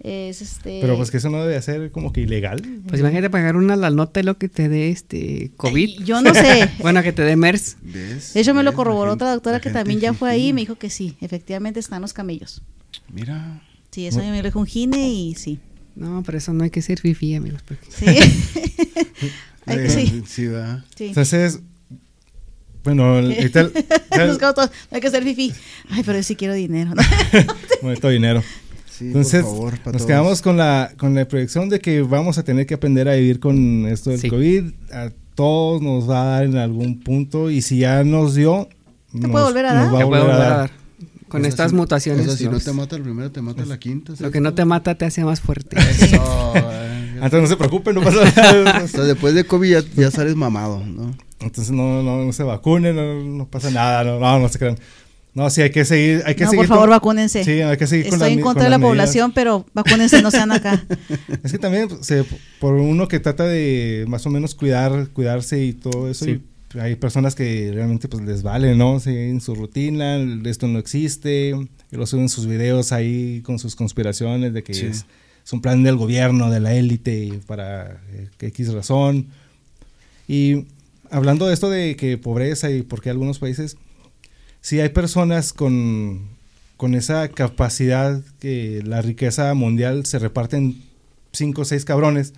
Es 0.00 0.40
este. 0.42 0.78
Pero 0.80 0.96
pues 0.96 1.10
que 1.10 1.16
eso 1.16 1.28
no 1.28 1.42
debe 1.44 1.60
ser 1.60 1.90
como 1.90 2.12
que 2.12 2.20
ilegal. 2.20 2.62
Pues 2.86 3.00
imagínate 3.00 3.30
pagar 3.30 3.56
una 3.56 3.74
la 3.74 3.90
nota 3.90 4.20
y 4.20 4.22
lo 4.22 4.38
que 4.38 4.48
te 4.48 4.68
dé 4.68 4.90
este 4.90 5.50
COVID. 5.56 5.88
Ay, 5.98 6.04
Yo 6.04 6.22
no 6.22 6.32
sé. 6.34 6.70
bueno, 6.80 7.02
que 7.02 7.12
te 7.12 7.22
dé 7.22 7.34
MERS. 7.34 7.76
¿Ves? 7.82 8.36
Eso 8.36 8.54
me 8.54 8.62
lo 8.62 8.74
corroboró 8.74 9.10
gente- 9.10 9.24
otra 9.24 9.32
doctora 9.34 9.60
que 9.60 9.70
también 9.70 9.98
ya 9.98 10.12
fue 10.14 10.30
ahí 10.30 10.40
y 10.40 10.42
fifí. 10.44 10.52
me 10.52 10.60
dijo 10.62 10.74
que 10.76 10.88
sí, 10.90 11.16
efectivamente 11.20 11.80
están 11.80 12.00
los 12.02 12.12
camellos. 12.12 12.62
Mira. 13.12 13.60
Sí, 13.90 14.06
eso 14.06 14.18
me 14.18 14.36
lo 14.38 14.42
dijo 14.44 14.60
un 14.60 14.66
gine 14.66 15.08
y 15.10 15.34
sí. 15.34 15.58
No, 15.96 16.22
pero 16.24 16.38
eso 16.38 16.52
no 16.52 16.62
hay 16.62 16.70
que 16.70 16.80
ser 16.82 17.00
fifi, 17.00 17.34
amigos. 17.34 17.62
porque- 17.66 17.86
Sí. 17.90 18.06
Ay, 19.66 19.76
que 19.78 19.90
sí. 19.90 20.22
Sí, 20.28 20.46
va. 20.46 20.84
sí. 20.96 21.06
Entonces, 21.06 21.58
bueno, 22.84 23.18
el, 23.18 23.32
ahorita 23.32 23.60
el- 23.62 23.72
Los 24.28 24.38
gatos, 24.38 24.70
no 24.90 24.94
hay 24.94 25.00
que 25.00 25.10
ser 25.10 25.24
fifi. 25.24 25.52
Ay, 25.90 26.02
pero 26.06 26.18
yo 26.18 26.22
sí 26.22 26.36
quiero 26.36 26.54
dinero. 26.54 26.92
¿no? 26.94 27.02
bonito 27.82 28.08
dinero. 28.08 28.44
Sí, 28.98 29.06
Entonces, 29.06 29.42
por 29.42 29.50
favor, 29.52 29.70
para 29.78 29.92
nos 29.92 29.92
todos. 29.92 30.06
quedamos 30.06 30.42
con 30.42 30.56
la, 30.56 30.92
con 30.98 31.14
la 31.14 31.26
proyección 31.28 31.68
de 31.68 31.78
que 31.80 32.02
vamos 32.02 32.36
a 32.38 32.42
tener 32.42 32.66
que 32.66 32.74
aprender 32.74 33.08
a 33.08 33.14
vivir 33.14 33.38
con 33.40 33.86
esto 33.86 34.10
del 34.10 34.20
Sí. 34.20 34.28
COVID. 34.28 34.64
A 34.92 35.10
todos 35.34 35.80
nos 35.82 36.08
va 36.10 36.22
a 36.22 36.26
dar 36.26 36.44
en 36.44 36.56
algún 36.56 36.98
punto 37.00 37.50
y 37.50 37.62
si 37.62 37.78
ya 37.78 38.02
nos 38.02 38.34
dio... 38.34 38.68
nos- 39.12 39.30
puede 39.30 39.44
volver 39.44 39.66
a 39.66 39.74
nos 39.74 39.84
dar? 39.84 39.94
va 39.94 39.98
Te 39.98 40.04
a 40.04 40.06
puede 40.08 40.20
volver 40.20 40.20
a 40.20 40.24
volver 40.34 40.34
a 40.34 40.48
dar. 40.48 40.58
dar. 40.58 40.70
Con 41.28 41.40
O 41.42 41.44
sea, 41.44 41.48
estas 41.50 41.70
si- 41.70 41.76
mutaciones. 41.76 42.26
O 42.26 42.30
sea, 42.30 42.36
si 42.38 42.48
no 42.48 42.58
te 42.58 42.72
mata 42.72 42.96
el 42.96 43.02
primero, 43.02 43.30
te 43.30 43.40
mata 43.42 43.64
la 43.66 43.78
quinta. 43.78 44.14
lo 44.18 44.30
que 44.30 44.40
no 44.40 44.54
te 44.54 44.64
mata 44.64 44.94
te 44.96 45.04
hace 45.04 45.22
más 45.24 45.40
fuerte. 45.40 45.76
Eso, 45.78 46.16
eh. 46.56 47.10
Entonces 47.16 47.42
no 47.42 47.46
se 47.48 47.56
preocupen, 47.56 47.94
no 47.94 48.00
pasa 48.02 48.24
nada. 48.34 48.80
O 48.84 48.88
sea, 48.88 49.02
después 49.04 49.34
de 49.34 49.44
COVID 49.44 49.70
ya, 49.70 49.82
ya 49.94 50.10
sales 50.10 50.34
mamado, 50.36 50.82
¿no? 50.84 51.14
Entonces 51.40 51.70
no, 51.72 52.02
no, 52.02 52.24
no 52.24 52.32
se 52.32 52.42
vacunen, 52.42 52.96
no, 52.96 53.22
no 53.22 53.46
pasa 53.46 53.70
nada, 53.70 54.02
no, 54.04 54.18
no, 54.18 54.38
no 54.40 54.48
se 54.48 54.58
crean. 54.58 54.76
No, 55.34 55.48
sí, 55.50 55.62
hay 55.62 55.70
que 55.70 55.84
seguir, 55.84 56.22
hay 56.26 56.34
que 56.34 56.44
No, 56.44 56.50
seguir. 56.50 56.66
por 56.66 56.68
favor, 56.68 56.84
con- 56.88 56.96
vacúnense. 56.96 57.44
Sí, 57.44 57.60
hay 57.60 57.76
que 57.76 57.86
seguir 57.86 58.06
con 58.06 58.14
Estoy 58.14 58.30
las 58.30 58.38
en 58.38 58.42
contra 58.42 58.64
con 58.64 58.72
de 58.72 58.78
la 58.78 58.78
población, 58.84 59.32
pero 59.32 59.66
vacúnense, 59.72 60.20
no 60.22 60.30
sean 60.30 60.50
acá. 60.50 60.84
Es 61.44 61.52
que 61.52 61.58
también 61.58 61.88
pues, 61.88 62.04
se- 62.06 62.24
por 62.58 62.74
uno 62.74 63.06
que 63.06 63.20
trata 63.20 63.44
de 63.44 64.04
más 64.08 64.26
o 64.26 64.30
menos 64.30 64.54
cuidar, 64.54 65.08
cuidarse 65.12 65.62
y 65.64 65.72
todo 65.74 66.10
eso, 66.10 66.24
Sí. 66.24 66.40
y 66.74 66.78
hay 66.78 66.96
personas 66.96 67.34
que 67.36 67.70
realmente 67.72 68.08
pues 68.08 68.24
les 68.24 68.42
vale, 68.42 68.74
¿no? 68.74 68.98
Siguen 69.00 69.40
su 69.40 69.54
rutina, 69.54 70.16
esto 70.44 70.66
no 70.66 70.78
existe, 70.80 71.50
y 71.90 71.96
lo 71.96 72.06
suben 72.06 72.28
sus 72.28 72.46
videos 72.46 72.90
ahí 72.92 73.40
con 73.44 73.58
sus 73.60 73.76
conspiraciones 73.76 74.52
de 74.52 74.62
que 74.64 74.74
Sí. 74.74 74.86
es, 74.86 75.06
es 75.44 75.52
un 75.52 75.60
plan 75.62 75.82
del 75.84 75.96
gobierno, 75.96 76.50
de 76.50 76.58
la 76.60 76.74
élite 76.74 77.38
para 77.46 78.00
eh, 78.12 78.28
que 78.38 78.48
X 78.48 78.72
razón. 78.72 79.28
Y 80.26 80.66
hablando 81.10 81.46
de 81.46 81.54
esto 81.54 81.70
de 81.70 81.96
que 81.96 82.18
pobreza 82.18 82.70
y 82.70 82.82
por 82.82 83.00
qué 83.00 83.10
algunos 83.10 83.38
países, 83.38 83.76
sí 84.68 84.80
hay 84.80 84.90
personas 84.90 85.52
con, 85.54 86.28
con 86.76 86.94
esa 86.94 87.28
capacidad 87.28 88.20
que 88.38 88.82
la 88.84 89.00
riqueza 89.00 89.54
mundial 89.54 90.04
se 90.04 90.18
reparte 90.18 90.56
en 90.58 90.82
cinco 91.32 91.62
o 91.62 91.64
seis 91.64 91.84
cabrones. 91.86 92.34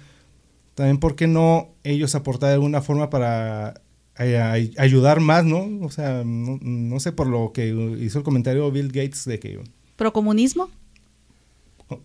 También, 0.76 0.99
¿por 0.99 1.16
qué 1.16 1.26
no 1.26 1.68
ellos 1.83 2.14
aportar 2.14 2.51
de 2.51 2.55
alguna 2.55 2.83
forma 2.83 3.11
para 3.11 3.81
ay- 4.16 4.72
ayudar 4.78 5.18
más, 5.18 5.45
no? 5.45 5.68
O 5.85 5.91
sea, 5.91 6.22
no, 6.24 6.59
no 6.62 7.01
sé 7.01 7.11
por 7.11 7.26
lo 7.26 7.51
que 7.53 7.66
hizo 8.01 8.18
el 8.18 8.24
comentario 8.24 8.70
Bill 8.70 8.89
Gates 8.93 9.24
de 9.24 9.41
que 9.41 9.59
¿Procomunismo? 9.97 10.70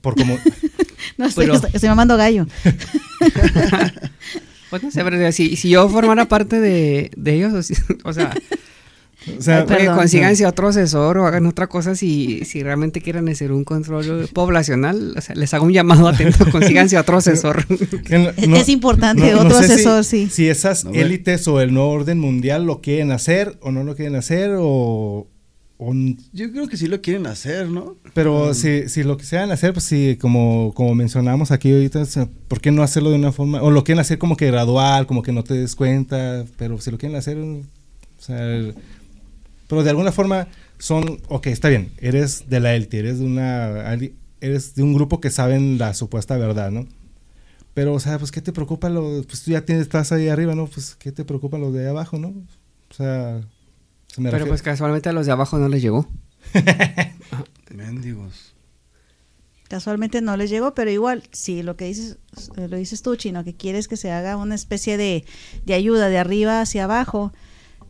por 0.02 0.16
como 0.16 0.36
No, 1.18 1.28
estoy, 1.28 1.46
Pero- 1.46 1.56
estoy, 1.56 1.70
estoy 1.74 1.90
mamando 1.90 2.18
gallo. 2.18 2.48
Pues 4.72 4.82
no 4.84 4.90
sé, 4.92 5.04
pero 5.04 5.32
si, 5.32 5.56
si 5.56 5.70
yo 5.70 5.88
formara 5.90 6.26
parte 6.28 6.60
de, 6.60 7.12
de 7.16 7.34
ellos, 7.36 7.66
si- 7.68 7.76
o 8.04 8.12
sea, 8.12 8.34
o 9.38 9.42
sea, 9.42 9.66
Ay, 9.68 9.88
consíganse 9.88 10.46
otro 10.46 10.68
asesor 10.68 11.18
o 11.18 11.26
hagan 11.26 11.46
otra 11.46 11.68
cosa 11.68 11.96
si, 11.96 12.46
si 12.46 12.62
realmente 12.64 13.02
quieren 13.02 13.28
hacer 13.30 13.52
un 13.52 13.64
control 13.64 14.30
poblacional. 14.34 15.14
O 15.18 15.22
sea, 15.22 15.36
les 15.36 15.54
hago 15.54 15.66
un 15.66 15.74
llamado 15.74 16.08
atento, 16.08 16.46
consíganse 16.52 16.98
otro 16.98 17.18
asesor. 17.18 17.66
no- 18.10 18.56
Es- 18.58 18.70
importante, 18.70 19.32
no- 19.32 19.44
no 19.44 19.50
otro 19.50 19.60
si- 19.64 19.72
asesor, 19.72 20.04
sí. 20.04 20.28
Si 20.30 20.48
esas 20.48 20.86
élites 20.94 21.48
o 21.48 21.60
el 21.62 21.74
nuevo 21.74 21.90
orden 21.90 22.20
mundial 22.20 22.66
lo 22.66 22.82
quieren 22.82 23.12
hacer 23.12 23.58
o 23.62 23.72
no 23.72 23.84
lo 23.84 23.96
quieren 23.96 24.16
hacer 24.16 24.52
o... 24.60 25.28
Yo 26.32 26.52
creo 26.54 26.68
que 26.70 26.78
sí 26.78 26.88
lo 26.88 27.02
quieren 27.02 27.28
hacer, 27.28 27.68
¿no? 27.68 27.98
pero 28.14 28.52
Mm. 28.52 28.54
si, 28.54 28.90
si 28.90 29.04
lo 29.04 29.18
quisieran 29.18 29.52
hacer, 29.52 29.74
pues 29.74 29.84
sí, 29.84 30.18
como, 30.20 30.72
como 30.74 30.96
mencionamos 30.96 31.52
aquí 31.52 31.72
ahorita, 31.74 32.00
o 32.00 32.06
sea, 32.06 32.30
¿por 32.48 32.62
qué 32.62 32.72
no 32.72 32.82
hacerlo 32.82 33.10
de 33.10 33.18
una 33.18 33.34
forma? 33.34 33.62
O 33.62 33.72
lo 33.72 33.84
quieren 33.84 34.00
hacer 34.00 34.18
como 34.18 34.38
que 34.38 34.48
gradual, 34.48 35.06
como 35.06 35.22
que 35.22 35.34
no 35.34 35.44
te 35.44 35.54
des 35.54 35.76
cuenta, 35.76 36.46
pero 36.58 36.80
si 36.80 36.92
lo 36.92 36.98
quieren 36.98 37.18
hacer, 37.18 37.38
o 37.38 37.62
sea, 38.20 38.38
pero 39.68 39.84
de 39.84 39.90
alguna 39.90 40.12
forma 40.12 40.48
son, 40.78 41.22
ok, 41.30 41.48
está 41.48 41.70
bien, 41.70 41.92
eres 42.00 42.50
de 42.50 42.60
la 42.60 42.76
élite, 42.76 43.00
eres 43.00 43.20
de 43.20 43.26
una, 43.26 43.94
eres 44.42 44.76
de 44.76 44.84
un 44.84 44.94
grupo 44.94 45.20
que 45.22 45.30
saben 45.32 45.78
la 45.78 45.94
supuesta 45.94 46.38
verdad, 46.38 46.72
¿no? 46.72 46.86
Pero, 47.74 47.94
o 47.94 48.00
sea, 48.00 48.18
pues, 48.20 48.32
¿qué 48.32 48.42
te 48.42 48.54
preocupa? 48.54 48.90
Lo, 48.90 49.24
pues 49.24 49.44
tú 49.44 49.52
ya 49.52 49.62
tienes, 49.66 49.84
estás 49.84 50.12
ahí 50.12 50.30
arriba, 50.30 50.56
¿no? 50.56 50.68
Pues, 50.68 50.96
¿qué 50.96 51.12
te 51.12 51.26
preocupa 51.26 51.58
los 51.58 51.74
de 51.74 51.82
ahí 51.82 51.88
abajo, 51.88 52.18
no? 52.18 52.30
O 52.30 52.94
sea, 52.94 53.42
se 54.08 54.22
me 54.22 54.30
Pero 54.30 54.46
refiere- 54.46 54.48
pues 54.50 54.62
casualmente 54.62 55.10
a 55.10 55.12
los 55.12 55.26
de 55.26 55.32
abajo 55.34 55.58
no 55.58 55.68
les 55.68 55.82
llegó. 55.82 56.08
Mendigos. 57.74 58.54
Casualmente 59.68 60.22
no 60.22 60.38
les 60.38 60.50
llegó, 60.52 60.76
pero 60.76 60.92
igual, 60.92 61.24
si 61.32 61.64
lo 61.64 61.76
que 61.76 61.86
dices, 61.86 62.18
eh, 62.56 62.68
lo 62.68 62.78
dices 62.78 63.02
tú, 63.02 63.16
Chino, 63.16 63.44
que 63.44 63.56
quieres 63.56 63.88
que 63.88 63.98
se 63.98 64.12
haga 64.12 64.38
una 64.38 64.54
especie 64.56 64.96
de, 64.96 65.26
de 65.66 65.74
ayuda 65.74 66.08
de 66.08 66.20
arriba 66.20 66.62
hacia 66.62 66.84
abajo, 66.84 67.34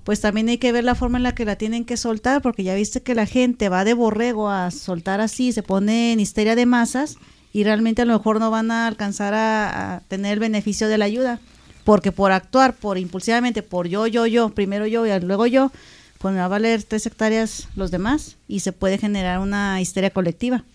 pues 0.05 0.21
también 0.21 0.47
hay 0.49 0.59
que 0.59 0.71
ver 0.71 0.83
la 0.83 0.93
forma 0.93 1.17
en 1.17 1.23
la 1.23 1.33
que 1.33 1.45
la 1.45 1.55
tienen 1.55 1.83
que 1.83 1.97
soltar, 1.97 2.43
porque 2.43 2.63
ya 2.63 2.75
viste 2.75 3.01
que 3.01 3.15
la 3.15 3.25
gente 3.25 3.69
va 3.69 3.83
de 3.83 3.95
borrego 3.95 4.51
a 4.51 4.69
soltar 4.69 5.19
así, 5.19 5.51
se 5.51 5.63
pone 5.63 6.13
en 6.13 6.19
histeria 6.19 6.55
de 6.55 6.67
masas 6.67 7.17
y 7.51 7.63
realmente 7.63 8.03
a 8.03 8.05
lo 8.05 8.13
mejor 8.13 8.39
no 8.39 8.51
van 8.51 8.69
a 8.69 8.85
alcanzar 8.85 9.33
a, 9.33 9.95
a 9.95 9.99
tener 10.01 10.33
el 10.33 10.39
beneficio 10.39 10.87
de 10.87 10.99
la 10.99 11.05
ayuda, 11.05 11.39
porque 11.83 12.11
por 12.11 12.31
actuar, 12.31 12.75
por 12.75 12.99
impulsivamente, 12.99 13.63
por 13.63 13.87
yo, 13.87 14.05
yo, 14.05 14.27
yo, 14.27 14.51
primero 14.51 14.85
yo 14.85 15.07
y 15.07 15.19
luego 15.21 15.47
yo, 15.47 15.71
pues 16.19 16.33
me 16.33 16.39
va 16.39 16.45
a 16.45 16.49
valer 16.49 16.83
tres 16.83 17.07
hectáreas 17.07 17.67
los 17.75 17.89
demás 17.89 18.37
y 18.47 18.59
se 18.59 18.73
puede 18.73 18.99
generar 18.99 19.39
una 19.39 19.81
histeria 19.81 20.11
colectiva. 20.11 20.65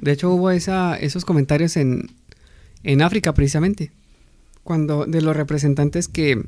De 0.00 0.12
hecho, 0.12 0.30
hubo 0.30 0.52
esa, 0.52 0.96
esos 0.96 1.24
comentarios 1.24 1.76
en, 1.76 2.12
en 2.84 3.02
África 3.02 3.34
precisamente. 3.34 3.90
Cuando 4.62 5.04
de 5.04 5.20
los 5.20 5.36
representantes 5.36 6.06
que, 6.06 6.44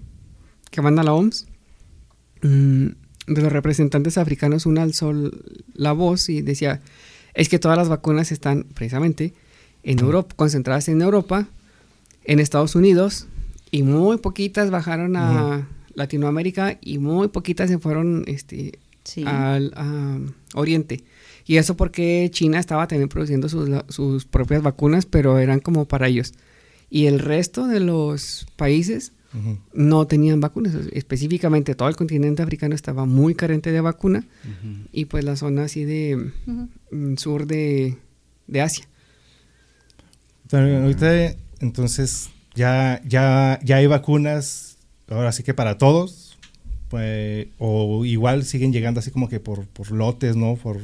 que 0.71 0.81
manda 0.81 1.03
la 1.03 1.13
OMS, 1.13 1.47
de 2.43 3.41
los 3.41 3.53
representantes 3.53 4.19
africanos, 4.19 4.67
una 4.67 4.83
alzó 4.83 5.13
la 5.75 5.93
voz 5.93 6.29
y 6.29 6.43
decía, 6.43 6.81
es 7.35 7.49
que 7.49 7.59
todas 7.59 7.79
las 7.79 7.89
vacunas 7.89 8.33
están 8.33 8.65
precisamente 8.75 9.33
en 9.83 9.99
Europa, 10.01 10.35
concentradas 10.37 10.89
en 10.89 11.03
Europa, 11.03 11.47
en 12.25 12.41
Estados 12.41 12.75
Unidos, 12.75 13.27
y 13.71 13.83
muy 13.83 14.19
poquitas 14.19 14.71
bajaron 14.71 15.17
a 15.17 15.67
Latinoamérica 15.95 16.79
y 16.81 16.99
muy 16.99 17.29
poquitas 17.29 17.71
se 17.71 17.79
fueron 17.79 18.25
este, 18.27 18.79
al 19.25 19.73
a 19.77 20.19
Oriente. 20.55 21.05
Y 21.47 21.57
eso 21.57 21.77
porque 21.77 22.29
China 22.33 22.59
estaba 22.59 22.87
también 22.87 23.09
produciendo 23.09 23.49
sus, 23.49 23.69
sus, 23.89 24.25
propias 24.27 24.63
vacunas, 24.63 25.07
pero 25.07 25.39
eran 25.39 25.61
como 25.61 25.87
para 25.87 26.07
ellos. 26.07 26.35
Y 26.91 27.07
el 27.07 27.19
resto 27.19 27.67
de 27.67 27.81
los 27.81 28.47
países 28.57 29.13
no 29.73 30.07
tenían 30.07 30.41
vacunas. 30.41 30.75
Específicamente 30.93 31.75
todo 31.75 31.89
el 31.89 31.97
continente 31.97 32.43
africano 32.43 32.75
estaba 32.75 33.07
muy 33.07 33.35
carente 33.35 33.73
de 33.73 33.81
vacuna 33.81 34.27
y 34.93 35.07
pues 35.07 35.25
la 35.25 35.37
zona 35.37 35.65
así 35.65 35.85
de 35.85 36.31
mm, 36.91 37.17
sur 37.17 37.47
de, 37.47 37.97
de 38.47 38.61
Asia. 38.61 38.87
ahorita 40.51 41.35
entonces 41.61 42.31
ya, 42.55 43.01
ya, 43.07 43.59
ya 43.63 43.77
hay 43.77 43.87
vacunas, 43.87 44.77
ahora 45.09 45.33
sí 45.33 45.43
que 45.43 45.55
para 45.55 45.79
todos, 45.79 46.39
pues, 46.89 47.49
o 47.59 48.05
igual 48.05 48.45
siguen 48.45 48.73
llegando 48.73 49.01
así 49.01 49.11
como 49.11 49.29
que 49.29 49.41
por, 49.41 49.67
por 49.67 49.91
lotes, 49.93 50.37
¿no? 50.37 50.57
Por, 50.57 50.81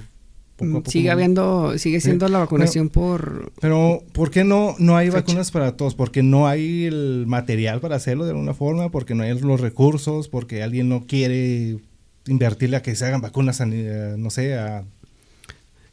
Mm, 0.60 0.78
sigue 0.86 1.10
habiendo, 1.10 1.78
sigue 1.78 2.00
siendo 2.00 2.28
la 2.28 2.38
vacunación 2.38 2.88
por... 2.88 3.52
Pero, 3.60 4.02
¿por 4.12 4.30
qué 4.30 4.42
no, 4.42 4.74
no 4.78 4.96
hay 4.96 5.08
vacunas 5.08 5.52
para 5.52 5.76
todos? 5.76 5.94
Porque 5.94 6.22
no 6.22 6.48
hay 6.48 6.86
el 6.86 7.24
material 7.28 7.80
para 7.80 7.96
hacerlo 7.96 8.24
de 8.24 8.30
alguna 8.32 8.54
forma, 8.54 8.90
porque 8.90 9.14
no 9.14 9.22
hay 9.22 9.38
los 9.38 9.60
recursos, 9.60 10.28
porque 10.28 10.62
alguien 10.64 10.88
no 10.88 11.06
quiere 11.06 11.78
invertirle 12.26 12.76
a 12.76 12.82
que 12.82 12.96
se 12.96 13.04
hagan 13.04 13.20
vacunas, 13.20 13.60
a, 13.60 13.66
no 13.66 14.30
sé, 14.30 14.54
a... 14.54 14.84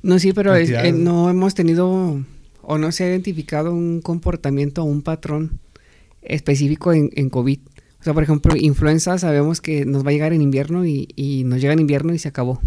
No, 0.02 0.18
sí, 0.20 0.34
pero 0.34 0.56
eh, 0.56 0.92
no 0.92 1.30
hemos 1.30 1.54
tenido 1.54 2.24
o 2.62 2.78
no 2.78 2.92
se 2.92 3.04
ha 3.04 3.10
identificado 3.10 3.74
un 3.74 4.02
comportamiento 4.02 4.82
o 4.82 4.86
un 4.86 5.04
patrón 5.04 5.60
específico 6.22 6.92
en, 6.94 7.12
en, 7.16 7.30
COVID. 7.30 7.60
O 8.00 8.04
sea, 8.04 8.14
por 8.14 8.24
ejemplo, 8.24 8.56
influenza 8.56 9.18
sabemos 9.20 9.62
que 9.62 9.86
nos 9.86 10.06
va 10.06 10.10
a 10.10 10.14
llegar 10.14 10.34
en 10.34 10.42
invierno 10.42 10.86
y, 10.86 11.08
y 11.16 11.44
nos 11.44 11.62
llega 11.62 11.74
en 11.74 11.80
invierno 11.80 12.14
y 12.14 12.20
se 12.20 12.28
acabó. 12.28 12.62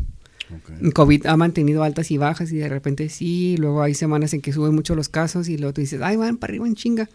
COVID 0.95 1.27
ha 1.27 1.37
mantenido 1.37 1.83
altas 1.83 2.11
y 2.11 2.19
bajas 2.19 2.53
y 2.53 2.57
de 2.57 2.69
repente 2.69 3.09
sí, 3.09 3.57
luego 3.59 3.83
hay 3.83 3.95
semanas 3.95 4.33
en 4.35 4.41
que 4.41 4.53
suben 4.53 4.75
mucho 4.75 4.95
los 4.95 5.09
casos 5.09 5.49
y 5.49 5.59
luego 5.59 5.75
tú 5.75 5.81
dices, 5.81 6.01
ay, 6.03 6.17
van 6.17 6.37
para 6.37 6.53
arriba 6.53 6.67
en 6.67 6.75
chinga. 6.75 7.09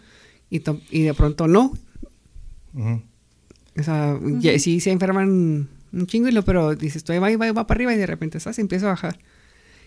Y, 0.50 0.62
y 0.90 1.02
de 1.02 1.14
pronto 1.14 1.48
no. 1.48 1.72
O 2.74 3.82
sea, 3.82 4.18
sí 4.58 4.80
se 4.80 4.90
enferman 4.90 5.68
un 5.92 6.06
chingo, 6.06 6.28
y 6.28 6.32
lo, 6.32 6.44
pero 6.44 6.74
dices, 6.74 7.04
va, 7.08 7.36
va, 7.36 7.52
va 7.52 7.66
para 7.66 7.78
arriba 7.78 7.94
y 7.94 7.98
de 7.98 8.06
repente 8.06 8.38
se 8.40 8.60
empieza 8.60 8.86
a 8.86 8.90
bajar. 8.90 9.18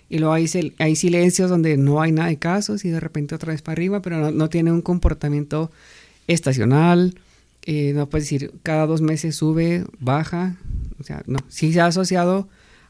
Y 0.10 0.20
luego 0.20 0.34
hay, 0.34 0.50
hay 0.78 0.96
silencios 0.96 1.50
donde 1.50 1.76
no 1.78 2.02
hay 2.02 2.12
nada 2.12 2.30
de 2.30 2.38
casos 2.38 2.86
y 2.86 2.90
de 2.90 3.00
repente 3.00 3.36
otra 3.36 3.52
vez 3.52 3.62
para 3.62 3.74
arriba, 3.74 4.02
pero 4.02 4.32
no, 4.32 4.50
tiene 4.50 4.72
un 4.72 4.82
comportamiento 4.82 5.70
estacional. 6.28 7.16
Eh, 7.66 7.92
no 7.94 8.08
puedes 8.08 8.30
decir, 8.30 8.54
cada 8.64 8.86
dos 8.86 9.02
meses 9.02 9.36
sube, 9.36 9.84
baja. 10.00 10.56
O 11.00 11.04
sea, 11.04 11.24
no. 11.28 11.40
Sí 11.50 11.74
se 11.74 11.82
ha 11.82 11.88
asociado 11.88 12.48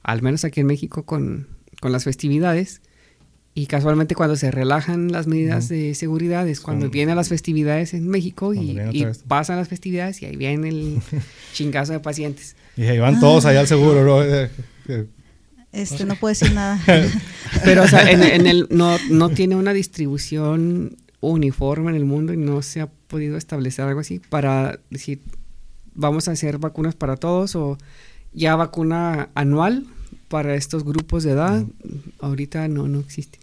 al 0.08 0.22
menos 0.22 0.46
aquí 0.46 0.62
en 0.62 0.68
México, 0.68 1.04
con, 1.04 1.48
las 1.84 2.06
festividades. 2.06 2.82
Y 3.54 3.66
casualmente 3.68 4.16
cuando 4.16 4.36
se 4.36 4.52
relajan 4.52 5.12
las 5.12 5.28
medidas 5.28 5.68
de 5.68 5.96
seguridad 5.96 6.48
es 6.48 6.60
cuando 6.60 6.90
vienen 6.90 7.16
las 7.16 7.30
festividades 7.30 7.94
en 7.94 8.08
México 8.08 8.54
y, 8.54 8.80
pasan 9.28 9.58
las 9.58 9.68
festividades 9.68 10.22
y 10.22 10.26
ahí 10.26 10.36
viene 10.36 10.70
el 10.70 11.00
chingazo 11.54 11.94
de 11.94 12.00
pacientes. 12.00 12.56
Y 12.78 12.84
ahí 12.84 13.00
van 13.00 13.20
todos 13.20 13.46
allá 13.46 13.60
al 13.60 13.68
seguro, 13.68 14.04
¿no? 14.04 14.24
Este, 15.74 16.06
no 16.06 16.16
puedo 16.16 16.30
decir 16.30 16.54
nada. 16.54 16.80
Pero, 17.66 17.84
o 17.84 17.88
sea, 17.88 18.10
en, 18.10 18.48
el, 18.48 18.68
no, 18.70 18.98
no 19.10 19.30
tiene 19.30 19.56
una 19.56 19.74
distribución 19.74 20.96
uniforme 21.20 21.90
en 21.90 21.98
el 21.98 22.06
mundo 22.06 22.34
y 22.34 22.38
no 22.38 22.62
se 22.62 22.80
ha 22.82 22.88
podido 22.88 23.38
establecer 23.38 23.86
algo 23.86 24.00
así 24.00 24.20
para 24.20 24.80
decir, 24.90 25.20
vamos 25.96 26.28
a 26.28 26.32
hacer 26.32 26.60
vacunas 26.60 26.96
para 26.96 27.18
todos 27.18 27.56
o 27.56 27.78
ya 28.34 28.56
vacuna 28.56 29.30
anual 29.34 29.88
para 30.28 30.56
estos 30.56 30.84
grupos 30.84 31.24
de 31.24 31.32
edad, 31.32 31.64
ahorita 32.20 32.68
no, 32.68 32.88
no 32.88 33.00
existe. 33.00 33.40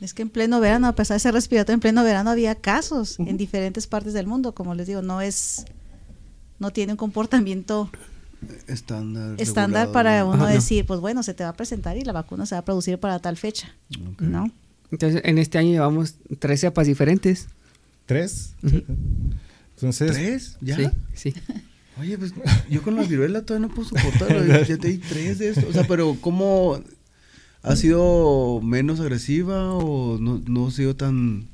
Es 0.00 0.14
que 0.14 0.22
en 0.22 0.28
pleno 0.28 0.60
verano, 0.60 0.86
a 0.86 0.94
pesar 0.94 1.16
de 1.16 1.20
ser 1.20 1.34
respiratorio, 1.34 1.74
en 1.74 1.80
pleno 1.80 2.04
verano 2.04 2.30
había 2.30 2.54
casos 2.54 3.18
en 3.18 3.36
diferentes 3.36 3.86
partes 3.86 4.12
del 4.12 4.26
mundo, 4.26 4.52
como 4.52 4.74
les 4.74 4.86
digo, 4.86 5.02
no 5.02 5.20
es, 5.20 5.64
no 6.60 6.70
tiene 6.70 6.92
un 6.92 6.96
comportamiento 6.96 7.90
estándar, 8.68 9.34
estándar 9.38 9.90
para 9.90 10.24
uno 10.24 10.46
decir, 10.46 10.86
pues 10.86 11.00
bueno, 11.00 11.24
se 11.24 11.34
te 11.34 11.42
va 11.42 11.50
a 11.50 11.54
presentar 11.54 11.96
y 11.96 12.02
la 12.02 12.12
vacuna 12.12 12.46
se 12.46 12.54
va 12.54 12.60
a 12.60 12.64
producir 12.64 12.98
para 12.98 13.18
tal 13.18 13.36
fecha, 13.36 13.74
¿no? 14.20 14.50
Entonces, 14.90 15.20
en 15.24 15.38
este 15.38 15.58
año 15.58 15.70
llevamos 15.70 16.14
tres 16.38 16.60
cepas 16.60 16.86
diferentes. 16.86 17.48
¿Tres? 18.06 18.54
Entonces, 19.74 20.12
¿Tres? 20.12 20.56
¿Ya? 20.60 20.76
Sí, 20.76 20.90
sí. 21.14 21.34
Oye, 22.00 22.16
pues 22.16 22.32
yo 22.70 22.82
con 22.82 22.96
la 22.96 23.02
viruela 23.02 23.42
todavía 23.42 23.68
no 23.68 23.74
puedo 23.74 23.88
soportarlo. 23.88 24.44
ya 24.64 24.76
te 24.76 24.88
di 24.88 24.98
tres 24.98 25.38
de 25.38 25.50
esto. 25.50 25.66
O 25.68 25.72
sea, 25.72 25.84
pero 25.84 26.16
¿cómo 26.20 26.80
ha 27.62 27.76
sido 27.76 28.60
menos 28.62 29.00
agresiva 29.00 29.74
o 29.74 30.18
no, 30.18 30.40
no 30.46 30.68
ha 30.68 30.70
sido 30.70 30.94
tan 30.94 31.48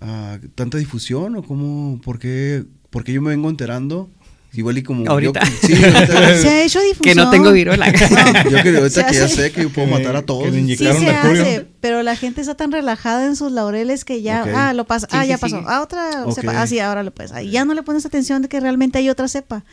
uh, 0.00 0.38
tanta 0.54 0.78
difusión 0.78 1.36
o 1.36 1.42
cómo, 1.42 2.00
por 2.02 2.18
qué, 2.18 2.64
por 2.90 3.04
qué 3.04 3.12
yo 3.12 3.22
me 3.22 3.30
vengo 3.30 3.50
enterando? 3.50 4.10
Igual 4.54 4.78
y 4.78 4.82
como 4.82 5.10
ahorita. 5.10 5.44
sí, 5.44 5.74
ahorita 5.74 6.36
se 6.40 6.48
ha 6.48 6.64
hecho 6.64 6.80
difusión. 6.80 7.02
Que 7.02 7.14
no 7.14 7.30
tengo 7.30 7.52
viruela. 7.52 7.90
No, 7.90 8.50
yo 8.50 8.60
creo 8.60 8.78
ahorita 8.78 9.06
que 9.06 9.14
ya 9.14 9.28
sé 9.28 9.52
que 9.52 9.62
yo 9.62 9.70
puedo 9.70 9.88
matar 9.88 10.16
a 10.16 10.22
todos. 10.22 10.52
sí 10.52 10.76
se 10.76 10.88
hace, 10.88 11.66
pero 11.80 12.02
la 12.02 12.16
gente 12.16 12.40
está 12.40 12.54
tan 12.54 12.72
relajada 12.72 13.26
en 13.26 13.36
sus 13.36 13.52
laureles 13.52 14.04
que 14.04 14.22
ya, 14.22 14.44
ah, 14.54 14.72
lo 14.72 14.84
pasa, 14.84 15.08
ah, 15.10 15.24
ya 15.26 15.38
pasó, 15.38 15.62
ah, 15.66 15.82
otra 15.82 16.24
cepa, 16.32 16.62
ah, 16.62 16.66
sí, 16.66 16.78
ahora 16.78 17.02
lo 17.02 17.12
pasa. 17.12 17.42
Y 17.42 17.50
ya 17.50 17.64
no 17.64 17.74
le 17.74 17.82
pones 17.82 18.06
atención 18.06 18.42
de 18.42 18.48
que 18.48 18.60
realmente 18.60 18.98
hay 18.98 19.10
otra 19.10 19.28
cepa. 19.28 19.64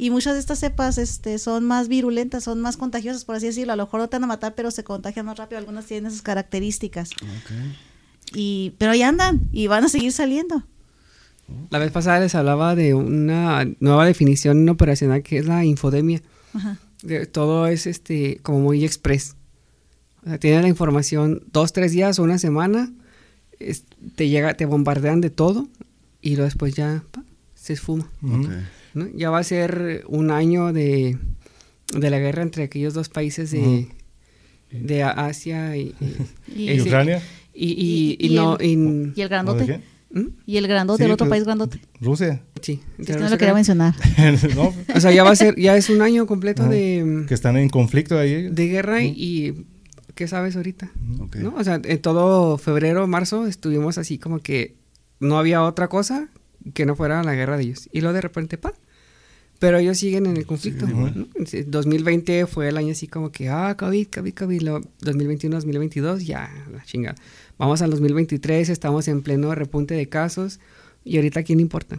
Y 0.00 0.08
muchas 0.08 0.32
de 0.32 0.40
estas 0.40 0.58
cepas 0.58 0.96
este, 0.96 1.38
son 1.38 1.66
más 1.66 1.88
virulentas, 1.88 2.44
son 2.44 2.58
más 2.62 2.78
contagiosas, 2.78 3.26
por 3.26 3.36
así 3.36 3.46
decirlo. 3.46 3.74
A 3.74 3.76
lo 3.76 3.84
mejor 3.84 4.00
no 4.00 4.08
te 4.08 4.16
van 4.16 4.24
a 4.24 4.28
matar, 4.28 4.54
pero 4.54 4.70
se 4.70 4.82
contagian 4.82 5.26
más 5.26 5.36
rápido. 5.36 5.58
Algunas 5.58 5.84
tienen 5.84 6.10
esas 6.10 6.22
características. 6.22 7.10
Y, 8.32 8.72
pero 8.78 8.92
ahí 8.92 9.02
andan 9.02 9.42
y 9.52 9.66
van 9.66 9.84
a 9.84 9.90
seguir 9.90 10.12
saliendo. 10.12 10.64
La 11.70 11.78
vez 11.78 11.92
pasada 11.92 12.20
les 12.20 12.34
hablaba 12.34 12.74
de 12.74 12.94
una 12.94 13.64
nueva 13.80 14.04
definición 14.06 14.68
operacional 14.68 15.22
que 15.22 15.38
es 15.38 15.46
la 15.46 15.64
infodemia. 15.64 16.20
todo 17.32 17.66
es 17.66 17.86
este 17.86 18.38
como 18.42 18.60
muy 18.60 18.84
express. 18.84 19.36
O 20.24 20.28
sea, 20.28 20.38
tienen 20.38 20.62
la 20.62 20.68
información 20.68 21.42
dos, 21.52 21.72
tres 21.72 21.92
días 21.92 22.18
o 22.18 22.22
una 22.22 22.38
semana, 22.38 22.92
te 24.16 24.28
llega, 24.28 24.54
te 24.54 24.66
bombardean 24.66 25.20
de 25.20 25.30
todo 25.30 25.68
y 26.20 26.30
luego 26.30 26.44
después 26.44 26.74
ya 26.74 27.04
se 27.54 27.72
esfuma. 27.74 28.08
Ya 29.14 29.30
va 29.30 29.38
a 29.38 29.44
ser 29.44 30.04
un 30.08 30.30
año 30.30 30.72
de, 30.72 31.18
la 31.92 32.18
guerra 32.18 32.42
entre 32.42 32.64
aquellos 32.64 32.94
dos 32.94 33.08
países 33.08 33.50
de, 33.50 33.88
de 34.70 35.02
Asia 35.02 35.76
y, 35.76 35.94
y, 36.54 36.80
Ucrania. 36.82 37.22
Y, 37.52 38.16
y, 38.18 38.34
no, 38.34 38.58
el, 38.58 39.12
y 39.14 39.20
el 39.20 39.28
grandote. 39.28 39.82
¿Mm? 40.12 40.26
Y 40.44 40.56
el 40.56 40.66
grandote, 40.66 41.04
el 41.04 41.12
otro 41.12 41.26
pues, 41.26 41.38
país 41.38 41.44
grandote. 41.44 41.80
Rusia. 42.00 42.42
Sí. 42.60 42.80
no 42.98 43.28
lo 43.28 43.38
quería 43.38 43.54
mencionar. 43.54 43.94
O 44.94 45.00
sea, 45.00 45.12
ya 45.12 45.24
va 45.24 45.30
a 45.30 45.36
ser, 45.36 45.56
ya 45.56 45.76
es 45.76 45.88
un 45.88 46.02
año 46.02 46.26
completo 46.26 46.64
de... 46.64 47.24
Que 47.28 47.34
están 47.34 47.56
en 47.56 47.68
conflicto 47.68 48.18
ahí. 48.18 48.48
De 48.48 48.66
guerra 48.68 49.02
y... 49.02 49.66
¿Qué 50.14 50.28
sabes 50.28 50.56
ahorita? 50.56 50.90
¿No? 51.36 51.54
O 51.56 51.64
sea, 51.64 51.80
en 51.82 52.02
todo 52.02 52.58
febrero, 52.58 53.06
marzo 53.06 53.46
estuvimos 53.46 53.96
así 53.96 54.18
como 54.18 54.40
que 54.40 54.74
no 55.18 55.38
había 55.38 55.62
otra 55.62 55.88
cosa 55.88 56.28
que 56.74 56.84
no 56.84 56.94
fuera 56.94 57.22
la 57.22 57.34
guerra 57.34 57.56
de 57.56 57.62
ellos. 57.62 57.88
Y 57.92 58.00
luego 58.00 58.14
de 58.14 58.20
repente, 58.20 58.58
pa. 58.58 58.74
Pero 59.58 59.78
ellos 59.78 59.98
siguen 59.98 60.26
en 60.26 60.36
el 60.36 60.46
conflicto. 60.46 60.86
2020 61.66 62.46
fue 62.46 62.68
el 62.68 62.78
año 62.78 62.92
así 62.92 63.08
como 63.08 63.30
que, 63.30 63.48
ah, 63.48 63.76
COVID, 63.78 64.08
COVID, 64.08 64.34
COVID. 64.34 64.62
2021, 65.00 65.56
2022, 65.56 66.24
ya, 66.24 66.50
la 66.72 66.82
chingada. 66.84 67.16
Vamos 67.60 67.82
al 67.82 67.90
2023, 67.90 68.70
estamos 68.70 69.06
en 69.06 69.20
pleno 69.20 69.54
repunte 69.54 69.92
de 69.92 70.08
casos 70.08 70.60
y 71.04 71.16
ahorita 71.16 71.42
quién 71.42 71.60
importa. 71.60 71.98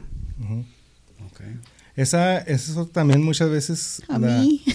Esa, 1.95 2.39
eso 2.39 2.87
también 2.87 3.21
muchas 3.21 3.51
veces... 3.51 4.01
A 4.09 4.17
mí. 4.17 4.63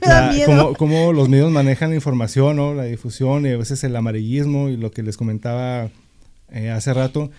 Como, 0.78 1.12
los 1.12 1.28
medios 1.28 1.52
manejan 1.52 1.90
la 1.90 1.96
información, 1.96 2.56
¿no? 2.56 2.72
la 2.72 2.84
difusión 2.84 3.44
y 3.44 3.50
a 3.50 3.58
veces 3.58 3.84
el 3.84 3.94
amarillismo 3.94 4.70
y 4.70 4.78
lo 4.78 4.90
que 4.90 5.02
les 5.02 5.18
comentaba 5.18 5.90
eh, 6.50 6.70
hace 6.70 6.94
rato 6.94 7.30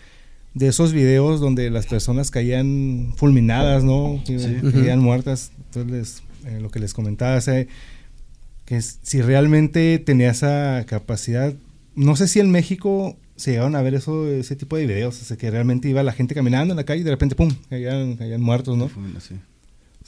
de 0.53 0.67
esos 0.67 0.93
videos 0.93 1.39
donde 1.39 1.71
las 1.71 1.87
personas 1.87 2.29
caían 2.29 3.11
fulminadas, 3.15 3.83
¿no? 3.83 4.21
Caían 4.71 4.99
muertas. 4.99 5.51
Entonces, 5.65 6.21
eh, 6.45 6.59
lo 6.61 6.69
que 6.69 6.79
les 6.79 6.93
comentaba, 6.93 7.39
que 8.65 8.81
si 8.81 9.21
realmente 9.23 9.97
tenía 9.97 10.29
esa 10.29 10.85
capacidad 10.87 11.55
no 11.97 12.15
sé 12.15 12.27
si 12.27 12.39
en 12.39 12.49
México 12.51 13.17
se 13.35 13.51
llegaron 13.51 13.75
a 13.75 13.81
ver 13.81 13.95
eso, 13.95 14.27
ese 14.29 14.55
tipo 14.55 14.77
de 14.77 14.85
videos, 14.85 15.21
o 15.21 15.25
sea, 15.25 15.35
que 15.35 15.51
realmente 15.51 15.89
iba 15.89 16.01
la 16.03 16.13
gente 16.13 16.33
caminando 16.33 16.71
en 16.73 16.77
la 16.77 16.85
calle 16.85 17.01
y 17.01 17.03
de 17.03 17.11
repente, 17.11 17.35
¡pum!, 17.35 17.51
caían, 17.69 18.41
muertos, 18.41 18.77
¿no? 18.77 18.85
O 18.85 19.19
sea, 19.19 19.37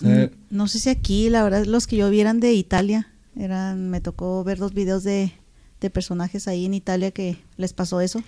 Mm, 0.01 0.29
No 0.49 0.67
sé 0.69 0.79
si 0.79 0.89
aquí, 0.89 1.29
la 1.29 1.43
verdad, 1.43 1.65
los 1.65 1.85
que 1.85 1.97
yo 1.97 2.09
vi 2.09 2.21
eran 2.21 2.39
de 2.39 2.53
Italia. 2.53 3.11
Eran, 3.37 3.89
me 3.89 3.99
tocó 3.99 4.43
ver 4.45 4.57
dos 4.57 4.73
videos 4.73 5.03
de, 5.03 5.33
de 5.81 5.89
personajes 5.89 6.47
ahí 6.47 6.65
en 6.65 6.73
Italia 6.73 7.11
que 7.11 7.37
les 7.57 7.73
pasó 7.73 7.99
eso. 7.99 8.23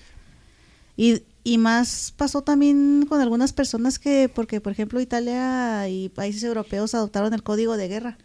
Y, 0.98 1.24
y 1.44 1.58
más 1.58 2.14
pasó 2.18 2.42
también 2.42 3.06
con 3.08 3.22
algunas 3.22 3.54
personas 3.54 4.00
que, 4.00 4.30
porque 4.34 4.60
por 4.60 4.74
ejemplo 4.74 5.00
Italia 5.00 5.88
y 5.88 6.10
países 6.10 6.44
europeos 6.44 6.94
adoptaron 6.94 7.34
el 7.34 7.42
código 7.44 7.78
de 7.78 7.88
guerra, 7.88 8.18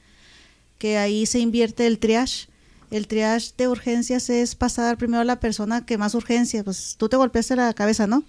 que 0.79 0.99
ahí 0.99 1.25
se 1.27 1.39
invierte 1.39 1.87
el 1.87 1.99
triage. 1.99 2.49
El 2.91 3.09
triage 3.09 3.53
de 3.57 3.69
urgencias 3.69 4.31
es 4.31 4.55
pasar 4.55 4.97
primero 4.97 5.21
a 5.21 5.25
la 5.25 5.41
persona 5.41 5.85
que 5.85 5.99
más 5.99 6.15
urgencia, 6.15 6.63
pues 6.63 6.95
tú 6.97 7.09
te 7.09 7.17
golpeaste 7.17 7.57
la 7.57 7.75
cabeza, 7.75 8.07
¿no? 8.07 8.25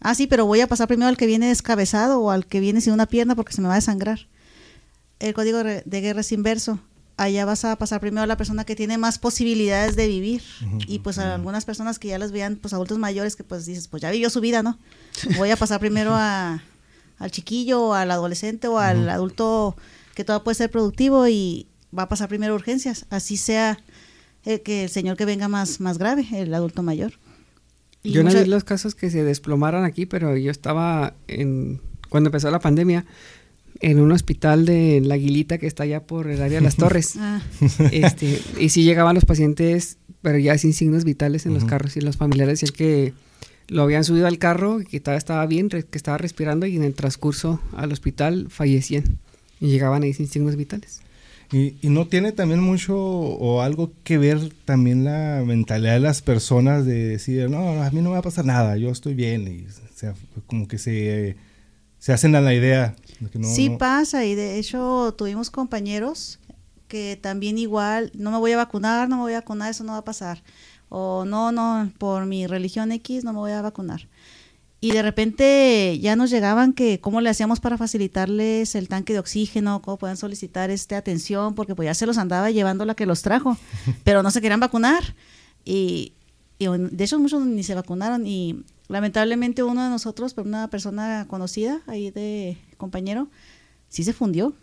Ah, 0.00 0.14
sí, 0.14 0.26
pero 0.26 0.46
voy 0.46 0.60
a 0.60 0.66
pasar 0.66 0.88
primero 0.88 1.08
al 1.08 1.16
que 1.16 1.26
viene 1.26 1.48
descabezado 1.48 2.20
o 2.20 2.30
al 2.30 2.46
que 2.46 2.60
viene 2.60 2.80
sin 2.80 2.92
una 2.92 3.06
pierna 3.06 3.36
porque 3.36 3.52
se 3.52 3.60
me 3.60 3.68
va 3.68 3.74
a 3.74 3.76
desangrar. 3.76 4.28
El 5.18 5.34
código 5.34 5.58
de 5.62 6.00
guerra 6.00 6.22
es 6.22 6.32
inverso. 6.32 6.80
Allá 7.18 7.44
vas 7.44 7.66
a 7.66 7.76
pasar 7.76 8.00
primero 8.00 8.22
a 8.22 8.26
la 8.26 8.38
persona 8.38 8.64
que 8.64 8.74
tiene 8.74 8.96
más 8.96 9.18
posibilidades 9.18 9.94
de 9.94 10.06
vivir. 10.06 10.42
Y 10.86 11.00
pues 11.00 11.18
a 11.18 11.34
algunas 11.34 11.66
personas 11.66 11.98
que 11.98 12.08
ya 12.08 12.18
las 12.18 12.32
veían, 12.32 12.56
pues 12.56 12.72
adultos 12.72 12.96
mayores, 12.96 13.36
que 13.36 13.44
pues 13.44 13.66
dices, 13.66 13.88
pues 13.88 14.00
ya 14.00 14.10
vivió 14.10 14.30
su 14.30 14.40
vida, 14.40 14.62
¿no? 14.62 14.78
Voy 15.36 15.50
a 15.50 15.56
pasar 15.56 15.80
primero 15.80 16.14
a, 16.14 16.62
al 17.18 17.30
chiquillo, 17.30 17.88
o 17.88 17.92
al 17.92 18.10
adolescente 18.10 18.68
o 18.68 18.78
al 18.78 19.06
adulto 19.10 19.76
que 20.14 20.24
todavía 20.24 20.44
puede 20.44 20.54
ser 20.54 20.70
productivo 20.70 21.28
y 21.28 21.66
va 21.96 22.04
a 22.04 22.08
pasar 22.08 22.28
primero 22.28 22.54
urgencias. 22.54 23.06
Así 23.10 23.36
sea 23.36 23.78
eh, 24.44 24.60
que 24.62 24.84
el 24.84 24.90
señor 24.90 25.16
que 25.16 25.24
venga 25.24 25.48
más, 25.48 25.80
más 25.80 25.98
grave, 25.98 26.26
el 26.32 26.52
adulto 26.54 26.82
mayor. 26.82 27.12
Y 28.02 28.12
Yo 28.12 28.22
no 28.22 28.30
vi 28.30 28.44
los 28.46 28.64
casos 28.64 28.94
que 28.94 29.10
se 29.10 29.24
desplomaran 29.24 29.84
aquí, 29.84 30.06
pero 30.06 30.36
yo 30.36 30.50
estaba 30.50 31.14
en 31.28 31.80
cuando 32.08 32.28
empezó 32.28 32.50
la 32.50 32.58
pandemia 32.58 33.04
en 33.80 34.00
un 34.00 34.12
hospital 34.12 34.66
de 34.66 35.00
La 35.02 35.14
Aguilita 35.14 35.58
que 35.58 35.66
está 35.66 35.84
allá 35.84 36.06
por 36.06 36.28
el 36.28 36.42
área 36.42 36.58
de 36.58 36.64
las 36.64 36.76
Torres. 36.78 37.14
Ah, 37.16 37.42
este, 37.92 38.40
y 38.58 38.70
sí 38.70 38.84
llegaban 38.84 39.14
los 39.14 39.24
pacientes, 39.24 39.98
pero 40.22 40.38
ya 40.38 40.56
sin 40.58 40.72
signos 40.72 41.04
vitales 41.04 41.46
en 41.46 41.54
los 41.54 41.64
carros 41.64 41.96
y 41.96 42.00
los 42.00 42.16
familiares 42.16 42.60
decían 42.60 42.76
que 42.76 43.14
lo 43.68 43.82
habían 43.82 44.04
subido 44.04 44.26
al 44.26 44.38
carro, 44.38 44.80
que 44.80 45.00
todavía 45.00 45.18
estaba 45.18 45.46
bien, 45.46 45.68
que 45.68 45.86
estaba 45.92 46.18
respirando 46.18 46.66
y 46.66 46.76
en 46.76 46.82
el 46.82 46.94
transcurso 46.94 47.60
al 47.76 47.92
hospital 47.92 48.48
fallecían 48.50 49.18
y 49.60 49.68
llegaban 49.68 50.02
ahí 50.02 50.12
sin 50.12 50.26
signos 50.26 50.56
vitales. 50.56 51.02
Y, 51.52 51.76
y 51.82 51.88
no 51.90 52.06
tiene 52.06 52.30
también 52.32 52.60
mucho 52.60 52.96
o 52.96 53.60
algo 53.62 53.92
que 54.04 54.18
ver 54.18 54.52
también 54.64 55.04
la 55.04 55.42
mentalidad 55.44 55.94
de 55.94 56.00
las 56.00 56.22
personas 56.22 56.86
de 56.86 57.08
decir, 57.08 57.50
no, 57.50 57.82
a 57.82 57.90
mí 57.90 57.96
no 58.00 58.10
me 58.10 58.14
va 58.14 58.18
a 58.18 58.22
pasar 58.22 58.44
nada, 58.44 58.76
yo 58.76 58.90
estoy 58.90 59.14
bien. 59.14 59.48
Y, 59.48 59.66
o 59.66 59.92
sea, 59.96 60.14
como 60.46 60.68
que 60.68 60.78
se, 60.78 61.36
se 61.98 62.12
hacen 62.12 62.36
a 62.36 62.40
la 62.40 62.54
idea. 62.54 62.94
de 63.18 63.30
que 63.30 63.38
no- 63.40 63.48
sí 63.48 63.68
no- 63.70 63.78
pasa 63.78 64.24
y 64.24 64.34
de 64.36 64.58
hecho 64.58 65.12
tuvimos 65.18 65.50
compañeros 65.50 66.38
que 66.86 67.18
también 67.20 67.58
igual, 67.58 68.10
no 68.14 68.30
me 68.30 68.38
voy 68.38 68.52
a 68.52 68.56
vacunar, 68.56 69.08
no 69.08 69.16
me 69.16 69.22
voy 69.22 69.32
a 69.34 69.40
vacunar, 69.40 69.70
eso 69.70 69.84
no 69.84 69.92
va 69.92 69.98
a 69.98 70.04
pasar. 70.04 70.42
O 70.88 71.24
no, 71.24 71.52
no, 71.52 71.90
por 71.98 72.26
mi 72.26 72.46
religión 72.48 72.90
X 72.92 73.22
no 73.24 73.32
me 73.32 73.38
voy 73.40 73.52
a 73.52 73.62
vacunar. 73.62 74.08
Y 74.82 74.92
de 74.92 75.02
repente 75.02 75.98
ya 76.00 76.16
nos 76.16 76.30
llegaban 76.30 76.72
que 76.72 77.00
cómo 77.00 77.20
le 77.20 77.28
hacíamos 77.28 77.60
para 77.60 77.76
facilitarles 77.76 78.74
el 78.74 78.88
tanque 78.88 79.12
de 79.12 79.18
oxígeno, 79.18 79.82
cómo 79.82 79.98
puedan 79.98 80.16
solicitar 80.16 80.70
este 80.70 80.94
atención, 80.94 81.54
porque 81.54 81.74
pues 81.74 81.86
ya 81.86 81.94
se 81.94 82.06
los 82.06 82.16
andaba 82.16 82.50
llevando 82.50 82.86
la 82.86 82.94
que 82.94 83.04
los 83.04 83.20
trajo, 83.20 83.58
pero 84.04 84.22
no 84.22 84.30
se 84.30 84.40
querían 84.40 84.60
vacunar. 84.60 85.02
Y, 85.66 86.14
y 86.58 86.66
de 86.68 87.04
hecho 87.04 87.18
muchos 87.18 87.44
ni 87.44 87.62
se 87.62 87.74
vacunaron 87.74 88.26
y 88.26 88.64
lamentablemente 88.88 89.62
uno 89.62 89.84
de 89.84 89.90
nosotros, 89.90 90.32
por 90.32 90.46
una 90.46 90.68
persona 90.70 91.26
conocida 91.28 91.82
ahí 91.86 92.10
de 92.10 92.56
compañero, 92.78 93.28
sí 93.90 94.02
se 94.02 94.14
fundió. 94.14 94.54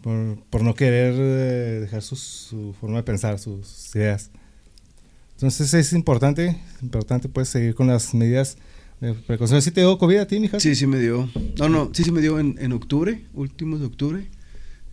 por, 0.00 0.38
por 0.48 0.62
no 0.62 0.76
querer 0.76 1.14
eh, 1.18 1.80
dejar 1.80 2.02
sus- 2.02 2.20
su 2.20 2.72
forma 2.80 2.98
de 2.98 3.02
pensar, 3.02 3.40
sus 3.40 3.94
ideas. 3.96 4.30
Entonces 5.34 5.74
es 5.74 5.92
importante, 5.92 6.60
importante 6.82 7.28
pues 7.28 7.48
seguir 7.48 7.74
con 7.74 7.88
las 7.88 8.14
medidas 8.14 8.56
precaución. 9.12 9.60
¿Sí 9.62 9.70
te 9.70 9.80
dio 9.82 9.98
COVID 9.98 10.16
a 10.16 10.26
ti, 10.26 10.40
mija? 10.40 10.58
Sí, 10.60 10.74
sí 10.74 10.86
me 10.86 10.98
dio. 10.98 11.28
No, 11.58 11.68
no, 11.68 11.90
sí, 11.92 12.04
sí 12.04 12.10
me 12.10 12.20
dio 12.20 12.38
en, 12.40 12.56
en 12.58 12.72
octubre, 12.72 13.24
últimos 13.34 13.80
de 13.80 13.86
octubre. 13.86 14.26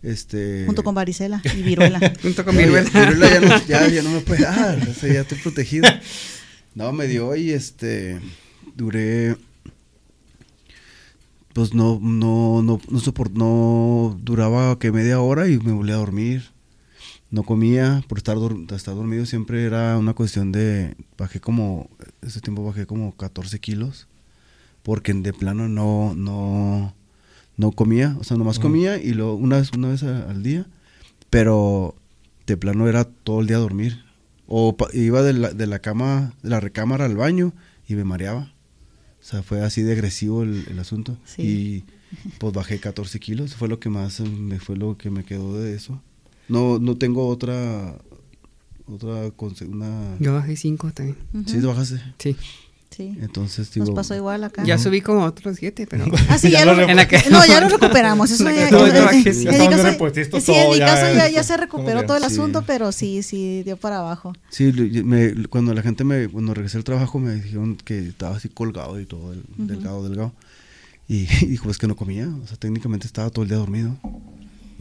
Este. 0.02 0.64
junto 0.66 0.82
con 0.82 0.96
varicela 0.96 1.40
y 1.56 1.62
viruela. 1.62 2.00
Junto 2.22 2.44
con 2.44 2.56
No, 2.56 2.60
mi 2.60 2.66
ya- 2.72 2.80
viruela 2.82 3.30
ya, 3.30 3.40
no, 3.40 3.66
ya, 3.68 3.88
ya 3.88 4.02
no 4.02 4.10
me 4.10 4.20
puede 4.20 4.42
dar, 4.42 4.76
o 4.88 4.92
sea, 4.94 5.12
ya 5.14 5.20
estoy 5.20 5.38
protegido. 5.38 5.88
No, 6.74 6.92
me 6.92 7.06
dio 7.06 7.36
y 7.36 7.50
este. 7.52 8.18
Duré. 8.76 9.36
Pues 11.52 11.74
no, 11.74 12.00
no, 12.02 12.62
no, 12.62 12.80
no 12.88 12.98
soport- 13.00 13.34
no 13.34 14.18
duraba 14.22 14.78
que 14.78 14.90
media 14.90 15.20
hora 15.20 15.48
y 15.48 15.58
me 15.58 15.72
volví 15.72 15.92
a 15.92 15.96
dormir. 15.96 16.50
No 17.32 17.42
comía 17.42 18.04
por 18.08 18.18
estar, 18.18 18.36
estar 18.76 18.94
dormido, 18.94 19.26
siempre 19.26 19.64
era 19.64 19.98
una 19.98 20.14
cuestión 20.14 20.52
de. 20.52 20.94
Bajé 21.18 21.40
como. 21.40 21.90
Ese 22.20 22.40
tiempo 22.40 22.62
bajé 22.64 22.86
como 22.86 23.16
14 23.16 23.58
kilos. 23.58 24.06
Porque 24.84 25.12
de 25.14 25.32
plano 25.32 25.68
no, 25.68 26.14
no, 26.14 26.94
no 27.56 27.72
comía, 27.72 28.16
o 28.20 28.24
sea, 28.24 28.36
nomás 28.36 28.58
Ujú. 28.58 28.68
comía 28.68 28.96
y 29.02 29.12
luego 29.14 29.34
una 29.36 29.56
vez, 29.58 29.70
una 29.76 29.88
vez 29.88 30.02
a- 30.02 30.28
al 30.28 30.42
día, 30.42 30.66
pero 31.30 31.94
de 32.46 32.56
plano 32.56 32.88
era 32.88 33.04
todo 33.04 33.40
el 33.40 33.46
día 33.46 33.56
a 33.56 33.60
dormir. 33.60 34.04
O 34.48 34.76
iba 34.92 35.22
de 35.22 35.32
la, 35.34 35.52
de 35.52 35.66
la 35.66 35.78
cama, 35.78 36.34
de 36.42 36.50
la 36.50 36.60
recámara 36.60 37.04
al 37.06 37.16
baño 37.16 37.52
y 37.88 37.94
me 37.94 38.04
mareaba. 38.04 38.52
O 39.20 39.24
sea, 39.24 39.42
fue 39.44 39.62
así 39.62 39.82
de 39.82 39.92
agresivo 39.92 40.42
el, 40.42 40.66
el 40.68 40.78
asunto. 40.80 41.16
Sí. 41.24 41.42
Y 41.42 41.84
pues 42.38 42.52
bajé 42.52 42.78
14 42.80 43.20
kilos, 43.20 43.54
fue 43.54 43.68
lo 43.68 43.78
que 43.78 43.88
más 43.88 44.18
me 44.20 44.58
fue 44.58 44.76
lo 44.76 44.98
que 44.98 45.10
me 45.10 45.24
quedó 45.24 45.58
de 45.58 45.74
eso. 45.74 46.02
No, 46.48 46.78
no 46.78 46.96
tengo 46.96 47.28
otra, 47.28 47.94
otra, 48.86 49.28
conse- 49.36 49.68
una... 49.68 50.16
Yo 50.18 50.34
bajé 50.34 50.56
cinco 50.56 50.90
también. 50.92 51.16
Ujú. 51.34 51.44
Sí, 51.48 51.60
te 51.60 51.66
bajaste. 51.66 52.02
Sí. 52.18 52.36
Sí. 52.90 53.16
Entonces, 53.22 53.74
Nos 53.78 53.88
pasó 53.92 54.14
igual 54.14 54.44
acá. 54.44 54.64
Ya 54.64 54.76
subí 54.76 55.00
como 55.00 55.24
otros 55.24 55.56
siete, 55.58 55.86
pero... 55.88 56.04
Ah, 56.28 56.36
sí, 56.36 56.50
Ya 56.50 56.58
ya, 56.66 56.74
lo 56.74 56.82
En 56.86 56.96
la 56.96 57.08
que- 57.08 57.22
no, 57.30 57.42
ya 57.46 57.62
lo 57.62 57.70
recuperamos. 57.70 58.30
Eso 58.30 58.44
ya, 58.50 58.70
No, 58.70 58.80
bajé 58.80 59.16
en- 59.16 59.24
mi 59.24 59.24
caso- 60.74 60.74
ya, 60.78 60.86
caso 60.86 61.14
ya, 61.16 61.28
ya 61.30 61.42
se 61.42 61.54
¿cómo 61.54 61.62
recuperó 61.62 62.04
todo 62.04 62.18
el 62.18 62.22
Sí. 62.24 62.26
asunto, 62.34 62.64
pero 62.66 62.92
sí, 62.92 63.22
sí 63.22 63.62
dio 63.62 63.78
para 63.78 63.98
abajo. 64.00 64.34
Sí, 64.50 64.64
me- 65.04 65.46
cuando 65.48 65.72
la 65.72 65.80
gente 65.80 66.04
me, 66.04 66.28
cuando 66.28 66.52
regresé 66.52 66.76
al 66.76 66.84
trabajo 66.84 67.18
me 67.18 67.34
dijeron 67.36 67.76
que 67.76 67.98
estaba 68.08 68.36
así 68.36 68.50
colgado 68.50 69.00
y 69.00 69.06
todo, 69.06 69.32
el- 69.32 69.38
Ujú. 69.56 69.66
delgado, 69.68 70.06
delgado. 70.06 70.34
Y, 71.08 71.20
y 71.20 71.26
dijo, 71.46 71.70
es 71.70 71.78
que 71.78 71.86
no 71.86 71.96
comía, 71.96 72.28
o 72.44 72.46
sea, 72.46 72.58
técnicamente 72.58 73.06
estaba 73.06 73.30
todo 73.30 73.44
el 73.44 73.48
día 73.48 73.56
dormido. 73.58 73.96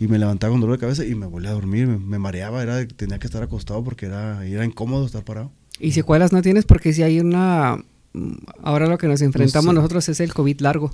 Y 0.02 0.08
me 0.08 0.18
levantaba 0.18 0.52
con 0.52 0.62
dolor 0.62 0.78
de 0.78 0.82
cabeza 0.82 1.06
y 1.06 1.14
me 1.14 1.28
volvía 1.28 1.52
a 1.52 1.54
dormir, 1.54 1.86
me, 1.86 1.98
me 1.98 2.18
mareaba, 2.18 2.64
era, 2.64 2.88
tenía 2.88 3.20
que 3.20 3.28
estar 3.28 3.44
acostado 3.44 3.84
porque 3.84 4.08
era, 4.08 4.44
era 4.48 4.66
incómodo 4.66 5.06
estar 5.06 5.24
parado. 5.24 5.52
Y 5.80 5.92
secuelas 5.92 6.32
no 6.34 6.42
tienes 6.42 6.66
porque 6.66 6.92
si 6.92 7.04
hay 7.04 7.20
una... 7.20 7.78
mm, 8.14 8.32
Ahora 8.64 8.88
lo 8.88 8.98
que 8.98 9.08
nos 9.08 9.22
enfrentamos 9.22 9.70
sé. 9.70 9.76
nosotros 9.76 10.10
es 10.10 10.20
el 10.20 10.34
COVID 10.34 10.60
largo. 10.62 10.90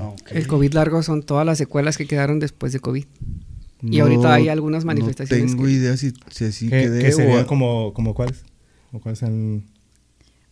Ah, 0.00 0.12
El 0.30 0.46
COVID 0.46 0.72
largo 0.72 1.02
son 1.02 1.24
todas 1.24 1.44
las 1.44 1.58
secuelas 1.58 1.96
que 1.98 2.06
quedaron 2.06 2.38
después 2.38 2.72
de 2.72 2.78
COVID. 2.78 3.04
Y 3.82 3.98
ahorita 3.98 4.34
hay 4.34 4.48
algunas 4.48 4.84
manifestaciones 4.84 5.46
No 5.46 5.50
tengo 5.56 5.64
que- 5.66 5.72
idea 5.72 5.96
si, 5.96 6.12
si 6.30 6.44
así 6.44 6.68
¿Qué, 6.68 6.82
quedé 6.82 7.02
qué 7.02 7.10
serían 7.10 7.40
o... 7.42 7.46
como, 7.48 7.92
como 7.92 8.14
cuáles? 8.14 8.44
¿O 8.92 9.00
cuáles? 9.00 9.18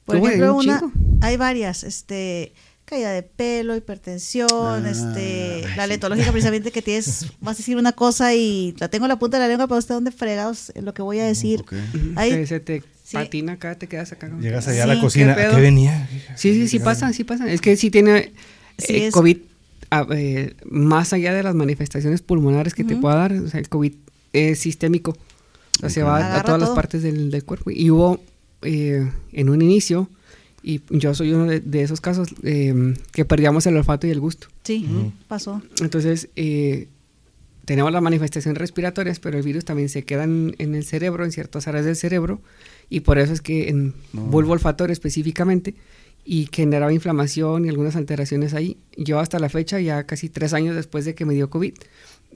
Por 0.05 0.16
ejemplo, 0.16 0.57
un 0.57 0.65
una, 0.65 0.82
hay 1.20 1.36
varias, 1.36 1.85
este, 1.85 2.53
caída 2.91 3.12
de 3.12 3.23
pelo, 3.23 3.75
hipertensión, 3.77 4.49
Ah, 4.87 4.91
este, 4.91 5.65
ay, 5.67 5.77
la 5.77 5.85
sí. 5.85 5.89
letológica 5.91 6.31
precisamente 6.33 6.71
que 6.73 6.83
tienes, 6.83 7.27
vas 7.41 7.57
a 7.57 7.59
decir 7.59 7.77
una 7.77 7.93
cosa 7.93 8.35
y 8.35 8.75
la 8.79 8.89
tengo 8.89 9.07
en 9.07 9.11
la 9.11 9.19
punta 9.19 9.39
de 9.39 9.45
la 9.45 9.49
lengua, 9.49 9.67
pero 9.69 9.79
usted 9.79 9.95
dónde 9.95 10.11
fregados 10.12 10.71
es 10.75 10.83
lo 10.83 10.93
que 10.93 11.03
voy 11.03 11.21
a 11.21 11.25
decir. 11.25 11.65
Hay- 12.17 12.31
que 12.31 12.47
se 12.47 12.61
te 12.61 12.81
sí. 13.05 13.15
patina 13.15 13.53
acá, 13.55 13.77
te 13.77 13.87
quedas 13.87 14.12
acá. 14.12 14.31
Llegas 14.41 14.69
allá 14.69 14.85
a 14.85 14.87
la 14.87 15.01
cocina, 15.01 15.35
¿qué 15.35 15.43
¿a 15.43 15.45
pedo? 15.47 15.57
qué 15.57 15.62
venía? 15.62 16.09
Sí, 16.37 16.53
sí, 16.55 16.69
sí 16.69 16.79
pasa, 16.81 17.12
sí 17.12 17.25
pasa. 17.25 17.51
Es 17.51 17.61
que 17.61 17.77
sí 17.77 17.91
tiene 17.91 18.33
Sí, 18.79 18.95
eh, 18.95 19.07
es- 19.07 19.15
COVID, 19.15 19.37
a- 19.91 20.07
eh, 20.12 20.55
más 20.65 21.12
allá 21.12 21.33
de 21.33 21.43
las 21.43 21.55
manifestaciones 21.55 22.23
pulmonares 22.23 22.75
que 22.75 22.85
te 22.85 22.97
pueda 22.97 23.15
dar, 23.17 23.33
o 23.33 23.49
sea, 23.49 23.61
el 23.61 23.69
COVID 23.69 23.93
es 24.33 24.59
sistémico. 24.59 25.12
O 25.77 25.81
sea, 25.81 25.91
se 25.91 26.03
va 26.03 26.37
a- 26.39 26.43
todas 26.43 26.61
las 26.61 26.71
partes 26.71 27.03
del, 27.03 27.31
del 27.31 27.45
cuerpo. 27.45 27.71
Y 27.71 27.91
hubo 27.91 28.21
eh, 28.62 29.11
en 29.33 29.49
un 29.49 29.62
inicio, 29.62 30.11
y 30.62 30.81
yo 30.91 31.15
soy 31.15 31.32
uno 31.32 31.47
de, 31.47 31.61
de 31.61 31.82
esos 31.82 32.01
casos, 32.01 32.28
eh, 32.43 32.95
que 33.12 33.24
perdíamos 33.24 33.66
el 33.66 33.77
olfato 33.77 34.07
y 34.07 34.11
el 34.11 34.20
gusto. 34.20 34.49
Sí, 34.65 34.87
Ujú. 34.89 35.12
pasó. 35.28 35.62
Entonces, 35.81 36.28
eh, 36.37 36.89
tenemos 37.65 37.93
las 37.93 38.03
manifestaciones 38.03 38.59
respiratorias, 38.59 39.20
pero 39.20 39.39
el 39.39 39.45
virus 39.45 39.65
también 39.65 39.89
se 39.89 40.03
queda 40.05 40.24
en, 40.24 40.55
en 40.59 40.74
el 40.74 40.85
cerebro, 40.85 41.24
en 41.24 41.32
ciertas 41.32 41.69
áreas 41.69 41.85
del 41.85 41.97
cerebro, 41.97 42.41
y 42.89 43.01
por 43.01 43.19
eso 43.19 43.32
es 43.32 43.41
que 43.41 43.69
en 43.69 43.95
No. 44.12 44.23
bulbo 44.27 44.53
olfatorio 44.53 44.93
específicamente, 44.93 45.74
y 46.24 46.49
generaba 46.53 46.93
inflamación 46.93 47.65
y 47.65 47.69
algunas 47.70 47.97
alteraciones 47.97 48.53
ahí. 48.53 48.77
Yo 48.97 49.19
hasta 49.20 49.39
la 49.39 49.49
fecha, 49.49 49.81
ya 49.81 50.05
casi 50.05 50.28
tres 50.28 50.53
años 50.53 50.77
después 50.77 51.05
de 51.07 51.15
que 51.15 51.24
me 51.24 51.32
dio 51.35 51.49
COVID, 51.49 51.73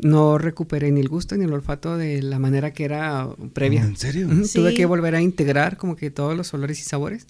no 0.00 0.38
recuperé 0.38 0.90
ni 0.90 1.00
el 1.00 1.08
gusto 1.08 1.36
ni 1.36 1.44
el 1.44 1.52
olfato 1.52 1.96
de 1.98 2.22
la 2.22 2.38
manera 2.38 2.72
que 2.72 2.84
era 2.84 3.28
previa. 3.52 3.82
¿En 3.82 3.96
serio? 3.96 4.26
Ujú, 4.28 4.44
Sí. 4.46 4.58
Tuve 4.58 4.74
que 4.74 4.86
volver 4.86 5.14
a 5.14 5.20
integrar 5.20 5.76
como 5.76 5.96
que 5.96 6.10
todos 6.10 6.36
los 6.36 6.52
olores 6.54 6.80
y 6.80 6.82
sabores. 6.82 7.26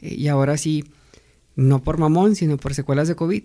Eh, 0.00 0.14
y 0.16 0.28
ahora 0.28 0.56
sí, 0.56 0.84
no 1.56 1.82
por 1.82 1.98
mamón, 1.98 2.36
sino 2.36 2.56
por 2.56 2.74
secuelas 2.74 3.08
de 3.08 3.16
COVID, 3.16 3.42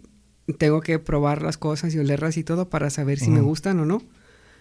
tengo 0.57 0.81
que 0.81 0.99
probar 0.99 1.41
las 1.41 1.57
cosas 1.57 1.93
y 1.95 1.99
olerlas 1.99 2.37
y 2.37 2.43
todo 2.43 2.69
para 2.69 2.89
saber 2.89 3.19
si 3.19 3.29
me 3.31 3.41
gustan 3.41 3.79
o 3.79 3.85
no. 3.85 4.01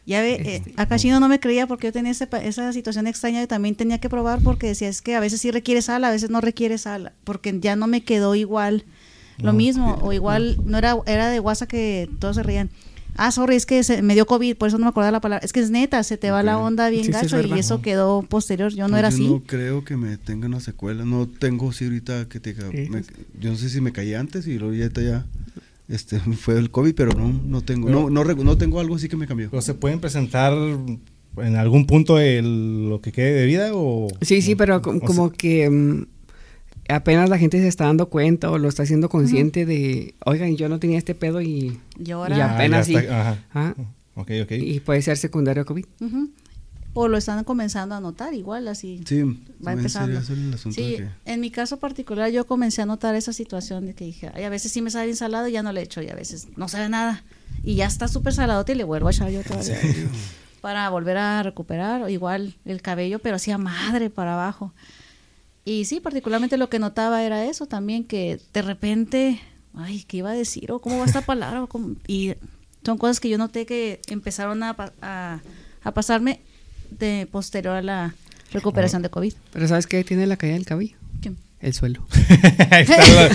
Ya 0.05 0.21
ve, 0.21 0.41
eh, 0.45 0.63
acá 0.77 0.99
Chino 0.99 1.21
no 1.21 1.29
me 1.29 1.39
creía 1.39 1.67
porque 1.69 1.87
yo 1.89 1.93
tenía 1.93 2.11
ese 2.11 2.27
pa- 2.27 2.43
esa 2.43 2.73
situación 2.73 3.07
extraña 3.07 3.41
y 3.43 3.47
también 3.47 3.77
tenía 3.77 3.99
que 3.99 4.09
probar 4.09 4.41
porque 4.43 4.67
decía, 4.69 4.89
es 4.89 5.01
que 5.01 5.15
a 5.15 5.21
veces 5.21 5.41
sí 5.41 5.51
requiere 5.53 5.81
sal, 5.83 6.03
a 6.05 6.11
veces 6.11 6.29
no 6.31 6.41
requiere 6.41 6.77
sal, 6.79 7.13
porque 7.25 7.57
ya 7.61 7.77
no 7.77 7.87
me 7.87 8.03
quedó 8.03 8.35
igual 8.35 8.85
lo 9.39 9.53
No. 9.53 9.59
mismo, 9.59 9.99
o 10.03 10.13
igual, 10.13 10.59
no 10.65 10.79
era, 10.79 10.97
era 11.07 11.29
de 11.31 11.41
WhatsApp 11.41 11.69
que 11.69 12.09
todos 12.19 12.37
se 12.37 12.43
rían. 12.43 12.71
Ah, 13.17 13.31
sorry, 13.31 13.57
es 13.57 13.67
que 13.67 13.83
se, 13.85 14.01
me 14.03 14.15
dio 14.15 14.27
COVID, 14.27 14.57
por 14.57 14.69
eso 14.69 14.79
no 14.79 14.87
me 14.87 14.91
acordaba 14.91 15.13
la 15.13 15.21
palabra. 15.21 15.45
Es 15.45 15.53
que 15.53 15.61
es 15.61 15.71
neta, 15.71 16.03
se 16.03 16.17
te 16.17 16.31
va 16.31 16.43
la 16.43 16.59
onda 16.59 16.89
bien 16.89 17.05
Sí, 17.05 17.13
sí, 17.13 17.19
es 17.27 17.33
gacho 17.33 17.55
y 17.55 17.59
eso 17.59 17.83
quedó 17.83 18.23
posterior. 18.23 18.73
Yo 18.73 18.85
no 18.89 18.91
Pues 18.95 18.99
era 19.01 19.11
yo 19.11 19.15
así. 19.17 19.29
no 19.29 19.43
creo 19.47 19.85
que 19.85 19.97
me 19.97 20.17
tenga 20.17 20.47
una 20.47 20.61
secuela. 20.61 21.05
No 21.05 21.29
tengo 21.29 21.73
sí 21.73 21.85
ahorita 21.85 22.29
que 22.29 22.41
te 22.41 22.55
me- 22.55 23.03
yo 23.39 23.51
no 23.51 23.57
sé 23.57 23.69
si 23.69 23.81
me 23.81 23.93
caí 23.93 24.15
antes 24.15 24.47
y 24.47 24.59
luego 24.59 24.75
ya 24.75 24.85
ahorita 24.85 25.03
ya 25.03 25.27
este 25.89 26.19
fue 26.41 26.59
el 26.59 26.71
COVID, 26.71 26.95
pero 26.95 27.13
no 27.13 27.33
no 27.47 27.61
tengo 27.63 27.87
Pero- 27.89 28.09
no, 28.11 28.25
no 28.25 28.57
tengo 28.59 28.81
algo 28.81 28.97
así 28.97 29.09
que 29.09 29.17
me 29.17 29.27
cambió. 29.27 29.49
¿O 29.53 29.61
se 29.61 29.75
pueden 29.75 30.01
presentar 30.01 30.53
en 30.55 31.57
algún 31.57 31.87
punto 31.87 32.19
el- 32.19 32.89
lo 32.89 33.01
que 33.01 33.13
quede 33.13 33.33
de 33.33 33.47
vida 33.47 33.71
o...? 33.75 34.09
Sí, 34.23 34.43
sí, 34.43 34.55
pero 34.55 34.77
o- 34.77 34.83
com- 34.83 34.97
o 34.97 35.01
como 35.01 35.31
que 35.33 35.69
mm, 35.69 36.07
apenas 36.89 37.29
la 37.31 37.39
gente 37.39 37.59
se 37.61 37.69
está 37.69 37.87
dando 37.87 38.09
cuenta 38.09 38.51
o 38.51 38.59
lo 38.59 38.69
está 38.69 38.83
haciendo 38.83 39.09
consciente 39.09 39.67
de, 39.67 40.15
oigan, 40.25 40.57
yo 40.57 40.69
no 40.69 40.79
tenía 40.79 40.99
este 40.99 41.15
pedo 41.15 41.41
y, 41.41 41.79
Y 41.99 42.09
y 42.09 42.11
ahora... 42.13 42.55
apenas 42.55 42.87
sí. 42.87 42.95
está, 42.97 43.21
ajá. 43.21 43.39
Ah, 43.55 43.75
Ok, 44.15 44.31
ok. 44.43 44.53
y 44.53 44.81
puede 44.81 45.01
ser 45.01 45.17
secundario 45.17 45.63
a 45.63 45.65
COVID. 45.67 45.85
O 46.95 47.09
lo 47.09 47.17
están 47.17 47.43
comenzando 47.45 47.95
a 47.95 48.01
notar 48.01 48.35
igual, 48.35 48.69
así. 48.69 49.01
Sí, 49.07 49.23
Va 49.67 49.73
empezando. 49.73 50.11
el 50.13 50.19
asunto 50.19 50.59
Sí, 50.73 50.91
de 50.91 50.97
que 50.99 51.09
en 51.25 51.41
mi 51.41 51.51
caso 51.51 51.79
particular 51.79 52.31
yo 52.31 52.47
comencé 52.47 52.83
a 52.83 52.87
notar 52.87 53.15
esa 53.15 53.33
situación 53.33 53.87
de 53.87 53.95
que 53.95 54.05
dije, 54.05 54.31
ay, 54.35 54.45
a 54.45 54.51
veces 54.51 54.71
sí 54.73 54.83
me 54.83 54.91
sale 54.91 55.07
bien 55.07 55.17
salado 55.17 55.49
y 55.49 55.53
ya 55.53 55.63
no 55.63 55.73
le 55.73 55.81
echo 55.81 56.03
y 56.03 56.11
a 56.11 56.15
veces 56.15 56.49
no 56.57 56.69
sabe 56.69 56.91
nada. 56.91 57.25
Y 57.65 57.77
ya 57.77 57.87
está 57.87 58.09
súper 58.09 58.35
saladote 58.35 58.73
y 58.73 58.75
le 58.75 58.85
vuelvo 58.85 59.09
a 59.09 59.11
echar 59.13 59.31
yo 59.31 59.43
todavía. 59.43 59.79
Para 60.61 60.89
volver 60.91 61.17
a 61.17 61.43
recuperar, 61.43 62.03
o 62.03 62.09
igual 62.11 62.57
el 62.67 62.83
cabello, 62.83 63.19
pero 63.21 63.37
hacía 63.37 63.57
madre 63.57 64.11
para 64.11 64.35
abajo. 64.35 64.75
Y 65.65 65.85
sí, 65.85 66.01
particularmente 66.01 66.57
lo 66.57 66.69
que 66.69 66.79
notaba 66.79 67.23
era 67.23 67.45
eso 67.45 67.67
también, 67.67 68.05
que 68.05 68.41
de 68.53 68.63
repente, 68.63 69.41
ay, 69.75 70.05
¿qué 70.05 70.19
iba 70.19 70.31
a 70.31 70.35
decir? 70.35 70.73
¿O 70.73 70.81
cómo 70.81 70.99
va 70.99 71.05
esta 71.07 71.21
palabra? 71.23 71.67
Y 72.07 72.35
son 72.85 72.99
cosas 72.99 73.21
que 73.21 73.29
yo 73.29 73.39
noté 73.39 73.65
que 73.65 74.01
empezaron 74.09 74.63
a, 74.63 74.77
a, 75.01 75.41
a 75.83 75.95
pasarme 75.95 76.41
de 76.91 77.29
posterior 77.31 77.77
a 77.77 77.83
la 77.83 78.15
recuperación 78.53 79.03
de 79.03 79.11
COVID. 79.11 79.33
Pero 79.53 79.69
¿sabes 79.69 79.87
qué 79.87 80.03
tiene 80.05 80.27
la 80.27 80.37
caída 80.37 80.55
del 80.55 80.67
cabello? 80.67 80.97
¿Qué? 81.21 81.33
El 81.61 81.75
suelo. 81.75 82.05
Está 82.73 83.07
la, 83.07 83.27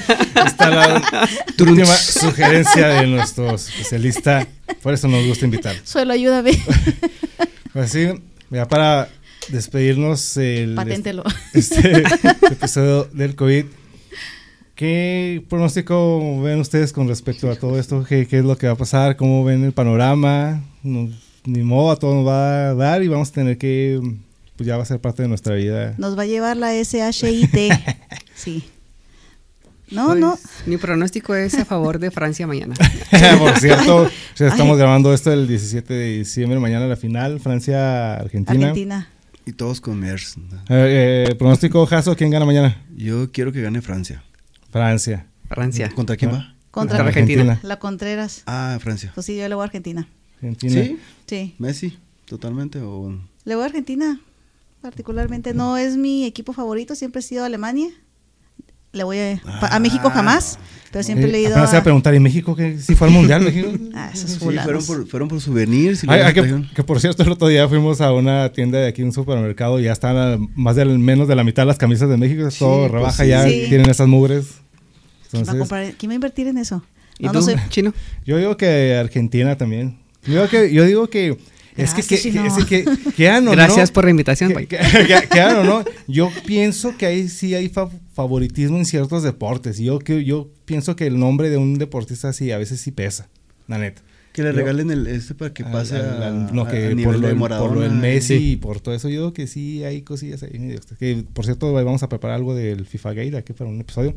está 0.45 0.69
la 0.69 1.03
última 1.59 1.95
sugerencia 1.95 2.87
de 2.89 3.07
nuestro 3.07 3.55
especialista. 3.55 4.45
Por 4.81 4.93
eso 4.93 5.07
nos 5.07 5.25
gusta 5.25 5.45
invitar. 5.45 5.75
Suelo, 5.83 6.13
ayúdame. 6.13 6.51
Pues 7.73 7.91
sí, 7.91 8.07
ya 8.49 8.67
para 8.67 9.07
despedirnos 9.49 10.37
el, 10.37 10.75
Paténtelo. 10.75 11.23
este 11.53 12.03
episodio 12.51 13.05
del 13.05 13.35
COVID. 13.35 13.65
¿Qué 14.75 15.43
pronóstico 15.49 16.41
ven 16.41 16.59
ustedes 16.59 16.93
con 16.93 17.07
respecto 17.07 17.49
a 17.49 17.55
todo 17.55 17.79
esto? 17.79 18.03
¿Qué, 18.03 18.27
qué 18.27 18.39
es 18.39 18.45
lo 18.45 18.57
que 18.57 18.67
va 18.67 18.73
a 18.73 18.77
pasar? 18.77 19.15
¿Cómo 19.15 19.43
ven 19.43 19.63
el 19.63 19.71
panorama? 19.71 20.61
Nos- 20.83 21.25
ni 21.45 21.63
modo, 21.63 21.91
a 21.91 21.95
todo 21.95 22.13
nos 22.13 22.27
va 22.27 22.69
a 22.69 22.73
dar 22.75 23.01
y 23.03 23.07
vamos 23.07 23.29
a 23.29 23.31
tener 23.31 23.57
que, 23.57 24.01
pues 24.57 24.67
ya 24.67 24.75
va 24.75 24.83
a 24.83 24.85
ser 24.85 24.99
parte 24.99 25.21
de 25.23 25.29
nuestra 25.29 25.55
vida. 25.55 25.93
Nos 25.97 26.17
va 26.17 26.23
a 26.23 26.25
llevar 26.25 26.57
la 26.57 26.73
SHIT. 26.73 27.55
Sí. 28.35 28.63
No, 29.89 30.07
Pues, 30.07 30.19
no. 30.19 30.37
Mi 30.65 30.75
pronóstico 30.77 31.33
es 31.33 31.53
a 31.55 31.63
favor 31.65 31.97
de 31.99 32.11
Francia 32.11 32.45
mañana. 32.45 32.75
Por 33.39 33.57
cierto, 33.59 34.03
o 34.03 34.09
sea, 34.35 34.49
estamos 34.49 34.73
Ay. 34.73 34.79
grabando 34.79 35.13
esto 35.13 35.31
el 35.31 35.47
17 35.47 35.91
de 35.93 36.17
diciembre, 36.19 36.59
mañana 36.59 36.85
la 36.85 36.97
final, 36.97 37.39
Francia-Argentina. 37.39 38.67
Argentina. 38.67 39.09
Y 39.47 39.53
todos 39.53 39.79
con 39.81 39.99
MERS. 39.99 40.37
¿no? 40.37 40.57
Eh, 40.69 41.27
eh, 41.29 41.35
pronóstico, 41.35 41.85
Jaso, 41.85 42.15
¿quién 42.15 42.29
gana 42.29 42.45
mañana? 42.45 42.83
Yo 42.95 43.31
quiero 43.31 43.51
que 43.51 43.61
gane 43.61 43.81
Francia. 43.81 44.21
Francia. 44.69 45.27
Francia. 45.47 45.89
¿Contra 45.95 46.17
quién 46.17 46.31
va? 46.31 46.53
Contra 46.69 46.97
Contra 46.97 47.07
Argentina. 47.07 47.59
la 47.63 47.79
Contreras. 47.79 48.43
Ah, 48.45 48.77
Francia. 48.81 49.11
Pues 49.15 49.25
sí, 49.25 49.37
yo 49.37 49.47
le 49.47 49.55
voy 49.55 49.63
a 49.63 49.65
Argentina. 49.65 50.07
Argentina. 50.35 50.83
¿Sí? 50.83 50.99
Sí. 51.25 51.55
Messi, 51.57 51.97
totalmente 52.25 52.81
o 52.81 53.17
Le 53.45 53.55
voy 53.55 53.63
a 53.63 53.67
Argentina. 53.67 54.19
Particularmente. 54.81 55.53
No 55.53 55.77
es 55.77 55.97
mi 55.97 56.25
equipo 56.25 56.53
favorito. 56.53 56.93
Siempre 56.93 57.19
he 57.19 57.23
sido 57.23 57.45
Alemania. 57.45 57.89
Le 58.97 59.03
voy 59.03 59.17
a, 59.19 59.39
a 59.61 59.79
México 59.79 60.07
Ah. 60.09 60.11
jamás. 60.11 60.59
Pero 60.91 61.03
siempre 61.03 61.27
Eh, 61.27 61.31
le 61.33 61.37
he 61.39 61.41
ido 61.41 61.51
apenas 61.51 61.69
iba 61.71 61.77
a 61.77 61.81
a... 61.81 61.83
preguntar, 61.83 62.15
¿y 62.15 62.19
México 62.21 62.55
que 62.55 62.77
si 62.79 62.95
fue 62.95 63.07
al 63.07 63.13
mundial 63.13 63.41
México? 63.43 63.67
Ah, 63.93 64.09
esos 64.13 64.31
Sí, 64.31 64.39
fueron 64.39 64.85
por, 64.85 65.05
fueron 65.07 65.27
por 65.27 65.41
souvenirs 65.41 66.03
y 66.03 66.07
Ay, 66.09 66.33
que, 66.73 66.83
por 66.83 67.01
cierto, 67.01 67.23
el 67.23 67.31
otro 67.31 67.49
día 67.49 67.67
fuimos 67.67 67.99
a 67.99 68.13
una 68.13 68.49
tienda 68.53 68.79
de 68.79 68.87
aquí, 68.87 69.03
un 69.03 69.11
supermercado, 69.11 69.79
y 69.81 69.83
ya 69.83 69.91
están 69.91 70.15
a 70.15 70.37
más 70.55 70.77
del 70.77 70.97
menos 70.97 71.27
de 71.27 71.35
la 71.35 71.43
mitad 71.43 71.63
de 71.63 71.67
las 71.67 71.77
camisas 71.77 72.07
de 72.09 72.15
México, 72.15 72.49
Sí, 72.49 72.59
todo 72.59 72.79
pues 72.81 72.91
rebaja 72.91 73.23
sí. 73.23 73.29
ya, 73.29 73.43
Sí. 73.43 73.65
tienen 73.67 73.89
esas 73.89 74.07
mugres. 74.07 74.45
¿Quién 75.29 75.43
va, 75.43 75.51
a 75.51 75.51
Entonces, 75.51 75.59
comprar- 75.59 75.93
quién 75.97 76.09
va 76.09 76.13
a 76.13 76.15
invertir 76.15 76.47
en 76.47 76.57
eso? 76.57 76.81
¿Y 77.19 77.25
No, 77.25 77.31
tú, 77.33 77.39
no 77.39 77.45
sé. 77.45 77.57
chino? 77.69 77.93
yo 78.25 78.37
digo 78.37 78.55
que 78.55 78.95
Argentina 78.95 79.57
también. 79.57 79.97
Yo 80.25 80.33
digo 80.35 80.47
que, 80.47 80.73
yo 80.73 80.85
digo 80.85 81.09
que 81.09 81.37
es 81.77 81.93
que, 81.93 82.01
Gracias, 82.01 82.07
que, 82.07 82.15
que, 82.15 82.37
Chino. 82.37 82.57
es 82.57 82.65
que- 82.65 83.13
quedan 83.15 83.47
o 83.47 83.51
Gracias 83.51 83.89
no, 83.89 83.93
por 83.93 84.03
la 84.05 84.11
invitación, 84.11 84.49
que- 84.49 84.55
bye. 84.55 84.67
que- 84.67 84.77
que- 84.77 85.27
quedan 85.29 85.57
o 85.57 85.63
no. 85.63 85.85
Yo 86.07 86.29
pienso 86.45 86.97
que 86.97 87.05
ahí 87.05 87.29
sí 87.29 87.53
hay 87.55 87.69
fa- 87.69 87.89
favoritismo 88.13 88.77
en 88.77 88.85
ciertos 88.85 89.23
deportes. 89.23 89.79
y 89.79 89.85
Yo, 89.85 89.99
que, 89.99 90.23
yo 90.25 90.49
pienso 90.65 90.95
que 90.95 91.07
el 91.07 91.19
nombre 91.19 91.49
de 91.49 91.57
un 91.57 91.77
deportista 91.77 92.33
sí, 92.33 92.51
a 92.51 92.57
veces 92.57 92.79
sí 92.81 92.91
pesa, 92.91 93.29
la 93.67 93.77
neta. 93.77 94.01
que 94.33 94.43
le 94.43 94.49
Yo- 94.49 94.55
regalen 94.57 94.91
el 94.91 95.07
este 95.07 95.33
para 95.33 95.51
que 95.53 95.63
pase 95.63 95.95
al- 95.95 96.21
a, 96.23 96.27
al- 96.27 96.53
no, 96.55 96.61
a- 96.63 96.69
que 96.69 96.85
a 96.85 96.87
por 96.89 96.95
nivel 96.95 97.21
lo, 97.21 97.27
de 97.27 97.33
Maradona. 97.33 97.67
por 97.69 97.77
lo 97.77 97.81
del 97.83 97.93
Messi 97.93 98.37
Sí. 98.37 98.51
y 98.51 98.55
por 98.57 98.79
todo 98.79 98.93
eso, 98.93 99.09
yo 99.09 99.15
digo 99.21 99.33
que 99.33 99.47
sí 99.47 99.83
hay 99.83 100.03
cosillas 100.03 100.43
ahí 100.43 100.75
Que 100.99 101.23
por 101.33 101.45
cierto, 101.45 101.73
vamos 101.73 102.03
a 102.03 102.09
preparar 102.09 102.35
algo 102.35 102.53
del 102.53 102.85
FIFA 102.85 103.13
Gate 103.13 103.35
aquí 103.37 103.53
para 103.53 103.69
un 103.69 103.79
episodio. 103.81 104.13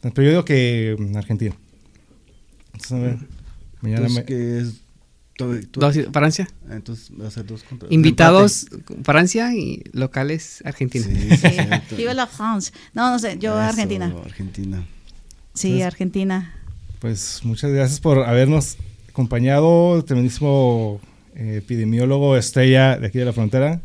Pero 0.00 0.22
yo 0.22 0.30
digo 0.30 0.44
que 0.46 0.96
mm, 0.98 1.14
Argentina. 1.14 1.54
Entonces, 2.72 2.92
a 2.92 2.98
ver, 3.00 3.16
mañana 3.82 4.06
Entonces, 4.06 4.16
me- 4.16 4.24
que 4.24 4.58
es 4.60 4.80
tú- 5.46 5.66
tú- 5.70 5.80
Dos- 5.80 5.96
Francia. 6.12 6.48
Entonces 6.70 7.10
va 7.20 7.28
a 7.28 7.30
ser 7.30 7.46
dos 7.46 7.62
contra 7.62 7.88
Invitados 7.92 8.66
Francia 9.02 9.54
y 9.54 9.82
locales 9.92 10.62
Argentina. 10.64 11.04
Sí, 11.06 11.14
sí, 11.30 11.36
Sí. 11.36 11.48
cierto. 11.50 11.96
Viva 11.96 12.14
la 12.14 12.26
France. 12.26 12.72
No, 12.94 13.10
no 13.10 13.18
sé. 13.18 13.36
Yo 13.38 13.50
Eso, 13.52 13.60
Argentina. 13.68 14.14
Argentina. 14.24 14.86
Sí, 15.54 15.68
Entonces- 15.68 15.86
Argentina. 15.86 16.54
Pues 17.00 17.40
muchas 17.44 17.70
gracias 17.70 17.98
por 18.00 18.18
habernos 18.24 18.76
acompañado, 19.08 19.96
el 19.96 20.04
tremendísimo 20.04 21.00
eh, 21.34 21.56
epidemiólogo 21.58 22.36
estrella 22.36 22.98
de 22.98 23.06
aquí 23.06 23.18
de 23.18 23.24
la 23.24 23.32
frontera. 23.32 23.80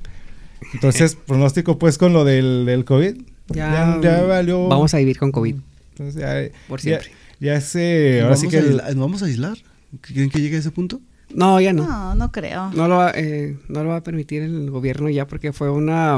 Entonces, 0.73 1.15
pronóstico 1.27 1.77
pues 1.79 1.97
con 1.97 2.11
lo 2.13 2.25
del, 2.25 2.65
del 2.65 2.83
COVID. 2.85 3.15
Ya, 3.49 3.99
ya 4.01 4.21
valió. 4.23 4.67
Vamos 4.67 4.93
a 4.93 4.97
vivir 4.97 5.17
con 5.17 5.31
COVID. 5.31 5.55
Entonces, 5.91 6.19
ya, 6.21 6.35
Por 6.67 6.81
siempre. 6.81 7.11
Ya, 7.39 7.61
sé, 7.61 8.15
¿Nos 8.19 8.23
ahora 8.23 8.35
sí 8.37 8.47
que 8.47 8.57
a 8.57 8.61
¿Nos 8.61 8.95
vamos 8.95 9.21
a 9.23 9.25
aislar? 9.27 9.57
¿Creen 10.01 10.29
que 10.29 10.41
llegue 10.41 10.55
a 10.55 10.59
ese 10.59 10.71
punto? 10.71 10.99
No, 11.35 11.59
ya 11.59 11.73
no. 11.73 11.85
No, 11.85 12.15
no 12.15 12.31
creo. 12.31 12.71
No 12.71 12.87
lo, 12.87 12.97
va, 12.97 13.11
eh, 13.13 13.57
no 13.67 13.83
lo 13.83 13.89
va 13.89 13.97
a 13.97 14.03
permitir 14.03 14.41
el 14.41 14.71
gobierno 14.71 15.09
ya 15.09 15.27
porque 15.27 15.51
fue 15.53 15.69
una 15.69 16.17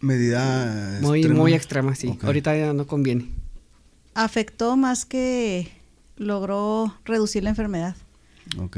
Medida 0.00 0.98
muy, 1.02 1.20
extrema. 1.20 1.40
muy 1.40 1.54
extrema, 1.54 1.94
sí. 1.94 2.18
Ahorita 2.22 2.56
ya 2.56 2.72
no 2.72 2.86
conviene. 2.86 3.28
Afectó 4.14 4.76
más 4.76 5.04
que 5.04 5.70
logró 6.16 6.94
reducir 7.04 7.44
la 7.44 7.50
enfermedad. 7.50 7.94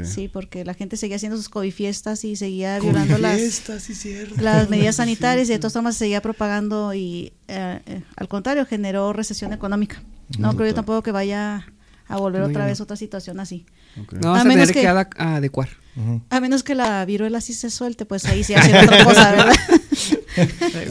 Sí, 0.03 0.27
porque 0.27 0.65
la 0.65 0.73
gente 0.73 0.97
seguía 0.97 1.17
haciendo 1.17 1.37
sus 1.37 1.47
COVID 1.47 1.71
fiestas 1.71 2.25
y 2.25 2.35
seguía 2.35 2.79
violando 2.79 3.17
las, 3.19 3.37
Fiestas, 3.37 3.83
sí, 3.83 3.93
cierto. 3.93 4.41
las 4.41 4.69
medidas 4.69 4.95
Sí, 4.95 5.01
sanitarias 5.03 5.47
y 5.47 5.53
de 5.53 5.59
todas 5.59 5.73
formas 5.73 5.95
se 5.95 5.99
seguía 5.99 6.21
propagando 6.21 6.93
y 6.93 7.31
eh, 7.47 7.79
eh, 7.85 8.01
al 8.15 8.27
contrario 8.27 8.65
generó 8.65 9.13
recesión 9.13 9.53
económica. 9.53 10.01
No 10.37 10.55
creo 10.55 10.69
yo 10.69 10.73
tampoco 10.73 11.03
que 11.03 11.11
vaya 11.11 11.65
a 12.09 12.17
volver 12.17 12.41
No, 12.41 12.47
otra 12.47 12.61
ya 12.63 12.67
vez 12.67 12.79
no. 12.79 12.83
otra 12.83 12.95
situación 12.97 13.39
así. 13.39 13.65
No 14.11 14.31
vas 14.31 14.39
A 14.39 14.41
a, 14.41 14.43
menos 14.45 14.67
tener 14.67 14.73
que, 14.73 14.81
que- 14.81 14.87
ada- 14.87 15.09
adecuar. 15.35 15.69
Ujú. 15.95 16.21
A 16.29 16.39
menos 16.39 16.63
que 16.63 16.75
la 16.75 17.03
viruela 17.05 17.39
sí 17.41 17.53
se 17.53 17.69
suelte, 17.69 18.05
pues 18.05 18.25
ahí 18.25 18.43
sí 18.43 18.53
hace 18.55 18.77
otra 18.77 19.03
cosa, 19.05 19.31
¿verdad? 19.31 19.55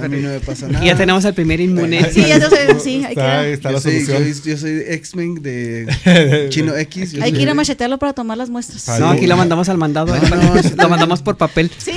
A 0.03 0.09
mí 0.09 0.19
no 0.21 0.29
me 0.31 0.41
pasa 0.41 0.69
nada. 0.69 0.85
Y 0.85 0.89
ya 0.89 0.97
tenemos 0.97 1.25
al 1.25 1.35
primer 1.35 1.61
inmune. 1.61 2.11
Sí, 2.13 2.25
ya 2.27 2.39
sé, 2.49 2.81
sí, 2.81 3.05
hay 3.05 3.15
que, 3.15 3.21
Está, 3.21 3.47
está 3.47 3.69
yo 3.71 3.75
la 3.77 3.81
soy, 3.81 4.05
solución. 4.05 4.25
Yo, 4.45 4.51
yo 4.53 4.57
soy 4.59 4.83
X-Men 4.89 5.35
de 5.43 6.47
Chino 6.51 6.77
X. 6.77 7.13
yo 7.13 7.23
hay 7.23 7.33
que 7.33 7.43
ir 7.43 7.49
a 7.51 7.55
machetearlo 7.55 7.99
para 7.99 8.13
tomar 8.13 8.37
las 8.39 8.51
muestras. 8.51 9.01
No, 9.01 9.11
aquí 9.11 9.27
lo 9.27 9.37
mandamos 9.37 9.69
al 9.69 9.79
mandado. 9.79 10.15
No, 10.17 10.37
no, 10.37 10.63
sí. 10.63 10.71
lo 10.77 10.89
mandamos 10.89 11.23
por 11.23 11.37
papel. 11.37 11.71
Sí. 11.79 11.93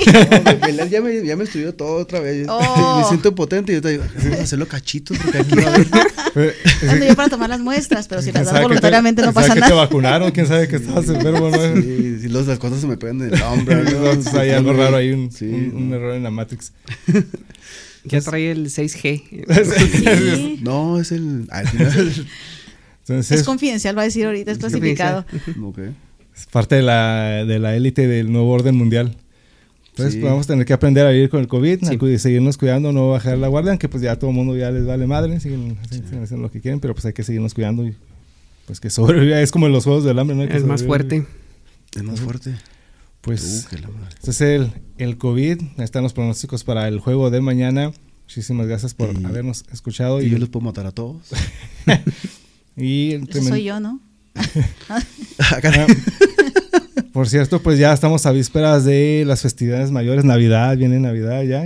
No, 0.76 0.86
ya, 0.86 1.00
me, 1.00 1.24
ya 1.24 1.36
me 1.36 1.44
estudió 1.44 1.74
todo 1.74 1.96
otra 1.96 2.20
vez. 2.20 2.46
Oh. 2.48 2.98
Me 3.00 3.04
siento 3.08 3.34
potente 3.34 3.72
y 3.72 3.76
yo 3.76 3.82
te 3.82 3.90
digo, 3.90 4.04
vamos 4.22 4.38
a 4.38 4.42
hacerlo 4.42 4.66
cachitos 4.68 5.16
porque 5.18 5.38
aquí 5.38 5.54
va 5.56 5.70
a 5.70 5.74
haber. 5.74 5.86
Ando 6.88 7.06
yo 7.06 7.14
para 7.14 7.28
tomar 7.28 7.48
las 7.50 7.60
muestras, 7.60 8.08
pero 8.08 8.22
si 8.22 8.30
¿quién 8.32 8.44
las 8.44 8.46
das 8.46 8.54
que 8.54 8.58
te- 8.60 8.66
voluntariamente 8.66 9.22
no 9.22 9.32
pasa 9.32 9.48
que 9.48 9.54
te 9.54 9.60
nada. 9.60 9.74
vacunaron, 9.74 10.30
quién 10.30 10.46
sabe 10.46 10.66
que 10.68 10.76
estabas 10.76 11.08
enfermo, 11.08 11.50
¿no? 11.50 11.58
Sí, 11.82 12.28
los, 12.28 12.46
las 12.46 12.58
cosas 12.58 12.80
se 12.80 12.86
me 12.86 12.96
pegan 12.96 13.20
en 13.22 13.34
el 13.34 13.42
hombro. 13.42 13.74
¿no? 13.82 13.88
Entonces, 13.90 14.32
hay 14.34 14.50
algo 14.50 14.72
raro 14.72 14.96
ahí, 14.96 15.10
un, 15.12 15.30
Sí, 15.30 15.44
un- 15.46 15.92
error 15.92 16.14
en 16.14 16.22
la 16.22 16.30
Matrix. 16.30 16.72
Ya 18.04 18.20
trae 18.20 18.50
el 18.50 18.66
6G. 18.66 19.44
Sí. 20.56 20.58
No, 20.62 20.98
es 21.00 21.12
el. 21.12 21.46
al 21.50 21.68
final- 21.68 22.26
Entonces, 23.00 23.38
Es 23.40 23.44
confidencial, 23.46 23.96
va 23.96 24.02
a 24.02 24.04
decir 24.04 24.26
ahorita, 24.26 24.50
es 24.52 24.58
Es 24.58 24.60
clasificado. 24.60 25.24
Ok. 25.62 25.78
es 26.36 26.46
parte 26.46 26.76
de 26.76 26.82
la, 26.82 27.44
de 27.44 27.58
la 27.58 27.76
élite 27.76 28.06
del 28.06 28.30
nuevo 28.32 28.50
orden 28.50 28.74
mundial. 28.76 29.16
Entonces 29.90 30.14
Sí. 30.14 30.20
pues, 30.20 30.30
vamos 30.30 30.46
a 30.46 30.48
tener 30.52 30.64
que 30.64 30.72
aprender 30.72 31.06
a 31.06 31.10
vivir 31.10 31.28
con 31.28 31.40
el 31.40 31.48
COVID, 31.48 31.80
Sí. 31.84 32.14
a 32.14 32.18
seguirnos 32.18 32.56
cuidando, 32.56 32.92
no 32.92 33.10
bajar 33.10 33.36
la 33.38 33.48
guardia, 33.48 33.72
aunque 33.72 33.88
pues 33.90 34.02
ya 34.02 34.16
todo 34.18 34.30
el 34.30 34.36
mundo 34.36 34.56
ya 34.56 34.70
les 34.70 34.86
vale 34.86 35.06
madre, 35.06 35.38
siguen, 35.40 35.76
siguen 35.90 36.22
haciendo 36.22 36.38
lo 36.46 36.50
que 36.50 36.60
quieren, 36.62 36.80
pero 36.80 36.94
pues 36.94 37.04
hay 37.04 37.12
que 37.12 37.22
seguirnos 37.22 37.52
cuidando 37.54 37.86
y 37.86 37.94
pues 38.66 38.80
que 38.80 38.88
sobreviva. 38.88 39.40
Es 39.40 39.50
como 39.52 39.66
en 39.66 39.72
los 39.72 39.84
Juegos 39.84 40.04
del 40.04 40.18
Hambre, 40.18 40.34
¿no? 40.36 40.42
Hay 40.42 40.48
que 40.48 40.56
Es 40.56 40.64
más 40.64 40.82
fuerte. 40.84 41.26
Es 41.94 42.02
más 42.02 42.20
fuerte. 42.20 42.54
Pues 43.22 43.64
Uh, 43.66 43.70
que 43.70 43.78
la 43.82 43.88
madre. 43.88 44.08
este 44.18 44.30
es 44.32 44.40
el, 44.40 44.72
el 44.98 45.16
COVID, 45.16 45.60
ahí 45.78 45.84
están 45.84 46.02
los 46.02 46.12
pronósticos 46.12 46.64
para 46.64 46.86
el 46.88 46.98
juego 46.98 47.30
de 47.30 47.40
mañana. 47.40 47.92
Muchísimas 48.24 48.66
gracias 48.66 48.94
por 48.94 49.14
Y- 49.18 49.24
habernos 49.24 49.64
escuchado 49.72 50.20
Y 50.20 50.26
y, 50.26 50.30
yo 50.30 50.38
los 50.38 50.48
puedo 50.48 50.64
matar 50.66 50.86
a 50.86 50.92
todos. 50.92 51.22
y 52.76 53.18
soy 53.30 53.64
yo, 53.64 53.80
¿no? 53.80 54.00
Ah. 54.88 55.00
Por 57.12 57.28
cierto, 57.28 57.60
pues 57.62 57.78
ya 57.78 57.92
estamos 57.92 58.24
a 58.26 58.32
vísperas 58.32 58.84
de 58.84 59.24
las 59.26 59.42
festividades 59.42 59.90
mayores, 59.90 60.24
Navidad, 60.24 60.76
viene 60.78 60.98
Navidad 60.98 61.42
ya. 61.42 61.62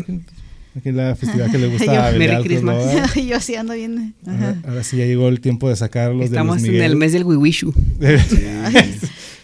Aquí 0.77 0.91
la 0.93 1.15
festividad 1.17 1.51
que 1.53 1.59
le 1.59 1.69
gusta 1.69 1.85
Yo, 1.95 2.03
a 2.03 2.11
Merry 2.11 2.35
pues, 2.37 2.45
Christmas. 2.47 2.77
¿no? 2.85 2.91
Ahora, 2.91 3.15
yo 3.15 3.37
así 3.37 3.55
ando 3.55 3.75
bien. 3.75 4.15
Ajá. 4.27 4.57
ahora 4.67 4.83
sí 4.85 4.97
ya 4.97 5.07
llegó 5.07 5.29
el 5.29 5.41
tiempo 5.41 5.69
de 5.69 5.77
sacarlos 5.77 6.25
Estamos 6.25 6.61
de 6.63 6.69
en 6.69 6.73
Luis 6.75 6.83
el 6.83 6.89
Miguel. 6.91 6.97
mes 6.97 7.13
del 7.13 7.25
Wiwishu. 7.25 7.73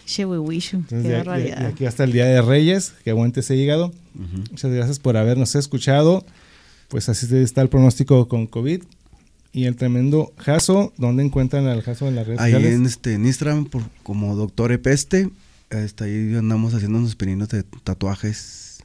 Che, 0.05 0.25
Wiwishu, 0.25 0.77
Entonces, 0.77 1.07
qué 1.09 1.17
barbaridad. 1.17 1.61
ya 1.61 1.67
aquí 1.69 1.85
hasta 1.85 2.03
el 2.03 2.11
Día 2.11 2.25
de 2.25 2.41
Reyes, 2.41 2.93
que 3.03 3.09
aguante 3.11 3.39
ese 3.39 3.55
hígado. 3.55 3.87
Ujú. 4.15 4.43
Muchas 4.51 4.71
gracias 4.71 4.99
por 4.99 5.15
habernos 5.17 5.55
escuchado. 5.55 6.25
Pues 6.89 7.09
así 7.09 7.25
está 7.37 7.61
el 7.61 7.69
pronóstico 7.69 8.27
con 8.27 8.45
COVID. 8.47 8.83
Y 9.53 9.65
el 9.65 9.75
tremendo 9.75 10.33
Jaso, 10.37 10.93
¿dónde 10.97 11.23
encuentran 11.23 11.67
al 11.67 11.81
Jaso 11.83 12.07
en 12.07 12.15
las 12.15 12.25
redes 12.27 12.39
Ahí 12.39 12.51
sociales? 12.53 12.79
en, 12.79 12.85
este, 12.87 13.13
en 13.13 13.25
Instagram, 13.25 13.65
por, 13.65 13.83
como 14.01 14.35
Doctor 14.35 14.71
Epeste, 14.71 15.29
este, 15.69 16.03
ahí 16.05 16.35
andamos 16.35 16.73
haciendo 16.73 16.97
unos 16.97 17.15
pininos 17.15 17.49
de 17.49 17.63
tatuajes 17.83 18.79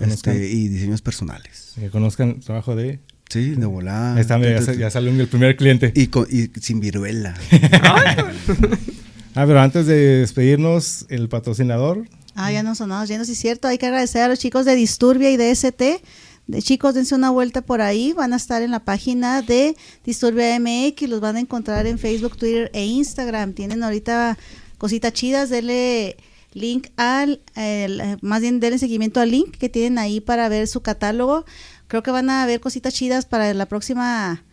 este, 0.00 0.48
y 0.50 0.68
diseños 0.68 1.02
personales. 1.02 1.72
Que 1.78 1.90
conozcan 1.90 2.30
el 2.30 2.40
trabajo 2.44 2.76
de... 2.76 3.00
Sí, 3.28 3.50
de 3.56 3.66
volada. 3.66 4.14
Ahí 4.14 4.20
está, 4.20 4.38
mira, 4.38 4.60
ya, 4.60 4.72
ya 4.74 4.90
salió 4.90 5.10
el 5.10 5.26
primer 5.26 5.56
cliente. 5.56 5.92
Y, 5.96 6.06
con- 6.06 6.28
y 6.30 6.48
sin 6.60 6.78
viruela. 6.78 7.34
Ah, 9.34 9.44
pero 9.46 9.60
antes 9.60 9.86
de 9.86 10.18
despedirnos, 10.20 11.06
el 11.08 11.28
patrocinador. 11.28 12.06
Ah, 12.36 12.52
ya 12.52 12.62
nos 12.62 12.78
sonamos 12.78 13.08
llenos, 13.08 13.26
sí 13.26 13.34
cierto. 13.34 13.68
Hay 13.68 13.78
que 13.78 13.86
agradecer 13.86 14.22
a 14.22 14.28
los 14.28 14.38
chicos 14.38 14.64
de 14.64 14.74
Disturbia 14.74 15.30
y 15.30 15.36
de 15.36 15.50
ST. 15.50 16.00
De 16.46 16.62
chicos, 16.62 16.94
dense 16.94 17.14
una 17.14 17.30
vuelta 17.30 17.62
por 17.62 17.80
ahí. 17.80 18.12
Van 18.12 18.32
a 18.32 18.36
estar 18.36 18.62
en 18.62 18.70
la 18.70 18.84
página 18.84 19.42
de 19.42 19.76
Disturbia 20.04 20.58
MX. 20.60 21.08
Los 21.08 21.20
van 21.20 21.36
a 21.36 21.40
encontrar 21.40 21.86
en 21.86 21.98
Facebook, 21.98 22.36
Twitter 22.36 22.70
e 22.74 22.84
Instagram. 22.84 23.54
Tienen 23.54 23.82
ahorita 23.82 24.36
cositas 24.78 25.12
chidas. 25.12 25.48
Denle 25.50 26.16
link 26.52 26.88
al, 26.96 27.40
el- 27.56 28.18
más 28.20 28.40
bien 28.40 28.60
denle 28.60 28.78
seguimiento 28.78 29.20
al 29.20 29.30
link 29.30 29.56
que 29.56 29.68
tienen 29.68 29.98
ahí 29.98 30.20
para 30.20 30.48
ver 30.48 30.68
su 30.68 30.80
catálogo. 30.82 31.44
Creo 31.88 32.02
que 32.02 32.10
van 32.12 32.30
a 32.30 32.46
ver 32.46 32.60
cositas 32.60 32.94
chidas 32.94 33.24
para 33.26 33.52
la 33.54 33.66
próxima 33.66 34.44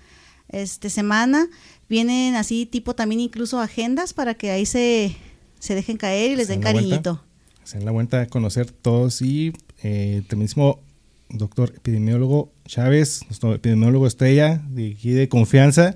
este, 0.49 0.89
semana. 0.89 1.47
Vienen 1.91 2.35
así 2.35 2.65
tipo 2.65 2.95
también 2.95 3.19
incluso 3.19 3.59
agendas 3.59 4.13
para 4.13 4.34
que 4.34 4.49
ahí 4.49 4.65
se, 4.65 5.13
se 5.59 5.76
dejen 5.76 5.97
caer 5.97 6.31
y 6.31 6.35
les 6.38 6.47
den 6.47 6.61
la 6.61 6.72
vuelta. 6.72 6.88
cariñito. 6.89 7.23
Se 7.65 7.77
den 7.77 7.85
la 7.85 7.91
vuelta 7.91 8.22
a 8.22 8.26
conocer 8.27 8.72
todos 8.72 9.22
y 9.22 9.51
eh, 9.84 10.23
el 10.27 10.38
mismo 10.38 10.80
doctor 11.30 11.73
epidemiólogo 11.76 12.49
Chávez, 12.65 13.22
nuestro 13.27 13.53
epidemiólogo 13.53 14.07
estrella 14.07 14.61
de 14.69 14.93
aquí 14.97 15.09
de 15.11 15.27
confianza 15.27 15.95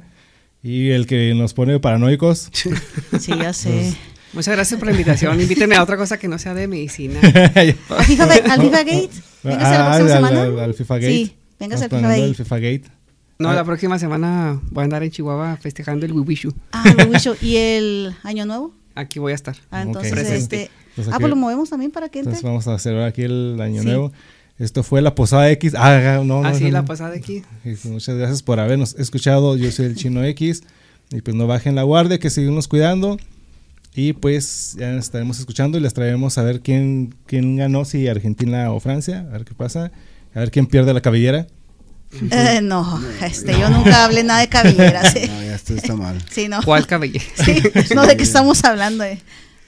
y 0.61 0.89
el 0.89 1.07
que 1.07 1.33
nos 1.33 1.53
pone 1.53 1.79
paranoicos. 1.79 2.49
Sí, 3.19 3.31
ya 3.41 3.53
sé. 3.53 3.95
Muchas 4.33 4.53
gracias 4.53 4.77
por 4.77 4.87
la 4.87 4.91
invitación. 4.91 5.39
Invíteme 5.39 5.75
a 5.75 5.83
otra 5.83 5.95
cosa 5.95 6.17
que 6.19 6.27
no 6.27 6.37
sea 6.37 6.53
de 6.53 6.67
medicina. 6.67 7.21
¿Al 7.55 7.73
FIFA, 8.03 8.33
al 8.51 8.61
FIFA 8.61 8.83
Gate? 8.83 9.09
Véngase 9.43 9.71
la 9.77 9.93
Ah, 9.93 9.97
próxima 9.97 10.17
al- 10.17 10.25
semana. 10.27 10.41
al- 10.43 10.59
al 10.59 10.73
FIFA 10.73 10.95
Gate. 10.95 11.13
Sí, 11.13 11.35
véngase 11.57 11.83
al 11.85 11.89
FIFA 11.89 12.07
Gate. 12.09 12.33
FIFA 12.33 12.55
Gate. 12.59 12.83
No, 13.37 13.49
Ah. 13.49 13.53
la 13.55 13.63
próxima 13.65 13.99
semana 13.99 14.61
voy 14.71 14.81
a 14.81 14.85
andar 14.85 15.03
en 15.03 15.11
Chihuahua 15.11 15.57
festejando 15.57 16.05
el 16.05 16.13
Wiwishu. 16.13 16.53
Ah, 16.71 16.83
el. 16.97 17.37
¿Y 17.41 17.57
el 17.57 18.15
Año 18.23 18.45
Nuevo? 18.45 18.73
Aquí 18.95 19.19
voy 19.19 19.33
a 19.33 19.35
estar. 19.35 19.55
Ah, 19.71 19.81
entonces, 19.81 20.11
Presente. 20.13 20.37
este... 20.63 20.71
Entonces 20.91 21.13
Ah, 21.13 21.17
pues 21.19 21.29
lo 21.29 21.35
movemos 21.35 21.69
también 21.69 21.91
para 21.91 22.07
que 22.07 22.19
entre. 22.19 22.31
Entonces 22.35 22.43
vamos 22.49 22.67
a 22.67 22.79
celebrar 22.79 23.09
aquí 23.09 23.23
el 23.23 23.59
año 23.59 23.81
Sí. 23.81 23.87
nuevo. 23.87 24.13
Esto 24.57 24.83
fue 24.83 25.01
la 25.01 25.13
Posada 25.15 25.51
X. 25.51 25.73
Ah, 25.77 26.21
no, 26.23 26.41
no, 26.41 26.47
Así 26.47 26.63
no, 26.65 26.69
la 26.71 26.81
no. 26.81 26.87
pasada 26.87 27.13
aquí. 27.15 27.43
Sí, 27.63 27.75
sí, 27.75 27.89
Muchas 27.89 28.15
gracias 28.15 28.41
por 28.41 28.61
habernos 28.61 28.95
escuchado. 28.97 29.57
Yo 29.57 29.69
soy 29.71 29.87
el 29.87 29.95
Chino 29.95 30.23
X. 30.23 30.63
Y 31.11 31.19
pues 31.19 31.35
no 31.35 31.45
bajen 31.45 31.75
la 31.75 31.83
guardia, 31.83 32.17
que 32.19 32.29
seguimos 32.29 32.69
cuidando. 32.69 33.17
Y 33.93 34.13
pues 34.13 34.75
ya 34.79 34.91
nos 34.93 35.03
estaremos 35.05 35.39
escuchando 35.39 35.77
y 35.77 35.81
les 35.81 35.93
traeremos 35.93 36.37
a 36.37 36.43
ver 36.43 36.61
quién, 36.61 37.13
quién 37.25 37.57
ganó, 37.57 37.83
si 37.83 38.07
Argentina 38.07 38.71
o 38.71 38.79
Francia, 38.79 39.19
a 39.29 39.33
ver 39.33 39.43
qué 39.45 39.53
pasa, 39.53 39.91
a 40.33 40.39
ver 40.39 40.51
quién 40.51 40.65
pierde 40.67 40.93
la 40.93 41.01
cabellera. 41.01 41.47
Eh, 42.31 42.61
no, 42.61 43.01
este, 43.21 43.59
yo 43.59 43.69
nunca 43.69 44.05
hablé 44.05 44.23
nada 44.23 44.39
de 44.39 44.47
cabelleras. 44.47 45.15
eh. 45.15 45.27
No, 45.27 45.43
ya 45.43 45.55
esto 45.55 45.73
está 45.75 45.95
mal. 45.95 46.23
Sí, 46.31 46.47
no. 46.47 46.61
¿Cuál 46.63 46.87
cabello? 46.87 47.19
Sí, 47.43 47.61
no, 47.93 48.05
¿de 48.05 48.15
qué 48.17 48.23
estamos 48.23 48.63
hablando? 48.63 49.03
eh? 49.03 49.19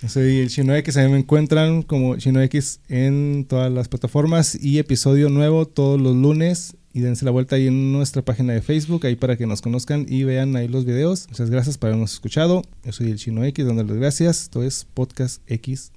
Yo 0.01 0.09
soy 0.09 0.39
el 0.39 0.49
Chino 0.49 0.75
X, 0.75 0.95
a 0.97 1.03
mí 1.03 1.11
me 1.11 1.17
encuentran 1.17 1.81
como 1.81 2.17
Chino 2.17 2.39
X 2.43 2.79
en 2.87 3.45
todas 3.49 3.71
las 3.71 3.87
plataformas 3.87 4.55
y 4.61 4.77
episodio 4.77 5.29
nuevo 5.29 5.65
todos 5.65 5.99
los 5.99 6.15
lunes 6.15 6.75
y 6.93 7.01
dense 7.01 7.25
la 7.25 7.31
vuelta 7.31 7.55
ahí 7.55 7.67
en 7.67 7.91
nuestra 7.91 8.21
página 8.21 8.53
de 8.53 8.61
Facebook, 8.61 9.05
ahí 9.07 9.15
para 9.15 9.37
que 9.37 9.47
nos 9.47 9.61
conozcan 9.61 10.05
y 10.07 10.23
vean 10.23 10.55
ahí 10.55 10.67
los 10.67 10.85
videos. 10.85 11.27
Muchas 11.29 11.49
gracias 11.49 11.77
por 11.79 11.87
habernos 11.87 12.13
escuchado. 12.13 12.61
Yo 12.83 12.91
soy 12.91 13.09
el 13.09 13.17
Chino 13.17 13.43
X, 13.43 13.65
dándoles 13.65 13.97
gracias. 13.97 14.43
Esto 14.43 14.61
es 14.61 14.85
Podcast 14.93 15.41
X 15.47 15.91